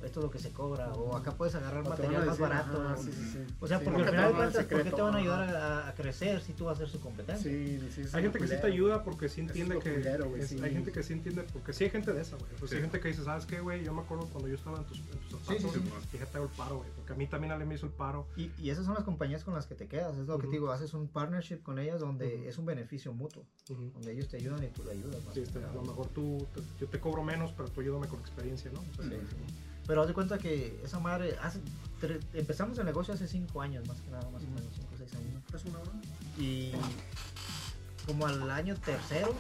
esto 0.05 0.21
es 0.21 0.25
lo 0.25 0.31
que 0.31 0.39
se 0.39 0.51
cobra, 0.53 0.93
o 0.93 1.17
acá 1.17 1.33
puedes 1.33 1.55
agarrar 1.55 1.85
O 1.87 1.91
material 1.91 2.27
más 2.27 2.39
barato. 2.39 2.83
ajá, 2.83 2.97
sí, 2.97 3.11
sí, 3.13 3.25
sí. 3.33 3.39
O 3.61 3.67
sea, 3.67 3.79
Sí, 3.79 3.85
porque 3.85 4.03
al 4.03 4.09
final 4.11 4.27
de 4.27 4.33
van 4.33 4.43
a 4.43 4.45
dar 4.45 4.53
cuentas, 4.53 4.65
¿por 4.67 4.83
qué 4.85 4.91
te 4.91 5.03
van 5.03 5.15
a 5.15 5.19
ayudar 5.19 5.57
a, 5.57 5.89
a 5.89 5.95
crecer 5.95 6.41
si 6.43 6.53
tú 6.53 6.65
vas 6.67 6.77
a 6.77 6.79
ser 6.81 6.89
su 6.89 7.01
competencia? 7.01 7.51
Sí, 7.51 7.89
sí, 7.95 8.01
es 8.03 8.15
Hay 8.15 8.23
gente 8.23 8.39
que 8.39 8.49
sí 8.49 8.55
te 8.61 8.67
ayuda 8.67 9.03
porque 9.05 9.29
sí 9.29 9.41
entiende 9.41 9.79
que. 9.79 9.95
culero, 9.95 10.29
güey, 10.29 10.43
es- 10.43 10.49
sí. 10.51 10.59
Hay 10.63 10.73
gente 10.73 10.93
que 10.93 11.03
sí 11.03 11.13
entiende, 11.13 11.45
porque 11.53 11.73
sí 11.73 11.85
hay 11.85 11.91
gente 11.91 12.13
de 12.13 12.21
esa, 12.21 12.37
güey. 12.37 12.51
Pues 12.59 12.71
Sí. 12.71 12.77
hay 12.77 12.83
gente 12.83 13.01
que 13.01 13.09
dice, 13.09 13.25
¿sabes 13.25 13.47
qué, 13.47 13.61
güey? 13.61 13.85
Yo 13.85 13.93
me 13.95 14.03
acuerdo 14.03 14.27
cuando 14.27 14.49
yo 14.49 14.55
estaba 14.55 14.79
en 14.79 14.85
tus, 14.85 14.99
en 14.99 15.07
tus 15.31 15.41
zapatos. 15.41 15.73
sí, 15.73 15.81
sí. 15.81 15.93
Fíjate, 16.13 16.37
hago 16.39 16.47
el 16.47 16.53
paro, 16.53 16.77
güey. 16.79 16.91
Porque 16.97 17.13
a 17.13 17.17
mí 17.17 17.27
también 17.27 17.53
alguien 17.53 17.69
me 17.69 17.75
hizo 17.75 17.87
el 17.87 17.93
paro. 17.93 18.27
Y, 18.37 18.51
y 18.59 18.71
esas 18.71 18.85
son 18.85 18.95
las 18.95 19.05
compañías 19.05 19.45
con 19.45 19.55
las 19.55 19.67
que 19.67 19.75
te 19.75 19.87
quedas, 19.89 20.17
es 20.17 20.27
lo 20.27 20.39
que 20.39 20.47
te 20.47 20.53
digo, 20.53 20.71
haces 20.71 20.95
un 20.95 21.09
partnership 21.09 21.63
con 21.63 21.79
ellas 21.79 22.01
donde 22.01 22.49
es 22.49 22.59
un 22.59 22.67
beneficio 22.67 23.13
mutuo, 23.13 23.45
donde 23.69 24.13
ellos 24.13 24.29
te 24.29 24.37
ayudan 24.37 24.63
y 24.63 24.69
tú 24.69 24.83
le 24.85 24.93
ayudas. 24.93 25.21
este, 25.37 25.59
a 25.65 25.73
lo 25.73 25.83
mejor 25.83 26.09
tú, 26.09 26.47
yo 26.79 26.87
te 26.89 27.01
cobro 27.01 27.23
menos, 27.23 27.53
pero 27.57 27.69
tú 27.69 27.81
ayúdame 27.81 28.07
con 28.09 28.21
experiencia, 28.21 28.71
¿no? 28.73 28.81
Pero 29.87 30.01
haz 30.03 30.09
de 30.09 30.15
cuenta 30.15 30.39
que 30.39 30.81
esa 30.85 30.99
madre, 30.99 31.37
hace, 31.43 31.61
tre- 32.01 32.21
empezamos 32.33 32.79
el 32.79 32.87
negocio 32.87 33.13
hace 33.15 33.29
5 33.29 33.61
años, 33.61 33.87
más 33.87 33.99
que 34.01 34.11
nada, 34.11 34.29
más 34.31 34.43
o 34.43 34.47
menos 34.47 34.65
5 34.75 34.89
o 34.95 34.99
6 34.99 35.13
años. 35.15 35.43
¿Es 35.55 35.65
una 35.67 35.79
hora? 35.81 35.91
Y 36.39 36.73
como 38.07 38.27
al 38.27 38.51
año 38.51 38.75
tercero 38.77 39.35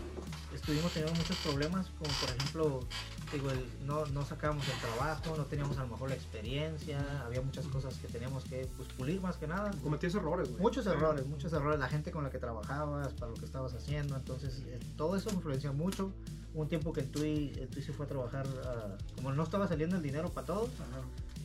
estuvimos 0.54 0.92
teniendo 0.92 1.16
muchos 1.18 1.36
problemas, 1.38 1.86
como 1.98 2.10
por 2.20 2.30
ejemplo, 2.36 2.86
digo, 3.34 3.50
el- 3.50 3.66
no, 3.86 4.06
no 4.06 4.24
sacábamos 4.24 4.66
el 4.68 4.78
trabajo, 4.80 5.34
no 5.36 5.44
teníamos 5.44 5.76
a 5.78 5.82
lo 5.82 5.88
mejor 5.88 6.08
la 6.08 6.14
experiencia, 6.14 7.22
había 7.26 7.40
muchas 7.42 7.66
cosas 7.66 7.94
que 7.98 8.08
teníamos 8.08 8.44
que 8.44 8.66
pues, 8.76 8.88
pulir 8.90 9.20
más 9.20 9.36
que 9.36 9.46
nada. 9.46 9.70
Cometías 9.82 10.14
errores, 10.14 10.48
güey. 10.48 10.62
Muchos 10.62 10.86
errores, 10.86 11.26
muchos 11.26 11.52
errores, 11.52 11.78
la 11.78 11.88
gente 11.88 12.10
con 12.10 12.24
la 12.24 12.30
que 12.30 12.38
trabajabas, 12.38 13.12
para 13.14 13.30
lo 13.32 13.36
que 13.36 13.44
estabas 13.44 13.74
haciendo, 13.74 14.16
entonces 14.16 14.62
eh, 14.66 14.80
todo 14.96 15.16
eso 15.16 15.30
influencia 15.30 15.72
mucho. 15.72 16.10
Hubo 16.54 16.62
un 16.62 16.68
tiempo 16.68 16.92
que 16.92 17.00
el 17.00 17.10
Tui, 17.10 17.52
el 17.58 17.68
Tui 17.68 17.82
se 17.82 17.92
fue 17.92 18.06
a 18.06 18.08
trabajar, 18.08 18.46
ah, 18.64 18.96
como 19.16 19.32
no 19.32 19.42
estaba 19.42 19.66
saliendo 19.68 19.96
el 19.96 20.02
dinero 20.02 20.30
para 20.30 20.46
todos, 20.46 20.70
Ajá. 20.80 21.00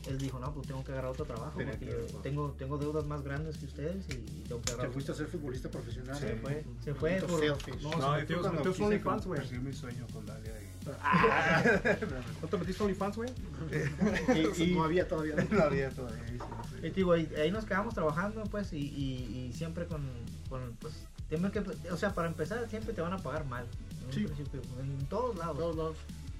él 0.07 0.19
dijo, 0.19 0.37
no, 0.37 0.53
pues 0.53 0.67
tengo 0.67 0.83
que 0.83 0.91
agarrar 0.91 1.09
otro 1.11 1.25
trabajo, 1.25 1.57
Tenía 1.57 1.73
porque 1.73 1.87
que 1.87 2.07
yo 2.13 2.19
tengo, 2.19 2.51
tengo 2.59 2.77
deudas 2.77 3.05
más 3.07 3.23
grandes 3.23 3.57
que 3.57 3.65
ustedes 3.65 4.05
y, 4.09 4.13
y 4.13 4.43
tengo 4.47 4.61
que 4.61 4.67
Te 4.67 4.73
agarrar 4.73 4.91
fuiste 4.93 5.11
a 5.11 5.15
ser 5.15 5.25
futbolista 5.27 5.67
profesional. 5.69 6.15
Se 6.15 6.33
¿eh? 6.33 6.39
fue, 6.39 6.63
se 6.83 6.93
fue 6.93 7.15
por... 7.27 7.43
No, 7.43 7.55
No, 7.89 7.99
se 8.01 8.05
ahí 8.05 8.21
metió, 8.21 8.39
fue 8.43 8.51
cuando 8.51 8.85
OnlyFans, 8.85 9.25
güey. 9.25 9.39
perseguir 9.39 9.63
mi 9.63 9.73
sueño 9.73 10.05
con 10.13 10.25
Dalia 10.27 10.58
y... 10.91 12.41
¿No 12.41 12.47
te 12.47 12.57
metiste 12.57 12.83
OnlyFans, 12.83 13.15
güey? 13.17 13.29
y- 14.57 14.63
y- 14.63 14.75
no 14.75 14.83
había 14.83 15.07
todavía. 15.07 15.35
No 15.51 15.63
había 15.63 15.89
todavía. 15.89 16.23
ahí 16.23 16.37
sí, 16.71 16.77
Y 16.77 16.81
te 16.81 16.89
digo, 16.91 17.11
ahí, 17.13 17.31
ahí 17.41 17.51
nos 17.51 17.65
quedamos 17.65 17.93
trabajando, 17.93 18.43
pues, 18.45 18.73
y, 18.73 18.77
y- 18.77 19.47
y 19.49 19.53
siempre 19.53 19.85
con, 19.87 20.01
con, 20.49 20.75
pues, 20.79 20.93
que, 21.29 21.89
o 21.91 21.97
sea, 21.97 22.13
para 22.15 22.27
empezar, 22.27 22.67
siempre 22.69 22.93
te 22.93 23.01
van 23.01 23.13
a 23.13 23.17
pagar 23.19 23.45
mal. 23.45 23.65
en 24.01 24.05
un 24.07 24.13
Sí. 24.13 24.23
principio, 24.25 24.61
en 24.79 25.05
todos 25.07 25.37
lados. 25.37 25.57
Todos 25.57 25.75
lados. 25.75 25.97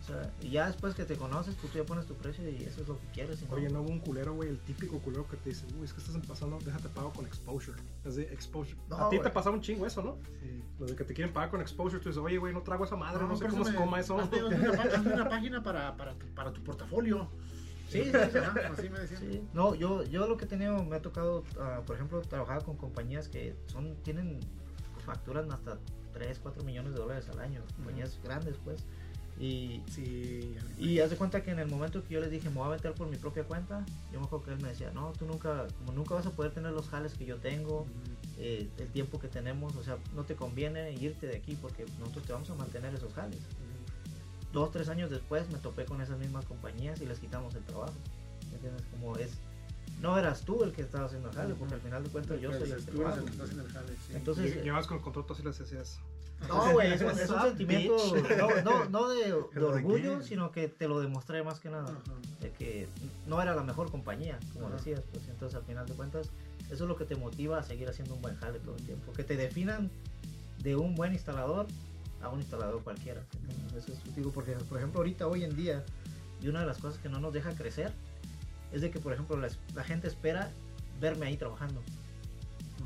Sea, 0.10 0.34
y 0.42 0.50
ya 0.50 0.68
después 0.68 0.96
que 0.96 1.06
te 1.06 1.16
conoces, 1.16 1.56
pues 1.56 1.72
tú 1.72 1.78
ya 1.78 1.86
pones 1.86 2.06
tu 2.06 2.16
precio 2.16 2.48
y 2.50 2.64
eso 2.64 2.82
es 2.82 2.88
lo 2.88 3.00
que 3.00 3.08
quieres. 3.14 3.42
no- 3.48 3.56
Oye, 3.56 3.70
no 3.70 3.82
hubo 3.82 3.90
un 3.92 4.00
culero, 4.00 4.34
güey, 4.34 4.50
el 4.50 4.60
típico 4.60 5.00
culero 5.00 5.28
que 5.28 5.38
te 5.38 5.50
dice, 5.50 5.66
uy, 5.78 5.86
es 5.86 5.94
que 5.94 6.02
estás 6.02 6.16
pasando, 6.28 6.58
déjate 6.66 6.90
pago 6.90 7.12
con 7.14 7.26
exposure. 7.28 7.80
Es 8.04 8.16
de 8.16 8.24
exposure. 8.34 8.78
No, 8.90 8.96
a 8.98 9.10
ti 9.10 9.18
te 9.18 9.22
güey. 9.22 9.34
pasaba 9.34 9.56
un 9.56 9.62
chingo 9.62 9.86
eso, 9.86 10.02
¿no? 10.02 10.18
Sí. 10.42 10.64
Los 10.80 10.90
de 10.90 10.96
que 10.96 11.04
te 11.04 11.14
quieren 11.14 11.34
pagar 11.34 11.50
con 11.52 11.62
exposure, 11.62 12.02
tú 12.02 12.10
dices, 12.10 12.24
oye, 12.24 12.38
güey, 12.38 12.54
no 12.54 12.62
trago 12.64 12.86
esa 12.86 12.96
madre, 12.96 13.24
no, 13.26 13.36
sé 13.38 13.48
cómo 13.48 13.64
se 13.66 13.76
coma 13.76 14.00
eso. 14.00 14.18
Hazme 14.20 14.44
una, 14.44 14.82
hazme 14.82 15.14
una 15.14 15.30
página 15.30 15.62
para, 15.64 15.96
para, 15.96 16.14
tu, 16.16 16.26
para 16.34 16.52
tu 16.52 16.64
portafolio. 16.64 17.30
Sí, 17.90 18.04
sí, 18.04 18.12
sí. 18.32 18.38
Ajá, 18.38 18.72
así 18.72 18.90
me 18.90 19.00
decían. 19.00 19.20
Sí. 19.22 19.44
No, 19.54 19.74
yo, 19.76 20.04
yo 20.04 20.28
lo 20.28 20.38
que 20.38 20.46
he 20.46 20.48
tenido, 20.48 20.84
me 20.84 20.96
ha 20.96 21.02
tocado, 21.02 21.44
ah, 21.60 21.82
por 21.86 21.96
ejemplo, 21.96 22.22
trabajar 22.22 22.64
con 22.64 22.78
compañías 22.78 23.28
que 23.28 23.56
son, 23.68 23.96
tienen, 24.04 24.40
pues, 24.94 25.06
facturan 25.06 25.52
hasta 25.52 25.80
3, 26.14 26.40
4 26.40 26.64
millones 26.64 26.94
de 26.94 27.00
dólares 27.00 27.28
al 27.30 27.40
año, 27.40 27.62
compañías 27.76 28.20
grandes, 28.24 28.58
pues. 28.64 28.86
Y, 29.40 29.82
Sí. 29.90 30.54
y 30.78 31.00
haz 31.00 31.10
de 31.12 31.16
cuenta 31.16 31.42
que 31.42 31.52
en 31.52 31.60
el 31.60 31.68
momento 31.70 32.04
que 32.04 32.14
yo 32.14 32.20
les 32.20 32.30
dije, 32.30 32.50
me 32.50 32.58
voy 32.58 32.68
a 32.68 32.72
meter 32.72 32.94
por 32.94 33.08
mi 33.08 33.16
propia 33.16 33.46
cuenta, 33.46 33.86
yo 34.12 34.20
me 34.20 34.26
acuerdo 34.26 34.46
que 34.46 34.52
él 34.52 34.62
me 34.62 34.68
decía, 34.70 34.92
no, 34.94 35.14
tú 35.14 35.26
nunca, 35.26 35.68
como 35.78 35.94
nunca 35.94 36.16
vas 36.16 36.26
a 36.26 36.32
poder 36.32 36.52
tener 36.54 36.74
los 36.74 36.90
jales 36.90 37.14
que 37.14 37.26
yo 37.26 37.38
tengo, 37.38 37.88
eh, 38.38 38.70
el 38.78 38.88
tiempo 38.90 39.18
que 39.20 39.30
tenemos, 39.30 39.76
o 39.78 39.84
sea, 39.84 39.98
no 40.14 40.24
te 40.26 40.36
conviene 40.36 40.92
irte 40.94 41.28
de 41.28 41.38
aquí 41.38 41.58
porque 41.62 41.86
nosotros 42.00 42.26
te 42.26 42.34
vamos 42.34 42.50
a 42.50 42.56
mantener 42.56 42.94
esos 42.94 43.14
jales. 43.14 43.40
Dos, 44.52 44.72
tres 44.72 44.90
años 44.90 45.10
después 45.10 45.50
me 45.52 45.60
topé 45.60 45.86
con 45.86 46.02
esas 46.02 46.18
mismas 46.20 46.46
compañías 46.46 47.00
y 47.02 47.06
les 47.06 47.20
quitamos 47.20 47.54
el 47.56 47.64
trabajo. 47.64 47.94
¿Me 48.50 48.56
entiendes? 48.56 48.84
Como 48.92 49.16
es, 49.16 49.32
no 50.02 50.18
eras 50.18 50.42
tú 50.44 50.64
el 50.64 50.72
que 50.72 50.82
estaba 50.82 51.06
haciendo 51.06 51.30
el 51.30 51.36
jale, 51.36 51.54
porque 51.56 51.74
al 51.76 51.82
final 51.82 52.04
de 52.04 52.10
cuentas 52.10 52.40
yo 52.42 52.52
soy 52.52 52.72
el 52.72 52.86
que 52.86 52.92
lo 52.94 53.08
hago. 53.08 53.18
el 53.28 53.68
jale, 53.72 53.88
sí. 54.08 54.14
Entonces, 54.16 54.56
Lle- 54.56 54.64
Llevabas 54.64 54.88
con 54.88 54.98
el 54.98 55.04
contrato 55.04 55.34
así 55.34 55.44
les 55.44 55.58
decías. 55.60 56.00
no, 56.48 56.72
güey, 56.72 56.94
es, 56.94 57.02
un- 57.02 57.10
es 57.10 57.14
un 57.16 57.20
What's 57.20 57.32
up, 57.32 57.48
sentimiento, 57.50 57.98
no, 58.38 58.62
no, 58.64 58.86
no 58.90 59.10
de, 59.10 59.26
de 59.26 59.64
orgullo, 59.66 60.22
sino 60.24 60.52
que 60.54 60.68
te 60.70 60.88
lo 60.88 61.00
demostré 61.02 61.44
más 61.44 61.60
que 61.60 61.70
nada. 61.70 61.92
De 62.40 62.52
que 62.52 62.88
no 63.28 63.42
era 63.42 63.54
la 63.56 63.64
mejor 63.64 63.92
compañía, 63.92 64.40
como 64.54 64.70
decías, 64.70 65.02
pues 65.12 65.28
entonces 65.28 65.58
al 65.58 65.66
final 65.66 65.86
de 65.86 65.94
cuentas 65.96 66.30
eso 66.72 66.84
es 66.84 66.88
lo 66.88 66.96
que 66.96 67.04
te 67.04 67.16
motiva 67.16 67.58
a 67.60 67.64
seguir 67.64 67.90
haciendo 67.90 68.14
un 68.16 68.22
buen 68.22 68.36
jale 68.38 68.60
todo 68.60 68.76
el 68.78 68.84
tiempo, 68.86 69.12
que 69.12 69.24
te 69.24 69.36
definan 69.36 69.90
de 70.60 70.76
un 70.78 70.96
buen 70.96 71.12
instalador 71.14 71.68
a 72.22 72.30
un 72.30 72.40
instalador 72.40 72.84
cualquiera. 72.84 73.22
Eso 73.76 73.92
es, 73.92 74.16
digo, 74.16 74.32
porque 74.32 74.52
por 74.54 74.78
ejemplo 74.78 75.00
ahorita 75.00 75.28
hoy 75.28 75.44
en 75.44 75.56
día 75.56 75.84
y 76.42 76.48
una 76.48 76.62
de 76.62 76.68
las 76.68 76.78
cosas 76.78 77.00
que 77.02 77.10
no 77.10 77.20
nos 77.20 77.34
deja 77.34 77.52
crecer 77.54 77.92
es 78.72 78.82
de 78.82 78.92
que 78.92 79.00
por 79.00 79.14
ejemplo 79.14 79.38
la, 79.38 79.50
la 79.74 79.84
gente 79.84 80.08
espera 80.08 80.52
verme 81.00 81.28
ahí 81.28 81.38
trabajando. 81.38 81.82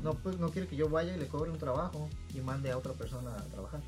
No, 0.02 0.14
pues, 0.14 0.38
no 0.38 0.50
quiere 0.50 0.68
que 0.68 0.76
yo 0.76 0.88
vaya 0.88 1.14
y 1.14 1.18
le 1.18 1.26
cobre 1.26 1.50
un 1.50 1.58
trabajo 1.58 2.08
y 2.34 2.40
mande 2.40 2.70
a 2.70 2.78
otra 2.78 2.92
persona 2.92 3.34
a 3.34 3.44
trabajar. 3.44 3.80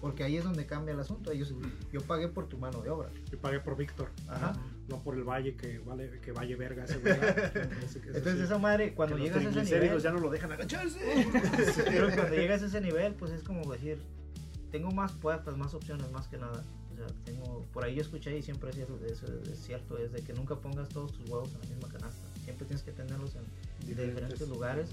Porque 0.00 0.22
ahí 0.22 0.36
es 0.36 0.44
donde 0.44 0.66
cambia 0.66 0.92
el 0.92 1.00
asunto. 1.00 1.32
Ellos, 1.32 1.54
yo 1.90 2.02
pagué 2.02 2.28
por 2.28 2.46
tu 2.46 2.58
mano 2.58 2.82
de 2.82 2.90
obra. 2.90 3.08
Yo 3.30 3.38
pagué 3.40 3.58
por 3.60 3.74
Víctor, 3.74 4.10
Ajá. 4.28 4.52
no 4.88 5.02
por 5.02 5.14
el 5.14 5.24
Valle 5.24 5.56
que 5.56 5.78
vale, 5.78 6.20
que 6.20 6.30
Valle 6.30 6.56
verga 6.56 6.84
ese 6.84 6.98
güey. 7.00 7.14
Entonces 7.14 8.36
sí. 8.36 8.42
esa 8.42 8.58
madre, 8.58 8.94
cuando 8.94 9.16
Que 9.16 9.22
llegas 9.22 9.46
a 9.46 9.62
ese 9.62 9.80
nivel, 9.80 9.98
ya 10.00 10.12
no 10.12 10.20
lo 10.20 10.30
dejan 10.30 10.52
agacharse. 10.52 10.98
pero 11.86 12.14
cuando 12.14 12.36
llegas 12.36 12.62
a 12.62 12.66
ese 12.66 12.82
nivel, 12.82 13.14
pues 13.14 13.32
es 13.32 13.42
como 13.42 13.72
decir, 13.72 13.98
tengo 14.70 14.90
más 14.90 15.12
puertas, 15.12 15.56
más 15.56 15.72
opciones, 15.72 16.10
más 16.12 16.28
que 16.28 16.36
nada. 16.36 16.62
O 16.94 16.96
sea, 16.96 17.06
tengo, 17.24 17.66
por 17.72 17.84
ahí 17.84 17.94
yo 17.96 18.02
escuché 18.02 18.36
y 18.38 18.42
siempre 18.42 18.70
es 18.70 18.76
cierto, 18.76 18.98
eso 19.06 19.26
es 19.52 19.58
cierto, 19.58 19.98
es 19.98 20.12
de 20.12 20.22
que 20.22 20.32
nunca 20.32 20.54
pongas 20.56 20.88
todos 20.88 21.12
tus 21.12 21.28
huevos 21.28 21.48
en 21.54 21.60
la 21.60 21.74
misma 21.74 21.88
canasta. 21.98 22.26
Siempre 22.44 22.66
tienes 22.66 22.82
que 22.84 22.92
tenerlos 22.92 23.34
en 23.34 23.42
de 23.42 23.86
Diferentes. 23.88 24.14
diferentes 24.14 24.48
lugares 24.48 24.88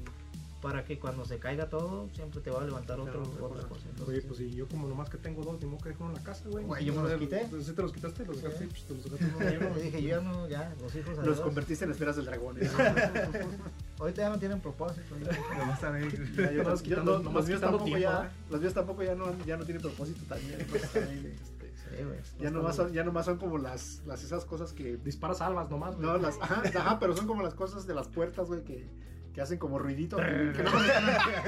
para 0.62 0.86
que 0.86 1.00
cuando 1.00 1.26
se 1.26 1.40
caiga 1.40 1.70
todo, 1.70 2.08
siempre 2.14 2.40
te 2.40 2.52
va 2.52 2.62
a 2.62 2.66
levantar 2.66 3.00
otro, 3.00 3.24
otra 3.24 3.46
otra 3.46 3.68
cosa. 3.68 3.82
Entonces, 3.90 4.08
Oye, 4.08 4.22
pues 4.28 4.40
y 4.42 4.52
yo 4.52 4.68
como 4.68 4.88
nomás 4.88 5.10
que 5.10 5.18
tengo 5.18 5.44
dos, 5.44 5.60
ni 5.60 5.66
modo 5.68 5.80
que 5.82 5.90
dejo 5.90 6.06
en 6.08 6.14
la 6.14 6.22
casa, 6.22 6.44
güey. 6.50 6.64
Güey, 6.66 6.86
yo 6.86 6.94
me 6.94 7.02
los 7.10 7.20
quité. 7.20 7.48
Pues, 7.50 7.66
¿Sí 7.66 7.74
te 7.74 7.82
los 7.82 7.92
quitaste? 7.92 8.26
Los 8.26 8.42
dejaste, 8.44 8.68
pues, 8.68 8.84
te 8.86 8.94
los 8.94 9.04
dejaste 9.06 9.54
yo 9.60 9.70
¿no? 9.70 9.76
dije, 9.76 10.02
yo 10.04 10.10
ya 10.10 10.20
no, 10.22 10.48
ya, 10.48 10.76
los 10.80 10.94
hijos 10.96 11.10
Los 11.18 11.26
adiós. 11.26 11.42
convertiste 11.42 11.86
en 11.86 11.92
esferas 11.92 12.16
del 12.16 12.26
dragón. 12.26 12.58
¿eh? 12.62 12.70
Ahorita 14.00 14.22
ya 14.22 14.30
no 14.30 14.38
tienen 14.38 14.60
propósito. 14.62 15.16
ya. 15.20 15.32
Nomás 15.58 15.76
están 15.76 15.96
ahí. 15.96 16.10
Ya, 16.38 16.52
yo- 16.52 16.64
Nomás 16.64 16.80
yo- 16.84 16.90
quitando- 16.90 17.20
los- 17.24 17.34
los 17.34 17.48
míos 17.48 17.62
tampoco 17.62 17.98
ya, 17.98 18.26
¿eh? 18.26 18.30
los 18.52 18.62
míos 18.62 18.74
tampoco 18.76 19.04
ya 19.04 19.16
no, 19.16 19.46
ya 19.46 19.58
no 19.58 19.66
tienen 19.66 19.82
propósito 19.82 20.22
también. 20.30 20.64
pues, 20.70 20.84
güey. 22.04 22.20
ya 22.40 22.50
nomás 22.52 22.76
son, 22.76 22.92
ya 22.94 23.04
nomás 23.04 23.26
son 23.26 23.38
como 23.38 23.58
las, 23.58 24.02
las 24.06 24.24
esas 24.24 24.46
cosas 24.46 24.74
que 24.74 24.98
Disparas 24.98 25.40
salvas 25.40 25.70
nomás, 25.70 25.96
güey. 25.96 26.08
no 26.08 26.18
las 26.18 26.38
ajá, 26.42 26.62
ajá, 26.76 27.00
pero 27.00 27.16
son 27.16 27.28
como 27.28 27.42
las 27.42 27.54
cosas 27.54 27.86
de 27.88 27.94
las 27.94 28.08
puertas, 28.08 28.48
güey, 28.48 28.64
que, 28.64 28.88
que 29.34 29.42
hacen 29.42 29.58
como 29.58 29.80
ruidito, 29.80 30.18
que, 30.18 30.24
que 30.56 30.64
no 30.64 30.82
están, 30.82 31.06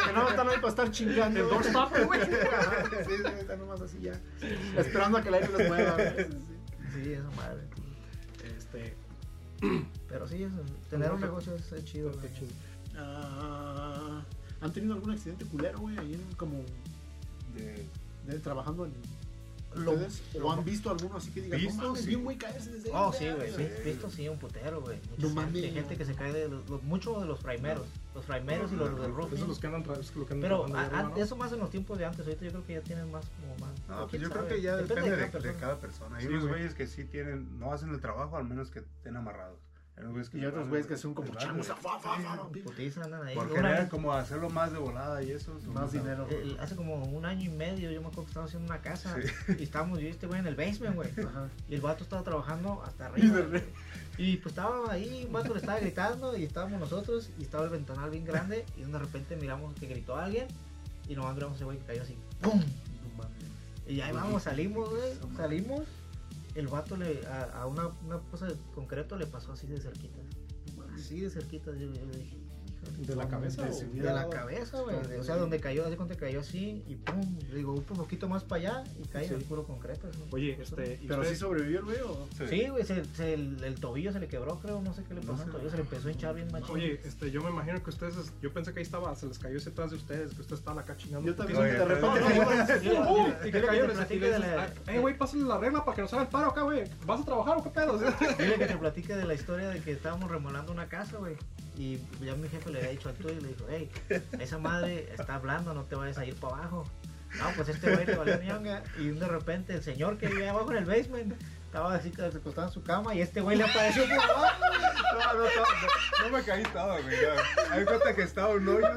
que 0.07 0.13
no 0.13 0.29
están 0.29 0.47
ahí 0.49 0.55
para 0.55 0.69
estar 0.69 0.91
chingando. 0.91 1.39
El 1.39 1.49
doorstopper, 1.49 2.05
güey. 2.07 2.21
Ajá, 2.21 2.85
Sí, 3.07 3.15
sí, 3.17 3.31
están 3.39 3.59
nomás 3.59 3.81
así 3.81 3.99
ya, 4.01 4.19
esperando 4.77 5.17
a 5.17 5.21
que 5.21 5.27
el 5.29 5.33
aire 5.35 5.49
los 5.49 5.67
mueva. 5.67 5.93
güey, 5.95 6.15
sí, 6.17 6.23
sí. 6.31 7.03
Sí, 7.03 7.13
esa 7.13 7.29
madre. 7.31 7.61
Este, 8.57 8.95
Pero 10.09 10.27
sí, 10.27 10.43
eso, 10.43 10.55
tener 10.89 11.11
un 11.11 11.21
negocio 11.21 11.53
es, 11.55 11.71
es 11.71 11.85
chido. 11.85 12.11
güey. 12.11 12.33
chido. 12.33 12.51
Ah, 12.97 14.21
¿Han 14.61 14.71
tenido 14.71 14.93
algún 14.93 15.11
accidente 15.11 15.45
culero, 15.45 15.79
güey, 15.79 15.97
ahí 15.97 16.13
en 16.13 16.35
como 16.35 16.57
De, 17.55 17.85
de, 18.27 18.39
trabajando 18.39 18.85
en 18.85 18.93
¿Ustedes? 19.75 20.21
¿O 20.41 20.51
han 20.51 20.63
visto 20.63 20.89
alguno 20.89 21.17
así 21.17 21.31
que 21.31 21.41
digan, 21.41 21.59
Visto, 21.59 21.81
no 21.81 21.87
mames, 21.89 22.01
sí. 22.01 22.07
vi 22.09 22.15
un 22.15 22.23
güey 22.23 22.37
caerse 22.37 22.71
desde 22.71 22.89
ahí"? 22.89 22.95
Oh, 22.95 23.13
sí, 23.13 23.29
güey, 23.29 23.51
sí, 23.53 23.67
visto 23.85 24.09
sí, 24.09 24.29
un 24.29 24.37
putero, 24.39 24.81
güey. 24.81 24.97
Mucha 25.09 25.21
No 25.21 25.27
gente, 25.29 25.35
mames. 25.59 25.73
gente 25.73 25.97
que 25.97 26.05
se 26.05 26.13
cae 26.15 26.31
de 26.33 26.47
los, 26.47 26.69
los- 26.69 26.83
mucho 26.83 27.19
de 27.19 27.25
los 27.25 27.39
primeros, 27.39 27.85
los 28.15 28.25
primeros 28.25 28.71
y 28.71 28.75
los 28.75 28.89
del 28.91 29.03
Esos 29.03 29.15
roofing. 29.15 29.39
son 29.39 29.47
los 29.47 29.59
que 29.59 29.67
andan, 29.67 29.83
tra- 29.83 29.99
es 29.99 30.15
lo 30.15 30.25
que 30.25 30.33
andan 30.33 30.41
Pero 30.49 30.65
a- 30.65 30.89
de 30.89 30.95
a- 30.97 31.03
¿no? 31.03 31.15
eso 31.17 31.35
más 31.35 31.51
en 31.53 31.59
los 31.59 31.69
tiempos 31.69 31.97
de 31.97 32.05
antes, 32.05 32.19
ahorita 32.25 32.45
yo 32.45 32.51
creo 32.51 32.65
que 32.65 32.73
ya 32.73 32.81
tienen 32.81 33.11
más 33.11 33.25
como 33.39 33.67
más. 33.67 33.79
No, 33.87 34.07
pues 34.07 34.21
yo 34.21 34.29
creo 34.29 34.43
sabe. 34.43 34.55
que 34.55 34.61
ya 34.61 34.75
depende, 34.77 35.09
de, 35.11 35.17
de 35.17 35.27
persona. 35.27 35.53
cada 35.59 35.75
persona. 35.77 36.15
Hay 36.17 36.23
Sí, 36.23 36.27
unos 36.29 36.41
güey. 36.43 36.53
güeyes 36.55 36.73
que 36.73 36.87
sí 36.87 37.03
tienen, 37.05 37.59
no 37.59 37.71
hacen 37.73 37.89
el 37.89 38.01
trabajo 38.01 38.37
al 38.37 38.45
menos 38.45 38.69
que 38.69 38.79
estén 38.79 39.15
amarrados. 39.17 39.59
Y 40.41 40.45
otros 40.45 40.69
güeyes 40.69 40.87
que 40.87 40.97
son 40.97 41.13
como 41.13 41.27
chamos. 41.35 41.67
Por 43.35 43.47
querer 43.53 43.89
como 43.89 44.11
hacerlo 44.13 44.49
más 44.49 44.71
de 44.71 44.79
volada 44.79 45.21
y 45.21 45.31
eso. 45.31 45.53
Más 45.71 45.91
dinero. 45.91 46.27
el- 46.29 46.59
hace 46.59 46.75
como 46.75 46.95
un 47.03 47.25
año 47.25 47.43
y 47.51 47.53
medio 47.53 47.91
yo 47.91 48.01
me 48.01 48.07
acuerdo 48.07 48.23
que 48.23 48.29
estaba 48.29 48.45
haciendo 48.47 48.65
una 48.67 48.81
casa 48.81 49.15
y 49.57 49.63
estábamos 49.63 49.99
yo 49.99 50.05
y 50.07 50.09
este 50.09 50.25
güey 50.27 50.39
en 50.39 50.47
el 50.47 50.55
basement, 50.55 50.95
güey. 50.95 51.09
Ajá. 51.25 51.47
Y 51.69 51.75
el 51.75 51.81
vato 51.81 52.03
estaba 52.03 52.23
trabajando 52.23 52.81
hasta 52.85 53.05
arriba. 53.05 53.45
Y 54.17 54.37
pues 54.37 54.53
estaba 54.53 54.91
ahí, 54.91 55.23
un 55.27 55.33
vato 55.33 55.53
le 55.53 55.59
estaba 55.59 55.79
gritando 55.79 56.35
y 56.37 56.43
estábamos 56.43 56.79
nosotros 56.79 57.29
y 57.39 57.43
estaba 57.43 57.63
el 57.65 57.69
ventanal 57.69 58.09
bien 58.09 58.25
grande 58.25 58.65
y 58.77 58.81
de 58.83 58.99
repente 58.99 59.35
miramos 59.35 59.73
que 59.75 59.87
gritó 59.87 60.15
alguien 60.17 60.47
y 61.07 61.15
nomás 61.15 61.35
miramos 61.35 61.53
a 61.53 61.55
ese 61.57 61.65
güey 61.65 61.77
que 61.79 61.85
cayó 61.85 62.01
así. 62.03 62.17
¡Pum! 62.41 62.61
Y 63.87 64.01
ahí 64.01 64.11
vamos, 64.13 64.43
salimos, 64.43 64.89
güey, 64.89 65.13
salimos. 65.35 65.81
El 66.55 66.67
vato 66.67 66.95
le, 66.97 67.25
a, 67.27 67.43
a 67.61 67.67
una, 67.67 67.89
cosa 68.29 68.45
de 68.47 68.55
concreto 68.75 69.17
le 69.17 69.25
pasó 69.25 69.53
así 69.53 69.67
de 69.67 69.79
cerquita. 69.79 70.19
Así 70.93 71.21
de 71.21 71.29
cerquita, 71.29 71.71
yo, 71.71 71.91
yo 71.91 72.05
dije, 72.17 72.35
"Hijo 72.37 72.42
¿De 72.99 73.15
la 73.15 73.27
cabeza? 73.27 73.71
Sí. 73.71 73.85
de 73.85 74.03
la 74.03 74.29
cabeza, 74.29 74.81
güey. 74.81 74.95
de- 75.07 75.19
O 75.19 75.23
sea, 75.23 75.35
donde 75.35 75.59
cayó, 75.59 75.85
hace 75.85 75.95
cuenta 75.97 76.15
que 76.15 76.21
cayó 76.21 76.39
así 76.39 76.83
y 76.87 76.95
pum. 76.95 77.21
Digo, 77.53 77.73
un 77.73 77.83
poquito 77.83 78.27
más 78.29 78.43
para 78.43 78.61
allá 78.61 78.83
y 79.03 79.07
cae 79.07 79.25
Sí. 79.27 79.33
en 79.33 79.39
el 79.39 79.45
puro 79.45 79.63
concreto. 79.65 80.07
¿no? 80.07 80.25
Oye, 80.31 80.57
este. 80.61 80.99
¿y 81.01 81.07
Pero 81.07 81.23
sí 81.23 81.35
sobrevivió 81.35 81.79
el 81.79 81.85
güey 81.85 81.97
o. 82.01 82.27
Sí, 82.49 82.67
güey, 82.69 82.83
se- 82.85 83.05
se- 83.05 83.33
el, 83.33 83.63
el 83.63 83.75
tobillo 83.75 84.11
se 84.11 84.19
le 84.19 84.27
quebró, 84.27 84.59
creo, 84.59 84.81
no 84.81 84.93
sé 84.93 85.03
qué 85.03 85.13
le 85.13 85.21
No 85.21 85.31
pasó 85.31 85.37
sé. 85.39 85.43
al 85.45 85.51
tobillo, 85.51 85.69
se 85.71 85.77
le 85.77 85.83
empezó 85.83 86.07
a 86.07 86.11
hinchar 86.11 86.35
bien 86.35 86.47
machín. 86.51 86.75
Oye, 86.75 86.99
este, 87.03 87.31
yo 87.31 87.41
me 87.41 87.49
imagino 87.49 87.81
que 87.83 87.89
ustedes, 87.89 88.15
yo 88.41 88.53
pensé 88.53 88.73
que 88.73 88.79
ahí 88.79 88.83
estaba, 88.85 89.15
se 89.15 89.25
les 89.27 89.39
cayó 89.39 89.57
ese 89.57 89.69
atrás 89.69 89.91
de 89.91 89.97
ustedes, 89.97 90.33
que 90.33 90.41
ustedes 90.41 90.59
estaban 90.59 90.79
acá 90.83 90.95
chingando. 90.97 91.27
Yo 91.27 91.35
también, 91.35 91.59
de 91.61 91.85
repente 91.85 92.19
No, 92.93 93.03
no, 93.03 93.13
¡Uh! 93.13 93.27
Y 93.45 93.51
que 93.51 93.61
cayó 93.61 93.87
de 93.87 94.05
dices, 94.05 94.39
la- 94.39 94.63
"Ah, 94.63 94.91
eh, 94.91 94.99
güey, 94.99 95.17
pásale 95.17 95.43
la 95.43 95.57
regla 95.57 95.83
para 95.85 95.95
que 95.95 96.01
nos 96.01 96.13
haga 96.13 96.23
el 96.23 96.27
paro 96.29 96.47
acá, 96.51 96.61
güey. 96.61 96.83
¿Vas 97.05 97.21
a 97.21 97.25
trabajar 97.25 97.57
o 97.57 97.63
qué 97.63 97.69
pedo? 97.69 97.97
Dile 97.97 98.55
que 98.57 98.65
te 98.67 98.77
platique 98.77 99.15
de 99.15 99.25
la 99.25 99.33
historia 99.33 99.69
de 99.69 99.79
que 99.81 99.91
estábamos 99.91 100.29
remolando 100.29 100.71
una 100.71 100.87
casa, 100.87 101.17
güey. 101.17 101.35
Y 101.75 101.99
ya 102.21 102.35
mi 102.35 102.47
jefe 102.49 102.69
le 102.69 102.79
había 102.79 102.91
dicho 102.91 103.09
al 103.09 103.15
tuyo 103.15 103.35
y 103.37 103.41
le 103.41 103.47
dijo, 103.49 103.65
hey, 103.69 103.89
esa 104.39 104.57
madre 104.57 105.09
está 105.17 105.35
hablando, 105.35 105.73
no 105.73 105.83
te 105.83 105.95
vayas 105.95 106.17
a 106.17 106.25
ir 106.25 106.35
para 106.35 106.57
abajo. 106.57 106.85
No, 107.39 107.45
pues 107.55 107.69
este 107.69 107.91
güey 107.91 108.05
le 108.05 108.15
valió 108.15 108.41
ñonga. 108.43 108.83
Y 108.99 109.09
de 109.09 109.27
repente 109.27 109.73
el 109.73 109.83
señor 109.83 110.17
que 110.17 110.27
vivía 110.27 110.51
abajo 110.51 110.71
en 110.71 110.77
el 110.77 110.85
basement 110.85 111.33
estaba 111.65 111.95
así 111.95 112.13
acostado 112.21 112.67
en 112.67 112.73
su 112.73 112.83
cama 112.83 113.15
y 113.15 113.21
este 113.21 113.41
güey 113.41 113.57
le 113.57 113.63
apareció 113.63 114.03
por 114.03 114.13
abajo. 114.13 114.55
No, 116.21 116.29
me 116.29 116.43
caí 116.43 116.63
todo, 116.63 117.01
güey. 117.01 117.15
Hay 117.71 117.85
cuenta 117.85 118.15
que 118.15 118.21
estaba 118.21 118.49
un 118.49 118.67
hoyo 118.67 118.87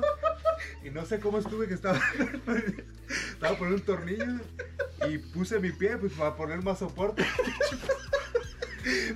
y 0.84 0.90
no 0.90 1.06
sé 1.06 1.18
cómo 1.18 1.38
estuve 1.38 1.66
que 1.66 1.74
estaba. 1.74 1.98
estaba 3.32 3.56
por 3.56 3.68
un 3.68 3.80
tornillo 3.80 4.40
y 5.08 5.18
puse 5.18 5.58
mi 5.58 5.72
pie 5.72 5.96
pues 5.96 6.12
para 6.12 6.36
poner 6.36 6.62
más 6.62 6.78
soporte. 6.78 7.24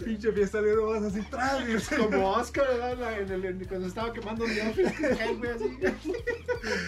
Pinche 0.05 0.33
pie 0.33 0.47
salió 0.47 0.91
más 0.91 1.03
así 1.03 1.21
tras. 1.31 1.69
y 1.69 1.79
se- 1.81 1.97
Como 1.97 2.31
Oscar, 2.33 2.67
¿verdad? 2.69 3.21
En 3.21 3.31
el- 3.31 3.45
en- 3.45 3.65
cuando 3.67 3.87
estaba 3.89 4.13
quemando 4.13 4.45
The 4.45 4.69
Office, 4.69 5.35
güey, 5.35 5.51
así. 5.53 5.79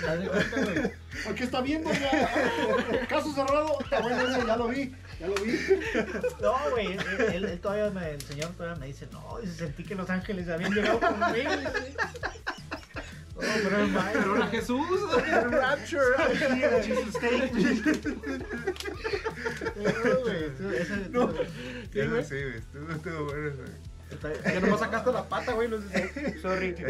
Haz 0.09 0.21
de 0.21 0.29
cuenta, 0.29 0.61
güey. 0.65 0.93
¿Por 1.25 1.35
qué 1.35 1.45
está 1.45 1.61
viendo? 1.61 1.91
Ya? 1.93 3.07
Caso 3.09 3.33
cerrado. 3.35 3.79
Está 3.81 4.01
bueno 4.01 4.21
ese, 4.29 4.47
ya 4.47 4.57
lo 4.57 4.69
vi. 4.69 4.93
Ya 5.21 5.27
lo 5.29 5.35
vi. 5.37 5.59
No, 6.41 6.55
güey, 6.71 6.87
él, 6.93 7.01
él- 7.35 7.45
él 7.45 7.61
todavía 7.61 7.91
me, 7.91 8.11
el 8.11 8.21
señor 8.23 8.51
todavía 8.57 8.81
me 8.81 8.87
dice, 8.87 9.07
no, 9.13 9.39
dice, 9.41 9.55
sentí 9.57 9.85
que 9.85 9.95
los 9.95 10.09
ángeles 10.11 10.49
habían 10.49 10.73
llegado 10.73 10.99
conmigo. 11.01 11.51
Pero 13.63 13.79
el 13.83 13.91
Pero 14.13 14.37
era 14.37 14.47
Jesús. 14.49 14.87
Rapture. 15.51 16.05
Here, 16.57 16.83
Jesus 16.83 17.15
State. 17.15 17.53
No, 19.77 20.21
güey, 20.21 20.45
eso- 20.45 20.71
eso- 20.71 20.97
No. 21.11 21.29
Güey? 21.29 22.25
sí, 22.25 22.35
güey, 22.43 22.57
estuvo, 22.57 22.91
estuvo 22.93 23.25
bueno. 23.25 23.51
güey. 23.57 23.93
Ya 24.45 24.61
nomás 24.61 24.81
sacaste 24.81 25.11
la 25.11 25.27
pata, 25.27 25.53
güey. 25.55 25.69
los- 25.69 25.85
Sorry. 26.43 26.75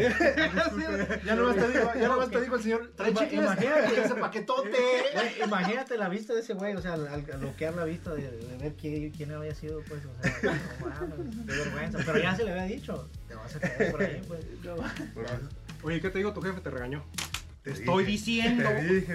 Ya 1.25 1.35
nomás 1.35 1.55
te 1.55 1.67
digo, 1.69 1.91
ya 1.95 2.07
nomás 2.09 2.29
te 2.29 2.41
digo 2.41 2.55
el 2.57 2.63
señor. 2.63 2.91
Trae 2.97 3.13
chicles. 3.13 3.33
imagínate. 3.43 4.01
ese 4.01 4.15
paquetote. 4.15 4.69
Güey, 5.13 5.41
imagínate 5.45 5.97
la 5.97 6.09
vista 6.09 6.33
de 6.33 6.41
ese 6.41 6.53
güey, 6.53 6.75
o 6.75 6.81
sea, 6.81 6.93
al, 6.95 7.07
al 7.07 7.21
bloquear 7.21 7.75
la 7.75 7.85
vista 7.85 8.13
de, 8.13 8.29
de 8.29 8.57
ver 8.57 8.73
quién, 8.73 9.09
quién 9.11 9.31
había 9.31 9.55
sido, 9.55 9.81
pues, 9.87 10.01
o 10.05 10.21
sea, 10.21 10.51
no 10.51 10.85
mames, 10.89 11.45
qué 11.47 11.51
vergüenza. 11.53 11.99
Pero 12.05 12.19
ya 12.19 12.35
se 12.35 12.43
le 12.43 12.51
había 12.51 12.63
dicho, 12.63 13.09
te 13.29 13.35
vas 13.35 13.55
a 13.55 13.59
caer 13.61 13.91
por 13.91 14.01
ahí, 14.03 14.21
pues. 14.27 14.41
Oye, 15.83 16.01
¿qué 16.01 16.09
te 16.09 16.17
digo? 16.19 16.33
Tu 16.33 16.41
jefe 16.41 16.61
te 16.61 16.69
regañó. 16.69 17.03
Te 17.63 17.71
Te 17.71 17.79
estoy 17.79 18.05
dije, 18.05 18.11
diciendo. 18.11 18.69
Te 18.69 18.83
dije. 18.83 19.13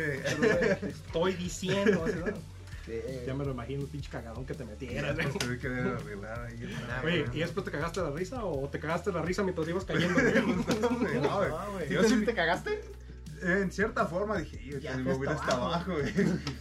Te 0.81 0.89
estoy 0.89 1.35
diciendo. 1.35 2.05
¿no? 2.07 2.59
Sí. 2.87 2.93
Ya 3.27 3.35
me 3.35 3.45
lo 3.45 3.51
imagino, 3.51 3.83
un 3.83 3.89
pinche 3.89 4.09
cagadón 4.11 4.47
que 4.47 4.55
te 4.55 4.65
metieras. 4.65 5.15
güey. 5.15 5.29
Tuve 5.39 5.59
que 5.59 5.67
arreglar 5.69 6.47
ahí. 6.47 6.77
Oye, 7.05 7.25
¿y 7.35 7.41
después 7.41 7.65
te 7.65 7.71
cagaste 7.71 8.01
la 8.01 8.11
risa 8.11 8.43
o 8.45 8.67
te 8.71 8.81
cagaste 8.81 9.13
la 9.13 9.21
risa 9.21 9.43
mientras 9.43 9.69
ibas 9.69 9.85
cayendo? 9.85 10.15
güey? 10.21 10.35
No, 10.81 10.89
güey. 10.99 11.21
No. 11.21 11.81
Yo 11.91 12.03
¿Yo 12.03 12.09
sí 12.09 12.25
te 12.25 12.35
cagaste? 12.35 12.81
En 13.43 13.71
cierta 13.71 14.05
forma 14.07 14.37
dije, 14.39 14.61
"Hijo, 14.65 14.79
Ya 14.79 14.97
que 14.97 15.03
fue 15.05 15.13
me 15.13 15.19
voy 15.19 15.29
hasta 15.29 15.43
hasta 15.43 15.55
abajo". 15.57 15.93
güey. 15.93 16.13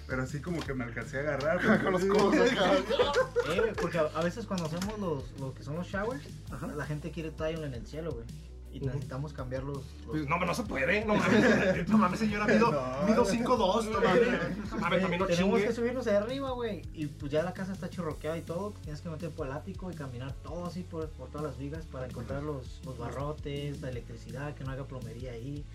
Pero 0.06 0.22
así 0.22 0.40
como 0.42 0.60
que 0.60 0.74
me 0.76 0.84
alcancé 0.84 1.18
a 1.18 1.22
agarrar. 1.22 1.60
porque- 1.60 1.84
Con 1.84 1.94
los 1.94 2.06
codos. 2.06 2.36
Eh, 3.50 3.74
porque 3.82 3.98
a, 3.98 4.02
a 4.14 4.24
veces 4.24 4.46
cuando 4.46 4.66
hacemos 4.66 5.00
los, 5.00 5.40
lo 5.40 5.54
que 5.54 5.64
son 5.64 5.76
los 5.78 5.88
showers, 5.88 6.22
Ajá. 6.52 6.68
la 6.68 6.86
gente 6.86 7.10
quiere 7.12 7.32
tile 7.32 7.66
en 7.66 7.74
el 7.74 7.88
cielo, 7.88 8.12
güey. 8.12 8.26
Y 8.72 8.80
necesitamos 8.80 9.34
cambiar 9.34 9.64
los... 9.64 9.78
los- 9.78 9.86
Pues, 10.08 10.28
no, 10.28 10.38
no 10.38 10.54
se 10.54 10.64
puede, 10.64 11.04
no 11.06 11.16
mames. 11.16 11.88
No 11.90 11.98
mames, 11.98 12.20
señora, 12.20 12.46
mido, 12.46 12.72
No. 12.72 13.08
mido 13.08 13.26
5'2", 13.26 13.86
no 13.90 14.02
mames. 14.02 14.84
A 14.84 14.90
ver, 14.90 15.02
también 15.02 15.20
no 15.22 15.26
tenemos 15.28 15.56
chingue. 15.56 15.68
que 15.68 15.74
subirnos 15.74 16.06
de 16.06 16.16
arriba, 16.18 16.52
güey. 16.52 16.84
Y 16.94 17.08
pues 17.08 17.32
ya 17.32 17.42
la 17.44 17.54
casa 17.54 17.74
está 17.74 17.90
chorroqueada 17.90 18.38
y 18.38 18.42
todo. 18.42 18.74
Tienes 18.84 19.02
que 19.02 19.10
meter 19.10 19.32
por 19.32 19.48
el 19.48 19.54
ático 19.54 19.90
y 19.92 19.96
caminar 19.96 20.34
todo 20.44 20.66
así 20.66 20.84
por, 20.84 21.10
por 21.10 21.30
todas 21.30 21.48
las 21.48 21.58
vigas 21.58 21.86
para 21.86 22.06
encontrar 22.08 22.44
los, 22.44 22.80
los 22.86 22.98
barrotes, 22.98 23.82
la 23.82 23.90
electricidad, 23.90 24.54
que 24.54 24.64
no 24.64 24.72
haga 24.72 24.86
plomería 24.86 25.32
ahí. 25.32 25.66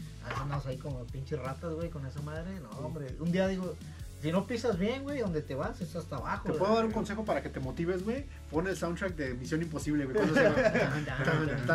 Andamos 0.40 0.64
ahí 0.66 0.76
como 0.76 1.04
pinches 1.06 1.38
ratas, 1.40 1.72
güey, 1.74 1.90
con 1.90 2.06
esa 2.06 2.20
madre. 2.22 2.60
No, 2.60 2.70
hombre. 2.86 3.16
Un 3.18 3.32
día 3.32 3.48
digo, 3.48 3.74
si 4.22 4.32
no 4.32 4.46
pisas 4.46 4.78
bien, 4.78 5.02
güey, 5.02 5.20
donde 5.20 5.42
te 5.42 5.54
vas 5.54 5.80
es 5.80 5.94
hasta 5.96 6.16
abajo. 6.16 6.50
Te 6.52 6.56
puedo 6.58 6.74
dar 6.74 6.84
un 6.86 6.92
consejo 6.92 7.24
para 7.24 7.42
que 7.42 7.48
te 7.48 7.60
motives, 7.60 8.04
güey. 8.04 8.24
Pon 8.50 8.66
el 8.68 8.76
soundtrack 8.76 9.14
de 9.16 9.34
Misión 9.34 9.60
Imposible, 9.62 10.04
güey. 10.04 10.16
cuando 10.16 10.34
se 10.34 10.48
va. 10.48 10.50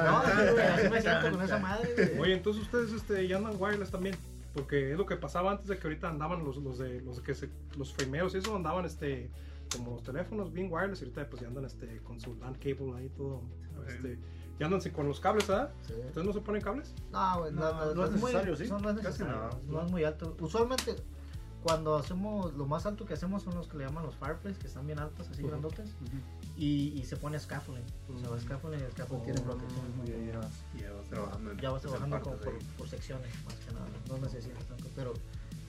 No, 0.03 0.23
sí, 0.25 0.51
güey, 0.53 0.65
así 0.67 0.89
me 0.89 1.01
siento 1.01 1.31
con 1.31 1.41
esa 1.41 1.59
madre, 1.59 1.93
güey. 1.95 2.19
Oye, 2.19 2.33
entonces 2.33 2.63
ustedes 2.63 2.91
este, 2.93 3.27
ya 3.27 3.37
andan 3.37 3.55
wireless 3.59 3.91
también. 3.91 4.15
Porque 4.53 4.91
es 4.93 4.97
lo 4.97 5.05
que 5.05 5.15
pasaba 5.17 5.51
antes 5.51 5.67
de 5.67 5.77
que 5.77 5.85
ahorita 5.85 6.09
andaban 6.09 6.43
los, 6.43 6.57
los 6.57 6.79
de 6.79 7.01
los 7.01 7.19
que 7.19 7.35
se, 7.35 7.49
los 7.77 7.93
frameros 7.93 8.33
y 8.33 8.39
eso 8.39 8.55
andaban 8.55 8.85
este 8.85 9.29
como 9.75 9.91
los 9.91 10.03
teléfonos 10.03 10.51
bien 10.51 10.71
wireless 10.71 11.01
y 11.01 11.03
ahorita 11.03 11.29
pues 11.29 11.41
ya 11.43 11.47
andan 11.49 11.65
este 11.65 11.97
con 12.01 12.19
su 12.19 12.33
LAN 12.35 12.55
cable 12.55 12.93
ahí 12.97 13.09
todo 13.09 13.43
este 13.87 14.17
ya 14.59 14.65
andan 14.65 14.79
con 14.95 15.07
los 15.07 15.19
cables, 15.19 15.47
¿verdad? 15.47 15.69
Sí. 15.85 15.93
¿Ustedes 16.07 16.25
no 16.25 16.33
se 16.33 16.39
ponen 16.41 16.61
cables? 16.63 16.91
No, 17.11 17.39
güey, 17.41 17.51
no, 17.53 17.61
No, 17.61 17.85
no, 17.85 17.93
no 17.93 18.05
es 18.05 18.11
muy- 18.13 18.21
necesario, 18.31 18.55
¿sí? 18.55 18.67
No, 18.67 18.79
no 18.79 18.89
es 18.89 18.95
Casi 18.95 19.19
necesario. 19.23 19.49
no. 19.67 19.73
No 19.73 19.85
es 19.85 19.91
muy 19.91 20.03
alto. 20.03 20.35
Usualmente, 20.39 20.95
cuando 21.63 21.95
hacemos, 21.97 22.53
lo 22.53 22.65
más 22.65 22.85
alto 22.85 23.05
que 23.05 23.13
hacemos 23.15 23.43
son 23.43 23.55
los 23.55 23.67
que 23.67 23.77
le 23.77 23.85
llaman 23.85 24.05
los 24.05 24.15
fireplace, 24.15 24.57
que 24.59 24.67
están 24.67 24.85
bien 24.85 24.99
altos, 24.99 25.27
así 25.29 25.41
grandotes, 25.43 25.89
y, 26.55 26.93
y 26.99 27.03
se 27.03 27.17
pone 27.17 27.39
scaffolding. 27.39 27.83
O 28.15 28.19
sea, 28.19 28.29
Ujú. 28.31 28.39
scaffolding, 28.39 28.79
el 28.79 28.91
scaffolding 28.91 29.25
tiene 29.25 29.41
protección. 29.41 29.85
Y 30.75 30.81
ya 30.81 30.91
vas 30.93 31.05
trabajando. 31.09 31.51
en- 31.51 31.57
Ya 31.59 31.69
vas 31.71 31.83
en 31.83 31.89
trabajando 31.89 32.15
partes 32.23 32.45
como 32.45 32.59
por, 32.77 32.87
secciones, 32.89 33.45
más 33.45 33.55
que 33.55 33.73
nada. 33.73 33.85
No 34.07 34.17
necesitas 34.19 34.63
tanto. 34.65 34.85
Pero 34.95 35.13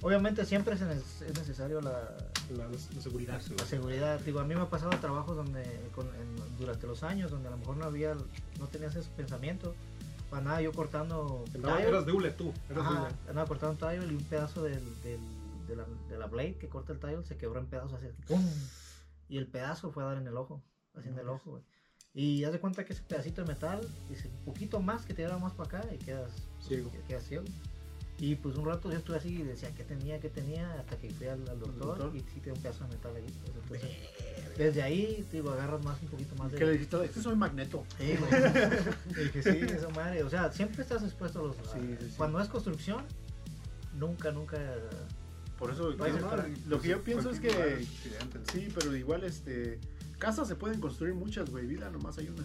obviamente 0.02 0.44
siempre 0.44 0.74
es, 0.74 0.82
neces- 0.82 1.22
es 1.26 1.36
necesario 1.38 1.80
la, 1.80 2.16
La, 2.56 2.66
la- 2.68 2.78
seguridad. 3.02 3.40
la 3.58 3.64
seguridad. 3.66 4.20
Digo, 4.20 4.40
a 4.40 4.44
mí 4.44 4.54
me 4.54 4.60
ha 4.62 4.70
pasado 4.70 4.90
trabajos 5.00 5.36
donde, 5.36 5.64
con- 5.94 6.06
en- 6.14 6.58
durante 6.58 6.86
los 6.86 7.02
años, 7.02 7.30
donde 7.30 7.48
a 7.48 7.50
lo 7.50 7.56
mejor 7.58 7.76
no 7.76 7.84
había, 7.86 8.14
no 8.58 8.66
tenías 8.68 8.94
ese 8.94 9.08
pensamiento. 9.16 9.74
Para 10.30 10.42
nada, 10.44 10.60
yo 10.62 10.72
cortando. 10.72 11.44
Eras 11.54 12.04
de 12.06 12.12
hule 12.12 12.30
tú. 12.32 12.52
Eras 12.68 12.84
de 12.84 12.90
Ajá, 12.90 13.02
hule. 13.06 13.14
andaba 13.30 13.46
cortando 13.48 13.72
un 13.86 13.92
tile 13.92 14.12
y 14.12 14.14
un 14.16 14.24
pedazo 14.24 14.62
del, 14.62 14.82
del- 15.02 15.20
de, 15.68 15.76
la, 15.76 15.86
de 16.08 16.18
la 16.18 16.26
blade 16.26 16.56
que 16.58 16.68
corta 16.68 16.92
el 16.92 16.98
tile 16.98 17.22
se 17.24 17.36
quebró 17.36 17.60
en 17.60 17.66
pedazos 17.66 17.94
así. 17.94 18.06
¡pum! 18.26 18.42
Y 19.28 19.38
el 19.38 19.46
pedazo 19.46 19.90
fue 19.92 20.02
a 20.02 20.06
dar 20.06 20.16
en 20.18 20.26
el 20.26 20.36
ojo, 20.36 20.62
así 20.94 21.08
en 21.08 21.18
el 21.18 21.28
ojo, 21.28 21.50
güey. 21.50 21.62
Y 22.14 22.42
haz 22.44 22.52
de 22.52 22.58
cuenta 22.60 22.84
que 22.84 22.94
ese 22.94 23.02
pedacito 23.02 23.42
de 23.42 23.48
metal, 23.52 23.80
dice, 24.08 24.28
un 24.28 24.44
poquito 24.46 24.80
más 24.80 25.04
que 25.04 25.14
te 25.14 25.22
diera 25.22 25.38
más 25.38 25.52
para 25.52 25.78
acá 25.80 25.94
y 25.94 25.98
quedas 25.98 26.32
Ciego. 26.60 26.90
que- 26.90 27.00
quedas 27.02 27.24
ciego. 27.24 27.44
Y 28.20 28.34
pues 28.34 28.56
un 28.56 28.64
rato 28.66 28.90
yo 28.90 28.98
estuve 28.98 29.16
así 29.18 29.28
y 29.28 29.42
decía, 29.44 29.70
¿qué 29.76 29.84
tenía? 29.84 30.18
¿Qué 30.18 30.28
tenía? 30.28 30.72
Hasta 30.80 30.96
que 30.96 31.08
fui 31.10 31.28
al, 31.28 31.48
al 31.48 31.60
doctor, 31.60 31.98
doctor? 31.98 32.16
y 32.16 32.20
sí 32.20 32.40
tenía 32.40 32.54
un 32.54 32.62
pedazo 32.62 32.82
de 32.84 32.90
metal 32.96 33.14
ahí. 33.14 33.26
pues, 33.68 33.80
entonces, 33.84 34.56
desde 34.56 34.82
ahí, 34.82 35.24
te 35.30 35.36
digo, 35.36 35.52
agarras 35.52 35.84
más, 35.84 36.02
un 36.02 36.08
poquito 36.08 36.34
más 36.34 36.50
de... 36.50 36.58
Que 36.58 36.64
le 36.64 36.72
dijiste, 36.72 37.04
este 37.04 37.22
soy 37.22 37.36
magneto. 37.36 37.84
Sí, 37.96 38.16
güey. 38.16 39.22
Dije, 39.32 39.42
sí, 39.42 39.58
esa 39.72 39.88
madre. 39.90 40.24
O 40.24 40.28
sea, 40.30 40.50
siempre 40.50 40.82
estás 40.82 41.04
expuesto 41.04 41.38
a 41.38 41.42
los. 41.44 41.56
Sí, 41.58 41.78
sí, 42.00 42.06
sí. 42.08 42.14
Cuando 42.16 42.40
es 42.40 42.48
construcción, 42.48 43.04
nunca, 43.94 44.32
nunca 44.32 44.58
Por 45.58 45.72
eso, 45.72 45.90
lo 46.68 46.80
que 46.80 46.88
yo 46.88 47.02
pienso 47.02 47.30
es 47.30 47.40
que. 47.40 47.84
Sí, 48.52 48.68
pero 48.74 48.94
igual, 48.94 49.24
este. 49.24 49.78
Casas 50.18 50.48
se 50.48 50.56
pueden 50.56 50.80
construir 50.80 51.14
muchas, 51.14 51.48
güey. 51.50 51.66
Vida 51.66 51.88
nomás 51.90 52.18
hay 52.18 52.28
una. 52.28 52.42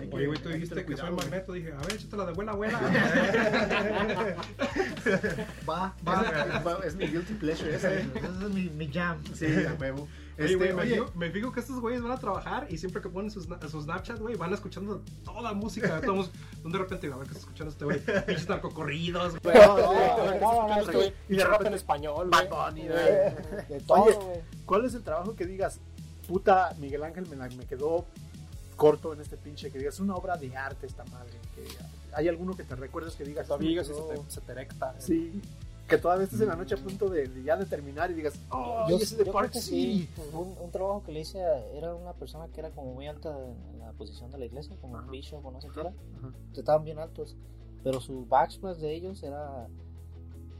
Hay 0.00 0.10
Oye, 0.12 0.26
güey, 0.26 0.42
tú 0.42 0.48
dijiste 0.48 0.84
que 0.84 0.96
soy 0.96 1.12
magneto. 1.12 1.52
Dije, 1.52 1.72
a 1.72 1.78
ver, 1.78 1.92
échate 1.94 2.16
la 2.16 2.26
de 2.26 2.32
buena 2.32 2.52
abuela. 2.52 2.80
va, 5.68 5.94
va, 6.06 6.80
Es 6.84 6.96
mi 6.96 7.06
guilty 7.06 7.34
pleasure. 7.34 7.74
Ese 7.74 8.00
es 8.00 8.50
mi, 8.52 8.70
mi 8.70 8.92
jam. 8.92 9.22
Sí, 9.34 9.46
a 9.46 9.74
huevo. 9.74 10.08
Este, 10.36 10.56
oye, 10.56 10.74
me, 10.74 10.82
fijo, 10.82 11.10
me, 11.14 11.30
fijo, 11.30 11.50
que 11.52 11.60
estos 11.60 11.80
güeyes 11.80 12.02
van 12.02 12.12
a 12.12 12.18
trabajar 12.18 12.66
y 12.68 12.76
siempre 12.76 13.00
que 13.00 13.08
ponen 13.08 13.30
sus, 13.30 13.48
sus 13.70 13.84
Snapchat, 13.84 14.18
güey, 14.18 14.36
van 14.36 14.52
escuchando 14.52 15.02
toda 15.24 15.40
la 15.40 15.54
música. 15.54 16.00
Todos, 16.02 16.30
de 16.62 16.76
repente, 16.76 17.10
a 17.10 17.16
ver 17.16 17.26
qué 17.26 17.34
está 17.34 17.38
escuchando 17.38 17.70
este 17.70 17.84
güey. 17.86 18.00
Pinches 18.26 18.48
narcocorridos, 18.48 19.40
güey. 19.40 19.56
Y 21.28 21.36
de 21.36 21.44
repente 21.44 21.68
en 21.68 21.74
español, 21.74 22.30
güey. 22.30 22.48
Oye, 23.86 24.42
¿cuál 24.66 24.84
es 24.84 24.94
el 24.94 25.02
trabajo 25.02 25.34
que 25.34 25.46
digas? 25.46 25.80
Puta, 26.26 26.74
Miguel 26.78 27.02
Ángel 27.04 27.26
me, 27.28 27.36
me 27.36 27.64
quedó 27.66 28.04
corto 28.76 29.12
en 29.12 29.20
este 29.20 29.36
pinche 29.36 29.70
que 29.70 29.78
digas, 29.78 30.00
una 30.00 30.14
obra 30.14 30.36
de 30.36 30.56
arte 30.56 30.86
esta 30.86 31.04
madre. 31.04 31.32
Que, 31.54 31.66
¿Hay 32.12 32.28
alguno 32.28 32.56
que 32.56 32.64
te 32.64 32.74
recuerdes 32.76 33.14
que 33.14 33.24
digas? 33.24 33.46
Todavía 33.46 33.84
se, 33.84 33.92
te, 33.92 34.30
se 34.30 34.40
te 34.40 34.52
erecta. 34.52 34.94
Sí 34.98 35.40
que 35.88 35.98
todavía 35.98 36.24
estés 36.24 36.40
en 36.40 36.48
la 36.48 36.56
noche 36.56 36.74
a 36.74 36.78
punto 36.78 37.08
de, 37.08 37.30
ya 37.44 37.56
de 37.56 37.64
terminar 37.64 38.10
y 38.10 38.14
digas, 38.14 38.38
oh, 38.50 38.86
yo, 38.88 38.96
ese 38.96 39.16
de 39.16 39.30
Park 39.30 39.52
sí. 39.54 40.08
Un, 40.32 40.70
trabajo 40.70 41.02
que 41.04 41.12
le 41.12 41.20
hice 41.20 41.38
era 41.74 41.94
una 41.94 42.12
persona 42.12 42.48
que 42.48 42.60
era 42.60 42.70
como 42.70 42.94
muy 42.94 43.06
alta 43.06 43.36
en 43.72 43.78
la 43.78 43.92
posición 43.92 44.30
de 44.30 44.38
la 44.38 44.46
iglesia, 44.46 44.76
como 44.80 44.94
un 44.94 45.10
bishop 45.10 45.44
o 45.44 45.50
no 45.50 45.60
sé 45.60 45.68
qué 45.72 45.80
era. 45.80 45.92
Estaban 46.54 46.84
bien 46.84 46.98
altos, 46.98 47.36
pero 47.84 48.00
su 48.00 48.26
backsplash 48.26 48.78
de 48.78 48.94
ellos 48.94 49.22
era 49.22 49.68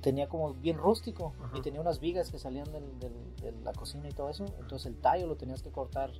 tenía 0.06 0.28
como 0.28 0.54
bien 0.54 0.78
rústico 0.78 1.32
y 1.52 1.60
tenía 1.62 1.80
unas 1.80 1.98
vigas 1.98 2.30
que 2.30 2.38
salían 2.38 2.68
de 2.70 3.52
la 3.64 3.72
cocina 3.72 4.08
y 4.08 4.12
todo 4.12 4.30
eso. 4.30 4.44
Entonces 4.60 4.86
el 4.86 4.94
tallo 5.00 5.26
lo 5.26 5.34
tenías 5.34 5.62
que 5.62 5.72
cortar 5.72 6.12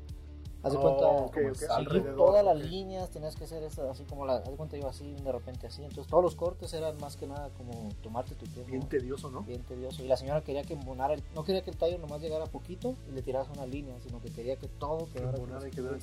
Haz 0.64 0.72
de 0.72 0.78
cuenta, 0.78 1.06
oh, 1.06 1.30
seguir 1.54 2.16
todas 2.16 2.44
las 2.44 2.56
líneas, 2.58 3.10
tenías 3.10 3.36
que 3.36 3.44
hacer 3.44 3.62
eso 3.62 3.88
así 3.88 4.02
como 4.02 4.26
la, 4.26 4.38
haz 4.38 4.50
de 4.50 4.56
cuenta 4.56 4.76
yo 4.76 4.88
así, 4.88 5.14
de 5.14 5.30
repente 5.30 5.68
así. 5.68 5.84
Entonces 5.84 6.08
todos 6.08 6.24
los 6.24 6.34
cortes 6.34 6.72
eran 6.72 6.96
más 6.98 7.16
que 7.16 7.28
nada 7.28 7.50
como 7.50 7.90
tomarte 8.02 8.34
tu 8.34 8.46
tiempo. 8.46 8.72
Bien 8.72 8.88
tedioso, 8.88 9.30
¿no? 9.30 9.42
Bien 9.42 9.62
tedioso. 9.62 10.02
Y 10.02 10.08
la 10.08 10.16
señora 10.16 10.40
quería 10.40 10.64
que 10.64 10.74
embonara, 10.74 11.14
el, 11.14 11.22
no 11.36 11.44
quería 11.44 11.62
que 11.62 11.70
el 11.70 11.76
tallo 11.76 11.98
nomás 11.98 12.20
llegara 12.20 12.46
poquito 12.46 12.96
y 13.08 13.12
le 13.12 13.22
tiraras 13.22 13.48
una 13.54 13.66
línea, 13.66 13.94
sino 14.00 14.20
que 14.20 14.32
quería 14.32 14.56
que 14.56 14.66
todo 14.66 15.06
quedara 15.12 15.38
y 15.68 15.70
quedara. 15.70 15.98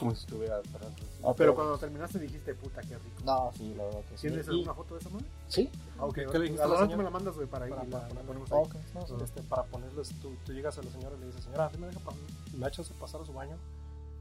Como 0.00 0.14
si 0.14 0.20
estuviera 0.20 0.62
ah, 1.24 1.34
pero, 1.36 1.54
cuando 1.54 1.76
terminaste 1.76 2.18
dijiste, 2.18 2.54
puta, 2.54 2.80
qué 2.80 2.96
rico. 2.96 3.22
No, 3.22 3.52
sí, 3.54 3.74
la 3.76 3.84
verdad 3.84 4.00
que 4.08 4.16
sí. 4.16 4.28
¿Tienes 4.28 4.48
alguna 4.48 4.72
foto 4.72 4.94
de 4.94 5.00
esa 5.00 5.10
madre? 5.10 5.26
Sí. 5.46 5.70
Ah, 5.98 6.06
ok, 6.06 6.14
¿Qué 6.14 6.38
le 6.38 6.44
dijiste 6.44 6.62
a 6.62 6.68
la 6.68 6.96
me 6.96 7.04
la 7.04 7.10
mandas, 7.10 7.36
güey, 7.36 7.46
para, 7.46 7.68
para, 7.68 7.82
para, 7.82 8.08
para, 8.08 8.20
ponemos 8.22 8.50
ahí. 8.50 8.64
Okay, 8.64 8.80
no, 8.94 9.22
este, 9.22 9.42
para 9.42 9.64
ponerles, 9.64 10.08
tú, 10.22 10.32
tú, 10.46 10.54
llegas 10.54 10.78
a 10.78 10.82
la 10.82 10.90
señora 10.90 11.14
y 11.18 11.20
le 11.20 11.26
dices, 11.26 11.44
señora, 11.44 11.70
¿me 11.78 11.88
deja 11.88 12.00
me 12.56 12.66
echas 12.66 12.88
pasar 12.98 13.20
a 13.20 13.26
su 13.26 13.34
baño? 13.34 13.58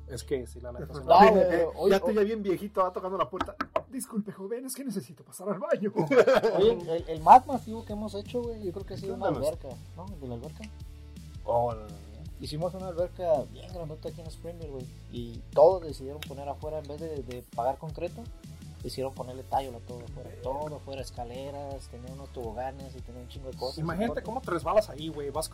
Es 0.09 0.21
que 0.25 0.45
si 0.47 0.59
la 0.59 0.73
neta. 0.73 0.87
No, 1.05 1.37
eh, 1.37 1.69
ya 1.89 1.95
estoy 1.95 2.15
ya 2.15 2.23
bien 2.23 2.43
viejito, 2.43 2.81
va 2.81 2.91
tocando 2.91 3.17
la 3.17 3.29
puerta. 3.29 3.55
Disculpe, 3.89 4.33
joven, 4.33 4.65
es 4.65 4.75
que 4.75 4.83
necesito 4.83 5.23
pasar 5.23 5.47
al 5.47 5.59
baño. 5.59 5.93
Oye, 6.57 6.73
el, 6.73 7.05
el 7.07 7.21
más 7.21 7.47
masivo 7.47 7.85
que 7.85 7.93
hemos 7.93 8.13
hecho, 8.15 8.41
güey, 8.41 8.61
yo 8.65 8.73
creo 8.73 8.85
que 8.85 8.95
ha 8.95 8.97
sido 8.97 9.13
una 9.13 9.29
alberca, 9.29 9.69
¿no? 9.95 10.07
de 10.07 10.27
la 10.27 10.35
alberca. 10.35 10.63
Oh, 11.45 11.73
Hicimos 12.39 12.73
una 12.73 12.87
alberca 12.87 13.43
bien 13.51 13.71
grandota 13.73 14.09
aquí 14.09 14.21
en 14.21 14.27
Springfield, 14.27 14.71
güey. 14.71 14.85
Y 15.11 15.41
todos 15.53 15.83
decidieron 15.83 16.21
poner 16.21 16.47
afuera, 16.47 16.79
en 16.79 16.87
vez 16.87 16.99
de, 16.99 17.23
de 17.23 17.43
pagar 17.55 17.77
concreto, 17.77 18.23
hicieron 18.83 19.13
ponerle 19.13 19.43
tallo 19.43 19.75
a 19.75 19.79
todo 19.79 19.99
afuera. 20.03 20.29
Todo 20.41 20.75
afuera, 20.75 21.01
escaleras, 21.01 21.87
tenía 21.89 22.11
unos 22.13 22.31
toboganes 22.31 22.95
y 22.95 23.01
tenía 23.01 23.21
un 23.21 23.27
chingo 23.27 23.49
de 23.49 23.57
cosas. 23.57 23.77
Imagínate 23.77 24.21
cómo 24.23 24.41
te 24.41 24.51
resbalas 24.51 24.89
ahí, 24.89 25.09
güey. 25.09 25.29
Vas, 25.31 25.49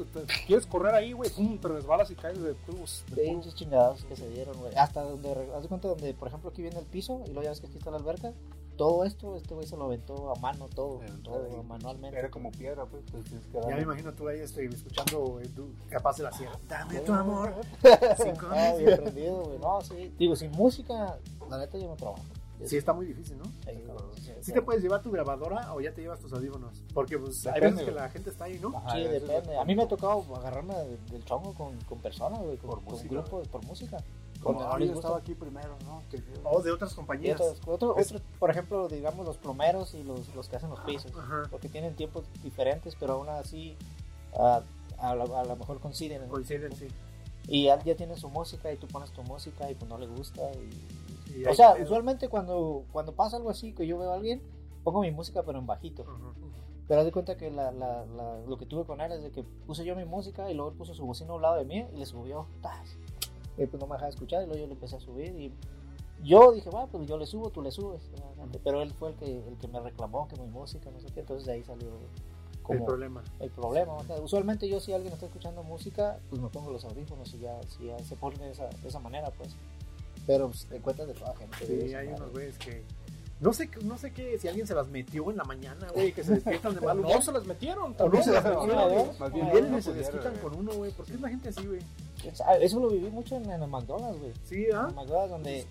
quieres 0.45 0.65
correr 0.67 0.93
ahí, 0.93 1.13
güey, 1.13 1.29
pum, 1.29 1.57
te 1.57 1.67
resbalas 1.67 2.11
y 2.11 2.15
caes 2.15 2.41
de 2.41 2.53
tubos. 2.53 3.03
De 3.15 3.35
chingados 3.55 4.03
que 4.05 4.15
se 4.15 4.29
dieron, 4.29 4.57
güey. 4.59 4.75
Hasta 4.75 5.01
donde, 5.01 5.31
haz 5.55 5.63
de 5.63 5.67
cuenta 5.67 5.87
donde, 5.87 6.13
por 6.13 6.27
ejemplo, 6.27 6.49
aquí 6.49 6.61
viene 6.61 6.79
el 6.79 6.85
piso 6.85 7.21
y 7.25 7.29
luego 7.29 7.43
ya 7.43 7.49
ves 7.49 7.61
que 7.61 7.67
aquí 7.67 7.77
está 7.77 7.91
la 7.91 7.97
alberca. 7.97 8.33
Todo 8.77 9.05
esto, 9.05 9.35
este 9.37 9.53
güey 9.53 9.65
se 9.65 9.77
lo 9.77 9.85
aventó 9.85 10.31
a 10.31 10.39
mano, 10.39 10.67
todo, 10.67 10.99
todo 11.23 11.63
manualmente. 11.63 12.17
Era 12.17 12.29
como 12.29 12.51
piedra, 12.51 12.85
pues. 12.85 13.03
ya 13.67 13.75
me 13.75 13.81
imagino 13.81 14.13
tú 14.13 14.27
ahí 14.27 14.39
este, 14.39 14.65
escuchando, 14.65 15.39
eh, 15.41 15.49
capaz 15.89 16.17
de 16.17 16.23
la 16.23 16.31
sierra. 16.31 16.59
Dame 16.67 16.99
tu 16.99 17.13
amor. 17.13 17.53
Cinco 18.17 18.47
ah, 18.51 18.73
bien 18.77 18.97
prendido, 18.97 19.43
güey. 19.43 19.59
No, 19.59 19.81
sí. 19.81 20.13
Digo, 20.17 20.35
sin 20.35 20.51
música, 20.51 21.17
la 21.49 21.57
neta 21.57 21.77
yo 21.77 21.87
no 21.87 21.95
trabajo. 21.95 22.21
Sí, 22.63 22.77
está 22.77 22.93
muy 22.93 23.05
difícil, 23.05 23.37
¿no? 23.37 23.45
Sí, 24.41 24.53
te 24.53 24.61
puedes 24.61 24.81
llevar 24.81 25.01
tu 25.01 25.11
grabadora 25.11 25.73
o 25.73 25.81
ya 25.81 25.93
te 25.93 26.01
llevas 26.01 26.19
tus 26.19 26.31
audífonos. 26.31 26.83
Porque 26.93 27.17
pues 27.17 27.45
hay 27.47 27.61
veces 27.61 27.81
que 27.81 27.91
la 27.91 28.09
gente 28.09 28.29
está 28.29 28.45
ahí, 28.45 28.59
¿no? 28.59 28.73
sí, 28.91 29.01
depende. 29.03 29.57
A 29.57 29.65
mí 29.65 29.75
me 29.75 29.83
ha 29.83 29.87
tocado 29.87 30.23
agarrarme 30.35 30.75
del 31.11 31.23
chongo 31.25 31.53
con, 31.53 31.77
con 31.81 31.99
personas, 31.99 32.39
güey, 32.41 32.57
con, 32.57 32.69
por 32.69 32.83
con 32.83 33.07
grupos, 33.07 33.47
por 33.47 33.65
música. 33.65 33.97
Como 34.41 34.77
yo 34.77 34.93
estaba 34.93 35.17
aquí 35.17 35.33
primero, 35.33 35.75
¿no? 35.85 36.03
O 36.43 36.61
de 36.61 36.71
otras 36.71 36.93
compañías. 36.93 37.41
por 38.39 38.49
ejemplo, 38.49 38.87
digamos 38.87 39.25
los 39.25 39.37
plomeros 39.37 39.93
y 39.93 40.03
los, 40.03 40.33
los 40.35 40.47
que 40.49 40.55
hacen 40.57 40.69
los 40.69 40.79
pisos. 40.81 41.11
Porque 41.49 41.69
tienen 41.69 41.95
tiempos 41.95 42.25
diferentes, 42.43 42.95
pero 42.99 43.13
aún 43.13 43.29
así 43.29 43.75
a, 44.37 44.61
a, 44.99 45.15
lo 45.15 45.55
mejor 45.55 45.79
coinciden. 45.79 46.27
Coinciden, 46.27 46.75
sí. 46.75 46.87
Y 47.47 47.65
ya, 47.65 47.81
ya 47.83 47.95
tienen 47.95 48.17
su 48.17 48.29
música 48.29 48.71
y 48.71 48.77
tú 48.77 48.87
pones 48.87 49.11
tu 49.11 49.21
música 49.23 49.69
y 49.69 49.75
pues 49.75 49.89
no 49.89 49.97
le 49.97 50.07
gusta 50.07 50.41
y 50.53 50.69
o 51.49 51.53
sea, 51.53 51.75
usualmente 51.81 52.29
cuando, 52.29 52.85
cuando 52.91 53.13
pasa 53.13 53.37
algo 53.37 53.49
así, 53.49 53.73
que 53.73 53.85
yo 53.85 53.97
veo 53.97 54.11
a 54.11 54.15
alguien, 54.15 54.41
pongo 54.83 55.01
mi 55.01 55.11
música 55.11 55.43
pero 55.43 55.59
en 55.59 55.65
bajito. 55.65 56.05
Pero 56.87 56.99
haz 56.99 57.05
de 57.05 57.11
cuenta 57.11 57.35
que 57.35 57.49
la, 57.49 57.71
la, 57.71 58.05
lo 58.47 58.57
que 58.57 58.65
tuve 58.65 58.85
con 58.85 59.01
él 59.01 59.11
es 59.11 59.23
de 59.23 59.31
que 59.31 59.43
puse 59.43 59.83
yo 59.83 59.95
mi 59.95 60.05
música 60.05 60.49
y 60.51 60.53
luego 60.53 60.71
él 60.71 60.77
puso 60.77 60.93
su 60.93 61.05
bocina 61.05 61.31
a 61.31 61.35
un 61.35 61.41
lado 61.41 61.55
de 61.55 61.65
mí 61.65 61.85
y 61.93 61.97
le 61.97 62.05
subió. 62.05 62.45
Y 63.57 63.65
pues 63.65 63.79
no 63.79 63.87
me 63.87 63.93
dejaba 63.93 64.09
escuchar 64.09 64.43
y 64.43 64.45
luego 64.45 64.61
yo 64.61 64.67
le 64.67 64.73
empecé 64.73 64.95
a 64.97 64.99
subir 64.99 65.35
y 65.35 65.53
yo 66.23 66.53
dije, 66.53 66.69
va, 66.69 66.87
pues 66.87 67.07
yo 67.07 67.17
le 67.17 67.25
subo, 67.25 67.49
tú 67.49 67.61
le 67.61 67.71
subes. 67.71 68.01
Pero 68.63 68.81
él 68.81 68.91
fue 68.93 69.09
el 69.09 69.15
que, 69.15 69.47
el 69.47 69.57
que 69.57 69.67
me 69.67 69.79
reclamó 69.79 70.27
que 70.27 70.37
mi 70.37 70.47
música, 70.47 70.89
no 70.91 70.99
sé 70.99 71.07
qué, 71.13 71.21
entonces 71.21 71.45
de 71.45 71.53
ahí 71.53 71.63
salió 71.63 71.89
como 72.63 72.79
el 72.79 72.85
problema. 72.85 73.23
El 73.39 73.51
problema. 73.51 73.93
usualmente 74.23 74.67
yo 74.67 74.79
si 74.79 74.93
alguien 74.93 75.13
está 75.13 75.27
escuchando 75.27 75.63
música, 75.63 76.19
pues 76.29 76.41
me 76.41 76.49
pongo 76.49 76.71
los 76.71 76.83
audífonos 76.85 77.33
y 77.35 77.39
ya, 77.39 77.61
si 77.63 77.85
ya 77.85 77.99
se 77.99 78.15
pone 78.15 78.37
de 78.37 78.51
esa, 78.51 78.67
de 78.67 78.87
esa 78.87 78.99
manera, 78.99 79.29
pues 79.31 79.55
pero 80.25 80.47
pues, 80.47 80.65
te 80.65 80.77
encuentras 80.77 81.07
de 81.07 81.13
toda 81.13 81.35
gente. 81.35 81.65
Sí, 81.65 81.93
hay 81.93 82.07
unos 82.07 82.31
güeyes 82.31 82.57
que. 82.57 82.83
No 83.39 83.51
sé, 83.51 83.69
no 83.83 83.97
sé 83.97 84.13
qué, 84.13 84.39
si 84.39 84.47
alguien 84.47 84.65
se 84.65 84.73
las 84.73 84.87
metió 84.87 85.29
en 85.29 85.37
la 85.37 85.43
mañana, 85.43 85.87
güey, 85.93 86.13
que 86.13 86.23
se 86.23 86.33
despiertan 86.35 86.75
de 86.75 86.81
mal 86.81 86.99
humor. 86.99 87.15
No 87.15 87.21
se 87.21 87.31
las 87.33 87.45
metieron. 87.45 87.95
O 87.97 88.09
no 88.09 88.23
se 88.23 88.31
las 88.31 88.43
metieron, 88.43 88.89
güey. 88.89 89.31
Y 89.33 89.51
vienen 89.51 89.77
y 89.77 89.81
se 89.81 89.93
desquitan 89.93 90.37
con 90.37 90.55
uno, 90.55 90.73
güey. 90.73 90.91
¿Por 90.91 91.05
qué 91.05 91.13
es 91.13 91.21
la 91.21 91.29
gente 91.29 91.49
así, 91.49 91.65
güey? 91.65 91.81
Eso 92.61 92.79
lo 92.79 92.89
viví 92.89 93.09
mucho 93.09 93.35
en, 93.35 93.49
el 93.49 93.67
McDonald's, 93.67 94.19
güey. 94.19 94.33
Sí, 94.45 94.67
¿ah? 94.73 94.87
En 94.89 94.95
McDonald's, 94.95 95.31
donde 95.31 95.67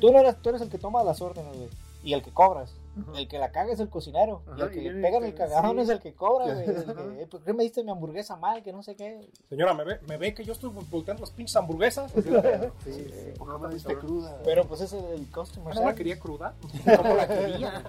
tú, 0.00 0.12
no 0.12 0.20
eres, 0.20 0.36
tú 0.42 0.50
eres 0.50 0.60
el 0.62 0.68
que 0.68 0.78
toma 0.78 1.02
las 1.02 1.20
órdenes, 1.20 1.56
güey. 1.56 1.68
Y 2.04 2.12
el 2.12 2.22
que 2.22 2.30
cobras. 2.30 2.74
El 3.14 3.28
que 3.28 3.38
la 3.38 3.50
caga 3.50 3.72
es 3.72 3.80
el 3.80 3.88
cocinero. 3.88 4.42
y 4.56 4.60
el 4.60 4.70
que 4.70 4.80
le 4.82 5.02
pega 5.02 5.18
en 5.18 5.24
el 5.24 5.34
cagadón 5.34 5.78
es 5.78 5.88
el 5.88 6.00
que 6.00 6.14
cobra, 6.14 6.54
güey. 6.54 7.20
Eh, 7.20 7.26
¿Por 7.30 7.42
qué 7.42 7.52
me 7.52 7.62
diste 7.62 7.82
mi 7.82 7.90
hamburguesa 7.90 8.36
mal? 8.36 8.62
Que 8.62 8.72
no 8.72 8.82
sé 8.82 8.96
qué. 8.96 9.30
Señora, 9.48 9.74
¿me 9.74 9.84
ve, 9.84 10.00
me 10.08 10.16
ve 10.16 10.34
que 10.34 10.44
yo 10.44 10.52
estoy 10.52 10.70
volteando 10.90 11.20
las 11.20 11.30
pinches 11.30 11.56
hamburguesas? 11.56 12.10
sí, 12.12 12.22
sí, 12.24 13.32
¿Por 13.36 13.52
qué 13.52 13.66
me 13.66 13.74
diste 13.74 13.96
cruda? 13.96 14.40
Pero 14.44 14.64
pues 14.64 14.80
es 14.80 14.92
el, 14.92 15.26
customer 15.30 15.74
service. 15.74 15.80
¿No 15.80 15.86
la 15.86 15.94
quería 15.94 16.18
cruda? 16.18 16.54
¿Cómo 16.96 17.14
la 17.14 17.28
quería? 17.28 17.84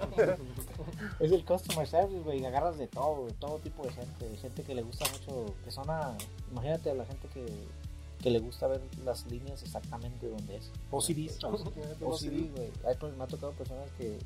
es 1.20 1.32
el 1.32 1.44
customer 1.44 1.86
service, 1.86 2.20
güey. 2.20 2.44
Agarras 2.44 2.78
de 2.78 2.86
todo, 2.86 3.26
de 3.26 3.32
todo 3.34 3.58
tipo 3.58 3.82
de 3.84 3.90
gente. 3.90 4.36
Gente 4.36 4.62
que 4.62 4.74
le 4.74 4.82
gusta 4.82 5.06
mucho, 5.12 5.54
que 5.64 5.70
son 5.70 5.88
a... 5.90 6.16
Imagínate 6.50 6.90
a 6.90 6.94
la 6.94 7.04
gente 7.04 7.28
que 7.28 7.46
que 8.22 8.30
le 8.30 8.38
gusta 8.38 8.66
ver 8.66 8.80
las 9.04 9.26
líneas 9.30 9.62
exactamente 9.62 10.28
donde 10.28 10.56
es. 10.56 10.70
OCD. 10.90 11.30
OCD, 11.42 12.50
güey. 12.52 12.70
Me 13.16 13.24
ha 13.24 13.26
tocado 13.26 13.52
personas 13.52 13.90
que 13.96 14.18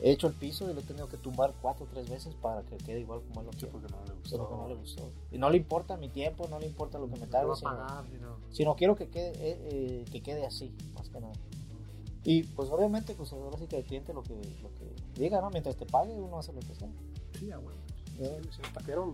he 0.00 0.10
hecho 0.10 0.26
el 0.26 0.34
piso 0.34 0.70
y 0.70 0.74
lo 0.74 0.80
he 0.80 0.82
tenido 0.84 1.08
que 1.08 1.16
tumbar 1.16 1.54
cuatro 1.60 1.86
o 1.86 1.88
tres 1.88 2.08
veces 2.08 2.34
para 2.34 2.62
que 2.62 2.76
quede 2.76 3.00
igual 3.00 3.20
como 3.28 3.40
él 3.40 3.46
lo 3.46 3.52
quiere. 3.52 3.68
porque 3.68 3.88
no 3.90 4.04
le 4.04 4.14
gustó. 4.14 4.38
no 4.38 4.68
le 4.68 4.74
gustó. 4.74 5.10
Y 5.30 5.38
no 5.38 5.50
le 5.50 5.56
importa 5.56 5.96
mi 5.96 6.08
tiempo, 6.08 6.46
no 6.48 6.58
le 6.58 6.66
importa 6.66 6.98
lo 6.98 7.08
que 7.08 7.18
me 7.18 7.26
tarde, 7.26 7.52
sino, 7.56 8.70
no. 8.70 8.76
quiero 8.76 8.96
que 8.96 9.08
quede, 9.08 9.30
eh, 9.30 9.58
eh, 9.70 10.04
que 10.10 10.22
quede 10.22 10.46
así, 10.46 10.72
más 10.94 11.08
que 11.08 11.20
nada. 11.20 11.34
Y 12.24 12.42
pues 12.44 12.70
obviamente, 12.70 13.14
pues 13.14 13.32
ahora 13.32 13.58
sí 13.58 13.66
que 13.66 13.78
el 13.78 13.84
cliente 13.84 14.14
lo 14.14 14.22
que, 14.22 14.34
lo 14.34 14.70
que 14.74 15.20
diga, 15.20 15.40
¿no? 15.40 15.50
Mientras 15.50 15.76
te 15.76 15.84
pague, 15.84 16.14
uno 16.14 16.38
hace 16.38 16.52
lo 16.52 16.60
que 16.60 16.74
sea. 16.74 16.88
Sí, 17.38 17.50
ah, 17.50 17.58
bueno. 17.58 17.78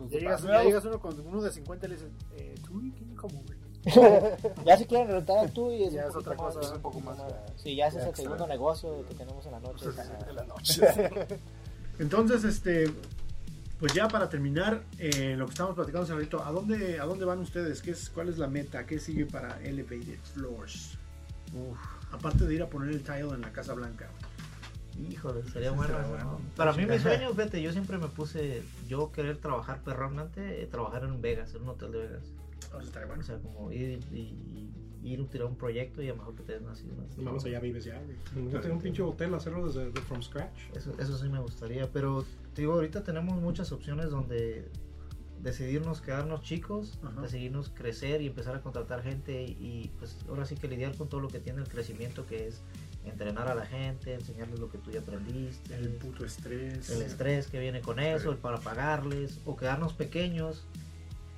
llegas, 0.08 0.42
llegas 0.42 0.84
uno 0.84 1.00
con 1.00 1.18
uno 1.18 1.42
de 1.42 1.50
50 1.50 1.86
y 1.86 1.88
le 1.88 1.94
dices, 1.96 2.10
eh, 2.36 2.54
tú, 2.62 2.80
¿quién 2.96 3.16
como, 3.16 3.42
güey? 3.42 3.59
ya 4.64 4.76
si 4.76 4.84
quieren 4.84 5.08
rentar 5.08 5.50
tú 5.50 5.70
y 5.72 5.84
es, 5.84 5.92
ya 5.92 6.06
es 6.06 6.14
otra 6.14 6.36
cosa, 6.36 6.60
es 6.60 6.70
un 6.70 6.82
poco 6.82 7.00
más. 7.00 7.16
Sí, 7.56 7.74
ya 7.76 7.86
ese 7.86 8.00
es 8.00 8.06
el 8.06 8.14
segundo 8.14 8.46
negocio 8.46 9.06
que 9.06 9.14
tenemos 9.14 9.44
en 9.46 9.52
la 9.52 9.60
noche. 9.60 9.86
la 10.34 10.44
noche. 10.44 10.82
Entonces, 11.98 12.44
este, 12.44 12.92
pues 13.78 13.94
ya 13.94 14.08
para 14.08 14.28
terminar, 14.28 14.82
eh, 14.98 15.34
lo 15.36 15.46
que 15.46 15.52
estamos 15.52 15.74
platicando 15.74 16.04
hace 16.04 16.14
ratito, 16.14 16.44
¿a 16.44 16.50
dónde, 16.50 17.00
¿a 17.00 17.04
dónde 17.04 17.24
van 17.24 17.38
ustedes? 17.38 17.80
¿Qué 17.80 17.92
es, 17.92 18.10
¿Cuál 18.10 18.28
es 18.28 18.36
la 18.36 18.46
meta? 18.46 18.84
¿Qué 18.84 18.98
sigue 18.98 19.24
para 19.24 19.58
Elevated 19.62 20.18
Floors? 20.34 20.98
Uf, 21.54 21.78
aparte 22.12 22.44
de 22.46 22.54
ir 22.54 22.62
a 22.62 22.68
poner 22.68 22.90
el 22.90 23.02
tile 23.02 23.30
en 23.32 23.40
la 23.40 23.52
Casa 23.52 23.72
Blanca. 23.72 24.08
Híjole, 25.10 25.42
sería 25.50 25.70
bueno. 25.70 25.96
Para 26.56 26.74
mí 26.74 26.84
mi 26.84 26.98
sueño, 26.98 27.30
fíjate, 27.30 27.62
yo 27.62 27.72
siempre 27.72 27.96
me 27.96 28.08
puse, 28.08 28.62
yo 28.86 29.10
querer 29.12 29.38
trabajar 29.38 29.80
perronamente, 29.82 30.66
trabajar 30.70 31.04
en 31.04 31.22
Vegas, 31.22 31.54
en 31.54 31.62
un 31.62 31.70
hotel 31.70 31.92
de 31.92 31.98
Vegas. 31.98 32.22
O 32.72 32.76
sea, 32.78 32.82
estaría 32.86 33.06
O 33.06 33.08
bueno. 33.08 33.22
sea, 33.22 33.38
como 33.38 33.72
ir 33.72 34.00
y, 34.12 34.16
y- 34.16 34.70
ir 35.02 35.18
a 35.20 35.24
tirar 35.30 35.46
un 35.46 35.56
proyecto 35.56 36.02
y 36.02 36.08
a 36.08 36.10
lo 36.10 36.16
mejor 36.18 36.34
que 36.34 36.42
te 36.42 36.52
den 36.58 36.68
así. 36.68 36.84
unas- 36.86 37.16
Vamos 37.16 37.44
allá 37.46 37.58
vives 37.60 37.84
ya. 37.84 38.00
Yo 38.52 38.60
tengo 38.60 38.74
un 38.76 38.82
pinche 38.82 39.02
hotel, 39.02 39.32
hacerlo 39.34 39.66
desde 39.66 39.90
de 39.90 40.00
from 40.02 40.22
scratch. 40.22 40.58
Eso, 40.74 40.92
eso 40.98 41.16
sí 41.18 41.28
me 41.28 41.40
gustaría, 41.40 41.90
pero 41.90 42.24
te 42.54 42.62
digo, 42.62 42.74
ahorita 42.74 43.02
tenemos 43.02 43.40
muchas 43.40 43.72
opciones 43.72 44.10
donde 44.10 44.68
decidirnos 45.42 46.02
quedarnos 46.02 46.42
chicos, 46.42 46.98
Ajá. 47.02 47.22
decidirnos 47.22 47.70
crecer 47.70 48.20
y 48.20 48.26
empezar 48.26 48.54
a 48.54 48.60
contratar 48.60 49.02
gente 49.02 49.42
y 49.42 49.90
pues 49.98 50.18
ahora 50.28 50.44
sí 50.44 50.54
que 50.54 50.68
lidiar 50.68 50.94
con 50.96 51.08
todo 51.08 51.20
lo 51.20 51.28
que 51.28 51.38
tiene 51.40 51.62
el 51.62 51.68
crecimiento 51.68 52.26
que 52.26 52.48
es 52.48 52.60
entrenar 53.06 53.48
a 53.48 53.54
la 53.54 53.64
gente, 53.64 54.12
enseñarles 54.12 54.60
lo 54.60 54.70
que 54.70 54.76
tú 54.76 54.90
ya 54.90 55.00
aprendiste, 55.00 55.74
El 55.76 55.88
puto 55.94 56.26
estrés. 56.26 56.90
el 56.90 57.00
estrés 57.00 57.46
que 57.46 57.58
viene 57.58 57.80
con 57.80 57.98
eso, 58.00 58.30
el 58.30 58.36
para 58.36 58.58
pagarles, 58.60 59.40
o 59.46 59.56
quedarnos 59.56 59.94
pequeños 59.94 60.66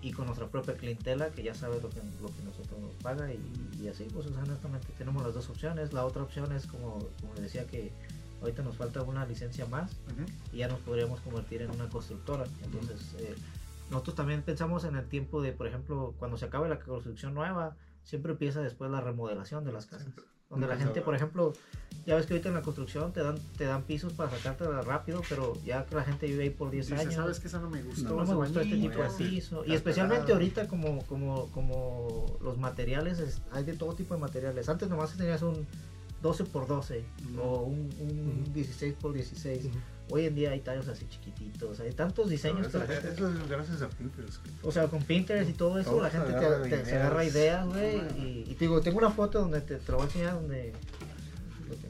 y 0.03 0.11
con 0.13 0.27
nuestra 0.27 0.49
propia 0.49 0.75
clientela 0.75 1.31
que 1.31 1.43
ya 1.43 1.55
sabe 1.55 1.81
lo 1.81 1.89
que, 1.89 2.01
lo 2.21 2.29
que 2.29 2.43
nosotros 2.43 2.81
nos 2.81 2.93
paga 3.03 3.33
y, 3.33 3.41
y 3.81 3.89
así, 3.89 4.09
pues 4.13 4.27
o 4.27 4.31
sea, 4.31 4.43
honestamente 4.43 4.89
tenemos 4.99 5.23
las 5.23 5.33
dos 5.33 5.49
opciones. 5.49 5.93
La 5.93 6.05
otra 6.05 6.23
opción 6.23 6.53
es 6.53 6.67
como, 6.67 6.99
como 7.21 7.35
les 7.35 7.45
decía 7.45 7.67
que 7.67 7.93
ahorita 8.43 8.63
nos 8.63 8.77
falta 8.77 9.03
una 9.03 9.25
licencia 9.25 9.67
más 9.67 9.93
y 10.53 10.59
ya 10.59 10.69
nos 10.69 10.81
podríamos 10.81 11.21
convertir 11.21 11.63
en 11.63 11.71
una 11.71 11.89
constructora. 11.89 12.45
Entonces, 12.65 13.15
eh, 13.21 13.35
nosotros 13.91 14.17
también 14.17 14.43
pensamos 14.43 14.85
en 14.85 14.97
el 14.97 15.07
tiempo 15.07 15.41
de, 15.41 15.53
por 15.53 15.67
ejemplo, 15.69 16.15
cuando 16.19 16.37
se 16.37 16.47
acabe 16.47 16.69
la 16.69 16.81
construcción 16.81 17.35
nueva, 17.35 17.77
siempre 18.03 18.33
empieza 18.33 18.61
después 18.61 18.91
la 18.91 19.01
remodelación 19.01 19.65
de 19.65 19.73
las 19.73 19.87
casas. 19.87 20.09
Donde 20.53 20.67
la 20.67 20.77
gente, 20.77 21.01
por 21.01 21.15
ejemplo, 21.15 21.55
ya 22.07 22.15
ves 22.17 22.27
que 22.27 22.35
ahorita 22.35 22.51
en 22.51 22.55
la 22.57 22.63
construcción 22.63 23.13
te 23.13 23.23
dan, 23.23 23.37
te 23.57 23.65
dan 23.65 23.83
pisos 23.85 24.13
para 24.13 24.31
sacarte 24.31 24.65
rápido, 24.83 25.23
pero 25.29 25.55
ya 25.65 25.87
que 25.87 25.95
la 25.95 26.05
gente 26.05 26.27
vive 26.27 26.43
ahí 26.45 26.51
por 26.51 26.71
10 26.71 26.89
Dice, 26.89 27.01
años, 27.01 27.15
¿sabes 27.15 27.41
que 27.41 27.49
Esa 27.49 27.59
no 27.59 27.71
me 27.71 27.83
gustó. 27.83 28.11
no 28.15 28.25
me 28.27 28.35
gustó 28.35 28.61
este 28.61 28.77
tipo 28.77 29.03
de 29.03 29.09
piso. 29.17 29.65
Y 29.67 29.73
especialmente 29.75 30.31
ahorita 30.33 30.69
como, 30.69 30.99
como, 31.07 31.47
como 31.53 32.27
los 32.43 32.59
materiales, 32.59 33.19
es- 33.19 33.41
hay 33.51 33.65
de 33.65 33.73
todo 33.73 33.95
tipo 33.95 34.15
de 34.15 34.21
materiales. 34.21 34.69
Antes 34.69 34.89
nomás 34.91 35.17
tenías 35.17 35.41
un 35.43 35.67
12 36.21 36.45
por 36.45 36.67
12 36.67 37.05
Ujú. 37.33 37.41
o 37.43 37.63
un, 37.63 37.89
un 37.99 38.43
Ujú. 38.45 38.53
16 38.53 38.95
por 39.01 39.13
16. 39.15 39.65
Ujú. 39.65 39.75
Hoy 40.11 40.27
en 40.27 40.35
día 40.35 40.51
hay 40.51 40.61
tallos 40.61 40.89
así 40.89 41.07
chiquititos, 41.09 41.81
hay 41.81 41.93
tantos 41.93 42.29
diseños 42.29 42.67
Eso, 42.67 42.79
la 42.81 42.87
gente... 42.87 43.09
eso 43.15 43.29
es 43.33 43.49
gracias 43.49 43.81
a 43.83 43.89
Pinterest. 43.89 44.41
O 44.63 44.71
sea, 44.71 44.87
con 44.89 45.03
Pinterest 45.03 45.49
y 45.49 45.55
todo 45.55 45.79
eso, 45.79 45.91
Todo 45.91 46.03
la 46.03 46.11
gente 46.11 46.29
te, 46.33 46.37
agarra 46.37 46.63
te- 46.63 46.69
ideas. 46.69 46.89
se 46.89 46.97
agarra 46.97 47.25
ideas, 47.25 47.67
güey. 47.67 47.97
Y, 48.19 48.45
y 48.49 48.55
te 48.55 48.65
digo, 48.67 48.81
tengo 48.83 48.99
una 48.99 49.11
foto 49.11 49.41
donde 49.41 49.61
te, 49.63 49.77
te 49.77 49.91
lo 49.93 49.99
voy 49.99 50.05
a 50.05 50.09
enseñar 50.09 50.35
donde... 50.35 50.73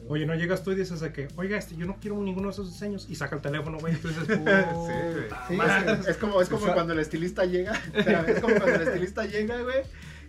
Oye, 0.07 0.25
no 0.25 0.35
llegas 0.35 0.63
tú 0.63 0.71
y 0.71 0.75
dices 0.75 0.99
de 1.01 1.11
que, 1.11 1.27
oiga, 1.35 1.57
este, 1.57 1.75
yo 1.75 1.85
no 1.85 1.97
quiero 1.99 2.17
ninguno 2.21 2.47
de 2.47 2.53
esos 2.53 2.71
diseños. 2.71 3.07
Y 3.09 3.15
saca 3.15 3.35
el 3.37 3.41
teléfono, 3.41 3.77
güey. 3.79 3.93
Entonces, 3.95 4.25
güey. 4.39 4.53
Sí, 5.49 5.55
Más- 5.55 5.85
es- 6.01 6.07
es 6.07 6.17
como, 6.17 6.41
es 6.41 6.47
como 6.49 6.61
O 6.61 6.65
sea- 6.65 6.73
cuando 6.73 6.93
el 6.93 6.99
estilista 6.99 7.43
llega. 7.45 7.73
espérame, 7.93 8.29
es 8.29 8.39
como 8.41 8.55
cuando 8.55 8.75
el 8.75 8.87
estilista 8.87 9.25
llega, 9.25 9.61
güey. 9.61 9.81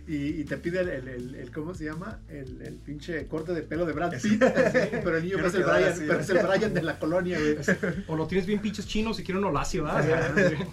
Y, 0.07 0.41
y 0.41 0.43
te 0.43 0.57
pide 0.57 0.81
el, 0.81 0.89
el, 0.89 1.07
el- 1.07 1.35
el- 1.35 1.51
¿cómo 1.51 1.73
se 1.73 1.85
llama? 1.85 2.19
El, 2.29 2.61
el 2.61 2.75
pinche 2.75 3.25
corte 3.27 3.53
de 3.53 3.63
pelo 3.63 3.85
de 3.87 3.93
Brad 3.93 4.11
Pitt. 4.21 4.39
pero 5.03 5.17
el 5.17 5.23
niño 5.23 5.43
es 5.45 5.53
el 5.55 5.63
Brian, 5.63 5.83
así, 5.85 6.03
pero 6.07 6.19
es 6.19 6.29
el 6.29 6.45
Brian 6.45 6.73
de 6.73 6.81
la 6.83 6.99
colonia, 6.99 7.39
güey. 7.39 7.57
o 8.07 8.15
lo 8.15 8.27
tienes 8.27 8.45
bien 8.45 8.61
pinches 8.61 8.85
chinos 8.85 9.19
y 9.19 9.23
quiere 9.23 9.39
uno 9.39 9.51
lacio, 9.51 9.83
¿verdad? 9.83 10.33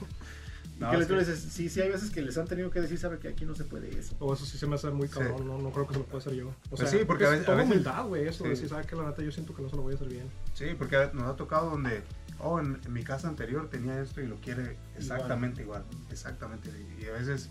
No, 0.78 0.90
que 0.90 0.96
le 0.96 1.02
es 1.02 1.08
tú 1.08 1.14
le 1.14 1.24
que- 1.24 1.30
dices, 1.30 1.52
sí, 1.52 1.68
sí, 1.68 1.80
hay 1.80 1.90
veces 1.90 2.10
que 2.10 2.20
les 2.22 2.36
han 2.38 2.46
tenido 2.48 2.68
que 2.70 2.80
decir, 2.80 2.98
sabe 2.98 3.18
que 3.18 3.28
aquí 3.28 3.44
no 3.44 3.54
se 3.54 3.62
puede 3.62 3.96
eso. 3.96 4.16
O 4.18 4.34
eso 4.34 4.44
sí 4.44 4.58
se 4.58 4.66
me 4.66 4.74
hace 4.74 4.90
muy 4.90 5.06
Sí. 5.06 5.14
cabrón, 5.14 5.46
no, 5.46 5.56
no 5.58 5.70
creo 5.70 5.86
que 5.86 5.92
se 5.94 6.00
lo 6.00 6.06
pueda 6.06 6.18
hacer 6.18 6.32
yo. 6.34 6.48
O 6.48 6.54
Pues 6.70 6.80
sea, 6.80 6.98
sí, 6.98 7.04
porque 7.06 7.22
a 7.24 7.26
es 7.28 7.32
veces- 7.34 7.46
toda 7.46 7.58
a 7.58 7.60
veces- 7.60 7.72
humildad, 7.72 8.06
güey, 8.08 8.26
eso 8.26 8.42
Sí. 8.42 8.50
decir, 8.50 8.68
¿sabes 8.68 8.86
qué? 8.88 8.96
La 8.96 9.04
neta, 9.06 9.22
yo 9.22 9.30
siento 9.30 9.54
que 9.54 9.62
no 9.62 9.68
se 9.68 9.76
lo 9.76 9.82
voy 9.82 9.92
a 9.92 9.96
hacer 9.96 10.08
bien. 10.08 10.24
Sí, 10.54 10.64
porque 10.76 10.96
nos 11.12 11.24
ha 11.24 11.36
tocado 11.36 11.70
donde, 11.70 12.02
oh, 12.40 12.58
en, 12.58 12.80
en 12.84 12.92
mi 12.92 13.04
casa 13.04 13.28
anterior 13.28 13.68
tenía 13.70 14.00
esto 14.02 14.20
y 14.22 14.26
lo 14.26 14.36
quiere 14.36 14.76
exactamente 14.98 15.62
igual. 15.62 15.84
Exactamente. 16.10 16.68
Y, 16.98 17.04
y 17.04 17.06
a 17.06 17.12
veces 17.12 17.50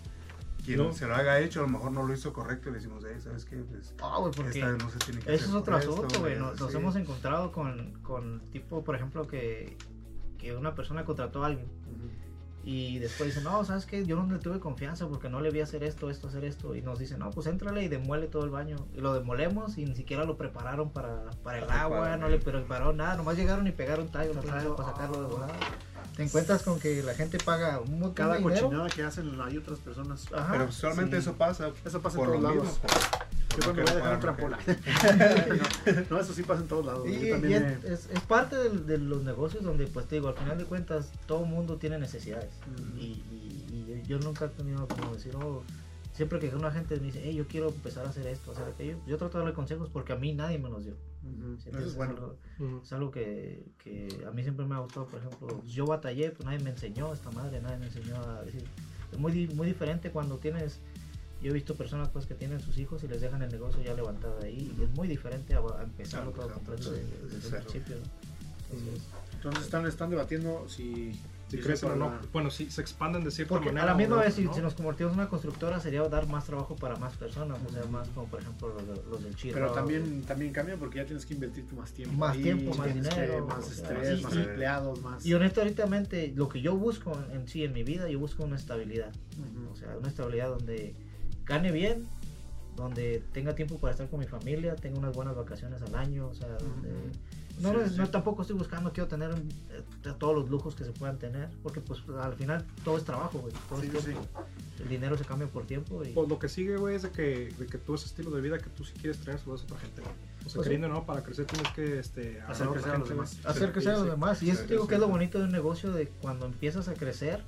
quien 0.63 0.77
No. 0.79 0.93
se 0.93 1.07
lo 1.07 1.15
haga 1.15 1.39
hecho 1.39 1.59
a 1.59 1.63
lo 1.63 1.69
mejor 1.69 1.91
no 1.91 2.03
lo 2.03 2.13
hizo 2.13 2.31
correcto 2.33 2.69
y 2.69 2.73
le 2.73 2.77
decimos, 2.79 3.03
"Eh, 3.03 3.19
¿sabes 3.19 3.45
qué? 3.45 3.57
Pues, 3.57 3.93
Ah, 4.01 4.17
güey, 4.19 4.31
porque... 4.33 4.59
esta 4.59 4.71
no 4.71 4.89
se 4.89 4.99
tiene 4.99 5.19
que 5.21 5.33
Eso 5.33 5.45
es 5.45 5.53
otro 5.53 5.75
asunto, 5.75 6.19
güey. 6.19 6.37
Nos, 6.37 6.73
hemos 6.75 6.95
encontrado 6.95 7.51
con, 7.51 7.93
con 8.01 8.41
tipo, 8.51 8.83
por 8.83 8.95
ejemplo, 8.95 9.27
que, 9.27 9.77
que 10.37 10.55
una 10.55 10.73
persona 10.75 11.03
contrató 11.05 11.43
a 11.43 11.47
alguien 11.47 11.67
y 12.63 12.99
después 12.99 13.33
dice, 13.33 13.41
no, 13.41 13.63
¿sabes 13.65 13.85
qué? 13.85 14.05
Yo 14.05 14.21
no 14.21 14.31
le 14.31 14.39
tuve 14.39 14.59
confianza 14.59 15.07
porque 15.07 15.29
no 15.29 15.41
le 15.41 15.49
vi 15.49 15.61
hacer 15.61 15.83
esto, 15.83 16.09
esto, 16.09 16.27
hacer 16.27 16.45
esto. 16.45 16.75
Y 16.75 16.81
nos 16.81 16.99
dice, 16.99 17.17
no, 17.17 17.31
pues 17.31 17.47
éntrale 17.47 17.83
y 17.83 17.87
demuele 17.87 18.27
todo 18.27 18.43
el 18.43 18.51
baño. 18.51 18.75
Y 18.95 19.01
lo 19.01 19.13
demolemos 19.13 19.77
y 19.77 19.85
ni 19.85 19.95
siquiera 19.95 20.25
lo 20.25 20.37
prepararon 20.37 20.91
para, 20.91 21.31
para 21.43 21.59
el 21.59 21.69
agua, 21.71 22.17
no 22.17 22.27
eh. 22.27 22.31
le 22.31 22.37
prepararon 22.37 22.97
nada. 22.97 23.15
Nomás 23.15 23.35
llegaron 23.35 23.65
y 23.65 23.71
pegaron 23.71 24.09
tallo 24.09 24.33
no 24.33 24.41
tallo 24.41 24.75
para 24.75 24.89
sacarlo 24.89 25.21
de 25.21 25.27
volada. 25.27 25.53
Te 26.15 26.23
encuentras 26.23 26.61
con 26.63 26.79
que 26.79 27.01
la 27.01 27.13
gente 27.15 27.37
paga 27.39 27.79
un 27.79 27.93
montón 27.99 28.13
Cada 28.13 28.33
de 28.33 28.39
dinero. 28.39 28.61
cochinada 28.61 28.89
que 28.89 29.03
hacen 29.03 29.41
hay 29.41 29.57
otras 29.57 29.79
personas. 29.79 30.27
Ajá. 30.31 30.51
Pero 30.51 30.65
usualmente 30.65 31.15
sí. 31.15 31.21
eso 31.21 31.33
pasa. 31.33 31.71
Eso 31.83 32.01
pasa 32.01 32.17
en 32.17 32.25
por 32.25 32.27
todos 32.27 32.41
lo 32.41 32.49
lados. 32.49 32.63
mismo, 32.63 32.89
Yo 33.51 33.57
por 33.57 33.63
cuando 33.75 33.81
no 33.83 33.83
voy 33.83 33.91
a 33.91 33.95
dejar 33.95 34.13
un 34.15 34.19
trampola. 34.21 34.57
no, 35.87 36.01
no, 36.09 36.19
eso 36.19 36.33
sí 36.33 36.43
pasa 36.43 36.61
en 36.61 36.67
todos 36.67 36.85
lados. 36.85 37.07
Y, 37.07 37.11
y 37.11 37.29
es, 37.31 37.41
me- 37.41 37.73
es- 37.93 38.09
es 38.11 38.19
parte 38.27 38.55
del- 38.55 38.85
de, 38.85 38.97
los 38.97 39.23
negocios 39.23 39.63
donde, 39.63 39.87
pues 39.87 40.07
te 40.07 40.15
digo, 40.15 40.27
al 40.29 40.35
final 40.35 40.57
de 40.57 40.65
cuentas, 40.65 41.11
todo 41.25 41.45
mundo 41.45 41.77
tiene 41.77 41.97
necesidades. 41.99 42.51
Ujú. 42.73 42.97
y, 42.97 43.03
y- 43.03 43.65
y 43.71 44.03
yo 44.07 44.19
nunca 44.19 44.45
he 44.45 44.49
tenido 44.49 44.87
como 44.87 45.13
decir, 45.13 45.35
oh, 45.35 45.63
siempre 46.13 46.39
que 46.39 46.49
una 46.55 46.71
gente 46.71 46.95
me 46.97 47.03
dice, 47.07 47.21
hey, 47.23 47.33
yo 47.35 47.47
quiero 47.47 47.69
empezar 47.69 48.05
a 48.05 48.09
hacer 48.09 48.27
esto, 48.27 48.51
hacer 48.51 48.65
aquello, 48.65 48.97
yo 49.07 49.17
trato 49.17 49.37
de 49.37 49.43
darle 49.43 49.55
consejos 49.55 49.89
porque 49.91 50.13
a 50.13 50.15
mí 50.17 50.33
nadie 50.33 50.57
me 50.59 50.69
los 50.69 50.83
dio. 50.85 50.95
Ujú, 51.23 51.55
¿sí 51.57 51.69
Eso 51.69 51.69
entiendes? 51.69 51.87
es 51.91 51.95
bueno. 51.95 52.11
algo, 52.13 52.35
Ujú. 52.59 52.81
es 52.83 52.93
algo 52.93 53.11
que, 53.11 53.63
que 53.83 54.07
a 54.27 54.31
mí 54.31 54.43
siempre 54.43 54.65
me 54.65 54.75
ha 54.75 54.79
gustado, 54.79 55.05
por 55.07 55.19
ejemplo, 55.19 55.63
yo 55.65 55.85
batallé, 55.85 56.31
pues 56.31 56.45
nadie 56.45 56.59
me 56.59 56.69
enseñó 56.71 57.13
esta 57.13 57.31
madre, 57.31 57.61
nadie 57.61 57.77
me 57.77 57.85
enseñó 57.87 58.15
a 58.21 58.43
decir, 58.43 58.63
es 59.11 59.19
muy, 59.19 59.47
muy 59.49 59.67
diferente 59.67 60.09
cuando 60.11 60.37
tienes, 60.37 60.79
yo 61.41 61.51
he 61.51 61.53
visto 61.53 61.75
personas 61.75 62.09
pues 62.09 62.25
que 62.25 62.35
tienen 62.35 62.59
sus 62.59 62.77
hijos 62.77 63.03
y 63.03 63.07
les 63.07 63.21
dejan 63.21 63.41
el 63.41 63.51
negocio 63.51 63.81
ya 63.83 63.93
levantado 63.93 64.39
ahí, 64.43 64.73
y 64.77 64.83
es 64.83 64.89
muy 64.91 65.07
diferente 65.07 65.53
a, 65.55 65.59
a 65.59 65.83
empezarlo 65.83 66.31
todo 66.31 66.49
completo 66.53 66.91
desde, 66.91 67.05
desde 67.35 67.57
el 67.57 67.63
principio. 67.63 67.95
¿no? 67.97 68.31
Entonces, 68.71 69.01
Entonces 69.33 69.63
están, 69.63 69.85
están 69.85 70.09
debatiendo 70.09 70.67
si... 70.69 71.11
Si 71.49 71.57
crecen 71.57 71.91
o 71.91 71.95
no. 71.97 72.13
Bueno, 72.31 72.49
si 72.49 72.71
se 72.71 72.79
expanden 72.79 73.25
de 73.25 73.31
cierta 73.31 73.55
Porque 73.55 73.65
manera. 73.73 73.83
a 73.83 73.85
la 73.87 73.95
misma 73.95 74.21
vez, 74.21 74.35
si, 74.35 74.45
¿no? 74.45 74.53
si 74.53 74.61
nos 74.61 74.73
convertimos 74.73 75.11
en 75.11 75.19
una 75.19 75.27
constructora, 75.27 75.81
sería 75.81 76.01
dar 76.03 76.25
más 76.25 76.45
trabajo 76.45 76.77
para 76.77 76.95
más 76.95 77.17
personas, 77.17 77.59
o 77.67 77.69
sea, 77.73 77.83
más 77.91 78.07
como 78.07 78.27
por 78.27 78.39
ejemplo 78.39 78.69
los, 78.73 78.87
de- 78.87 79.09
los 79.09 79.21
del 79.21 79.35
Chile. 79.35 79.55
Pero 79.55 79.73
también, 79.73 80.21
también 80.21 80.53
cambia 80.53 80.77
porque 80.77 80.99
ya 80.99 81.05
tienes 81.05 81.25
que 81.25 81.33
invertir 81.33 81.67
tú 81.67 81.75
más 81.75 81.91
tiempo. 81.91 82.15
Más 82.15 82.37
ahí, 82.37 82.43
tiempo, 82.43 82.73
más 82.75 82.87
que- 82.87 82.93
dinero, 82.93 83.45
más 83.47 83.69
estrés, 83.69 84.19
sí, 84.19 84.23
más 84.23 84.31
sí. 84.33 84.39
empleados, 84.39 85.01
más... 85.01 85.25
Y 85.25 85.33
honestamente, 85.33 86.31
lo 86.33 86.47
que 86.47 86.61
yo 86.61 86.77
busco 86.77 87.21
en, 87.33 87.45
sí, 87.49 87.65
en 87.65 87.73
mi 87.73 87.83
vida, 87.83 88.07
yo 88.07 88.17
busco 88.17 88.45
una 88.45 88.55
estabilidad. 88.55 89.11
O 89.73 89.75
sea, 89.75 89.97
una 89.97 90.07
estabilidad 90.07 90.47
donde 90.51 90.95
gane 91.51 91.71
bien, 91.71 92.07
donde 92.75 93.23
tenga 93.33 93.53
tiempo 93.55 93.77
para 93.77 93.91
estar 93.91 94.09
con 94.09 94.19
mi 94.19 94.25
familia, 94.27 94.75
tenga 94.75 94.97
unas 94.99 95.13
buenas 95.15 95.35
vacaciones 95.35 95.81
al 95.81 95.95
año, 95.95 96.27
o 96.27 96.33
sea, 96.35 96.47
donde... 96.47 96.89
No, 97.59 97.69
Sí, 97.71 97.77
no, 97.77 97.89
sí. 97.89 97.95
no, 97.97 98.09
tampoco 98.09 98.41
estoy 98.41 98.57
buscando, 98.57 98.91
quiero 98.93 99.07
tener 99.09 99.29
eh, 99.31 99.83
todos 100.17 100.33
los 100.35 100.49
lujos 100.49 100.73
que 100.73 100.83
se 100.85 100.91
puedan 100.93 101.19
tener, 101.19 101.49
porque 101.61 101.79
pues 101.81 102.01
al 102.19 102.33
final 102.33 102.65
todo 102.83 102.97
es 102.97 103.03
trabajo, 103.03 103.39
güey. 103.39 103.53
Todo 103.69 103.81
Sí, 103.81 103.91
es 103.93 104.05
tiempo. 104.05 104.25
El 104.79 104.87
dinero 104.89 105.15
se 105.17 105.25
cambia 105.25 105.47
por 105.47 105.67
tiempo 105.67 106.03
y... 106.03 106.13
Pues 106.13 106.27
lo 106.29 106.39
que 106.39 106.47
sigue, 106.49 106.77
güey, 106.77 106.95
es 106.95 107.03
de 107.03 107.09
que, 107.11 107.53
de 107.59 107.65
que 107.67 107.77
tú 107.77 107.93
ese 107.93 108.05
estilo 108.05 108.31
de 108.31 108.41
vida 108.41 108.57
que 108.57 108.69
tú 108.69 108.83
sí 108.85 108.93
quieres 108.99 109.19
tener, 109.19 109.37
se 109.39 109.45
lo 109.45 109.51
das 109.51 109.61
a 109.61 109.65
otra 109.65 109.77
gente. 109.79 110.01
O 110.01 110.05
sea, 110.49 110.55
Pues 110.55 110.63
queriendo 110.63 110.87
no, 110.87 111.05
para 111.05 111.21
crecer 111.23 111.45
tienes 111.45 111.71
que 111.73 111.99
este, 111.99 112.41
Hacer 112.47 112.67
a 112.67 112.71
crecer 112.71 112.91
a 112.93 112.97
los 112.97 113.09
demás. 113.09 113.37
hacer 113.45 113.71
crecer 113.73 113.91
a 113.91 113.97
los 113.97 114.07
demás. 114.07 114.41
Y 114.41 114.49
eso 114.49 114.63
digo 114.65 114.87
que 114.87 114.95
es 114.95 115.01
lo 115.01 115.09
bonito 115.09 115.37
de 115.37 115.43
un 115.43 115.51
negocio 115.51 115.91
de 115.91 116.07
cuando 116.07 116.45
empiezas 116.47 116.87
a 116.87 116.93
crecer, 116.95 117.43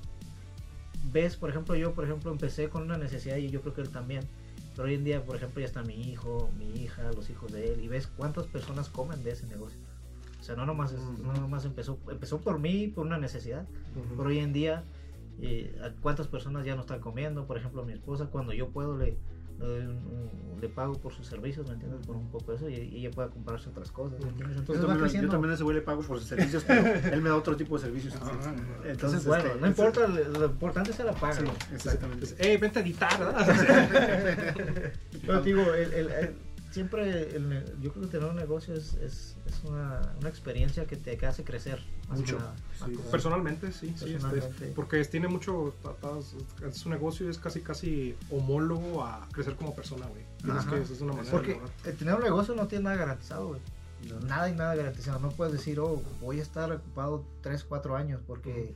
ves, 1.14 1.36
por 1.36 1.48
ejemplo, 1.48 1.74
yo, 1.76 1.94
por 1.94 2.04
ejemplo, 2.04 2.30
empecé 2.32 2.68
con 2.68 2.82
una 2.82 2.98
necesidad 2.98 3.36
y 3.36 3.48
yo 3.48 3.62
creo 3.62 3.72
que 3.72 3.80
él 3.80 3.88
también. 3.90 4.24
Pero 4.76 4.88
hoy 4.88 4.94
en 4.94 5.04
día, 5.04 5.24
por 5.24 5.36
ejemplo, 5.36 5.60
ya 5.60 5.66
está 5.66 5.82
mi 5.84 5.94
hijo, 6.10 6.50
mi 6.58 6.82
hija, 6.82 7.10
los 7.12 7.30
hijos 7.30 7.52
de 7.52 7.72
él, 7.72 7.80
y 7.80 7.88
ves 7.88 8.08
cuántas 8.08 8.46
personas 8.48 8.88
comen 8.90 9.22
de 9.22 9.30
ese 9.30 9.46
negocio. 9.46 9.78
O 10.40 10.42
sea, 10.42 10.56
no 10.56 10.66
nomás, 10.66 10.92
es- 10.92 11.00
no 11.20 11.32
nomás 11.32 11.64
empezó, 11.64 11.98
empezó 12.10 12.40
por 12.40 12.58
mí, 12.58 12.88
por 12.88 13.06
una 13.06 13.16
necesidad, 13.16 13.66
Ujú. 13.94 14.16
pero 14.16 14.28
hoy 14.28 14.38
en 14.40 14.52
día, 14.52 14.82
eh, 15.40 15.78
¿a 15.82 15.90
¿cuántas 16.02 16.26
personas 16.26 16.66
ya 16.66 16.74
no 16.74 16.80
están 16.82 17.00
comiendo? 17.00 17.46
Por 17.46 17.56
ejemplo, 17.56 17.84
mi 17.84 17.92
esposa, 17.92 18.26
cuando 18.26 18.52
yo 18.52 18.70
puedo, 18.70 18.98
le, 18.98 19.16
le, 19.58 19.66
doy 19.66 19.80
un- 19.82 19.90
un- 19.90 20.44
le 20.60 20.68
pago 20.70 20.94
por 20.94 21.12
sus 21.12 21.26
servicios, 21.26 21.66
¿me 21.66 21.74
entiendes? 21.74 22.06
Por 22.06 22.16
un 22.16 22.30
poco 22.30 22.52
de 22.52 22.56
eso, 22.56 22.68
y, 22.70 22.74
y 22.74 22.98
ella 23.00 23.10
pueda 23.10 23.28
comprarse 23.28 23.68
otras 23.68 23.90
cosas, 23.90 24.18
¿me 24.20 24.28
entiendes? 24.30 24.56
Yo 24.56 24.60
Entonces 24.60 24.84
va 24.84 24.88
también, 24.88 24.96
yo 24.96 25.02
creciendo. 25.04 25.30
también 25.32 25.50
a 25.50 25.54
ese 25.54 25.62
güey 25.64 25.76
le 25.76 25.82
pago 25.82 26.00
por 26.02 26.18
sus 26.18 26.28
servicios, 26.28 26.64
pero 26.66 26.86
él 27.14 27.20
me 27.20 27.28
da 27.28 27.36
otro 27.36 27.54
tipo 27.56 27.76
de 27.76 27.84
servicios. 27.84 28.14
Entonces, 28.14 28.52
Entonces, 28.86 29.26
bueno, 29.26 29.44
este, 29.46 29.60
no 29.60 29.66
importa, 29.66 30.06
lo 30.08 30.30
lo 30.40 30.46
importante 30.46 30.90
es 30.92 30.98
la 31.00 31.12
paga. 31.12 31.42
Exactamente. 31.72 32.26
Pues, 32.26 32.40
Ey, 32.40 32.56
vente 32.56 32.78
a 32.78 32.82
editar, 32.82 33.18
¿verdad? 33.18 34.54
Pero 35.26 35.42
digo, 35.42 35.62
el, 35.74 35.92
el- 35.92 36.10
el- 36.10 36.34
siempre 36.74 37.36
el 37.36 37.64
yo 37.80 37.92
creo 37.92 38.04
que 38.04 38.10
tener 38.10 38.28
un 38.28 38.36
negocio 38.36 38.74
es, 38.74 38.94
es, 38.94 39.36
es 39.46 39.64
una, 39.64 40.00
una 40.20 40.28
experiencia 40.28 40.86
que 40.86 40.96
te 40.96 41.16
que 41.16 41.26
hace 41.26 41.44
crecer. 41.44 41.80
más 42.08 42.18
Mucho, 42.18 42.36
que 42.36 42.42
nada. 42.42 42.56
sí. 42.84 42.98
Personalmente, 43.10 43.72
sí, 43.72 43.94
sí, 43.96 44.14
este, 44.14 44.66
porque 44.74 45.00
es- 45.00 45.08
tiene 45.08 45.28
mucho, 45.28 45.74
un 46.84 46.90
negocio, 46.90 47.30
es 47.30 47.38
casi, 47.38 47.60
casi 47.60 48.16
homólogo 48.30 49.04
a 49.04 49.26
crecer 49.32 49.54
como 49.56 49.74
persona, 49.74 50.06
güey. 50.06 50.24
Que, 50.42 50.82
es 50.92 51.00
una 51.00 51.14
manera 51.14 51.30
Porque 51.30 51.60
de 51.84 51.92
tener 51.92 52.14
un 52.14 52.22
negocio 52.22 52.54
no 52.54 52.66
tiene 52.66 52.84
nada 52.84 52.96
garantizado, 52.96 53.48
güey. 53.48 53.60
Nada 54.26 54.50
y 54.50 54.54
nada 54.54 54.74
garantizado. 54.74 55.18
No 55.20 55.30
puedes 55.30 55.52
decir, 55.54 55.80
oh, 55.80 56.02
voy 56.20 56.38
a 56.40 56.42
estar 56.42 56.70
ocupado 56.70 57.24
3, 57.40 57.64
4 57.64 57.96
años 57.96 58.20
porque 58.26 58.74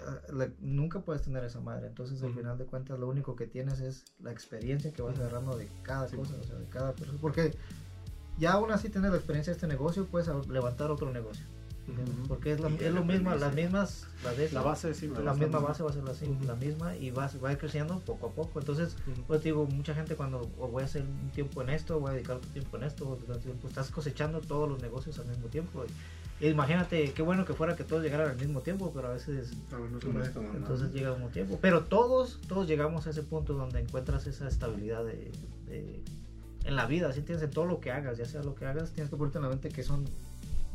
eh, 0.00 0.52
nunca 0.60 1.00
puedes 1.00 1.22
tener 1.22 1.44
esa 1.44 1.60
madre. 1.60 1.86
Entonces, 1.86 2.22
al 2.22 2.34
final 2.34 2.58
de 2.58 2.64
cuentas, 2.64 2.98
lo 2.98 3.08
único 3.08 3.36
que 3.36 3.46
tienes 3.46 3.80
es 3.80 4.04
la 4.20 4.32
experiencia 4.32 4.92
que 4.92 5.02
vas 5.02 5.18
agarrando 5.18 5.56
de 5.56 5.68
cada 5.82 6.06
cosa, 6.08 6.34
o 6.40 6.44
sea, 6.44 6.56
de 6.56 6.66
cada 6.66 6.92
persona. 6.92 7.18
Porque 7.20 7.54
ya 8.38 8.52
aún 8.52 8.72
así 8.72 8.88
tienes 8.88 9.10
la 9.10 9.16
experiencia 9.16 9.52
de 9.52 9.56
este 9.56 9.66
negocio, 9.66 10.06
puedes 10.06 10.28
levantar 10.48 10.90
otro 10.90 11.10
negocio. 11.12 11.44
Porque 12.28 12.52
es, 12.52 12.60
la, 12.60 12.68
es 12.68 12.94
lo 12.94 13.04
mismo, 13.04 13.34
las 13.34 13.54
mismas, 13.54 14.06
la 14.52 14.62
base 14.62 14.94
la 15.24 15.34
misma 15.34 15.58
base 15.58 15.82
va 15.82 15.90
a 15.90 15.92
ser 15.92 16.04
la, 16.04 16.46
la 16.46 16.54
misma 16.54 16.96
y 16.96 17.10
va, 17.10 17.28
va 17.42 17.48
a 17.48 17.52
ir 17.52 17.58
creciendo 17.58 17.98
poco 18.00 18.28
a 18.28 18.30
poco. 18.30 18.60
Entonces, 18.60 18.96
pues 19.26 19.42
digo, 19.42 19.66
mucha 19.66 19.92
gente 19.92 20.14
cuando 20.14 20.46
voy 20.56 20.82
a 20.82 20.86
hacer 20.86 21.02
un 21.02 21.30
tiempo 21.30 21.60
en 21.60 21.70
esto, 21.70 21.98
voy 21.98 22.10
a 22.10 22.14
dedicar 22.14 22.36
otro 22.36 22.50
tiempo 22.50 22.76
en 22.76 22.84
esto, 22.84 23.18
pues 23.26 23.44
estás 23.64 23.90
cosechando 23.90 24.40
todos 24.40 24.68
los 24.68 24.80
negocios 24.80 25.18
al 25.18 25.26
mismo 25.26 25.48
tiempo. 25.48 25.84
Y, 25.84 25.88
imagínate, 26.50 27.12
qué 27.12 27.22
bueno 27.22 27.44
que 27.44 27.54
fuera 27.54 27.76
que 27.76 27.84
todos 27.84 28.02
llegaran 28.02 28.30
al 28.30 28.36
mismo 28.36 28.60
tiempo, 28.62 28.92
pero 28.92 29.08
a 29.08 29.12
veces 29.12 29.52
entonces 30.54 30.92
llega 30.92 31.10
al 31.10 31.14
mismo 31.16 31.30
tiempo. 31.30 31.58
Pero 31.60 31.84
todos, 31.84 32.40
todos 32.48 32.66
llegamos 32.66 33.06
a 33.06 33.10
ese 33.10 33.22
punto 33.22 33.54
donde 33.54 33.80
encuentras 33.80 34.26
esa 34.26 34.48
estabilidad 34.48 35.04
de, 35.04 35.30
en 36.64 36.76
la 36.76 36.86
vida, 36.86 37.08
así 37.08 37.22
tienes 37.22 37.42
en 37.42 37.50
todo 37.50 37.66
lo 37.66 37.80
que 37.80 37.90
hagas, 37.90 38.18
ya 38.18 38.26
sea 38.26 38.42
lo 38.42 38.54
que 38.54 38.66
hagas, 38.66 38.92
tienes 38.92 39.10
que 39.10 39.16
ponerte 39.16 39.38
en 39.38 39.44
la 39.44 39.50
mente 39.50 39.68
que 39.68 39.82
son 39.82 40.04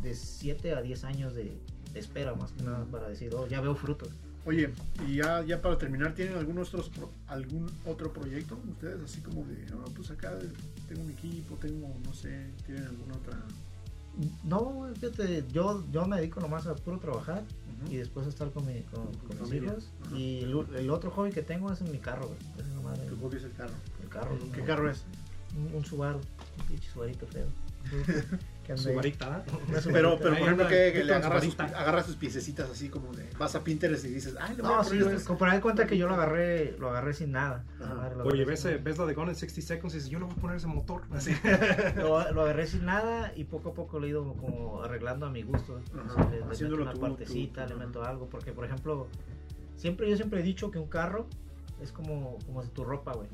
de 0.02 0.16
7 0.16 0.74
a 0.74 0.82
10 0.82 1.04
años 1.04 1.36
de, 1.36 1.52
espera 1.96 2.34
más 2.36 2.52
que 2.52 2.64
nada 2.64 2.86
para 2.86 3.10
decir, 3.10 3.34
oh, 3.36 3.48
ya 3.48 3.62
veo 3.62 3.76
frutos. 3.76 4.10
Oye, 4.46 4.70
y 5.06 5.16
ya, 5.16 5.44
ya 5.44 5.62
para 5.62 5.78
terminar, 5.78 6.14
¿tienen 6.16 6.38
algún 6.38 6.58
otro, 6.60 6.82
algún 7.28 7.70
otro 7.86 8.14
proyecto 8.14 8.58
ustedes? 8.72 9.04
Así 9.04 9.20
como 9.20 9.44
de, 9.44 9.66
no, 9.72 9.84
pues 9.94 10.10
acá 10.10 10.32
tengo 10.88 11.02
un 11.02 11.12
equipo, 11.12 11.56
tengo, 11.56 11.94
no 12.06 12.14
sé, 12.14 12.52
¿tienen 12.66 12.86
alguna 12.86 13.16
otra? 13.16 13.38
No, 14.44 14.88
fíjate, 15.00 15.46
yo, 15.52 15.84
yo 15.92 16.06
me 16.06 16.18
dedico 16.18 16.40
nomás 16.40 16.66
a 16.66 16.76
puro 16.76 17.00
trabajar 17.00 17.44
y 17.90 17.98
después 17.98 18.26
a 18.26 18.30
estar 18.30 18.52
con, 18.52 18.66
mi, 18.66 18.82
con, 18.84 19.08
mis 19.42 19.54
hijos. 19.54 19.90
Y 20.16 20.40
el, 20.40 20.90
otro 20.90 21.12
hobby 21.12 21.32
que 21.32 21.44
tengo 21.44 21.72
es 21.72 21.82
en 21.82 21.92
mi 21.92 22.00
carro, 22.00 22.28
güey. 22.28 23.08
¿Tu 23.08 23.16
hobby 23.18 23.38
es 23.38 23.44
el 23.44 23.54
carro? 23.54 23.74
El 24.02 24.10
carro. 24.10 24.38
¿Qué 24.54 24.64
carro 24.64 24.90
es? 24.90 25.04
Un, 25.74 25.86
Subaru, 25.86 26.18
un 26.18 26.66
pinche 26.68 26.90
Subarito 26.90 27.28
feo. 27.28 27.48
Su 28.76 28.94
varita, 28.94 29.46
Pero, 29.86 30.18
pero 30.18 30.18
por 30.18 30.34
ejemplo, 30.34 30.68
que, 30.68 31.02
le 31.04 31.14
agarras 31.14 31.46
sus, 31.46 31.58
agarra 31.58 32.04
sus 32.04 32.18
piececitas 32.18 32.70
así 32.70 32.90
como 32.90 33.14
de. 33.14 33.30
Vas 33.40 33.56
a 33.56 33.64
Pinterest 33.64 34.04
y 34.04 34.10
dices, 34.10 34.36
ay, 34.42 34.58
no, 34.58 34.84
sí, 34.84 35.00
como 35.26 35.46
de 35.46 35.62
cuenta 35.62 35.88
que 35.88 35.98
yo 35.98 36.08
lo 36.08 36.16
agarré, 36.16 36.76
lo 36.78 36.90
agarré 36.90 37.14
sin 37.14 37.32
nada. 37.32 37.64
Oye, 38.26 38.44
ves, 38.44 38.68
ves 38.84 38.98
la 38.98 39.06
de 39.06 39.14
Gone 39.14 39.32
en 39.32 39.38
60 39.38 39.66
Seconds 39.66 39.94
y 39.94 39.98
dices, 39.98 40.10
yo 40.10 40.20
le 40.20 40.26
voy 40.26 40.34
a 40.38 40.42
poner 40.42 40.58
ese 40.58 40.68
motor. 40.68 41.04
Así. 41.12 41.32
lo, 41.96 42.30
lo, 42.34 42.42
agarré 42.42 42.68
sin 42.68 42.86
nada 42.86 43.32
y 43.36 43.46
poco 43.46 43.70
a 43.70 43.74
poco 43.74 44.00
lo 44.00 44.06
he 44.06 44.10
ido 44.10 44.34
como 44.34 44.84
arreglando 44.84 45.26
a 45.26 45.30
mi 45.30 45.44
gusto. 45.44 45.80
le, 46.30 46.44
meto 46.44 46.76
una 46.76 46.94
partecita, 46.94 47.66
le 47.68 47.76
meto 47.76 48.04
algo. 48.04 48.28
Porque, 48.28 48.52
por 48.52 48.66
ejemplo, 48.66 49.08
siempre 49.78 50.10
yo 50.10 50.18
siempre 50.18 50.42
he 50.42 50.44
dicho 50.44 50.72
que 50.72 50.80
un 50.80 50.90
carro 50.90 51.28
es 51.82 51.92
como, 51.92 52.38
como 52.46 52.64
tu 52.64 52.84
ropa, 52.84 53.14
güey. 53.14 53.28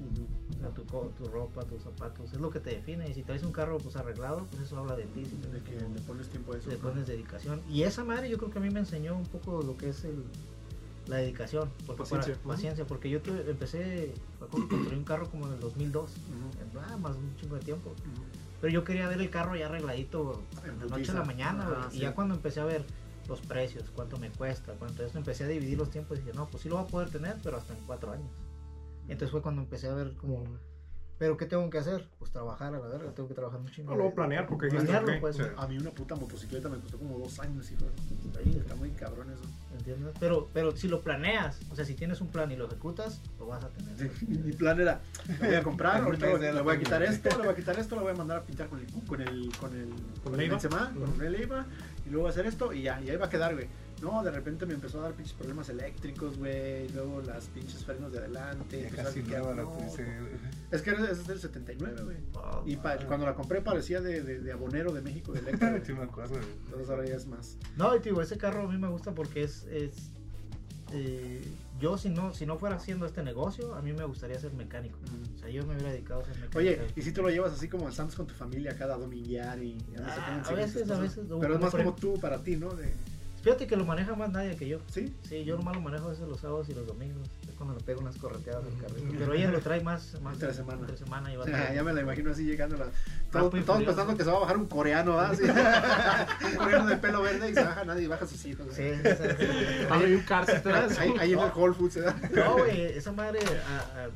O 0.58 0.60
sea, 0.60 0.70
tu, 0.70 0.84
tu, 0.84 1.26
ropa, 1.28 1.64
tus 1.64 1.82
zapatos, 1.82 2.34
es 2.34 2.39
lo 2.39 2.50
que 2.50 2.60
te 2.60 2.72
define. 2.72 3.10
Y 3.10 3.14
si 3.14 3.24
traes 3.24 3.44
un 3.44 3.52
carro 3.52 3.78
pues 3.78 3.96
arreglado, 3.96 4.46
pues 4.52 4.64
eso 4.64 4.78
habla 4.78 4.96
de 4.96 5.06
ti. 5.06 5.24
de 5.24 5.62
que 5.62 5.76
le 5.76 6.02
pones 6.02 6.28
tiempo 6.30 6.54
a 6.54 6.58
eso. 6.58 6.70
Le 6.70 6.78
pones 6.78 7.08
dedicación. 7.08 7.62
Y 7.70 7.84
esa 7.84 8.04
madre 8.04 8.30
yo 8.30 8.38
creo 8.38 8.52
que 8.52 8.60
a 8.60 8.62
mí 8.62 8.70
me 8.70 8.80
enseñó 8.80 9.16
un 9.16 9.26
poco 9.26 9.62
lo 9.62 9.78
que 9.78 9.89
es 9.89 10.04
el, 10.04 10.24
la 11.08 11.18
dedicación. 11.18 11.70
Porque 11.86 12.02
paciencia. 12.02 12.38
paciencia, 12.46 12.86
porque 12.86 13.10
yo 13.10 13.20
empecé 13.48 14.14
a 14.41 14.46
construir 14.46 14.94
un 14.94 15.06
carro 15.06 15.30
como 15.30 15.48
en 15.48 15.54
el 15.54 15.60
2002. 15.60 16.12
Uh 16.12 16.98
más 17.00 17.16
un 17.16 17.36
chingo 17.38 17.56
de 17.56 17.62
tiempo. 17.62 17.94
Pero 18.60 18.74
yo 18.74 18.84
quería 18.84 19.08
ver 19.08 19.22
el 19.22 19.30
carro 19.30 19.56
ya 19.56 19.68
arregladito 19.68 20.41
de 20.64 20.86
la 20.86 20.98
noche 20.98 21.12
a 21.12 21.16
la 21.16 21.26
mañana, 21.26 21.68
ah, 21.70 21.89
Y 21.91 22.00
ya 22.00 22.14
cuando 22.16 22.36
empecé 22.36 22.62
a 22.62 22.66
ver 22.66 22.86
los 23.28 23.41
precios, 23.41 23.89
cuánto 23.95 24.17
me 24.17 24.30
cuesta, 24.30 24.74
cuánto 24.74 25.05
eso. 25.05 25.17
Empecé 25.17 25.45
a 25.45 25.47
dividir 25.47 25.78
los 25.78 25.89
tiempos 25.89 26.17
y 26.17 26.21
dije, 26.21 26.36
no, 26.36 26.47
pues 26.47 26.63
sí 26.63 26.69
lo 26.69 26.76
voy 26.76 26.86
a 26.86 26.88
poder 26.88 27.09
tener, 27.09 27.38
pero 27.43 27.57
hasta 27.57 27.74
en 27.74 27.80
cuatro 27.86 28.11
años. 28.11 28.30
Entonces 29.03 29.32
fue 29.32 29.41
cuando 29.41 29.61
empecé 29.61 29.88
a 29.88 29.93
ver 29.93 30.13
como, 30.15 30.43
¿pero 31.17 31.38
qué 31.38 31.45
tengo 31.45 31.69
que 31.69 31.78
hacer? 31.78 32.07
Pues 32.19 32.32
trabajar 32.32 32.74
a 32.74 32.80
la 32.80 32.88
verga, 32.88 33.11
tengo 33.11 33.30
que 33.30 33.36
trabajar 33.36 33.59
un 33.59 33.69
chingo. 33.69 33.91
No, 33.91 33.97
lo 33.97 34.03
voy 34.03 34.11
a 34.11 34.15
planear 34.15 34.47
porque 34.47 34.67
Planearlo, 34.67 35.19
pues, 35.19 35.38
A 35.57 35.67
mí 35.67 35.78
una 35.78 35.91
puta 35.91 36.15
motocicleta 36.15 36.69
me 36.69 36.78
costó 36.80 36.97
como 36.97 37.17
dos 37.19 37.39
años, 37.39 37.71
hijo. 37.71 37.86
Está 38.57 38.76
muy 38.76 38.89
cabrón 38.91 39.30
eso. 39.30 39.43
¿Entiendes? 39.78 40.15
Pero, 40.19 40.49
pero 40.53 40.76
si 40.76 40.88
lo 40.88 41.01
planeas, 41.01 41.59
o 41.71 41.76
sea, 41.76 41.86
si 41.86 41.93
tienes 41.95 42.21
un 42.21 42.28
plan 42.28 42.51
y 42.51 42.55
lo 42.55 42.65
ejecutas, 42.65 43.21
lo 43.39 43.47
vas 43.47 43.63
a 43.63 43.69
tener. 43.69 44.11
mi 44.28 44.51
plan 44.51 44.80
era, 44.80 45.01
lo 45.39 45.47
voy 45.47 45.55
a 45.55 45.63
comprar, 45.63 46.01
ahorita 46.03 46.38
le 46.38 46.61
voy 46.61 46.76
a 46.76 46.80
quitar 46.80 47.03
esto, 47.03 47.30
le 47.30 47.38
voy 47.38 47.53
a 47.53 47.55
quitar 47.55 47.80
esto, 47.80 47.95
lo 47.95 48.01
voy 48.01 48.11
a 48.11 48.15
mandar 48.15 48.38
a 48.39 48.43
pintar 48.43 48.67
con 48.67 48.80
el, 48.80 48.88
con 48.88 49.21
el, 49.21 49.51
con 49.57 49.74
el, 49.74 49.89
con 50.24 50.39
el, 50.39 50.49
con 50.49 51.21
el, 51.21 51.41
IVA, 51.41 51.65
y 52.06 52.10
luego 52.10 52.24
voy 52.24 52.30
a 52.30 52.32
hacer 52.32 52.45
esto 52.45 52.74
y 52.74 52.84
ya, 52.84 53.01
y 53.01 53.10
ahí 53.10 53.18
va 53.18 53.26
a 53.26 53.30
quedar, 53.30 53.54
güey. 53.54 53.68
No, 54.01 54.22
de 54.22 54.32
repente 54.32 54.66
me 54.66 54.74
empezó 54.74 54.99
a 54.99 55.04
dar 55.04 55.14
pinches 55.14 55.34
problemas 55.34 55.70
eléctricos, 55.70 56.38
güey. 56.38 56.89
Luego 56.89 57.22
las 57.22 57.45
pinches 57.45 57.86
frenos 57.86 58.12
de 58.12 58.20
adelante. 58.20 58.91
Casi 58.93 59.24
nueva 59.24 59.56
la 59.56 59.66
Es 60.72 60.82
que 60.82 60.91
es 60.91 61.26
del 61.26 61.39
79, 61.39 62.04
güey. 62.04 62.18
y 62.66 62.76
cuando 63.06 63.26
la 63.26 63.34
compré 63.34 63.62
parecía 63.62 64.01
de, 64.01 64.22
de, 64.22 64.51
abonero 64.51 64.91
de 64.91 65.01
México 65.01 65.32
de 65.32 65.39
Electra. 65.47 65.78
Entonces 65.78 66.89
ahora 66.89 67.06
ya 67.06 67.16
es 67.16 67.28
más. 67.28 67.58
No, 67.78 67.95
y 67.95 68.01
tío, 68.01 68.22
ese 68.22 68.38
carro 68.38 68.64
a 68.64 68.72
mí 68.72 68.78
me 68.78 68.89
gusta 68.89 69.14
porque 69.14 69.43
es. 69.43 69.64
es 69.72 70.12
eh, 70.94 71.41
yo 71.80 71.98
si 71.98 72.10
no, 72.10 72.34
si 72.34 72.46
no 72.46 72.58
fuera 72.58 72.76
haciendo 72.76 73.06
este 73.06 73.24
negocio, 73.24 73.76
a 73.76 73.82
mí 73.82 73.94
me 73.94 74.04
gustaría 74.06 74.39
ser 74.39 74.54
mecánico. 74.54 75.00
O 75.36 75.39
sea, 75.39 75.50
yo 75.50 75.66
me 75.66 75.74
hubiera 75.74 75.91
dedicado 75.91 76.22
a 76.22 76.26
ser 76.26 76.36
mecánico. 76.36 76.60
Oye, 76.60 76.82
¿y 76.96 77.02
si 77.02 77.12
tú 77.12 77.22
lo 77.24 77.30
llevas 77.30 77.54
así 77.54 77.68
como 77.68 77.91
Santos 77.91 78.16
con 78.16 78.28
tu 78.28 78.34
familia 78.36 78.78
cada 78.78 78.98
dominguear 78.98 79.62
y... 79.62 79.78
Ah, 80.00 80.44
a 80.46 80.54
veces, 80.54 80.89
a 80.89 81.00
veces. 81.00 81.26
Pero 81.28 81.56
es 81.56 81.60
más 81.60 81.72
como 81.72 81.94
tú, 81.96 82.20
para 82.20 82.44
ti, 82.44 82.56
¿no? 82.56 82.70
De... 82.70 82.94
Fíjate 83.41 83.68
que 83.68 83.76
lo 83.76 83.86
maneja 83.86 84.16
más 84.16 84.32
nadie 84.32 84.56
que 84.56 84.68
yo. 84.68 84.80
¿Sí? 84.88 85.14
Sí, 85.28 85.44
yo 85.44 85.58
nomás 85.58 85.76
lo 85.76 85.82
manejo 85.82 86.06
a 86.08 86.12
veces 86.12 86.28
los 86.28 86.39
sábados 86.39 86.70
y 86.70 86.74
los 86.74 86.88
domingos. 86.88 87.28
Cuando 87.64 87.80
le 87.80 87.86
pego 87.86 88.01
unas 88.01 88.18
correteadas 88.18 88.66
al 88.66 88.78
carrito. 88.78 89.16
Pero 89.18 89.34
ella 89.34 89.49
lo 89.49 89.61
trae 89.61 89.82
más, 89.82 90.20
más 90.22 90.34
entre 90.34 90.53
semana. 90.53 90.82
Entre 90.82 90.97
semana 90.97 91.32
y 91.32 91.38
va 91.38 91.45
ya 91.74 91.82
me 91.82 91.93
la 91.93 92.01
imagino 92.01 92.32
así 92.32 92.43
llegando. 92.43 92.76
La... 92.76 92.88
Todos, 93.32 93.53
pensando 93.53 94.18
que 94.18 94.24
se 94.26 94.30
va 94.30 94.36
a 94.36 94.39
bajar 94.41 94.57
un 94.57 94.66
coreano, 94.66 95.18
¿ah? 95.18 95.32
un 96.43 96.57
coreano 96.57 96.88
de 96.88 96.97
pelo 96.97 97.22
verde 97.22 97.51
y 97.51 97.53
se 97.53 97.64
baja 97.64 97.86
nadie 97.86 98.03
y 98.03 98.07
baja 98.07 98.28
sus 98.28 98.43
hijos. 98.45 98.68
Sí, 98.74 98.82
hay 99.89 100.14
un 100.14 100.24
cárcel. 100.24 100.61
Ahí, 100.99 101.14
ahí 101.20 101.32
en 101.32 101.39
el 101.39 101.51
Whole 101.55 101.74
Foods, 101.74 101.95
¿verdad? 101.95 102.16
No, 102.32 102.57
güey, 102.57 102.82
esa 102.82 103.14
madre. 103.14 103.39
A, 103.39 104.03
a, 104.03 104.09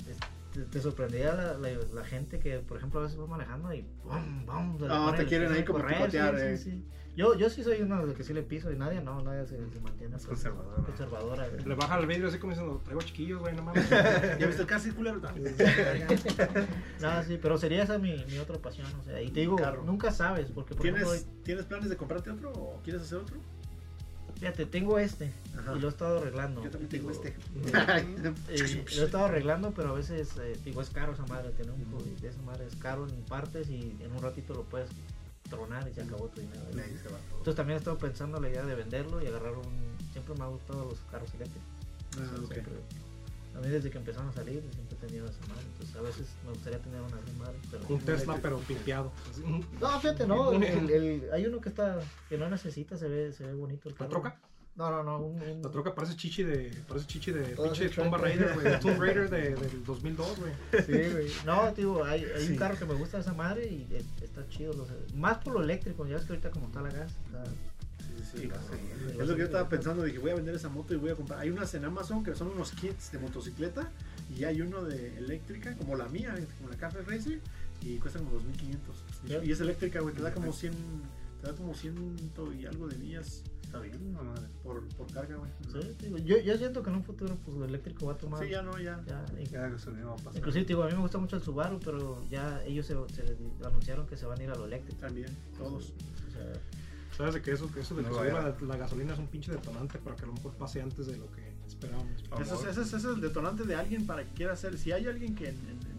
te, 0.72 0.82
sorprendía 0.82 1.34
la, 1.34 1.54
la, 1.94 2.04
gente 2.04 2.40
que, 2.40 2.60
por 2.60 2.78
ejemplo, 2.78 3.00
a 3.00 3.04
veces 3.04 3.18
va 3.18 3.28
manejando 3.28 3.74
y 3.74 3.86
¡bum! 4.04 4.46
¡bum! 4.46 4.88
No, 4.88 5.14
te 5.14 5.26
quieren 5.26 5.54
ahí 5.54 5.64
como 5.64 5.86
picotear, 5.86 6.38
eh. 6.38 6.58
sí, 6.58 6.72
sí. 6.72 6.86
Yo, 7.18 7.36
yo 7.36 7.50
sí 7.50 7.64
soy 7.64 7.82
uno 7.82 8.00
de 8.00 8.06
los 8.06 8.16
que 8.16 8.24
sí 8.24 8.32
le 8.32 8.44
piso 8.44 8.72
y 8.72 8.76
nadie, 8.76 9.02
no, 9.02 9.20
nadie 9.24 9.44
se, 9.48 9.58
se 9.72 9.80
mantiene 9.80 10.16
conservadora. 10.20 10.84
conservadora 10.84 11.48
Le 11.48 11.74
baja 11.74 11.98
el 11.98 12.06
vidrio 12.06 12.28
así 12.28 12.38
como 12.38 12.54
diciendo, 12.54 12.80
traigo 12.84 13.02
chiquillos, 13.02 13.40
güey, 13.40 13.56
no 13.56 13.64
mames. 13.64 13.90
¿Ya 14.40 14.46
viste 14.46 14.62
el 14.62 14.68
casi 14.68 14.92
culero? 14.92 15.20
no, 17.02 17.24
sí, 17.24 17.40
pero 17.42 17.58
sería 17.58 17.82
esa 17.82 17.98
mi, 17.98 18.24
mi 18.26 18.38
otra 18.38 18.60
pasión, 18.60 18.86
o 19.02 19.04
sea, 19.04 19.20
y 19.20 19.32
te 19.32 19.40
digo, 19.40 19.58
nunca 19.84 20.12
sabes, 20.12 20.52
porque 20.52 20.76
por 20.76 20.84
¿Tienes, 20.84 21.02
ejemplo, 21.02 21.34
¿Tienes 21.44 21.66
planes 21.66 21.90
de 21.90 21.98
comprarte 21.98 22.30
otro 22.30 22.52
o 22.52 22.82
quieres 22.84 23.02
hacer 23.02 23.18
otro? 23.18 23.38
Fíjate, 24.40 24.68
tengo 24.68 25.00
este 25.00 25.32
y 25.76 25.80
lo 25.80 25.88
he 25.88 25.90
estado 25.90 26.20
arreglando. 26.20 26.64
Yo 26.64 26.70
también 26.70 26.90
tengo 26.90 27.10
este. 27.10 27.30
Eh, 28.50 28.86
lo 28.96 29.02
he 29.02 29.06
estado 29.06 29.26
arreglando, 29.26 29.74
pero 29.74 29.90
a 29.90 29.94
veces, 29.94 30.38
eh, 30.38 30.56
digo, 30.64 30.82
es 30.82 30.92
caro 30.92 31.14
esa 31.14 31.26
madre. 31.26 31.50
Tener 31.52 31.72
un 31.72 31.82
mm. 31.82 32.22
de 32.22 32.28
esa 32.28 32.42
madre 32.44 32.68
es 32.68 32.76
caro 32.76 33.08
en 33.08 33.24
partes 33.24 33.70
y 33.70 33.98
en 34.00 34.12
un 34.12 34.22
ratito 34.22 34.54
lo 34.54 34.64
puedes 34.64 34.90
tronar 35.48 35.88
y 35.88 35.94
se 35.94 36.02
acabó 36.02 36.28
tu 36.28 36.42
dinero. 36.42 36.62
Entonces 36.70 37.56
también 37.56 37.76
he 37.76 37.80
estado 37.80 37.98
pensando 37.98 38.40
la 38.40 38.50
idea 38.50 38.66
de 38.66 38.76
venderlo 38.76 39.22
y 39.22 39.28
agarrar 39.28 39.54
un... 39.54 39.98
Siempre 40.12 40.36
me 40.36 40.44
ha 40.44 40.48
gustado 40.48 40.86
los 40.86 41.00
carros 41.12 41.34
eléctricos. 41.34 41.70
Ah, 42.20 43.58
a 43.58 43.60
mí 43.60 43.70
desde 43.70 43.90
que 43.90 43.98
empezaron 43.98 44.30
a 44.30 44.34
salir 44.34 44.64
siempre 44.72 44.98
he 44.98 45.08
tenido 45.08 45.26
esa 45.26 45.40
madre. 45.48 45.66
Entonces 45.72 45.96
a 45.96 46.02
veces 46.02 46.28
me 46.46 46.52
gustaría 46.52 46.80
tener 46.80 47.02
una 47.02 47.18
madre. 47.40 47.58
Pero 47.72 47.84
un 47.90 48.00
Tesla 48.02 48.40
pero 48.42 48.60
pimpeado. 48.60 49.12
No, 49.82 50.00
fíjate, 50.00 50.28
no. 50.28 50.52
El, 50.62 51.30
hay 51.34 51.46
uno 51.46 51.60
que 51.60 51.70
está 51.70 52.00
que 52.30 52.38
no 52.38 52.50
necesita, 52.50 52.98
se 52.98 53.08
ve, 53.08 53.34
se 53.34 53.46
ve 53.46 53.54
bonito 53.54 53.90
el 53.90 53.96
carro. 53.96 54.10
¿La 54.10 54.10
troca? 54.10 54.40
No, 54.78 54.92
no, 54.92 55.04
no. 55.04 55.20
Un, 55.26 55.62
La 55.64 55.72
troca 55.72 55.94
parece 55.96 56.16
chichi 56.16 56.44
de. 56.44 56.72
Parece 56.88 57.08
chichi 57.08 57.32
de. 57.32 57.56
Pinche 57.56 57.90
Tomb 57.90 58.14
Raider, 58.14 58.54
güey. 58.54 58.80
Tomb 58.82 59.00
Raider 59.00 59.30
de, 59.30 59.56
del 59.56 59.84
2002, 59.84 60.40
güey. 60.40 60.54
Sí, 60.86 61.12
güey. 61.12 61.32
No, 61.46 61.74
tío, 61.74 62.06
hay, 62.06 62.24
hay 62.26 62.48
un 62.48 62.56
carro 62.56 62.78
que 62.78 62.86
me 62.86 62.94
gusta 62.94 63.18
de 63.18 63.22
esa 63.22 63.34
madre 63.34 63.66
y 63.66 63.88
eh, 63.92 64.04
está 64.22 64.48
chido. 64.50 64.74
más 65.16 65.40
por 65.40 65.54
lo 65.54 65.64
eléctrico. 65.64 66.06
Ya 66.06 66.16
ves 66.16 66.26
que 66.26 66.34
ahorita 66.34 66.52
como 66.52 66.68
está 66.68 66.82
la 66.82 66.92
gas. 66.92 67.12
Está, 67.26 67.44
Sí, 68.08 68.42
sí, 68.42 68.50
es 69.10 69.28
lo 69.28 69.36
que 69.36 69.40
yo 69.40 69.46
estaba 69.46 69.70
pensando, 69.70 70.04
dije 70.04 70.18
voy 70.18 70.32
a 70.32 70.36
vender 70.36 70.56
esa 70.56 70.70
moto 70.70 70.94
y 70.94 70.98
voy 70.98 71.12
a 71.12 71.16
comprar. 71.16 71.40
Hay 71.40 71.50
unas 71.50 71.74
en 71.76 71.86
Amazon 71.86 72.24
que 72.24 72.36
son 72.36 72.50
unos 72.50 72.72
kits 72.72 73.12
de 73.12 73.20
motocicleta 73.20 73.92
y 74.36 74.44
hay 74.44 74.62
uno 74.62 74.84
de 74.84 75.18
eléctrica, 75.18 75.76
como 75.78 75.96
la 75.96 76.08
mía, 76.08 76.36
como 76.58 76.70
la 76.70 76.78
Cafe 76.78 77.02
Racer, 77.04 77.40
y 77.82 77.98
cuesta 77.98 78.20
como 78.20 78.32
2500. 78.32 78.96
Y 79.46 79.52
es 79.52 79.62
eléctrica, 79.62 80.00
güey, 80.02 80.16
te 80.16 80.22
da 80.22 80.34
como 80.34 80.52
100, 80.52 80.74
te 81.42 81.48
da 81.48 81.54
como 81.56 81.74
100 81.74 82.32
y 82.60 82.66
algo 82.66 82.88
de 82.88 82.98
millas 82.98 83.44
Está 83.68 83.80
bien, 83.82 84.14
no, 84.14 84.24
madre. 84.24 84.48
por, 84.64 84.88
por 84.96 85.12
carga, 85.12 85.36
güey. 85.36 85.52
Sí, 85.72 85.96
digo, 86.02 86.18
yo, 86.20 86.38
yo 86.40 86.58
siento 86.58 86.82
que 86.82 86.90
en 86.90 86.96
un 86.96 87.04
futuro 87.04 87.36
pues, 87.44 87.58
el 87.58 87.64
eléctrico 87.64 88.06
va 88.06 88.14
a 88.14 88.18
tomar. 88.18 88.42
Sí, 88.44 88.50
ya 88.50 88.62
no, 88.62 88.80
ya. 88.80 89.04
ya, 89.06 89.26
Ya 89.52 89.68
gasolina 89.68 90.06
va 90.06 90.14
a 90.14 90.16
pasar. 90.16 90.38
inclusive, 90.38 90.64
digo, 90.66 90.84
a 90.84 90.88
mí 90.88 90.94
me 90.94 91.00
gusta 91.02 91.18
mucho 91.18 91.36
el 91.36 91.42
Subaru, 91.44 91.80
pero 91.84 92.24
ya 92.30 92.64
ellos 92.64 92.86
se, 92.86 92.94
se 93.14 93.38
anunciaron 93.66 94.08
que 94.08 94.16
se 94.16 94.26
van 94.26 94.40
a 94.40 94.44
ir 94.44 94.50
a 94.50 94.56
lo 94.56 94.66
eléctrico. 94.66 95.00
También, 95.02 95.28
todos. 95.58 95.94
O 96.28 96.32
sea, 96.32 96.54
Sabes 97.18 97.34
de 97.34 97.42
que 97.42 97.52
eso, 97.52 97.70
que 97.74 97.80
eso 97.82 97.96
de 97.96 98.04
que 98.04 98.10
No 98.10 98.24
la, 98.24 98.56
la 98.62 98.78
gasolina 98.78 99.12
es 99.14 99.20
un 99.20 99.28
pinche 99.28 99.52
detonante 99.52 99.98
para 100.00 100.16
que 100.16 100.24
a 100.24 100.28
lo 100.28 100.34
mejor 100.34 100.54
pase 100.54 100.82
antes 100.82 101.08
de 101.08 101.18
lo 101.18 101.30
que 101.32 101.52
esperábamos. 101.68 102.12
Ese 102.40 102.82
es, 102.82 102.94
es, 102.94 103.04
el 103.06 103.20
detonante 103.20 103.64
de 103.66 103.76
alguien 103.76 104.06
para 104.06 104.24
que 104.24 104.34
quiera 104.34 104.54
hacer. 104.54 104.78
Si 104.78 104.92
hay 104.94 105.08
alguien 105.08 105.36
que. 105.36 105.50
en- 105.50 105.56
en- 105.56 105.70
en- 105.92 105.97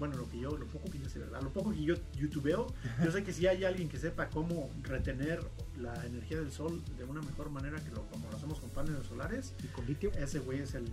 bueno, 0.00 0.16
lo 0.16 0.28
que 0.28 0.40
yo, 0.40 0.56
lo 0.56 0.66
poco 0.66 0.90
que 0.90 0.98
yo 0.98 1.08
sé, 1.08 1.20
¿verdad? 1.20 1.40
Lo 1.42 1.50
poco 1.52 1.70
que 1.70 1.82
yo 1.84 1.94
youtubeo, 2.18 2.66
yo 3.04 3.12
sé 3.12 3.22
que 3.22 3.32
si 3.32 3.46
hay 3.46 3.62
alguien 3.64 3.88
que 3.88 3.98
sepa 3.98 4.28
cómo 4.30 4.70
retener 4.82 5.40
la 5.78 6.04
energía 6.06 6.40
del 6.40 6.50
sol 6.50 6.82
de 6.98 7.04
una 7.04 7.20
mejor 7.22 7.50
manera 7.50 7.78
que 7.78 7.90
lo, 7.90 8.04
como 8.06 8.28
lo 8.30 8.36
hacemos 8.36 8.58
con 8.58 8.70
paneles 8.70 9.06
solares, 9.06 9.54
Y 9.62 9.68
con 9.68 9.86
litio. 9.86 10.10
ese 10.14 10.40
güey 10.40 10.58
es 10.60 10.74
el. 10.74 10.86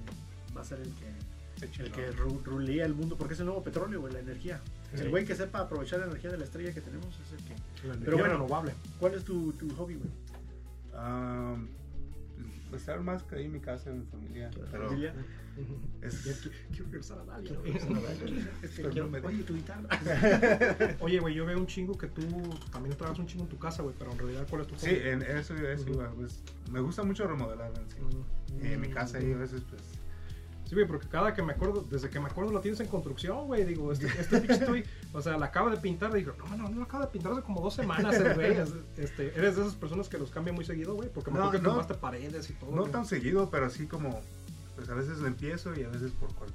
va 0.56 0.62
a 0.62 0.66
ser 0.66 0.80
el 0.82 0.92
que. 0.94 1.38
El 1.84 1.92
que 1.92 2.12
ru- 2.12 2.44
rulea 2.44 2.86
el 2.86 2.94
mundo, 2.94 3.18
porque 3.18 3.34
es 3.34 3.40
el 3.40 3.48
nuevo 3.48 3.64
petróleo, 3.64 4.00
güey, 4.02 4.14
la 4.14 4.20
energía. 4.20 4.62
Sí. 4.94 5.02
El 5.02 5.10
güey 5.10 5.26
que 5.26 5.36
sepa 5.36 5.62
aprovechar 5.62 6.00
la 6.00 6.06
energía 6.06 6.30
de 6.30 6.38
la 6.38 6.44
estrella 6.44 6.72
que 6.72 6.82
tenemos 6.82 7.08
es 7.26 7.32
el 7.32 7.38
que. 7.46 7.54
La 7.88 7.94
energía 7.96 8.06
Pero 8.06 8.18
bueno. 8.20 8.34
renovable. 8.34 8.74
¿Cuál 9.00 9.16
es 9.16 9.24
tu, 9.24 9.52
tu 9.54 9.68
hobby, 9.76 9.96
güey? 9.96 10.10
Pues, 10.92 10.94
estar 12.76 13.00
más 13.02 13.24
que 13.24 13.36
ahí 13.36 13.46
en 13.46 13.54
mi 13.54 13.60
casa, 13.60 13.90
en 13.90 14.00
mi 14.00 14.06
familia. 14.06 14.50
Pero 14.72 14.88
Familia. 14.90 15.14
es- 16.02 16.42
Quiero 16.70 16.86
regresar 16.86 17.20
a 17.20 17.24
Dalia, 17.26 17.48
quiero 17.50 17.64
regresar 17.64 17.92
a 17.98 19.28
oye, 19.28 19.44
tu 19.44 19.56
guitarra. 19.56 19.88
Oye, 21.00 21.20
güey, 21.20 21.34
yo 21.34 21.46
veo 21.46 21.58
un 21.58 21.66
chingo 21.68 21.98
que 21.98 22.08
tú 22.08 22.22
también 22.72 22.96
trabajas 22.96 23.20
un 23.20 23.26
chingo 23.28 23.44
en 23.44 23.50
tu 23.50 23.58
casa, 23.58 23.82
güey, 23.84 23.96
pero 23.98 24.12
en 24.12 24.20
realidad, 24.20 24.46
¿cuál 24.50 24.62
es 24.64 24.68
tu 24.68 24.76
sí, 24.76 24.88
hobby? 24.90 25.00
en 25.10 25.22
eso, 25.24 25.56
eso 25.56 25.90
iba, 25.90 26.10
pues, 26.12 26.44
me 26.72 26.80
gusta 26.80 27.04
mucho 27.04 27.28
remodelar 27.28 27.72
en 27.76 27.90
sí. 27.90 27.98
Y 28.64 28.74
en 28.74 28.82
mi 28.82 28.90
casa 28.90 29.18
ahí 29.18 29.32
a 29.32 29.38
veces 29.38 29.62
pues 29.70 29.82
Sí, 30.68 30.76
güey, 30.76 30.86
porque 30.86 31.08
cada 31.08 31.34
que 31.34 31.42
me 31.42 31.54
acuerdo, 31.54 31.86
desde 31.90 32.10
que 32.10 32.20
me 32.20 32.26
acuerdo 32.26 32.52
lo 32.52 32.60
tienes 32.60 32.80
en 32.82 32.88
construcción, 32.88 33.46
güey. 33.48 33.64
Digo, 33.64 33.90
este, 33.94 34.08
este 34.20 34.36
estoy, 34.54 34.84
o 35.14 35.22
sea, 35.22 35.38
la 35.38 35.46
acaba 35.46 35.72
de 35.72 35.78
pintar. 35.78 36.12
Digo, 36.14 36.34
no, 36.38 36.58
no, 36.58 36.68
no, 36.70 36.78
la 36.80 36.84
acaba 36.84 37.06
de 37.06 37.12
pintar 37.12 37.32
hace 37.32 37.42
como 37.42 37.62
dos 37.62 37.74
semanas, 37.74 38.14
el 38.16 38.34
güey. 38.36 38.52
Es- 38.58 38.74
Este, 38.98 39.28
eres 39.38 39.56
de 39.56 39.62
esas 39.62 39.76
personas 39.76 40.10
que 40.10 40.18
los 40.18 40.30
cambia 40.30 40.52
muy 40.52 40.66
seguido, 40.66 40.94
güey, 40.96 41.10
porque 41.10 41.32
me 41.32 41.40
No, 41.40 41.46
acuerdo 41.46 41.60
que 41.62 41.64
no. 41.68 41.70
tumbaste 41.76 41.94
paredes 41.96 42.50
y 42.50 42.54
todo. 42.54 42.76
no 42.76 42.84
tan 42.86 43.06
seguido, 43.06 43.50
pero 43.50 43.66
así 43.68 43.88
como 43.88 44.20
pues 44.76 44.90
a 44.90 44.94
veces 44.94 45.18
lo 45.20 45.28
empiezo 45.28 45.74
y 45.74 45.84
a 45.84 45.88
veces 45.90 46.12
por 46.12 46.34
cual, 46.36 46.50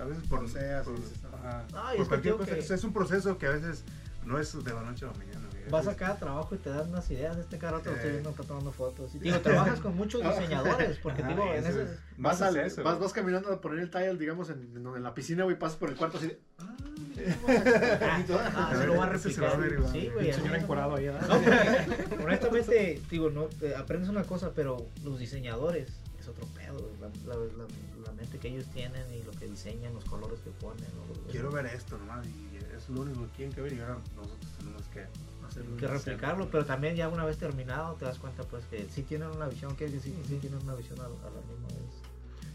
a 0.00 0.04
veces 0.04 0.26
por, 0.26 0.42
O 0.44 0.48
sea, 0.48 0.82
por- 0.82 0.96
sí, 0.96 1.02
sí, 1.12 1.20
sí. 1.20 1.26
ajá, 1.32 1.64
Ah, 1.74 1.92
por 1.96 2.08
cualquier 2.08 2.34
cosa. 2.36 2.54
que- 2.54 2.58
Es, 2.58 2.70
es 2.70 2.82
un 2.84 2.92
proceso 2.94 3.36
que 3.38 3.46
a 3.46 3.50
veces 3.50 3.84
no 4.24 4.38
es 4.38 4.64
de 4.64 4.72
la 4.72 4.80
noche 4.82 5.04
a 5.04 5.08
la 5.12 5.14
mañana. 5.18 5.46
Vas 5.70 5.86
a 5.86 5.96
cada 5.96 6.16
trabajo 6.16 6.54
y 6.54 6.58
te 6.58 6.70
dan 6.70 6.88
unas 6.90 7.10
ideas. 7.10 7.36
Este 7.38 7.58
cara 7.58 7.78
te 7.80 7.90
lo 7.90 7.96
estoy 7.96 8.10
viendo, 8.12 8.30
está 8.30 8.42
tomando 8.42 8.72
fotos. 8.72 9.14
Y 9.14 9.18
digo, 9.20 9.38
trabajas 9.40 9.80
con 9.80 9.96
muchos 9.96 10.22
diseñadores, 10.28 10.98
porque 10.98 11.22
digo, 11.22 11.44
en 11.54 11.66
ese. 11.66 11.82
es- 11.84 11.90
Vas, 12.18 12.40
más 12.40 12.54
eso, 12.54 12.82
vas, 12.84 13.12
caminando 13.12 13.50
a 13.52 13.60
poner 13.60 13.80
el 13.80 13.90
tile, 13.90 14.14
digamos, 14.16 14.48
en, 14.50 15.02
la 15.02 15.14
piscina, 15.14 15.44
güey, 15.44 15.58
pasas 15.58 15.76
por 15.78 15.88
el 15.90 15.96
cuarto 15.96 16.18
así 16.18 16.28
de... 16.28 16.38
Ah, 16.58 18.22
ah, 18.54 18.74
se 18.76 18.86
lo 18.86 18.96
va 18.96 19.04
a 19.04 19.08
replicar. 19.08 19.58
Sí, 19.90 20.06
El 20.06 20.12
güey. 20.12 20.32
señor 20.32 20.56
encuadrado 20.56 20.96
ahí, 20.96 21.06
¿verdad? 21.06 21.28
No, 21.28 21.40
porque, 21.40 22.24
honestamente, 22.24 23.02
digo, 23.10 23.30
no, 23.30 23.48
eh, 23.60 23.74
aprendes 23.76 24.08
una 24.08 24.22
cosa, 24.24 24.52
pero 24.54 24.86
los 25.04 25.18
diseñadores 25.18 25.88
es 26.20 26.28
otro 26.28 26.46
pedo, 26.54 26.88
la, 27.00 27.08
la, 27.34 27.40
la- 27.40 27.66
la 28.06 28.12
mente 28.12 28.38
que 28.38 28.48
ellos 28.48 28.66
tienen 28.72 29.02
y 29.14 29.22
lo 29.22 29.30
que 29.32 29.46
diseñan, 29.46 29.94
los 29.94 30.04
colores 30.04 30.38
que 30.40 30.50
ponen. 30.50 30.84
¿no? 30.96 31.30
Quiero 31.30 31.50
ver 31.50 31.66
esto 31.66 31.96
nomás 31.98 32.26
y 32.26 32.56
es 32.76 32.88
lo 32.88 33.00
único 33.02 33.22
que 33.22 33.28
tienen 33.36 33.54
que 33.54 33.60
ver 33.62 33.72
y 33.72 33.80
ahora 33.80 33.98
nosotros 34.16 34.50
tenemos 34.58 34.82
que 34.88 35.06
hacerlo. 35.52 35.76
que 35.76 35.86
replicarlo, 35.86 36.48
pero 36.50 36.64
también 36.64 36.96
ya 36.96 37.08
una 37.08 37.24
vez 37.24 37.38
terminado 37.38 37.94
te 37.94 38.04
das 38.04 38.18
cuenta 38.18 38.42
pues 38.44 38.64
que 38.66 38.86
sí 38.90 39.02
tienen 39.02 39.28
una 39.28 39.46
visión, 39.46 39.76
que 39.76 39.88
sí, 39.88 40.00
sí 40.00 40.38
tienen 40.40 40.60
una 40.62 40.74
visión 40.74 40.98
a, 41.00 41.04
a 41.04 41.08
la 41.08 41.40
misma 41.48 41.68
vez. 41.68 42.02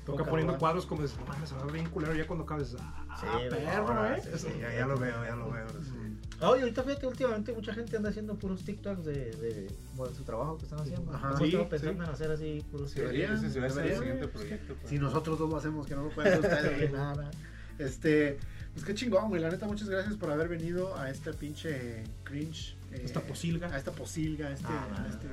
Toca 0.05 0.23
poniendo 0.23 0.57
cuadros 0.57 0.85
como 0.85 1.01
dices, 1.01 1.17
no 1.27 1.45
se 1.45 1.53
va 1.53 1.61
a 1.61 1.65
ver 1.65 1.73
bien 1.73 1.89
culero 1.89 2.15
ya 2.15 2.25
cuando 2.25 2.45
acabes. 2.45 2.75
Ah, 2.79 3.17
Sí, 3.19 3.25
güey. 3.25 3.49
perro, 3.49 3.87
Ahora, 3.87 4.17
¿eh? 4.17 4.21
sí, 4.23 4.29
sí, 4.37 4.47
ya, 4.61 4.73
ya 4.73 4.85
lo 4.85 4.97
veo, 4.97 5.25
ya 5.25 5.35
lo 5.35 5.51
veo. 5.51 5.67
sí. 5.83 5.91
Ah, 6.39 6.53
y 6.55 6.61
ahorita 6.61 6.83
fíjate, 6.83 7.07
últimamente 7.07 7.51
mucha 7.51 7.73
gente 7.73 7.97
anda 7.97 8.09
haciendo 8.09 8.35
puros 8.35 8.63
TikToks 8.63 9.03
de, 9.03 9.31
de, 9.31 9.67
su 10.15 10.23
trabajo 10.23 10.57
que 10.57 10.63
están 10.63 10.79
haciendo. 10.79 11.11
Ajá. 11.13 11.35
Sí, 11.37 11.57
pensando 11.69 12.03
sí. 12.03 12.07
en 12.07 12.13
hacer 12.13 12.31
así 12.31 12.65
puros 12.71 12.93
pues. 14.31 14.45
Si 14.85 14.99
nosotros 14.99 15.39
dos 15.39 15.49
lo 15.49 15.57
hacemos, 15.57 15.87
que 15.87 15.95
no 15.95 16.03
lo 16.03 16.09
pueden 16.09 16.33
hacer 16.33 16.53
ustedes. 16.53 16.91
Nada. 16.91 17.31
Este, 17.79 18.39
pues 18.77 18.85
qué 18.85 18.93
chingón, 18.93 19.29
güey. 19.29 19.41
La 19.41 19.49
neta, 19.49 19.65
muchas 19.65 19.89
gracias 19.89 20.15
por 20.15 20.29
haber 20.29 20.47
venido 20.47 20.95
a 20.97 21.09
este 21.09 21.33
pinche 21.33 22.03
cringe. 22.23 22.75
eh, 22.91 23.01
Esta 23.03 23.21
posilga. 23.21 23.67
A 23.73 23.77
esta 23.77 23.91
posilga, 23.91 24.47
a 24.47 24.53
este. 24.53 24.67
Ah, 24.69 25.03
a 25.03 25.07
este- 25.07 25.27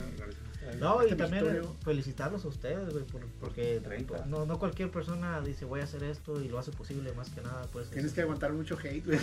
No, 0.80 1.02
Este 1.02 1.14
y 1.14 1.18
también 1.18 1.44
Victorio. 1.44 1.76
felicitarlos 1.84 2.42
a 2.46 2.48
ustedes, 2.48 2.90
güey, 2.90 3.04
por- 3.04 3.26
porque 3.38 3.80
30. 3.84 4.24
no, 4.24 4.46
no 4.46 4.58
cualquier 4.58 4.90
persona 4.90 5.42
dice 5.42 5.66
voy 5.66 5.80
a 5.80 5.84
hacer 5.84 6.02
esto 6.04 6.40
y 6.40 6.48
lo 6.48 6.58
hace 6.58 6.70
posible 6.72 7.12
más 7.12 7.28
que 7.28 7.42
nada, 7.42 7.66
pues. 7.70 7.88
Tienes 7.90 8.06
es- 8.06 8.12
que 8.14 8.22
aguantar 8.22 8.50
mucho 8.54 8.78
hate, 8.82 9.04
güey. 9.04 9.18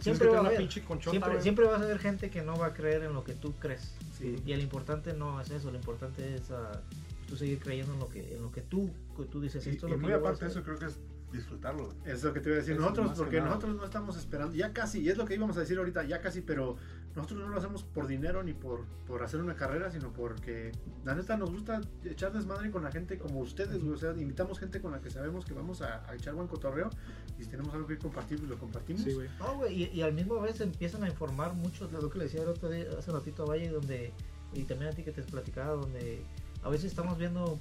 Siempre 0.00 0.28
va 0.28 0.38
a 0.38 0.40
haber. 0.46 0.68
conchota, 0.84 1.10
Siempre, 1.12 1.40
siempre 1.42 1.64
vas 1.66 1.80
a 1.80 1.86
ver 1.86 1.98
gente 2.00 2.30
que 2.30 2.42
no 2.42 2.56
va 2.58 2.66
a 2.66 2.74
creer 2.74 3.04
en 3.04 3.12
lo 3.14 3.22
que 3.24 3.34
tú 3.34 3.54
crees. 3.60 3.92
Sí. 4.18 4.36
Y 4.44 4.52
el 4.52 4.60
importante 4.60 5.12
no 5.14 5.40
es 5.40 5.50
eso, 5.50 5.70
lo 5.70 5.76
importante 5.76 6.34
es 6.34 6.50
ah, 6.50 6.80
tú 7.28 7.36
seguir 7.36 7.58
creyendo 7.60 7.92
en 7.94 8.00
lo 8.00 8.08
que, 8.08 8.34
en 8.34 8.42
lo 8.42 8.50
que 8.50 8.62
tú, 8.62 8.90
tú 9.30 9.40
dices. 9.40 9.64
Y, 9.66 9.70
Esto 9.70 9.86
es 9.86 9.90
y 9.92 9.94
lo 9.94 10.00
que 10.00 10.06
muy 10.06 10.12
aparte 10.12 10.40
de 10.40 10.46
hacer". 10.50 10.62
eso, 10.62 10.62
creo 10.64 10.78
que 10.78 10.86
es 10.86 10.96
disfrutarlo. 11.32 11.94
Es 12.04 12.22
lo 12.24 12.32
que 12.32 12.40
te 12.40 12.48
iba 12.48 12.56
a 12.56 12.60
decir. 12.60 12.74
Eso 12.74 12.82
Nosotros, 12.82 13.12
porque 13.16 13.40
nosotros 13.40 13.76
no 13.76 13.84
estamos 13.84 14.16
esperando, 14.16 14.54
ya 14.54 14.72
casi, 14.72 15.00
y 15.00 15.08
es 15.08 15.16
lo 15.16 15.24
que 15.24 15.34
íbamos 15.34 15.56
a 15.56 15.60
decir 15.60 15.78
ahorita, 15.78 16.04
ya 16.04 16.20
casi, 16.20 16.40
pero 16.40 16.76
nosotros 17.14 17.40
no 17.40 17.48
lo 17.48 17.58
hacemos 17.58 17.82
por 17.82 18.06
dinero 18.06 18.42
ni 18.42 18.52
por, 18.52 18.84
por 19.06 19.22
hacer 19.22 19.40
una 19.40 19.56
carrera, 19.56 19.90
sino 19.90 20.12
porque 20.12 20.72
la 21.04 21.14
neta 21.14 21.36
nos 21.36 21.50
gusta 21.50 21.80
echar 22.04 22.32
desmadre 22.32 22.70
con 22.70 22.84
la 22.84 22.92
gente 22.92 23.18
como 23.18 23.40
ustedes, 23.40 23.82
güey. 23.82 23.94
O 23.94 23.96
sea, 23.96 24.12
invitamos 24.12 24.58
gente 24.58 24.80
con 24.80 24.92
la 24.92 25.00
que 25.00 25.10
sabemos 25.10 25.44
que 25.44 25.52
vamos 25.52 25.82
a, 25.82 26.08
a 26.08 26.14
echar 26.14 26.34
buen 26.34 26.46
cotorreo 26.46 26.90
y 27.38 27.44
si 27.44 27.50
tenemos 27.50 27.74
algo 27.74 27.86
que 27.86 27.98
compartir, 27.98 28.38
pues 28.38 28.50
lo 28.50 28.58
compartimos. 28.58 29.02
Sí, 29.02 29.12
güey. 29.12 29.28
No, 29.38 29.56
güey, 29.56 29.82
y, 29.82 29.90
y 29.92 30.02
al 30.02 30.12
mismo 30.12 30.40
vez 30.40 30.60
empiezan 30.60 31.02
a 31.02 31.08
informar 31.08 31.54
mucho, 31.54 31.90
lo 31.90 32.08
que 32.08 32.18
le 32.18 32.24
decía 32.24 32.42
el 32.42 32.48
otro 32.48 32.68
día, 32.68 32.86
hace 32.96 33.10
ratito 33.10 33.42
a 33.42 33.46
Valle, 33.46 33.68
donde, 33.68 34.12
y 34.54 34.62
también 34.64 34.92
a 34.92 34.94
ti 34.94 35.02
que 35.02 35.12
te 35.12 35.22
platicaba, 35.22 35.72
donde 35.72 36.22
a 36.62 36.68
veces 36.68 36.86
estamos 36.86 37.18
viendo 37.18 37.58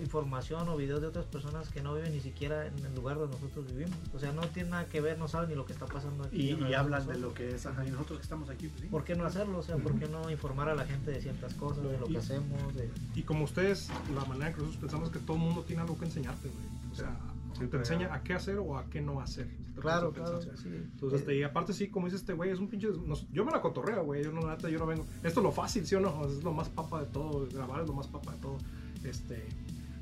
información 0.00 0.68
o 0.68 0.76
videos 0.76 1.00
de 1.00 1.06
otras 1.08 1.24
personas 1.26 1.68
que 1.70 1.82
no 1.82 1.94
viven 1.94 2.12
ni 2.12 2.20
siquiera 2.20 2.66
en 2.66 2.78
el 2.84 2.94
lugar 2.94 3.18
donde 3.18 3.36
nosotros 3.36 3.66
vivimos. 3.66 3.96
O 4.14 4.18
sea, 4.18 4.32
no 4.32 4.42
tiene 4.48 4.70
nada 4.70 4.86
que 4.86 5.00
ver, 5.00 5.18
no 5.18 5.28
saben 5.28 5.48
ni 5.50 5.54
lo 5.54 5.64
que 5.66 5.72
está 5.72 5.86
pasando 5.86 6.24
aquí. 6.24 6.36
Y, 6.36 6.50
alrededor 6.50 6.70
y 6.70 6.74
hablan 6.74 7.06
de 7.06 7.18
lo 7.18 7.34
que 7.34 7.54
es, 7.54 7.66
ajá, 7.66 7.86
y 7.86 7.90
nosotros 7.90 8.18
que 8.18 8.22
estamos 8.22 8.50
aquí, 8.50 8.68
pues 8.68 8.82
sí. 8.82 8.86
¿Por 8.88 9.04
qué 9.04 9.14
no 9.14 9.24
hacerlo? 9.24 9.58
O 9.58 9.62
sea, 9.62 9.76
¿por 9.76 9.98
qué 9.98 10.08
no 10.08 10.30
informar 10.30 10.68
a 10.68 10.74
la 10.74 10.84
gente 10.84 11.10
de 11.10 11.20
ciertas 11.20 11.54
cosas, 11.54 11.84
de 11.84 11.98
lo 11.98 12.08
Y- 12.08 12.12
que 12.12 12.18
hacemos? 12.18 12.74
De... 12.74 12.90
Y 13.14 13.22
como 13.22 13.44
ustedes, 13.44 13.88
la 14.14 14.24
manera 14.24 14.50
que 14.52 14.58
nosotros 14.58 14.76
pensamos 14.80 15.10
que 15.10 15.18
todo 15.18 15.36
el 15.36 15.42
mundo 15.42 15.62
tiene 15.62 15.82
algo 15.82 15.98
que 15.98 16.04
enseñarte, 16.06 16.48
güey. 16.48 16.92
O 16.92 16.94
sea, 16.94 17.16
Sí, 17.58 17.66
te 17.68 17.78
enseña 17.78 18.12
a 18.12 18.22
qué 18.22 18.34
hacer 18.34 18.58
o 18.58 18.76
a 18.76 18.84
qué 18.84 19.00
no 19.00 19.18
hacer. 19.18 19.48
Claro, 19.80 20.12
claro, 20.12 20.42
sí. 20.42 20.48
Entonces, 20.66 21.20
este, 21.20 21.36
y 21.38 21.42
aparte 21.42 21.72
sí, 21.72 21.88
como 21.88 22.04
dice 22.06 22.18
este 22.18 22.34
güey, 22.34 22.50
es 22.50 22.58
un 22.58 22.68
pinche... 22.68 22.88
nos- 23.06 23.26
yo 23.32 23.46
me 23.46 23.50
la 23.50 23.62
cotorreo, 23.62 24.04
güey. 24.04 24.22
Yo 24.22 24.30
no, 24.30 24.42
la 24.42 24.56
neta, 24.56 24.68
yo 24.68 24.78
no 24.78 24.84
vengo... 24.84 25.06
Esto 25.22 25.40
es 25.40 25.44
lo 25.44 25.50
fácil, 25.52 25.86
¿sí 25.86 25.94
o 25.94 26.00
no? 26.00 26.26
Es 26.26 26.44
lo 26.44 26.52
más 26.52 26.68
papa 26.68 27.00
de 27.00 27.06
todo. 27.06 27.48
Grabar 27.50 27.80
es 27.80 27.86
lo 27.86 27.94
más 27.94 28.08
papa 28.08 28.32
de 28.32 28.38
todo. 28.42 28.58
Este... 29.04 29.42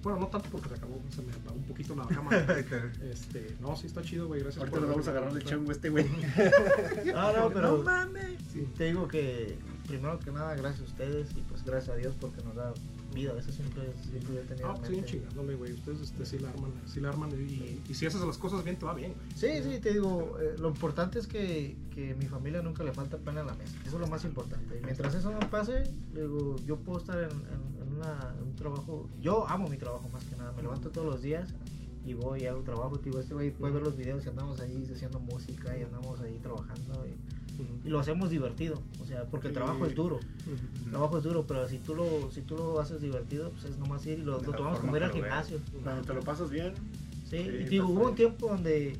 Bueno, 0.04 0.20
no 0.20 0.26
tanto 0.26 0.50
porque 0.50 0.68
se 0.68 0.74
acabó, 0.74 1.00
se 1.08 1.22
me 1.22 1.32
apagó 1.32 1.56
un 1.56 1.64
poquito 1.64 1.96
la 1.96 2.06
cámara. 2.06 2.46
Este, 3.10 3.56
no, 3.58 3.74
sí 3.74 3.86
está 3.86 4.02
chido, 4.02 4.28
güey. 4.28 4.40
Gracias 4.40 4.58
Ahorita 4.58 4.76
por 4.78 4.82
nos 4.82 4.90
vamos 4.90 5.08
a 5.08 5.10
agarrar 5.10 5.32
el 5.32 5.44
chongo 5.44 5.70
a 5.70 5.72
este 5.72 5.88
güey. 5.88 6.06
No, 7.06 7.32
no, 7.32 7.50
pero 7.50 7.82
mames. 7.82 8.38
sí, 8.52 8.68
te 8.76 8.84
digo 8.84 9.08
que 9.08 9.56
primero 9.88 10.18
que 10.20 10.30
nada 10.30 10.54
gracias 10.56 10.82
a 10.82 10.84
ustedes 10.84 11.30
y 11.32 11.40
pues 11.42 11.64
gracias 11.64 11.94
a 11.94 11.98
Dios 11.98 12.14
porque 12.20 12.42
nos 12.42 12.54
da 12.54 12.74
vida. 13.14 13.32
Eso 13.38 13.50
siempre, 13.52 13.92
siempre 14.10 14.40
he 14.40 14.44
tenido 14.44 14.68
Ah, 14.68 14.74
pues 14.74 14.88
siguen 14.88 15.02
mente. 15.04 15.18
chingándole, 15.18 15.54
güey. 15.54 15.72
Ustedes 15.72 16.00
este, 16.02 16.26
sí 16.26 16.38
la 16.38 16.50
arman, 16.50 16.72
sí 16.86 17.00
la 17.00 17.08
arman. 17.10 17.30
Y, 17.32 17.80
y 17.88 17.94
si 17.94 18.04
haces 18.06 18.20
las 18.20 18.36
cosas 18.36 18.62
bien, 18.64 18.78
te 18.78 18.84
va 18.84 18.94
bien, 18.94 19.14
güey. 19.14 19.26
Sí, 19.34 19.62
sí, 19.62 19.78
te 19.80 19.92
digo, 19.92 20.36
eh, 20.40 20.56
lo 20.58 20.68
importante 20.68 21.18
es 21.18 21.26
que, 21.26 21.76
que 21.94 22.14
mi 22.16 22.26
familia 22.26 22.60
nunca 22.62 22.84
le 22.84 22.92
falta 22.92 23.16
pan 23.18 23.38
en 23.38 23.46
la 23.46 23.54
mesa. 23.54 23.76
Eso 23.86 23.96
es 23.96 24.00
lo 24.00 24.06
más 24.08 24.24
importante. 24.24 24.78
Y 24.78 24.84
mientras 24.84 25.14
eso 25.14 25.30
no 25.30 25.40
pase, 25.50 25.84
digo, 26.12 26.56
yo 26.66 26.76
puedo 26.76 26.98
estar 26.98 27.18
en, 27.18 27.30
en- 27.30 27.82
en 27.82 27.92
una- 27.96 28.34
en 28.38 28.44
un 28.48 28.56
trabajo. 28.56 29.08
Yo 29.22 29.46
amo 29.48 29.68
mi 29.68 29.76
trabajo 29.78 30.08
más 30.10 30.24
que 30.24 30.36
nada. 30.36 30.52
Me 30.52 30.62
levanto 30.62 30.90
todos 30.90 31.06
los 31.06 31.22
días 31.22 31.54
y 32.04 32.12
voy 32.14 32.42
y 32.42 32.46
hago 32.46 32.60
trabajo. 32.62 32.98
Digo, 32.98 33.20
este 33.20 33.32
güey 33.34 33.50
puede 33.50 33.72
ver 33.72 33.82
los 33.82 33.96
videos 33.96 34.24
y 34.26 34.28
andamos 34.28 34.60
ahí 34.60 34.86
haciendo 34.92 35.20
música 35.20 35.76
y 35.78 35.82
andamos 35.82 36.20
ahí 36.20 36.38
trabajando. 36.42 37.06
Y, 37.06 37.14
y 37.84 37.88
lo 37.88 38.00
hacemos 38.00 38.30
divertido. 38.30 38.80
O 39.00 39.04
sea, 39.06 39.24
porque 39.24 39.48
el 39.48 39.54
trabajo 39.54 39.86
es 39.86 39.94
duro. 39.94 40.20
El 40.84 40.90
trabajo 40.90 41.18
es 41.18 41.24
duro, 41.24 41.44
pero 41.46 41.68
si 41.68 41.78
tú 41.78 41.94
lo, 41.94 42.30
si 42.30 42.42
tú 42.42 42.56
lo 42.56 42.80
haces 42.80 43.00
divertido, 43.00 43.50
pues 43.50 43.64
es 43.66 43.78
nomás 43.78 44.04
ir 44.06 44.18
y 44.18 44.22
lo, 44.22 44.38
tomamos 44.38 44.78
como 44.80 44.96
ir 44.96 45.02
al 45.04 45.12
gimnasio. 45.12 45.58
Cuando 45.82 46.02
te 46.02 46.14
lo 46.14 46.20
pasas 46.20 46.50
bien, 46.50 46.74
Sí, 47.24 47.38
Sí, 47.38 47.48
y 47.48 47.64
digo, 47.64 47.88
hubo 47.88 48.08
un 48.08 48.14
tiempo 48.14 48.48
donde 48.48 48.96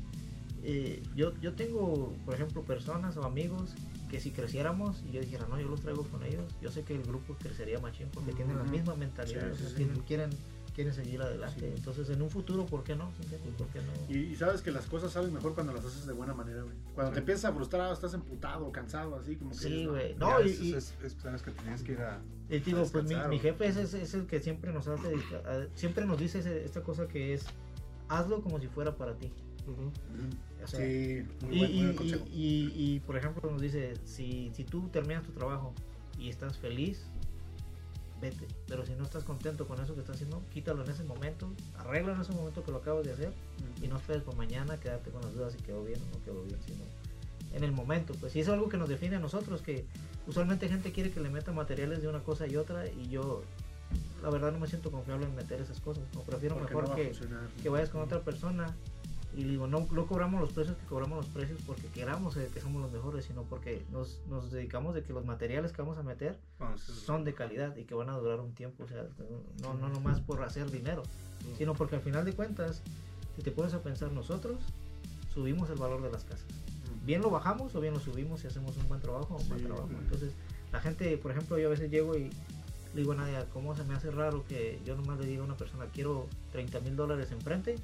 eh, 0.63 1.01
yo, 1.15 1.33
yo 1.41 1.53
tengo, 1.53 2.11
por 2.25 2.33
ejemplo, 2.33 2.63
personas 2.63 3.15
o 3.17 3.23
amigos 3.23 3.75
que 4.09 4.19
si 4.19 4.31
creciéramos 4.31 5.01
y 5.07 5.11
yo 5.13 5.21
dijera, 5.21 5.45
no, 5.47 5.59
yo 5.59 5.67
los 5.67 5.79
traigo 5.81 6.03
con 6.03 6.23
ellos, 6.23 6.43
yo 6.61 6.71
sé 6.71 6.83
que 6.83 6.95
el 6.95 7.03
grupo 7.03 7.35
crecería 7.39 7.79
machín 7.79 8.07
porque 8.13 8.33
tienen 8.33 8.57
la 8.57 8.63
misma 8.63 8.95
mentalidad, 8.95 9.47
Sí, 9.47 9.53
o 9.53 9.55
sea, 9.57 9.67
sí, 9.67 9.71
sí. 9.71 9.75
tienen- 9.77 9.99
quieren 10.01 10.29
quieren 10.75 10.93
seguir 10.93 11.21
adelante. 11.21 11.73
Entonces, 11.73 12.09
en 12.09 12.21
un 12.21 12.29
futuro, 12.29 12.65
¿por 12.65 12.83
qué 12.83 12.95
no? 12.95 13.09
¿Por 13.57 13.67
qué 13.67 13.79
no? 13.79 14.13
Y, 14.13 14.35
sabes 14.35 14.61
que 14.61 14.71
las 14.71 14.85
cosas 14.85 15.13
salen 15.13 15.33
mejor 15.33 15.53
cuando 15.53 15.71
las 15.73 15.85
haces 15.85 16.05
de 16.05 16.13
buena 16.13 16.33
manera, 16.33 16.61
güey. 16.61 16.75
Cuando 16.93 17.13
te 17.13 17.19
empiezas 17.19 17.45
a 17.45 17.53
frustrar, 17.53 17.93
estás 17.93 18.13
emputado, 18.13 18.69
cansado, 18.71 19.15
así 19.15 19.37
como 19.37 19.51
que. 19.51 19.57
Sí, 19.57 19.85
güey. 19.85 20.15
No, 20.15 20.41
y, 20.41 20.49
y, 20.49 20.73
es, 20.73 20.93
sabes 21.21 21.41
que 21.41 21.51
tenías 21.51 21.81
que 21.81 21.93
ir 21.93 22.01
a. 22.01 22.21
Y 22.49 22.59
digo, 22.59 22.85
pues 22.91 23.05
mi, 23.05 23.15
mi, 23.29 23.39
jefe 23.39 23.67
es, 23.67 23.93
es, 23.93 24.13
el 24.13 24.27
que 24.27 24.41
siempre 24.41 24.73
nos 24.73 24.87
hace, 24.87 25.15
siempre 25.73 26.05
nos 26.05 26.19
dice 26.19 26.63
esta 26.63 26.81
cosa 26.81 27.07
que 27.07 27.33
es, 27.33 27.45
hazlo 28.09 28.41
como 28.41 28.59
si 28.59 28.67
fuera 28.67 28.95
para 28.95 29.15
ti. 29.15 29.31
sí, 30.65 31.25
muy 31.41 31.63
y, 31.63 31.91
buen, 31.93 32.27
y, 32.31 32.71
y, 32.75 32.99
por 32.99 33.15
ejemplo 33.17 33.49
nos 33.49 33.61
dice, 33.61 33.93
si, 34.03 34.51
si 34.53 34.65
tú 34.65 34.89
terminas 34.89 35.23
tu 35.23 35.31
trabajo 35.31 35.73
y 36.19 36.29
estás 36.29 36.57
feliz, 36.57 37.07
vete. 38.29 38.47
Pero 38.67 38.85
si 38.85 38.93
no 38.93 39.03
estás 39.03 39.23
contento 39.23 39.67
con 39.67 39.79
eso 39.81 39.93
que 39.93 40.01
estás 40.01 40.15
haciendo, 40.15 40.41
quítalo 40.53 40.83
en 40.83 40.91
ese 40.91 41.03
momento, 41.03 41.51
arregla 41.77 42.13
en 42.13 42.21
ese 42.21 42.33
momento 42.33 42.63
que 42.63 42.71
lo 42.71 42.77
acabas 42.77 43.05
de 43.05 43.13
hacer 43.13 43.33
y 43.81 43.87
no 43.87 43.97
esperes 43.97 44.23
por 44.23 44.35
mañana 44.35 44.79
quedarte 44.79 45.11
con 45.11 45.21
las 45.21 45.33
dudas 45.33 45.53
si 45.53 45.59
quedó 45.59 45.83
bien 45.83 45.99
o 46.01 46.17
no 46.17 46.23
quedó 46.23 46.43
bien, 46.43 46.59
sino 46.65 46.83
en 47.53 47.63
el 47.63 47.71
momento. 47.71 48.13
Pues 48.19 48.35
y 48.35 48.39
es 48.39 48.49
algo 48.49 48.69
que 48.69 48.77
nos 48.77 48.89
define 48.89 49.15
a 49.15 49.19
nosotros, 49.19 49.61
que 49.61 49.85
usualmente 50.27 50.67
gente 50.67 50.91
quiere 50.91 51.11
que 51.11 51.19
le 51.19 51.29
meta 51.29 51.51
materiales 51.51 52.01
de 52.01 52.07
una 52.07 52.19
cosa 52.23 52.47
y 52.47 52.55
otra 52.55 52.87
y 52.87 53.07
yo 53.09 53.43
la 54.23 54.29
verdad 54.29 54.51
no 54.51 54.59
me 54.59 54.67
siento 54.67 54.91
confiable 54.91 55.25
en 55.25 55.35
meter 55.35 55.61
esas 55.61 55.79
cosas. 55.79 56.03
No, 56.13 56.21
prefiero 56.21 56.55
mejor 56.55 56.95
que, 56.95 57.13
que 57.61 57.69
vayas 57.69 57.89
con 57.89 58.01
otra 58.01 58.21
persona 58.21 58.75
y 59.35 59.43
digo, 59.43 59.67
no, 59.67 59.85
no 59.91 60.07
cobramos 60.07 60.39
los 60.39 60.53
precios 60.53 60.77
que 60.77 60.85
cobramos 60.85 61.17
los 61.17 61.27
precios 61.27 61.59
porque 61.65 61.87
queramos 61.87 62.35
que 62.35 62.59
somos 62.61 62.81
los 62.81 62.91
mejores, 62.91 63.25
sino 63.25 63.43
porque 63.43 63.85
nos, 63.91 64.21
nos 64.29 64.49
dedicamos 64.49 64.95
de 64.95 65.03
que 65.03 65.11
los 65.11 65.25
materiales 65.25 65.73
que 65.73 65.81
vamos 65.81 65.97
a 65.97 66.03
meter 66.03 66.39
son 66.77 67.25
de 67.25 67.33
calidad 67.33 67.75
y 67.75 67.83
que 67.83 67.93
van 67.93 68.09
a 68.09 68.17
durar 68.17 68.39
un 68.39 68.53
tiempo. 68.53 68.85
O 68.85 68.87
sea, 68.87 69.05
no, 69.61 69.73
no 69.73 69.89
nomás 69.89 70.21
por 70.21 70.41
hacer 70.41 70.71
dinero, 70.71 71.03
sino 71.57 71.73
porque 71.73 71.95
al 71.95 72.01
final 72.01 72.23
de 72.23 72.31
cuentas, 72.31 72.81
si 73.35 73.41
te 73.41 73.51
pones 73.51 73.73
a 73.73 73.81
pensar, 73.81 74.11
nosotros 74.13 74.57
subimos 75.33 75.69
el 75.69 75.77
valor 75.77 76.01
de 76.01 76.11
las 76.11 76.23
casas. 76.23 76.47
Bien 77.03 77.21
lo 77.21 77.29
bajamos 77.29 77.75
o 77.75 77.81
bien 77.81 77.93
lo 77.93 77.99
subimos 77.99 78.43
y 78.45 78.47
hacemos 78.47 78.77
un 78.77 78.87
buen 78.87 79.01
trabajo 79.01 79.35
o 79.35 79.41
un 79.41 79.49
buen 79.49 79.63
trabajo. 79.63 79.89
Entonces, 80.01 80.31
la 80.71 80.79
gente, 80.79 81.17
por 81.17 81.31
ejemplo, 81.31 81.57
yo 81.57 81.67
a 81.67 81.71
veces 81.71 81.91
llego 81.91 82.15
y 82.15 82.29
le 82.95 83.01
digo 83.01 83.11
a 83.11 83.15
Nadia, 83.15 83.45
¿cómo 83.51 83.75
se 83.75 83.83
me 83.83 83.93
hace 83.93 84.09
raro 84.09 84.45
que 84.47 84.79
yo 84.85 84.95
nomás 84.95 85.19
le 85.19 85.27
diga 85.27 85.41
a 85.41 85.45
una 85.45 85.57
persona, 85.57 85.87
quiero 85.93 86.27
30 86.53 86.79
mil 86.79 86.95
dólares 86.95 87.31
enfrente? 87.31 87.75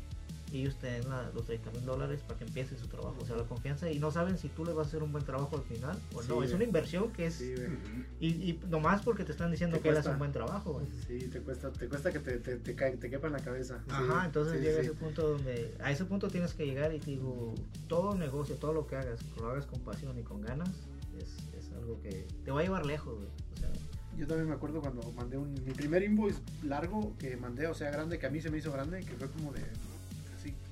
Y 0.51 0.61
ellos 0.61 0.75
te 0.75 0.87
den 0.87 1.03
los 1.33 1.45
30 1.45 1.71
mil 1.71 1.85
dólares 1.85 2.21
para 2.27 2.37
que 2.37 2.43
empiece 2.43 2.77
su 2.77 2.87
trabajo, 2.87 3.15
o 3.21 3.25
sea, 3.25 3.37
la 3.37 3.43
confianza 3.43 3.89
y 3.89 3.99
no 3.99 4.11
saben 4.11 4.37
si 4.37 4.49
tú 4.49 4.65
le 4.65 4.73
vas 4.73 4.87
a 4.87 4.89
hacer 4.89 5.03
un 5.03 5.11
buen 5.11 5.23
trabajo 5.23 5.55
al 5.55 5.63
final 5.63 5.97
o 6.13 6.21
no, 6.23 6.43
es 6.43 6.53
una 6.53 6.63
inversión 6.63 7.11
que 7.11 7.27
es 7.27 7.41
y, 7.41 8.27
y, 8.27 8.59
nomás 8.69 9.01
porque 9.01 9.23
te 9.23 9.31
están 9.31 9.51
diciendo 9.51 9.81
que 9.81 9.89
él 9.89 9.97
hace 9.97 10.09
un 10.09 10.19
buen 10.19 10.31
trabajo. 10.31 10.81
Sí, 11.07 11.19
te 11.31 11.39
cuesta, 11.41 11.71
te 11.71 11.87
cuesta 11.87 12.11
que 12.11 12.19
te, 12.19 12.37
te, 12.37 12.57
te, 12.57 12.73
te 12.73 13.09
quepa 13.09 13.27
en 13.27 13.33
la 13.33 13.39
cabeza. 13.39 13.83
Ajá, 13.89 14.25
entonces 14.25 14.61
llega 14.61 14.81
ese 14.81 14.93
punto 14.93 15.29
donde, 15.29 15.73
a 15.81 15.91
ese 15.91 16.05
punto 16.05 16.27
tienes 16.27 16.53
que 16.53 16.65
llegar 16.65 16.93
y 16.93 16.99
te 16.99 17.11
digo, 17.11 17.55
todo 17.87 18.15
negocio, 18.15 18.55
todo 18.55 18.73
lo 18.73 18.87
que 18.87 18.97
hagas, 18.97 19.19
lo 19.37 19.49
hagas 19.49 19.65
con 19.65 19.79
pasión 19.81 20.17
y 20.19 20.23
con 20.23 20.41
ganas, 20.41 20.69
es, 21.17 21.37
es 21.57 21.71
algo 21.73 22.01
que 22.01 22.27
te 22.43 22.51
va 22.51 22.59
a 22.59 22.63
llevar 22.63 22.85
lejos, 22.85 23.17
O 23.53 23.57
sea, 23.57 23.69
yo 24.17 24.27
también 24.27 24.49
me 24.49 24.55
acuerdo 24.55 24.81
cuando 24.81 25.01
mandé 25.13 25.37
un, 25.37 25.53
mi 25.53 25.73
primer 25.73 26.03
invoice 26.03 26.39
largo 26.63 27.15
que 27.17 27.37
mandé, 27.37 27.67
o 27.67 27.73
sea, 27.73 27.89
grande, 27.91 28.19
que 28.19 28.27
a 28.27 28.29
mí 28.29 28.41
se 28.41 28.49
me 28.49 28.57
hizo 28.57 28.71
grande, 28.71 28.99
que 28.99 29.15
fue 29.15 29.29
como 29.29 29.51
de 29.53 29.61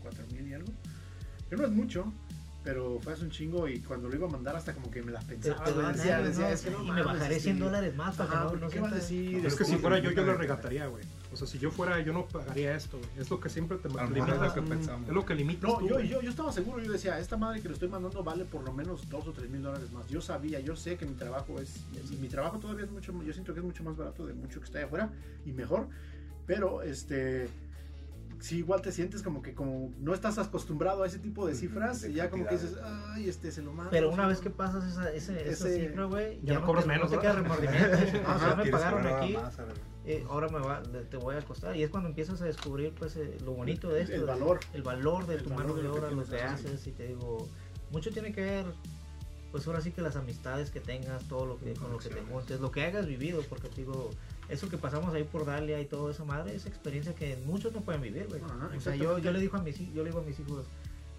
4 0.09 0.25
mil 0.35 0.47
y 0.47 0.53
algo. 0.53 0.71
Que 1.49 1.55
no 1.55 1.65
es 1.65 1.71
mucho, 1.71 2.11
pero 2.63 2.99
fue 3.01 3.13
hace 3.13 3.23
un 3.23 3.31
chingo 3.31 3.67
y 3.67 3.79
cuando 3.79 4.09
lo 4.09 4.15
iba 4.15 4.27
a 4.27 4.29
mandar 4.29 4.55
hasta 4.55 4.73
como 4.73 4.91
que 4.91 5.01
me 5.01 5.11
las 5.11 5.23
pensaba. 5.23 5.91
decía, 5.91 6.21
decía, 6.21 6.51
es 6.51 6.61
que 6.61 6.71
no, 6.71 6.83
y 6.83 6.91
me 6.91 7.01
bajaré 7.01 7.39
100 7.39 7.59
dólares 7.59 7.95
más 7.95 8.15
para 8.15 8.49
que 8.49 8.57
no, 8.57 8.67
¿qué 8.67 8.79
vas 8.79 8.91
a 8.91 8.95
decir? 8.95 9.45
Es 9.45 9.55
que 9.55 9.65
si 9.65 9.77
fuera 9.77 9.99
yo, 9.99 10.11
yo 10.11 10.23
lo 10.23 10.35
regataría, 10.35 10.87
güey. 10.87 11.03
O 11.31 11.37
sea, 11.37 11.47
si 11.47 11.59
yo 11.59 11.71
fuera, 11.71 11.99
yo 12.01 12.11
no 12.11 12.25
pagaría 12.25 12.75
esto, 12.75 12.97
güey. 12.97 13.09
Es 13.17 13.29
lo 13.29 13.39
que 13.39 13.49
siempre 13.49 13.77
te 13.77 13.87
limita. 13.87 14.35
Es 14.35 14.41
lo 14.41 14.53
que 14.53 14.61
pensamos. 14.61 15.07
Es 15.07 15.15
lo 15.15 15.25
que 15.25 15.35
limita. 15.35 15.67
No, 15.67 15.87
yo, 15.87 15.99
yo, 15.99 16.21
yo 16.21 16.29
estaba 16.29 16.51
seguro, 16.51 16.83
yo 16.83 16.91
decía, 16.91 17.17
esta 17.19 17.37
madre 17.37 17.61
que 17.61 17.69
lo 17.69 17.75
estoy 17.75 17.87
mandando 17.87 18.23
vale 18.23 18.45
por 18.45 18.63
lo 18.63 18.73
menos 18.73 19.09
2 19.09 19.27
o 19.27 19.31
3 19.31 19.49
mil 19.49 19.61
dólares 19.61 19.91
más. 19.91 20.07
Yo 20.07 20.21
sabía, 20.21 20.59
yo 20.59 20.75
sé 20.75 20.97
que 20.97 21.05
mi 21.05 21.13
trabajo 21.13 21.59
es, 21.59 21.85
y 22.11 22.15
mi 22.17 22.27
trabajo 22.27 22.59
todavía 22.59 22.85
es 22.85 22.91
mucho, 22.91 23.13
yo 23.23 23.33
siento 23.33 23.53
que 23.53 23.59
es 23.59 23.65
mucho 23.65 23.83
más 23.83 23.95
barato 23.95 24.25
de 24.25 24.33
mucho 24.33 24.59
que 24.59 24.65
está 24.65 24.79
allá 24.79 24.87
afuera 24.87 25.09
y 25.45 25.53
mejor. 25.53 25.87
Pero, 26.45 26.81
este 26.81 27.47
sí 28.39 28.59
igual 28.59 28.81
te 28.81 28.91
sientes 28.91 29.21
como 29.21 29.41
que 29.41 29.53
como 29.53 29.91
no 29.99 30.13
estás 30.13 30.37
acostumbrado 30.37 31.03
a 31.03 31.07
ese 31.07 31.19
tipo 31.19 31.45
de 31.45 31.55
cifras 31.55 32.03
y 32.05 32.13
ya 32.13 32.29
como 32.29 32.47
que 32.47 32.55
dices, 32.55 32.77
ay, 32.83 33.27
este 33.27 33.51
se 33.51 33.61
lo 33.61 33.73
mando. 33.73 33.91
Pero 33.91 34.09
una 34.09 34.27
vez 34.27 34.39
que 34.39 34.49
pasas 34.49 34.85
esa, 34.85 35.11
ese, 35.11 35.49
esa 35.49 35.67
cifra, 35.69 36.05
güey, 36.05 36.39
ya, 36.43 36.55
no 36.55 36.65
cobras 36.65 36.85
menos. 36.85 37.11
No 37.11 37.17
te 37.17 37.21
queda 37.21 37.33
remordimiento. 37.33 37.97
ya 38.39 38.55
me 38.55 38.65
pagaron 38.67 39.07
aquí. 39.07 39.37
Eh, 40.05 40.25
ahora 40.29 40.47
me 40.47 40.59
va, 40.59 40.81
te 40.81 41.17
voy 41.17 41.35
a 41.35 41.41
costar. 41.41 41.75
Y 41.75 41.83
es 41.83 41.89
cuando 41.89 42.09
empiezas 42.09 42.41
a 42.41 42.45
descubrir 42.45 42.93
pues 42.93 43.15
eh, 43.17 43.37
lo 43.43 43.53
bonito 43.53 43.89
de 43.89 44.01
esto. 44.01 44.15
El 44.15 44.25
valor. 44.25 44.59
El 44.73 44.83
valor 44.83 45.27
de 45.27 45.37
tu 45.37 45.49
mano 45.49 45.73
de 45.75 45.87
obra, 45.87 46.09
lo 46.09 46.23
que 46.23 46.41
haces. 46.41 46.87
Y 46.87 46.91
te 46.91 47.07
digo, 47.07 47.47
mucho 47.91 48.11
tiene 48.11 48.31
que 48.31 48.41
ver 48.41 48.65
pues 49.51 49.65
ahora 49.65 49.81
sí 49.81 49.91
que 49.91 50.01
las 50.01 50.15
amistades 50.15 50.69
que 50.69 50.79
tengas, 50.79 51.27
todo 51.27 51.45
lo 51.45 51.59
que 51.59 51.73
con 51.73 51.91
lo 51.91 51.97
que 51.97 52.09
te 52.09 52.21
montes, 52.21 52.59
lo 52.59 52.71
que 52.71 52.83
hayas 52.83 53.07
vivido, 53.07 53.41
porque 53.49 53.67
te 53.67 53.77
digo, 53.77 54.11
eso 54.49 54.67
que 54.69 54.77
pasamos 54.77 55.13
ahí 55.13 55.23
por 55.23 55.45
Dalia 55.45 55.79
y 55.79 55.85
todo 55.85 56.09
eso, 56.09 56.25
madre, 56.25 56.55
esa 56.55 56.69
experiencia 56.69 57.13
que 57.13 57.37
muchos 57.45 57.73
no 57.73 57.81
pueden 57.81 58.01
vivir, 58.01 58.27
güey. 58.27 58.41
o 58.41 58.81
sea, 58.81 58.95
yo, 58.95 59.19
yo 59.19 59.31
le 59.31 59.39
digo 59.39 59.57
a 59.57 59.61
mis 59.61 59.77
yo 59.77 60.03
le 60.03 60.09
digo 60.09 60.19
a 60.19 60.23
mis 60.23 60.39
hijos, 60.39 60.65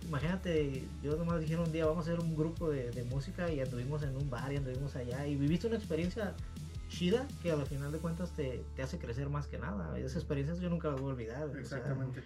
imagínate, 0.06 0.84
yo 1.02 1.16
nomás 1.16 1.40
dijeron 1.40 1.66
un 1.66 1.72
día 1.72 1.86
vamos 1.86 2.08
a 2.08 2.12
hacer 2.12 2.24
un 2.24 2.36
grupo 2.36 2.70
de, 2.70 2.90
de, 2.90 3.04
música 3.04 3.50
y 3.50 3.60
anduvimos 3.60 4.02
en 4.02 4.16
un 4.16 4.28
bar 4.28 4.52
y 4.52 4.56
anduvimos 4.56 4.96
allá 4.96 5.26
y 5.26 5.36
viviste 5.36 5.68
una 5.68 5.76
experiencia 5.76 6.34
chida 6.88 7.26
que 7.42 7.52
al 7.52 7.64
final 7.66 7.92
de 7.92 7.98
cuentas 7.98 8.30
te, 8.32 8.64
te 8.74 8.82
hace 8.82 8.98
crecer 8.98 9.30
más 9.30 9.46
que 9.46 9.58
nada. 9.58 9.96
Esas 9.98 10.16
experiencias 10.16 10.58
yo 10.58 10.68
nunca 10.68 10.88
las 10.88 11.00
voy 11.00 11.10
a 11.10 11.14
olvidar. 11.14 11.50
Exactamente. 11.56 12.24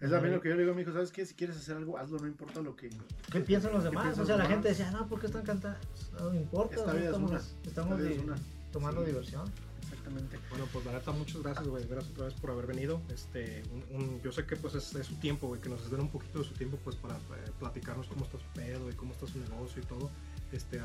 es 0.00 0.10
también 0.10 0.34
lo 0.34 0.40
que 0.40 0.48
yo 0.48 0.54
le 0.54 0.62
digo 0.62 0.72
a 0.72 0.74
mi 0.74 0.82
hijo, 0.82 0.92
¿sabes 0.92 1.12
qué? 1.12 1.26
Si 1.26 1.34
quieres 1.34 1.56
hacer 1.56 1.76
algo, 1.76 1.98
hazlo, 1.98 2.18
no 2.18 2.26
importa 2.26 2.60
lo 2.60 2.74
que... 2.74 2.88
¿Qué 3.30 3.40
piensan 3.40 3.72
los 3.72 3.84
demás? 3.84 4.18
O 4.18 4.24
sea, 4.24 4.36
la 4.36 4.46
gente 4.46 4.68
decía, 4.68 4.90
no, 4.90 5.06
¿por 5.06 5.20
qué 5.20 5.26
están 5.26 5.42
cantando? 5.42 5.78
No 6.18 6.34
importa, 6.34 6.76
estamos, 6.96 7.56
estamos 7.64 8.00
tomando 8.72 9.04
diversión. 9.04 9.44
Bueno, 10.50 10.66
pues 10.72 10.84
la 10.84 10.92
neta, 10.92 11.12
muchas 11.12 11.42
gracias, 11.42 11.66
güey. 11.66 11.86
Gracias 11.86 12.12
otra 12.12 12.26
vez 12.26 12.34
por 12.34 12.50
haber 12.50 12.66
venido. 12.66 13.00
Este, 13.08 13.62
yo 14.22 14.32
sé 14.32 14.46
que 14.46 14.56
pues 14.56 14.74
es, 14.74 14.84
su 14.84 15.14
tiempo, 15.16 15.48
güey, 15.48 15.60
que 15.60 15.68
nos 15.68 15.90
den 15.90 16.00
un 16.00 16.10
poquito 16.10 16.38
de 16.38 16.44
su 16.44 16.54
tiempo 16.54 16.78
pues 16.84 16.96
para 16.96 17.16
eh, 17.16 17.50
platicarnos 17.58 18.06
cómo 18.06 18.24
está 18.24 18.38
su 18.38 18.46
pedo 18.54 18.88
y 18.90 18.94
cómo 18.94 19.12
está 19.12 19.26
su 19.26 19.38
negocio 19.38 19.82
y 19.82 19.86
todo. 19.86 20.10
Este, 20.52 20.80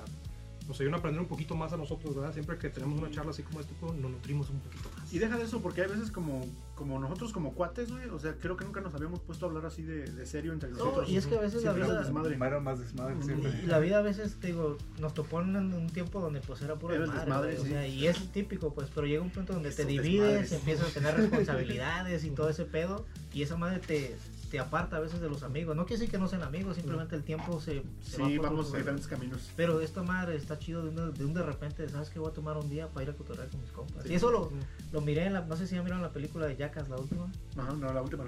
nos 0.68 0.80
ayudan 0.80 0.96
a 0.96 0.98
aprender 0.98 1.22
un 1.22 1.28
poquito 1.28 1.56
más 1.56 1.74
a 1.74 1.78
nosotros, 1.78 2.16
¿verdad? 2.16 2.34
Siempre 2.34 2.58
que 2.58 2.70
tenemos 2.70 3.00
una 3.00 3.12
charla 3.12 3.32
así 3.32 3.44
como 3.44 3.60
este, 3.60 3.74
pues, 3.80 3.94
nos 3.94 4.12
nutrimos 4.12 4.50
un 4.50 4.60
poquito 4.60 4.90
más. 4.96 5.12
Y 5.14 5.20
deja 5.20 5.38
de 5.38 5.44
eso, 5.44 5.62
porque 5.62 5.82
hay 5.82 5.90
veces 5.90 6.12
como, 6.12 6.46
como 6.76 7.00
nosotros 7.00 7.34
como 7.34 7.54
cuates, 7.54 7.92
güey, 7.92 8.08
o 8.10 8.20
sea, 8.20 8.36
creo 8.36 8.58
que 8.58 8.66
nunca 8.66 8.82
nos 8.82 8.94
habíamos 8.94 9.20
puesto 9.20 9.46
a 9.46 9.50
hablar 9.50 9.66
así 9.66 9.84
de, 9.84 10.06
de 10.06 10.26
serio 10.26 10.54
entre 10.54 10.70
nosotros. 10.70 11.10
y 11.10 11.18
es 11.18 11.28
que 11.28 11.36
a 11.36 11.42
veces 11.42 11.64
la 11.64 11.74
vida... 11.74 12.02
Desmadre. 12.02 12.38
más 12.38 12.80
desmadre 12.80 13.16
Y, 13.64 13.66
la 13.68 13.80
vida 13.80 14.00
a 14.00 14.02
veces, 14.02 14.36
te 14.40 14.48
digo, 14.48 14.78
nos 15.00 15.14
topó 15.14 15.42
en 15.42 15.56
un 15.56 15.88
tiempo 15.90 16.20
donde 16.20 16.42
pues 16.42 16.62
era 16.62 16.76
puro 16.76 17.00
desmadre, 17.00 17.60
o 17.60 17.66
sea, 17.66 17.88
y 17.88 18.08
es 18.08 18.32
típico, 18.32 18.74
pues, 18.74 18.90
pero 18.94 19.08
llega 19.08 19.22
un 19.22 19.30
punto 19.30 19.54
donde 19.54 19.72
te 19.72 19.86
divides, 19.86 20.52
empiezas 20.52 20.90
a 20.90 20.94
tener 20.94 21.16
responsabilidades 21.18 22.24
y 22.24 22.30
todo 22.32 22.50
ese 22.50 22.66
pedo, 22.66 23.06
y 23.34 23.42
esa 23.42 23.58
madre 23.58 23.80
te 23.80 24.16
te 24.52 24.60
aparta 24.60 24.98
a 24.98 25.00
veces 25.00 25.22
de 25.22 25.30
los 25.30 25.44
amigos. 25.44 25.78
No 25.78 25.86
quiere 25.86 26.02
decir 26.02 26.12
que 26.12 26.20
no 26.20 26.28
sean 26.28 26.44
amigos, 26.44 26.76
simplemente 26.76 27.16
el 27.16 27.24
tiempo 27.24 27.62
se. 27.62 27.84
sí, 28.02 28.38
vamos 28.38 28.74
a 28.74 28.78
diferentes 28.78 29.08
caminos. 29.08 29.50
Pero 29.56 29.80
esta 29.80 30.04
madre 30.04 30.36
está 30.36 30.60
chido 30.60 30.84
de 30.84 30.90
un, 30.90 31.14
de 31.14 31.26
un 31.26 31.34
de 31.34 31.42
repente, 31.42 31.88
¿sabes 31.88 32.10
que 32.10 32.20
Voy 32.20 32.30
a 32.30 32.34
tomar 32.34 32.58
un 32.58 32.70
día 32.70 32.88
para 32.88 33.04
ir 33.04 33.10
a 33.10 33.14
cotorrear 33.14 33.48
con 33.48 33.62
mis 33.62 33.72
compas. 33.72 34.06
y 34.06 34.14
eso 34.14 34.30
lo, 34.30 34.52
lo 34.92 35.02
miré 35.02 35.26
en 35.26 35.34
la. 35.34 35.42
No 35.42 35.56
sé 35.56 35.66
si 35.66 35.76
ya 35.76 35.82
miraron 35.82 36.04
la 36.04 36.12
película 36.12 36.46
de 36.46 36.56
Jackass, 36.58 36.90
la 36.90 36.98
última. 36.98 37.32
Ajá, 37.58 37.72
no, 37.74 37.92
la 37.92 38.02
última 38.02 38.26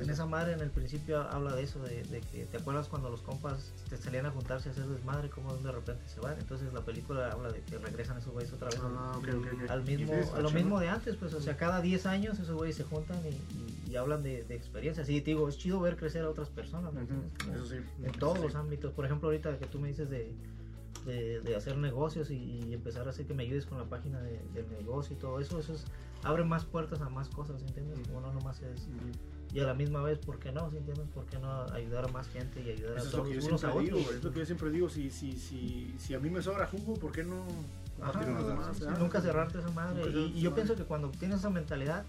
En 0.00 0.10
esa 0.10 0.26
madre 0.26 0.54
en 0.54 0.60
el 0.60 0.70
principio 0.70 1.20
habla 1.20 1.54
de 1.54 1.62
eso, 1.62 1.78
de, 1.80 2.02
de, 2.04 2.20
que 2.22 2.46
te 2.46 2.56
acuerdas 2.56 2.88
cuando 2.88 3.10
los 3.10 3.20
compas 3.20 3.72
te 3.88 3.96
salían 3.98 4.26
a 4.26 4.30
juntarse 4.30 4.70
a 4.70 4.72
hacer 4.72 4.86
desmadre, 4.86 5.28
como 5.28 5.54
de 5.54 5.70
repente 5.70 6.02
se 6.08 6.20
van. 6.20 6.38
Entonces 6.38 6.72
la 6.72 6.80
película 6.80 7.30
habla 7.30 7.50
de 7.50 7.60
que 7.60 7.78
regresan 7.78 8.18
esos 8.18 8.32
güeyes 8.32 8.52
otra 8.52 8.68
vez 8.68 8.80
ah, 8.82 9.20
al, 9.68 9.84
mismo, 9.84 10.14
a 10.34 10.40
lo 10.40 10.50
mismo 10.50 10.80
de 10.80 10.88
antes, 10.88 11.16
pues, 11.16 11.34
o 11.34 11.40
sea, 11.40 11.56
cada 11.56 11.80
10 11.82 12.06
años 12.06 12.38
esos 12.38 12.56
güeyes 12.56 12.76
se 12.76 12.84
juntan 12.84 13.20
y, 13.26 13.90
y, 13.90 13.96
hablan 13.96 14.22
de, 14.22 14.44
de 14.44 14.54
experiencias. 14.54 15.08
Y 15.08 15.20
te 15.20 15.30
digo, 15.32 15.48
es 15.48 15.58
chido 15.58 15.65
ver 15.74 15.96
crecer 15.96 16.24
a 16.24 16.30
otras 16.30 16.48
personas, 16.48 16.92
en 16.96 18.12
todos 18.18 18.38
los 18.38 18.54
ámbitos. 18.54 18.92
Por 18.92 19.04
ejemplo, 19.04 19.28
ahorita 19.28 19.58
que 19.58 19.66
tú 19.66 19.78
me 19.78 19.88
dices 19.88 20.08
de, 20.08 20.34
de, 21.04 21.56
hacer 21.56 21.76
negocios 21.78 22.30
y, 22.30 22.72
empezar 22.72 23.06
a 23.06 23.10
hacer 23.10 23.26
que 23.26 23.34
me 23.34 23.44
ayudes 23.44 23.66
con 23.66 23.78
la 23.78 23.84
página 23.84 24.20
de, 24.20 24.40
del 24.54 24.68
negocio 24.70 25.16
y 25.16 25.18
todo 25.18 25.40
eso, 25.40 25.58
eso 25.58 25.74
es, 25.74 25.84
abre 26.22 26.44
más 26.44 26.64
puertas 26.64 27.00
a 27.00 27.08
más 27.08 27.28
cosas, 27.28 27.62
¿entiendes? 27.62 28.06
Como 28.08 28.20
no 28.20 28.32
nomás 28.32 28.60
es... 28.62 28.88
Y 29.54 29.60
a 29.60 29.64
la 29.64 29.74
misma 29.74 30.02
vez, 30.02 30.18
¿por 30.18 30.38
qué 30.38 30.50
no? 30.50 30.66
¿Entiendes? 30.66 31.08
¿Por 31.14 31.24
qué 31.26 31.38
no 31.38 31.62
ayudar 31.72 32.04
a 32.04 32.08
más 32.08 32.28
gente 32.28 32.60
y 32.62 32.70
ayudar 32.70 32.98
a 32.98 33.02
todos 33.02 33.28
unos 33.28 33.64
a 33.64 33.72
otros? 33.72 34.10
es 34.14 34.24
lo 34.24 34.32
que 34.32 34.40
yo 34.40 34.46
siempre 34.46 34.70
digo, 34.70 34.88
si, 34.88 35.10
si, 35.10 35.32
si, 35.32 35.94
si 35.98 36.14
a 36.14 36.18
mí 36.18 36.28
me 36.28 36.42
sobra 36.42 36.66
jugo, 36.66 36.94
¿por 36.94 37.12
qué 37.12 37.22
no... 37.22 37.46
nunca 38.98 39.20
cerrarte 39.20 39.60
esa 39.60 39.70
madre. 39.70 40.10
y, 40.10 40.40
yo 40.40 40.54
pienso 40.54 40.74
que 40.74 40.84
cuando 40.84 41.10
tienes 41.10 41.38
esa 41.38 41.50
mentalidad, 41.50 42.04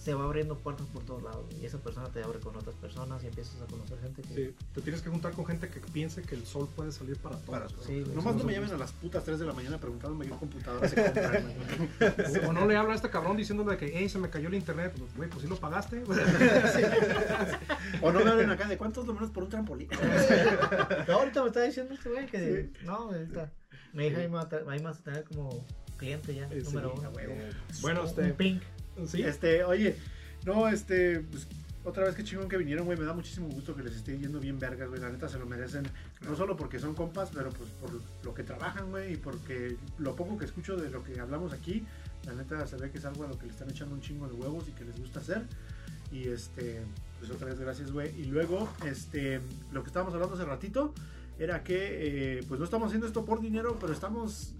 se 0.00 0.14
va 0.14 0.24
abriendo 0.24 0.56
puertas 0.56 0.86
por 0.86 1.04
todos 1.04 1.22
lados. 1.22 1.44
Y 1.60 1.66
esa 1.66 1.76
persona 1.78 2.08
te 2.08 2.22
abre 2.22 2.40
con 2.40 2.56
otras 2.56 2.74
personas 2.76 3.22
y 3.22 3.26
empiezas 3.26 3.60
a 3.60 3.66
conocer 3.66 4.00
gente 4.00 4.22
que. 4.22 4.34
Sí, 4.34 4.54
te 4.74 4.80
tienes 4.80 5.02
que 5.02 5.10
juntar 5.10 5.32
con 5.32 5.44
gente 5.44 5.68
que 5.68 5.78
piense 5.80 6.22
que 6.22 6.34
el 6.36 6.46
sol 6.46 6.68
puede 6.74 6.90
salir 6.90 7.18
para 7.18 7.36
todos. 7.36 7.70
Para. 7.72 7.84
Sí. 7.86 8.02
Nomás 8.14 8.34
no 8.36 8.44
me 8.44 8.54
llamen 8.54 8.70
a 8.70 8.78
las 8.78 8.92
putas 8.92 9.22
3 9.24 9.38
de 9.38 9.44
la 9.44 9.52
mañana 9.52 9.76
preguntándome 9.78 10.24
qué 10.24 10.30
computadora 10.30 10.88
se 10.88 10.96
compran. 11.04 11.42
güey. 11.42 12.46
O 12.48 12.52
no 12.54 12.66
le 12.66 12.76
habla 12.76 12.92
a 12.94 12.96
este 12.96 13.10
cabrón 13.10 13.36
diciéndole 13.36 13.76
que, 13.76 13.90
hey, 13.94 14.08
se 14.08 14.18
me 14.18 14.30
cayó 14.30 14.48
el 14.48 14.54
internet. 14.54 14.94
Pues, 14.96 15.14
Güey, 15.16 15.28
pues 15.28 15.42
sí 15.42 15.48
lo 15.48 15.56
pagaste. 15.56 16.02
o 18.02 18.12
no 18.12 18.24
me 18.24 18.30
hablen 18.30 18.50
acá 18.50 18.66
de 18.68 18.78
cuántos 18.78 19.06
lo 19.06 19.12
menos 19.14 19.30
por 19.30 19.42
un 19.44 19.48
trampolín. 19.50 19.88
No, 21.08 21.14
ahorita 21.18 21.42
me 21.42 21.48
está 21.48 21.62
diciendo 21.62 21.94
este 21.94 22.08
güey 22.08 22.26
que. 22.26 22.70
No, 22.84 22.94
ahorita. 23.10 23.50
Mi 23.92 24.06
hija 24.06 24.20
ahí 24.20 24.28
me 24.28 24.34
va 24.36 24.42
a 24.42 24.48
tra- 24.48 24.66
ahí 24.68 24.78
me 24.78 24.84
vas 24.86 25.00
a 25.00 25.02
tener 25.02 25.24
como 25.24 25.64
cliente 25.96 26.34
ya, 26.34 26.48
Sí, 26.48 26.60
número 26.64 26.94
uno. 26.96 27.10
bueno, 27.82 28.02
Un 28.02 28.06
este. 28.08 28.32
pink. 28.34 28.62
Sí. 29.06 29.22
Este, 29.22 29.64
oye, 29.64 29.96
no, 30.44 30.68
este, 30.68 31.20
pues, 31.20 31.46
otra 31.84 32.04
vez 32.04 32.14
que 32.14 32.24
chingón 32.24 32.48
que 32.48 32.56
vinieron, 32.56 32.84
güey, 32.84 32.98
me 32.98 33.04
da 33.04 33.14
muchísimo 33.14 33.48
gusto 33.48 33.74
que 33.74 33.82
les 33.82 33.94
esté 33.96 34.18
yendo 34.18 34.38
bien 34.38 34.58
vergas, 34.58 34.88
güey, 34.88 35.00
la 35.00 35.10
neta 35.10 35.28
se 35.28 35.38
lo 35.38 35.46
merecen, 35.46 35.84
no 36.22 36.36
solo 36.36 36.56
porque 36.56 36.78
son 36.78 36.94
compas, 36.94 37.30
pero 37.32 37.50
pues 37.50 37.70
por 37.80 37.90
lo 38.22 38.34
que 38.34 38.42
trabajan, 38.42 38.90
güey, 38.90 39.14
y 39.14 39.16
porque 39.16 39.76
lo 39.98 40.14
poco 40.14 40.36
que 40.36 40.44
escucho 40.44 40.76
de 40.76 40.90
lo 40.90 41.02
que 41.02 41.18
hablamos 41.18 41.52
aquí, 41.52 41.84
la 42.26 42.34
neta 42.34 42.66
se 42.66 42.76
ve 42.76 42.90
que 42.90 42.98
es 42.98 43.04
algo 43.06 43.24
a 43.24 43.28
lo 43.28 43.38
que 43.38 43.46
le 43.46 43.52
están 43.52 43.70
echando 43.70 43.94
un 43.94 44.02
chingo 44.02 44.28
de 44.28 44.34
huevos 44.34 44.68
y 44.68 44.72
que 44.72 44.84
les 44.84 44.98
gusta 44.98 45.20
hacer, 45.20 45.42
y 46.12 46.28
este, 46.28 46.82
pues 47.18 47.30
otra 47.30 47.46
vez 47.46 47.58
gracias, 47.58 47.92
güey, 47.92 48.10
y 48.20 48.24
luego, 48.24 48.68
este, 48.86 49.40
lo 49.72 49.82
que 49.82 49.88
estábamos 49.88 50.12
hablando 50.12 50.34
hace 50.34 50.44
ratito, 50.44 50.92
era 51.38 51.62
que, 51.62 52.38
eh, 52.38 52.44
pues 52.46 52.58
no 52.58 52.64
estamos 52.64 52.88
haciendo 52.88 53.06
esto 53.06 53.24
por 53.24 53.40
dinero, 53.40 53.78
pero 53.80 53.94
estamos 53.94 54.52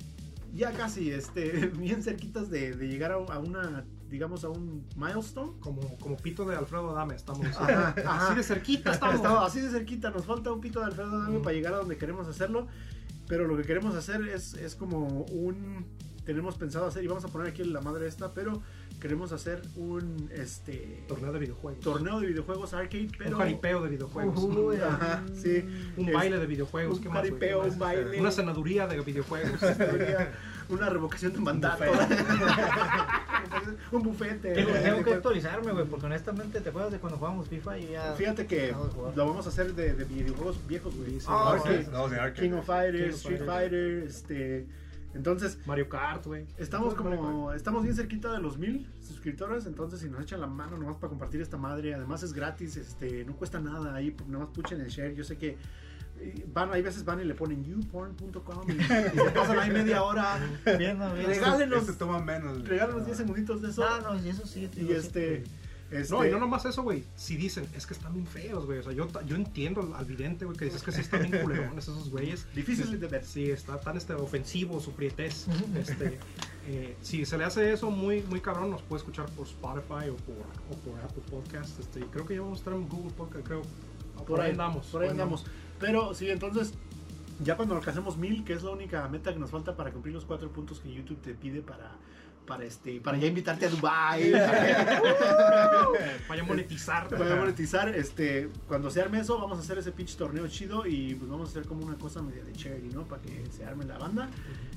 ya 0.54 0.72
casi, 0.72 1.10
este, 1.10 1.66
bien 1.78 2.02
cerquitas 2.02 2.50
de, 2.50 2.74
llegar 2.74 3.12
a 3.12 3.18
una, 3.18 3.84
digamos, 4.10 4.44
a 4.44 4.48
un 4.48 4.84
milestone. 4.96 5.52
Como, 5.60 5.80
como 5.98 6.16
pito 6.16 6.44
de 6.44 6.56
Alfredo 6.56 6.90
Adame, 6.90 7.14
estamos 7.14 7.46
Ajá, 7.46 7.94
ajá. 7.96 8.26
así 8.26 8.36
de 8.36 8.42
cerquita. 8.42 8.92
Estamos. 8.92 9.14
Estamos 9.16 9.44
así 9.46 9.60
de 9.60 9.70
cerquita, 9.70 10.10
nos 10.10 10.24
falta 10.26 10.52
un 10.52 10.60
pito 10.60 10.80
de 10.80 10.86
Alfredo 10.86 11.08
Adame 11.16 11.38
Mm. 11.38 11.42
para 11.42 11.54
llegar 11.54 11.74
a 11.74 11.76
donde 11.78 11.96
queremos 11.96 12.26
hacerlo, 12.28 12.66
pero 13.28 13.46
lo 13.46 13.56
que 13.56 13.62
queremos 13.62 13.94
hacer 13.94 14.22
es, 14.28 14.54
es 14.54 14.74
como 14.74 15.06
un, 15.24 15.86
tenemos 16.24 16.56
pensado 16.56 16.86
hacer, 16.86 17.04
y 17.04 17.06
vamos 17.06 17.24
a 17.24 17.28
poner 17.28 17.48
aquí 17.48 17.62
la 17.64 17.80
madre 17.80 18.06
esta, 18.08 18.34
pero 18.34 18.60
queremos 19.00 19.32
hacer 19.32 19.62
un, 19.76 20.28
este, 20.34 21.04
Torneo 21.08 21.32
de 21.32 21.38
videojuegos. 21.38 21.80
torneo 21.82 22.20
de 22.20 22.26
videojuegos 22.26 22.74
arcade, 22.74 23.08
pero... 23.16 23.30
Un 23.30 23.38
jaripeo 23.38 23.82
de 23.82 23.88
videojuegos. 23.88 24.38
Ujú, 24.38 24.72
Ajá, 24.72 25.22
sí. 25.34 25.64
un 25.96 26.08
Es- 26.08 26.14
baile 26.14 26.38
de 26.38 26.46
videojuegos. 26.46 26.98
un 26.98 27.02
¿qué 27.02 27.08
más, 27.08 27.18
jaripeo, 27.18 27.62
un 27.64 27.78
baile. 27.78 28.20
Una 28.20 28.30
senaduría 28.30 28.86
de 28.86 29.00
videojuegos. 29.00 29.60
Una 30.68 30.88
revocación 30.90 31.32
de 31.32 31.40
mandato. 31.40 31.82
un 33.92 34.02
bufete. 34.02 34.52
Tengo, 34.52 34.72
tengo 34.72 35.04
que 35.04 35.14
actualizarme, 35.14 35.72
güey, 35.72 35.86
porque 35.86 36.06
honestamente, 36.06 36.60
¿te 36.60 36.68
acuerdas 36.68 36.92
de 36.92 36.98
cuando 36.98 37.18
jugábamos 37.18 37.48
FIFA? 37.48 37.78
Y 37.78 37.88
ya. 37.92 38.14
Fíjate 38.14 38.46
que 38.46 38.74
lo 39.14 39.26
vamos 39.26 39.46
a 39.46 39.48
hacer 39.48 39.74
de, 39.74 39.94
de 39.94 40.04
videojuegos 40.04 40.58
viejos, 40.66 40.94
güey. 40.96 41.18
Arcade, 41.26 41.84
sí. 41.84 41.90
No. 41.90 42.08
King 42.34 42.52
of 42.52 42.66
Fighters, 42.66 43.16
Street. 43.16 43.44
Fighter, 43.44 44.04
este... 44.04 44.66
Entonces, 45.12 45.58
Mario 45.66 45.88
Kart, 45.88 46.24
güey. 46.24 46.46
estamos 46.56 46.94
como... 46.94 47.52
Estamos 47.52 47.82
bien 47.82 47.96
cerquita 47.96 48.32
de 48.32 48.40
los 48.40 48.58
mil 48.58 48.86
suscriptores, 49.02 49.66
entonces 49.66 50.00
si 50.00 50.08
nos 50.08 50.22
echan 50.22 50.40
la 50.40 50.46
mano 50.46 50.76
nomás 50.76 50.96
para 50.96 51.08
compartir 51.08 51.40
esta 51.40 51.56
madre, 51.56 51.94
además 51.94 52.22
es 52.22 52.32
gratis, 52.32 52.76
este, 52.76 53.24
no 53.24 53.34
cuesta 53.34 53.58
nada 53.58 53.92
ahí, 53.92 54.16
nomás 54.28 54.50
puchen 54.50 54.80
el 54.80 54.88
share, 54.88 55.14
yo 55.14 55.24
sé 55.24 55.36
que 55.36 55.56
van, 56.52 56.72
hay 56.72 56.82
veces 56.82 57.04
van 57.04 57.20
y 57.20 57.24
le 57.24 57.34
ponen 57.34 57.64
youporn.com 57.64 58.70
y, 58.70 58.72
y 58.72 58.84
se 59.18 59.30
pasan 59.30 59.58
ahí 59.58 59.70
media 59.70 60.02
hora, 60.02 60.38
Viendo. 60.78 61.14
Regálenos. 61.14 61.82
Este 61.82 61.92
toma 61.94 62.20
menos. 62.20 62.66
regálanos 62.66 63.06
10 63.06 63.16
segunditos 63.16 63.62
de 63.62 63.70
eso. 63.70 63.84
Ah, 63.84 64.00
no, 64.02 64.22
y 64.22 64.28
eso 64.28 64.46
sí. 64.46 64.68
y 64.76 64.92
este... 64.92 65.44
este 65.90 66.12
No, 66.14 66.24
y 66.24 66.30
no 66.30 66.38
nomás 66.38 66.64
eso, 66.64 66.82
güey. 66.82 67.04
Si 67.16 67.36
dicen, 67.36 67.66
es 67.76 67.86
que 67.86 67.94
están 67.94 68.12
bien 68.12 68.26
feos, 68.26 68.66
güey. 68.66 68.78
O 68.78 68.82
sea, 68.82 68.92
yo, 68.92 69.08
yo 69.26 69.36
entiendo 69.36 69.80
al, 69.80 69.94
al 69.94 70.04
vidente, 70.04 70.44
güey, 70.44 70.56
que 70.56 70.66
dices 70.66 70.82
que 70.82 70.92
sí 70.92 71.00
están 71.00 71.22
bien 71.22 71.42
culerones 71.42 71.84
esos 71.84 72.10
güeyes. 72.10 72.46
Difíciles 72.54 73.00
de 73.00 73.06
ver. 73.06 73.24
Sí, 73.24 73.50
está 73.50 73.78
tan 73.80 73.96
este, 73.96 74.14
ofensivo 74.14 74.80
su 74.80 74.92
prietez. 74.92 75.46
Este, 75.74 76.18
eh, 76.68 76.96
si 77.00 77.24
se 77.24 77.38
le 77.38 77.44
hace 77.44 77.72
eso 77.72 77.90
muy, 77.90 78.22
muy 78.22 78.40
cabrón, 78.40 78.70
nos 78.70 78.82
puede 78.82 79.00
escuchar 79.00 79.26
por 79.30 79.46
Spotify 79.46 80.10
o 80.10 80.16
por, 80.16 80.36
o 80.70 80.76
por 80.84 81.00
Apple 81.00 81.22
Podcast. 81.30 81.80
Este, 81.80 82.00
creo 82.00 82.26
que 82.26 82.34
ya 82.34 82.42
vamos 82.42 82.58
a 82.58 82.60
estar 82.60 82.74
en 82.74 82.88
Google 82.88 83.12
Podcast, 83.12 83.46
creo. 83.46 83.62
Por, 84.26 84.40
ahí 84.40 84.52
andamos. 84.52 84.86
Por 84.86 85.02
ahí 85.02 85.08
andamos. 85.08 85.44
Pero 85.80 86.14
sí, 86.14 86.30
entonces, 86.30 86.74
ya 87.42 87.56
cuando 87.56 87.74
alcancemos 87.74 88.16
mil, 88.18 88.44
que 88.44 88.52
es 88.52 88.62
la 88.62 88.70
única 88.70 89.08
meta 89.08 89.32
que 89.32 89.38
nos 89.40 89.50
falta 89.50 89.74
para 89.76 89.90
cumplir 89.90 90.14
los 90.14 90.24
cuatro 90.26 90.50
puntos 90.50 90.78
que 90.80 90.92
YouTube 90.92 91.20
te 91.22 91.34
pide 91.34 91.62
para, 91.62 91.92
para, 92.46 92.64
este, 92.64 93.00
para 93.00 93.16
ya 93.16 93.28
invitarte 93.28 93.66
a 93.66 93.70
Dubai 93.70 94.30
Vaya 96.28 96.42
a 96.42 96.44
monetizar. 96.44 97.08
para 97.08 97.36
monetizar, 97.36 97.88
este, 97.94 98.50
cuando 98.68 98.90
se 98.90 99.00
arme 99.00 99.20
eso, 99.20 99.38
vamos 99.38 99.56
a 99.58 99.62
hacer 99.62 99.78
ese 99.78 99.92
pitch 99.92 100.16
torneo 100.16 100.46
chido 100.48 100.86
y 100.86 101.14
pues 101.14 101.30
vamos 101.30 101.48
a 101.48 101.52
hacer 101.52 101.66
como 101.66 101.86
una 101.86 101.96
cosa 101.96 102.20
media 102.22 102.44
de 102.44 102.52
charity, 102.52 102.88
¿no? 102.94 103.04
Para 103.04 103.22
que 103.22 103.46
se 103.50 103.64
arme 103.64 103.84
la 103.86 103.96
banda. 103.98 104.28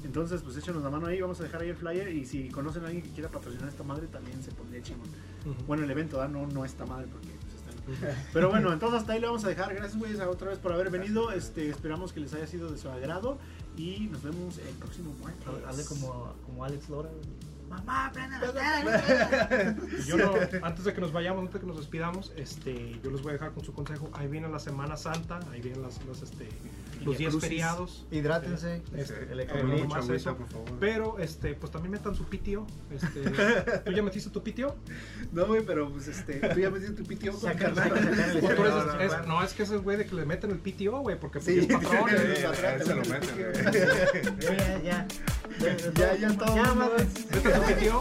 Entonces, 0.05 0.41
pues 0.41 0.55
échanos 0.55 0.83
la 0.83 0.89
mano 0.89 1.07
ahí, 1.07 1.19
vamos 1.19 1.39
a 1.39 1.43
dejar 1.43 1.61
ahí 1.61 1.69
el 1.69 1.75
flyer 1.75 2.09
y 2.09 2.25
si 2.25 2.49
conocen 2.49 2.83
a 2.83 2.87
alguien 2.87 3.03
que 3.03 3.11
quiera 3.11 3.29
patrocinar 3.29 3.67
esta 3.67 3.83
madre, 3.83 4.07
también 4.07 4.41
se 4.41 4.51
pondría 4.51 4.81
chingón. 4.81 5.07
Ujú. 5.45 5.63
Bueno, 5.65 5.83
el 5.83 5.91
evento, 5.91 6.17
¿verdad? 6.17 6.31
No, 6.31 6.47
no 6.47 6.63
esta 6.63 6.85
madre 6.85 7.07
porque. 7.11 7.29
Pero 8.33 8.49
bueno, 8.49 8.71
entonces 8.71 9.01
hasta 9.01 9.13
ahí 9.13 9.19
le 9.19 9.27
vamos 9.27 9.43
a 9.45 9.49
dejar. 9.49 9.73
Gracias, 9.73 9.97
güeyes, 9.97 10.19
otra 10.21 10.49
vez 10.49 10.59
por 10.59 10.73
haber 10.73 10.89
venido. 10.89 11.31
Este, 11.31 11.69
esperamos 11.69 12.13
que 12.13 12.19
les 12.19 12.33
haya 12.33 12.47
sido 12.47 12.71
de 12.71 12.77
su 12.77 12.89
agrado 12.89 13.37
y 13.77 14.07
nos 14.11 14.23
vemos 14.23 14.57
el 14.57 14.75
próximo 14.75 15.13
martes. 15.21 15.47
Hable 15.67 15.85
como, 15.85 16.33
como 16.45 16.63
Alex 16.63 16.89
Lora. 16.89 17.09
Mamá, 17.69 18.11
prende 18.13 18.37
la 18.39 19.75
Yo 20.05 20.17
no, 20.17 20.33
antes 20.61 20.85
de 20.85 20.93
que 20.93 21.01
nos 21.01 21.11
vayamos, 21.11 21.41
antes 21.41 21.55
de 21.55 21.59
que 21.61 21.65
nos 21.65 21.77
despidamos, 21.77 22.31
este, 22.35 22.99
yo 23.03 23.09
les 23.09 23.21
voy 23.21 23.31
a 23.31 23.33
dejar 23.33 23.51
con 23.51 23.63
su 23.63 23.73
consejo. 23.73 24.09
Ahí 24.13 24.27
viene 24.27 24.47
la 24.47 24.59
Semana 24.59 24.95
Santa, 24.95 25.39
ahí 25.51 25.59
vienen 25.59 25.81
las, 25.81 26.03
las, 26.05 26.21
este, 26.21 26.49
los 27.05 27.17
días 27.17 27.31
Crucis. 27.31 27.49
feriados. 27.49 28.05
Hidrátense. 28.11 28.81
Este, 28.95 29.13
el 29.15 29.23
eh, 29.23 29.27
electrolito. 29.31 29.67
no 29.83 29.89
más 29.89 30.03
Mucha 30.05 30.15
eso. 30.15 30.29
agüita, 30.31 30.45
por 30.51 30.65
favor. 30.65 30.79
Pero, 30.79 31.19
este, 31.19 31.53
pues 31.55 31.71
también 31.71 31.91
metan 31.91 32.15
su 32.15 32.25
pitio. 32.25 32.65
Este, 32.91 33.21
¿Tú 33.85 33.91
ya 33.91 34.01
metiste 34.03 34.29
tu 34.29 34.41
pitio? 34.43 34.75
No, 35.31 35.45
güey, 35.45 35.63
pero 35.65 35.89
pues 35.89 36.07
este, 36.07 36.35
tú 36.49 36.59
ya 36.59 36.69
me 36.69 36.79
diste 36.79 36.95
tu 36.95 37.03
pitio. 37.03 37.33
Saca- 37.33 37.73
carnal. 37.73 37.93
No, 39.27 39.41
es- 39.41 39.51
es 39.51 39.53
que 39.57 39.63
ese 39.63 39.75
es 39.75 39.81
güey 39.81 39.97
de 39.97 40.05
que 40.05 40.15
le 40.15 40.25
meten 40.25 40.51
el 40.51 40.57
pitio, 40.59 40.97
güey, 40.99 41.19
porque 41.19 41.39
pues, 41.39 41.45
Sí, 41.45 41.59
es 41.59 41.67
patrón. 41.67 42.09
se 42.85 42.95
lo 42.95 43.01
meten, 43.05 44.39
ya, 44.39 44.81
ya. 44.81 45.07
Ya, 45.95 46.15
ya, 46.17 46.37
todo. 46.37 46.55
Ya, 46.55 46.73
mames. 46.73 47.05
Mete 47.31 47.49
tu 47.51 47.61
pitio. 47.63 47.99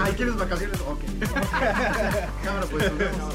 Ay, 0.00 0.12
¿quieres 0.12 0.36
vacaciones? 0.36 0.80
Ok. 0.80 1.00
Cámara, 2.44 2.66
pues, 2.70 2.90
nos 2.90 2.98
vemos. 2.98 3.34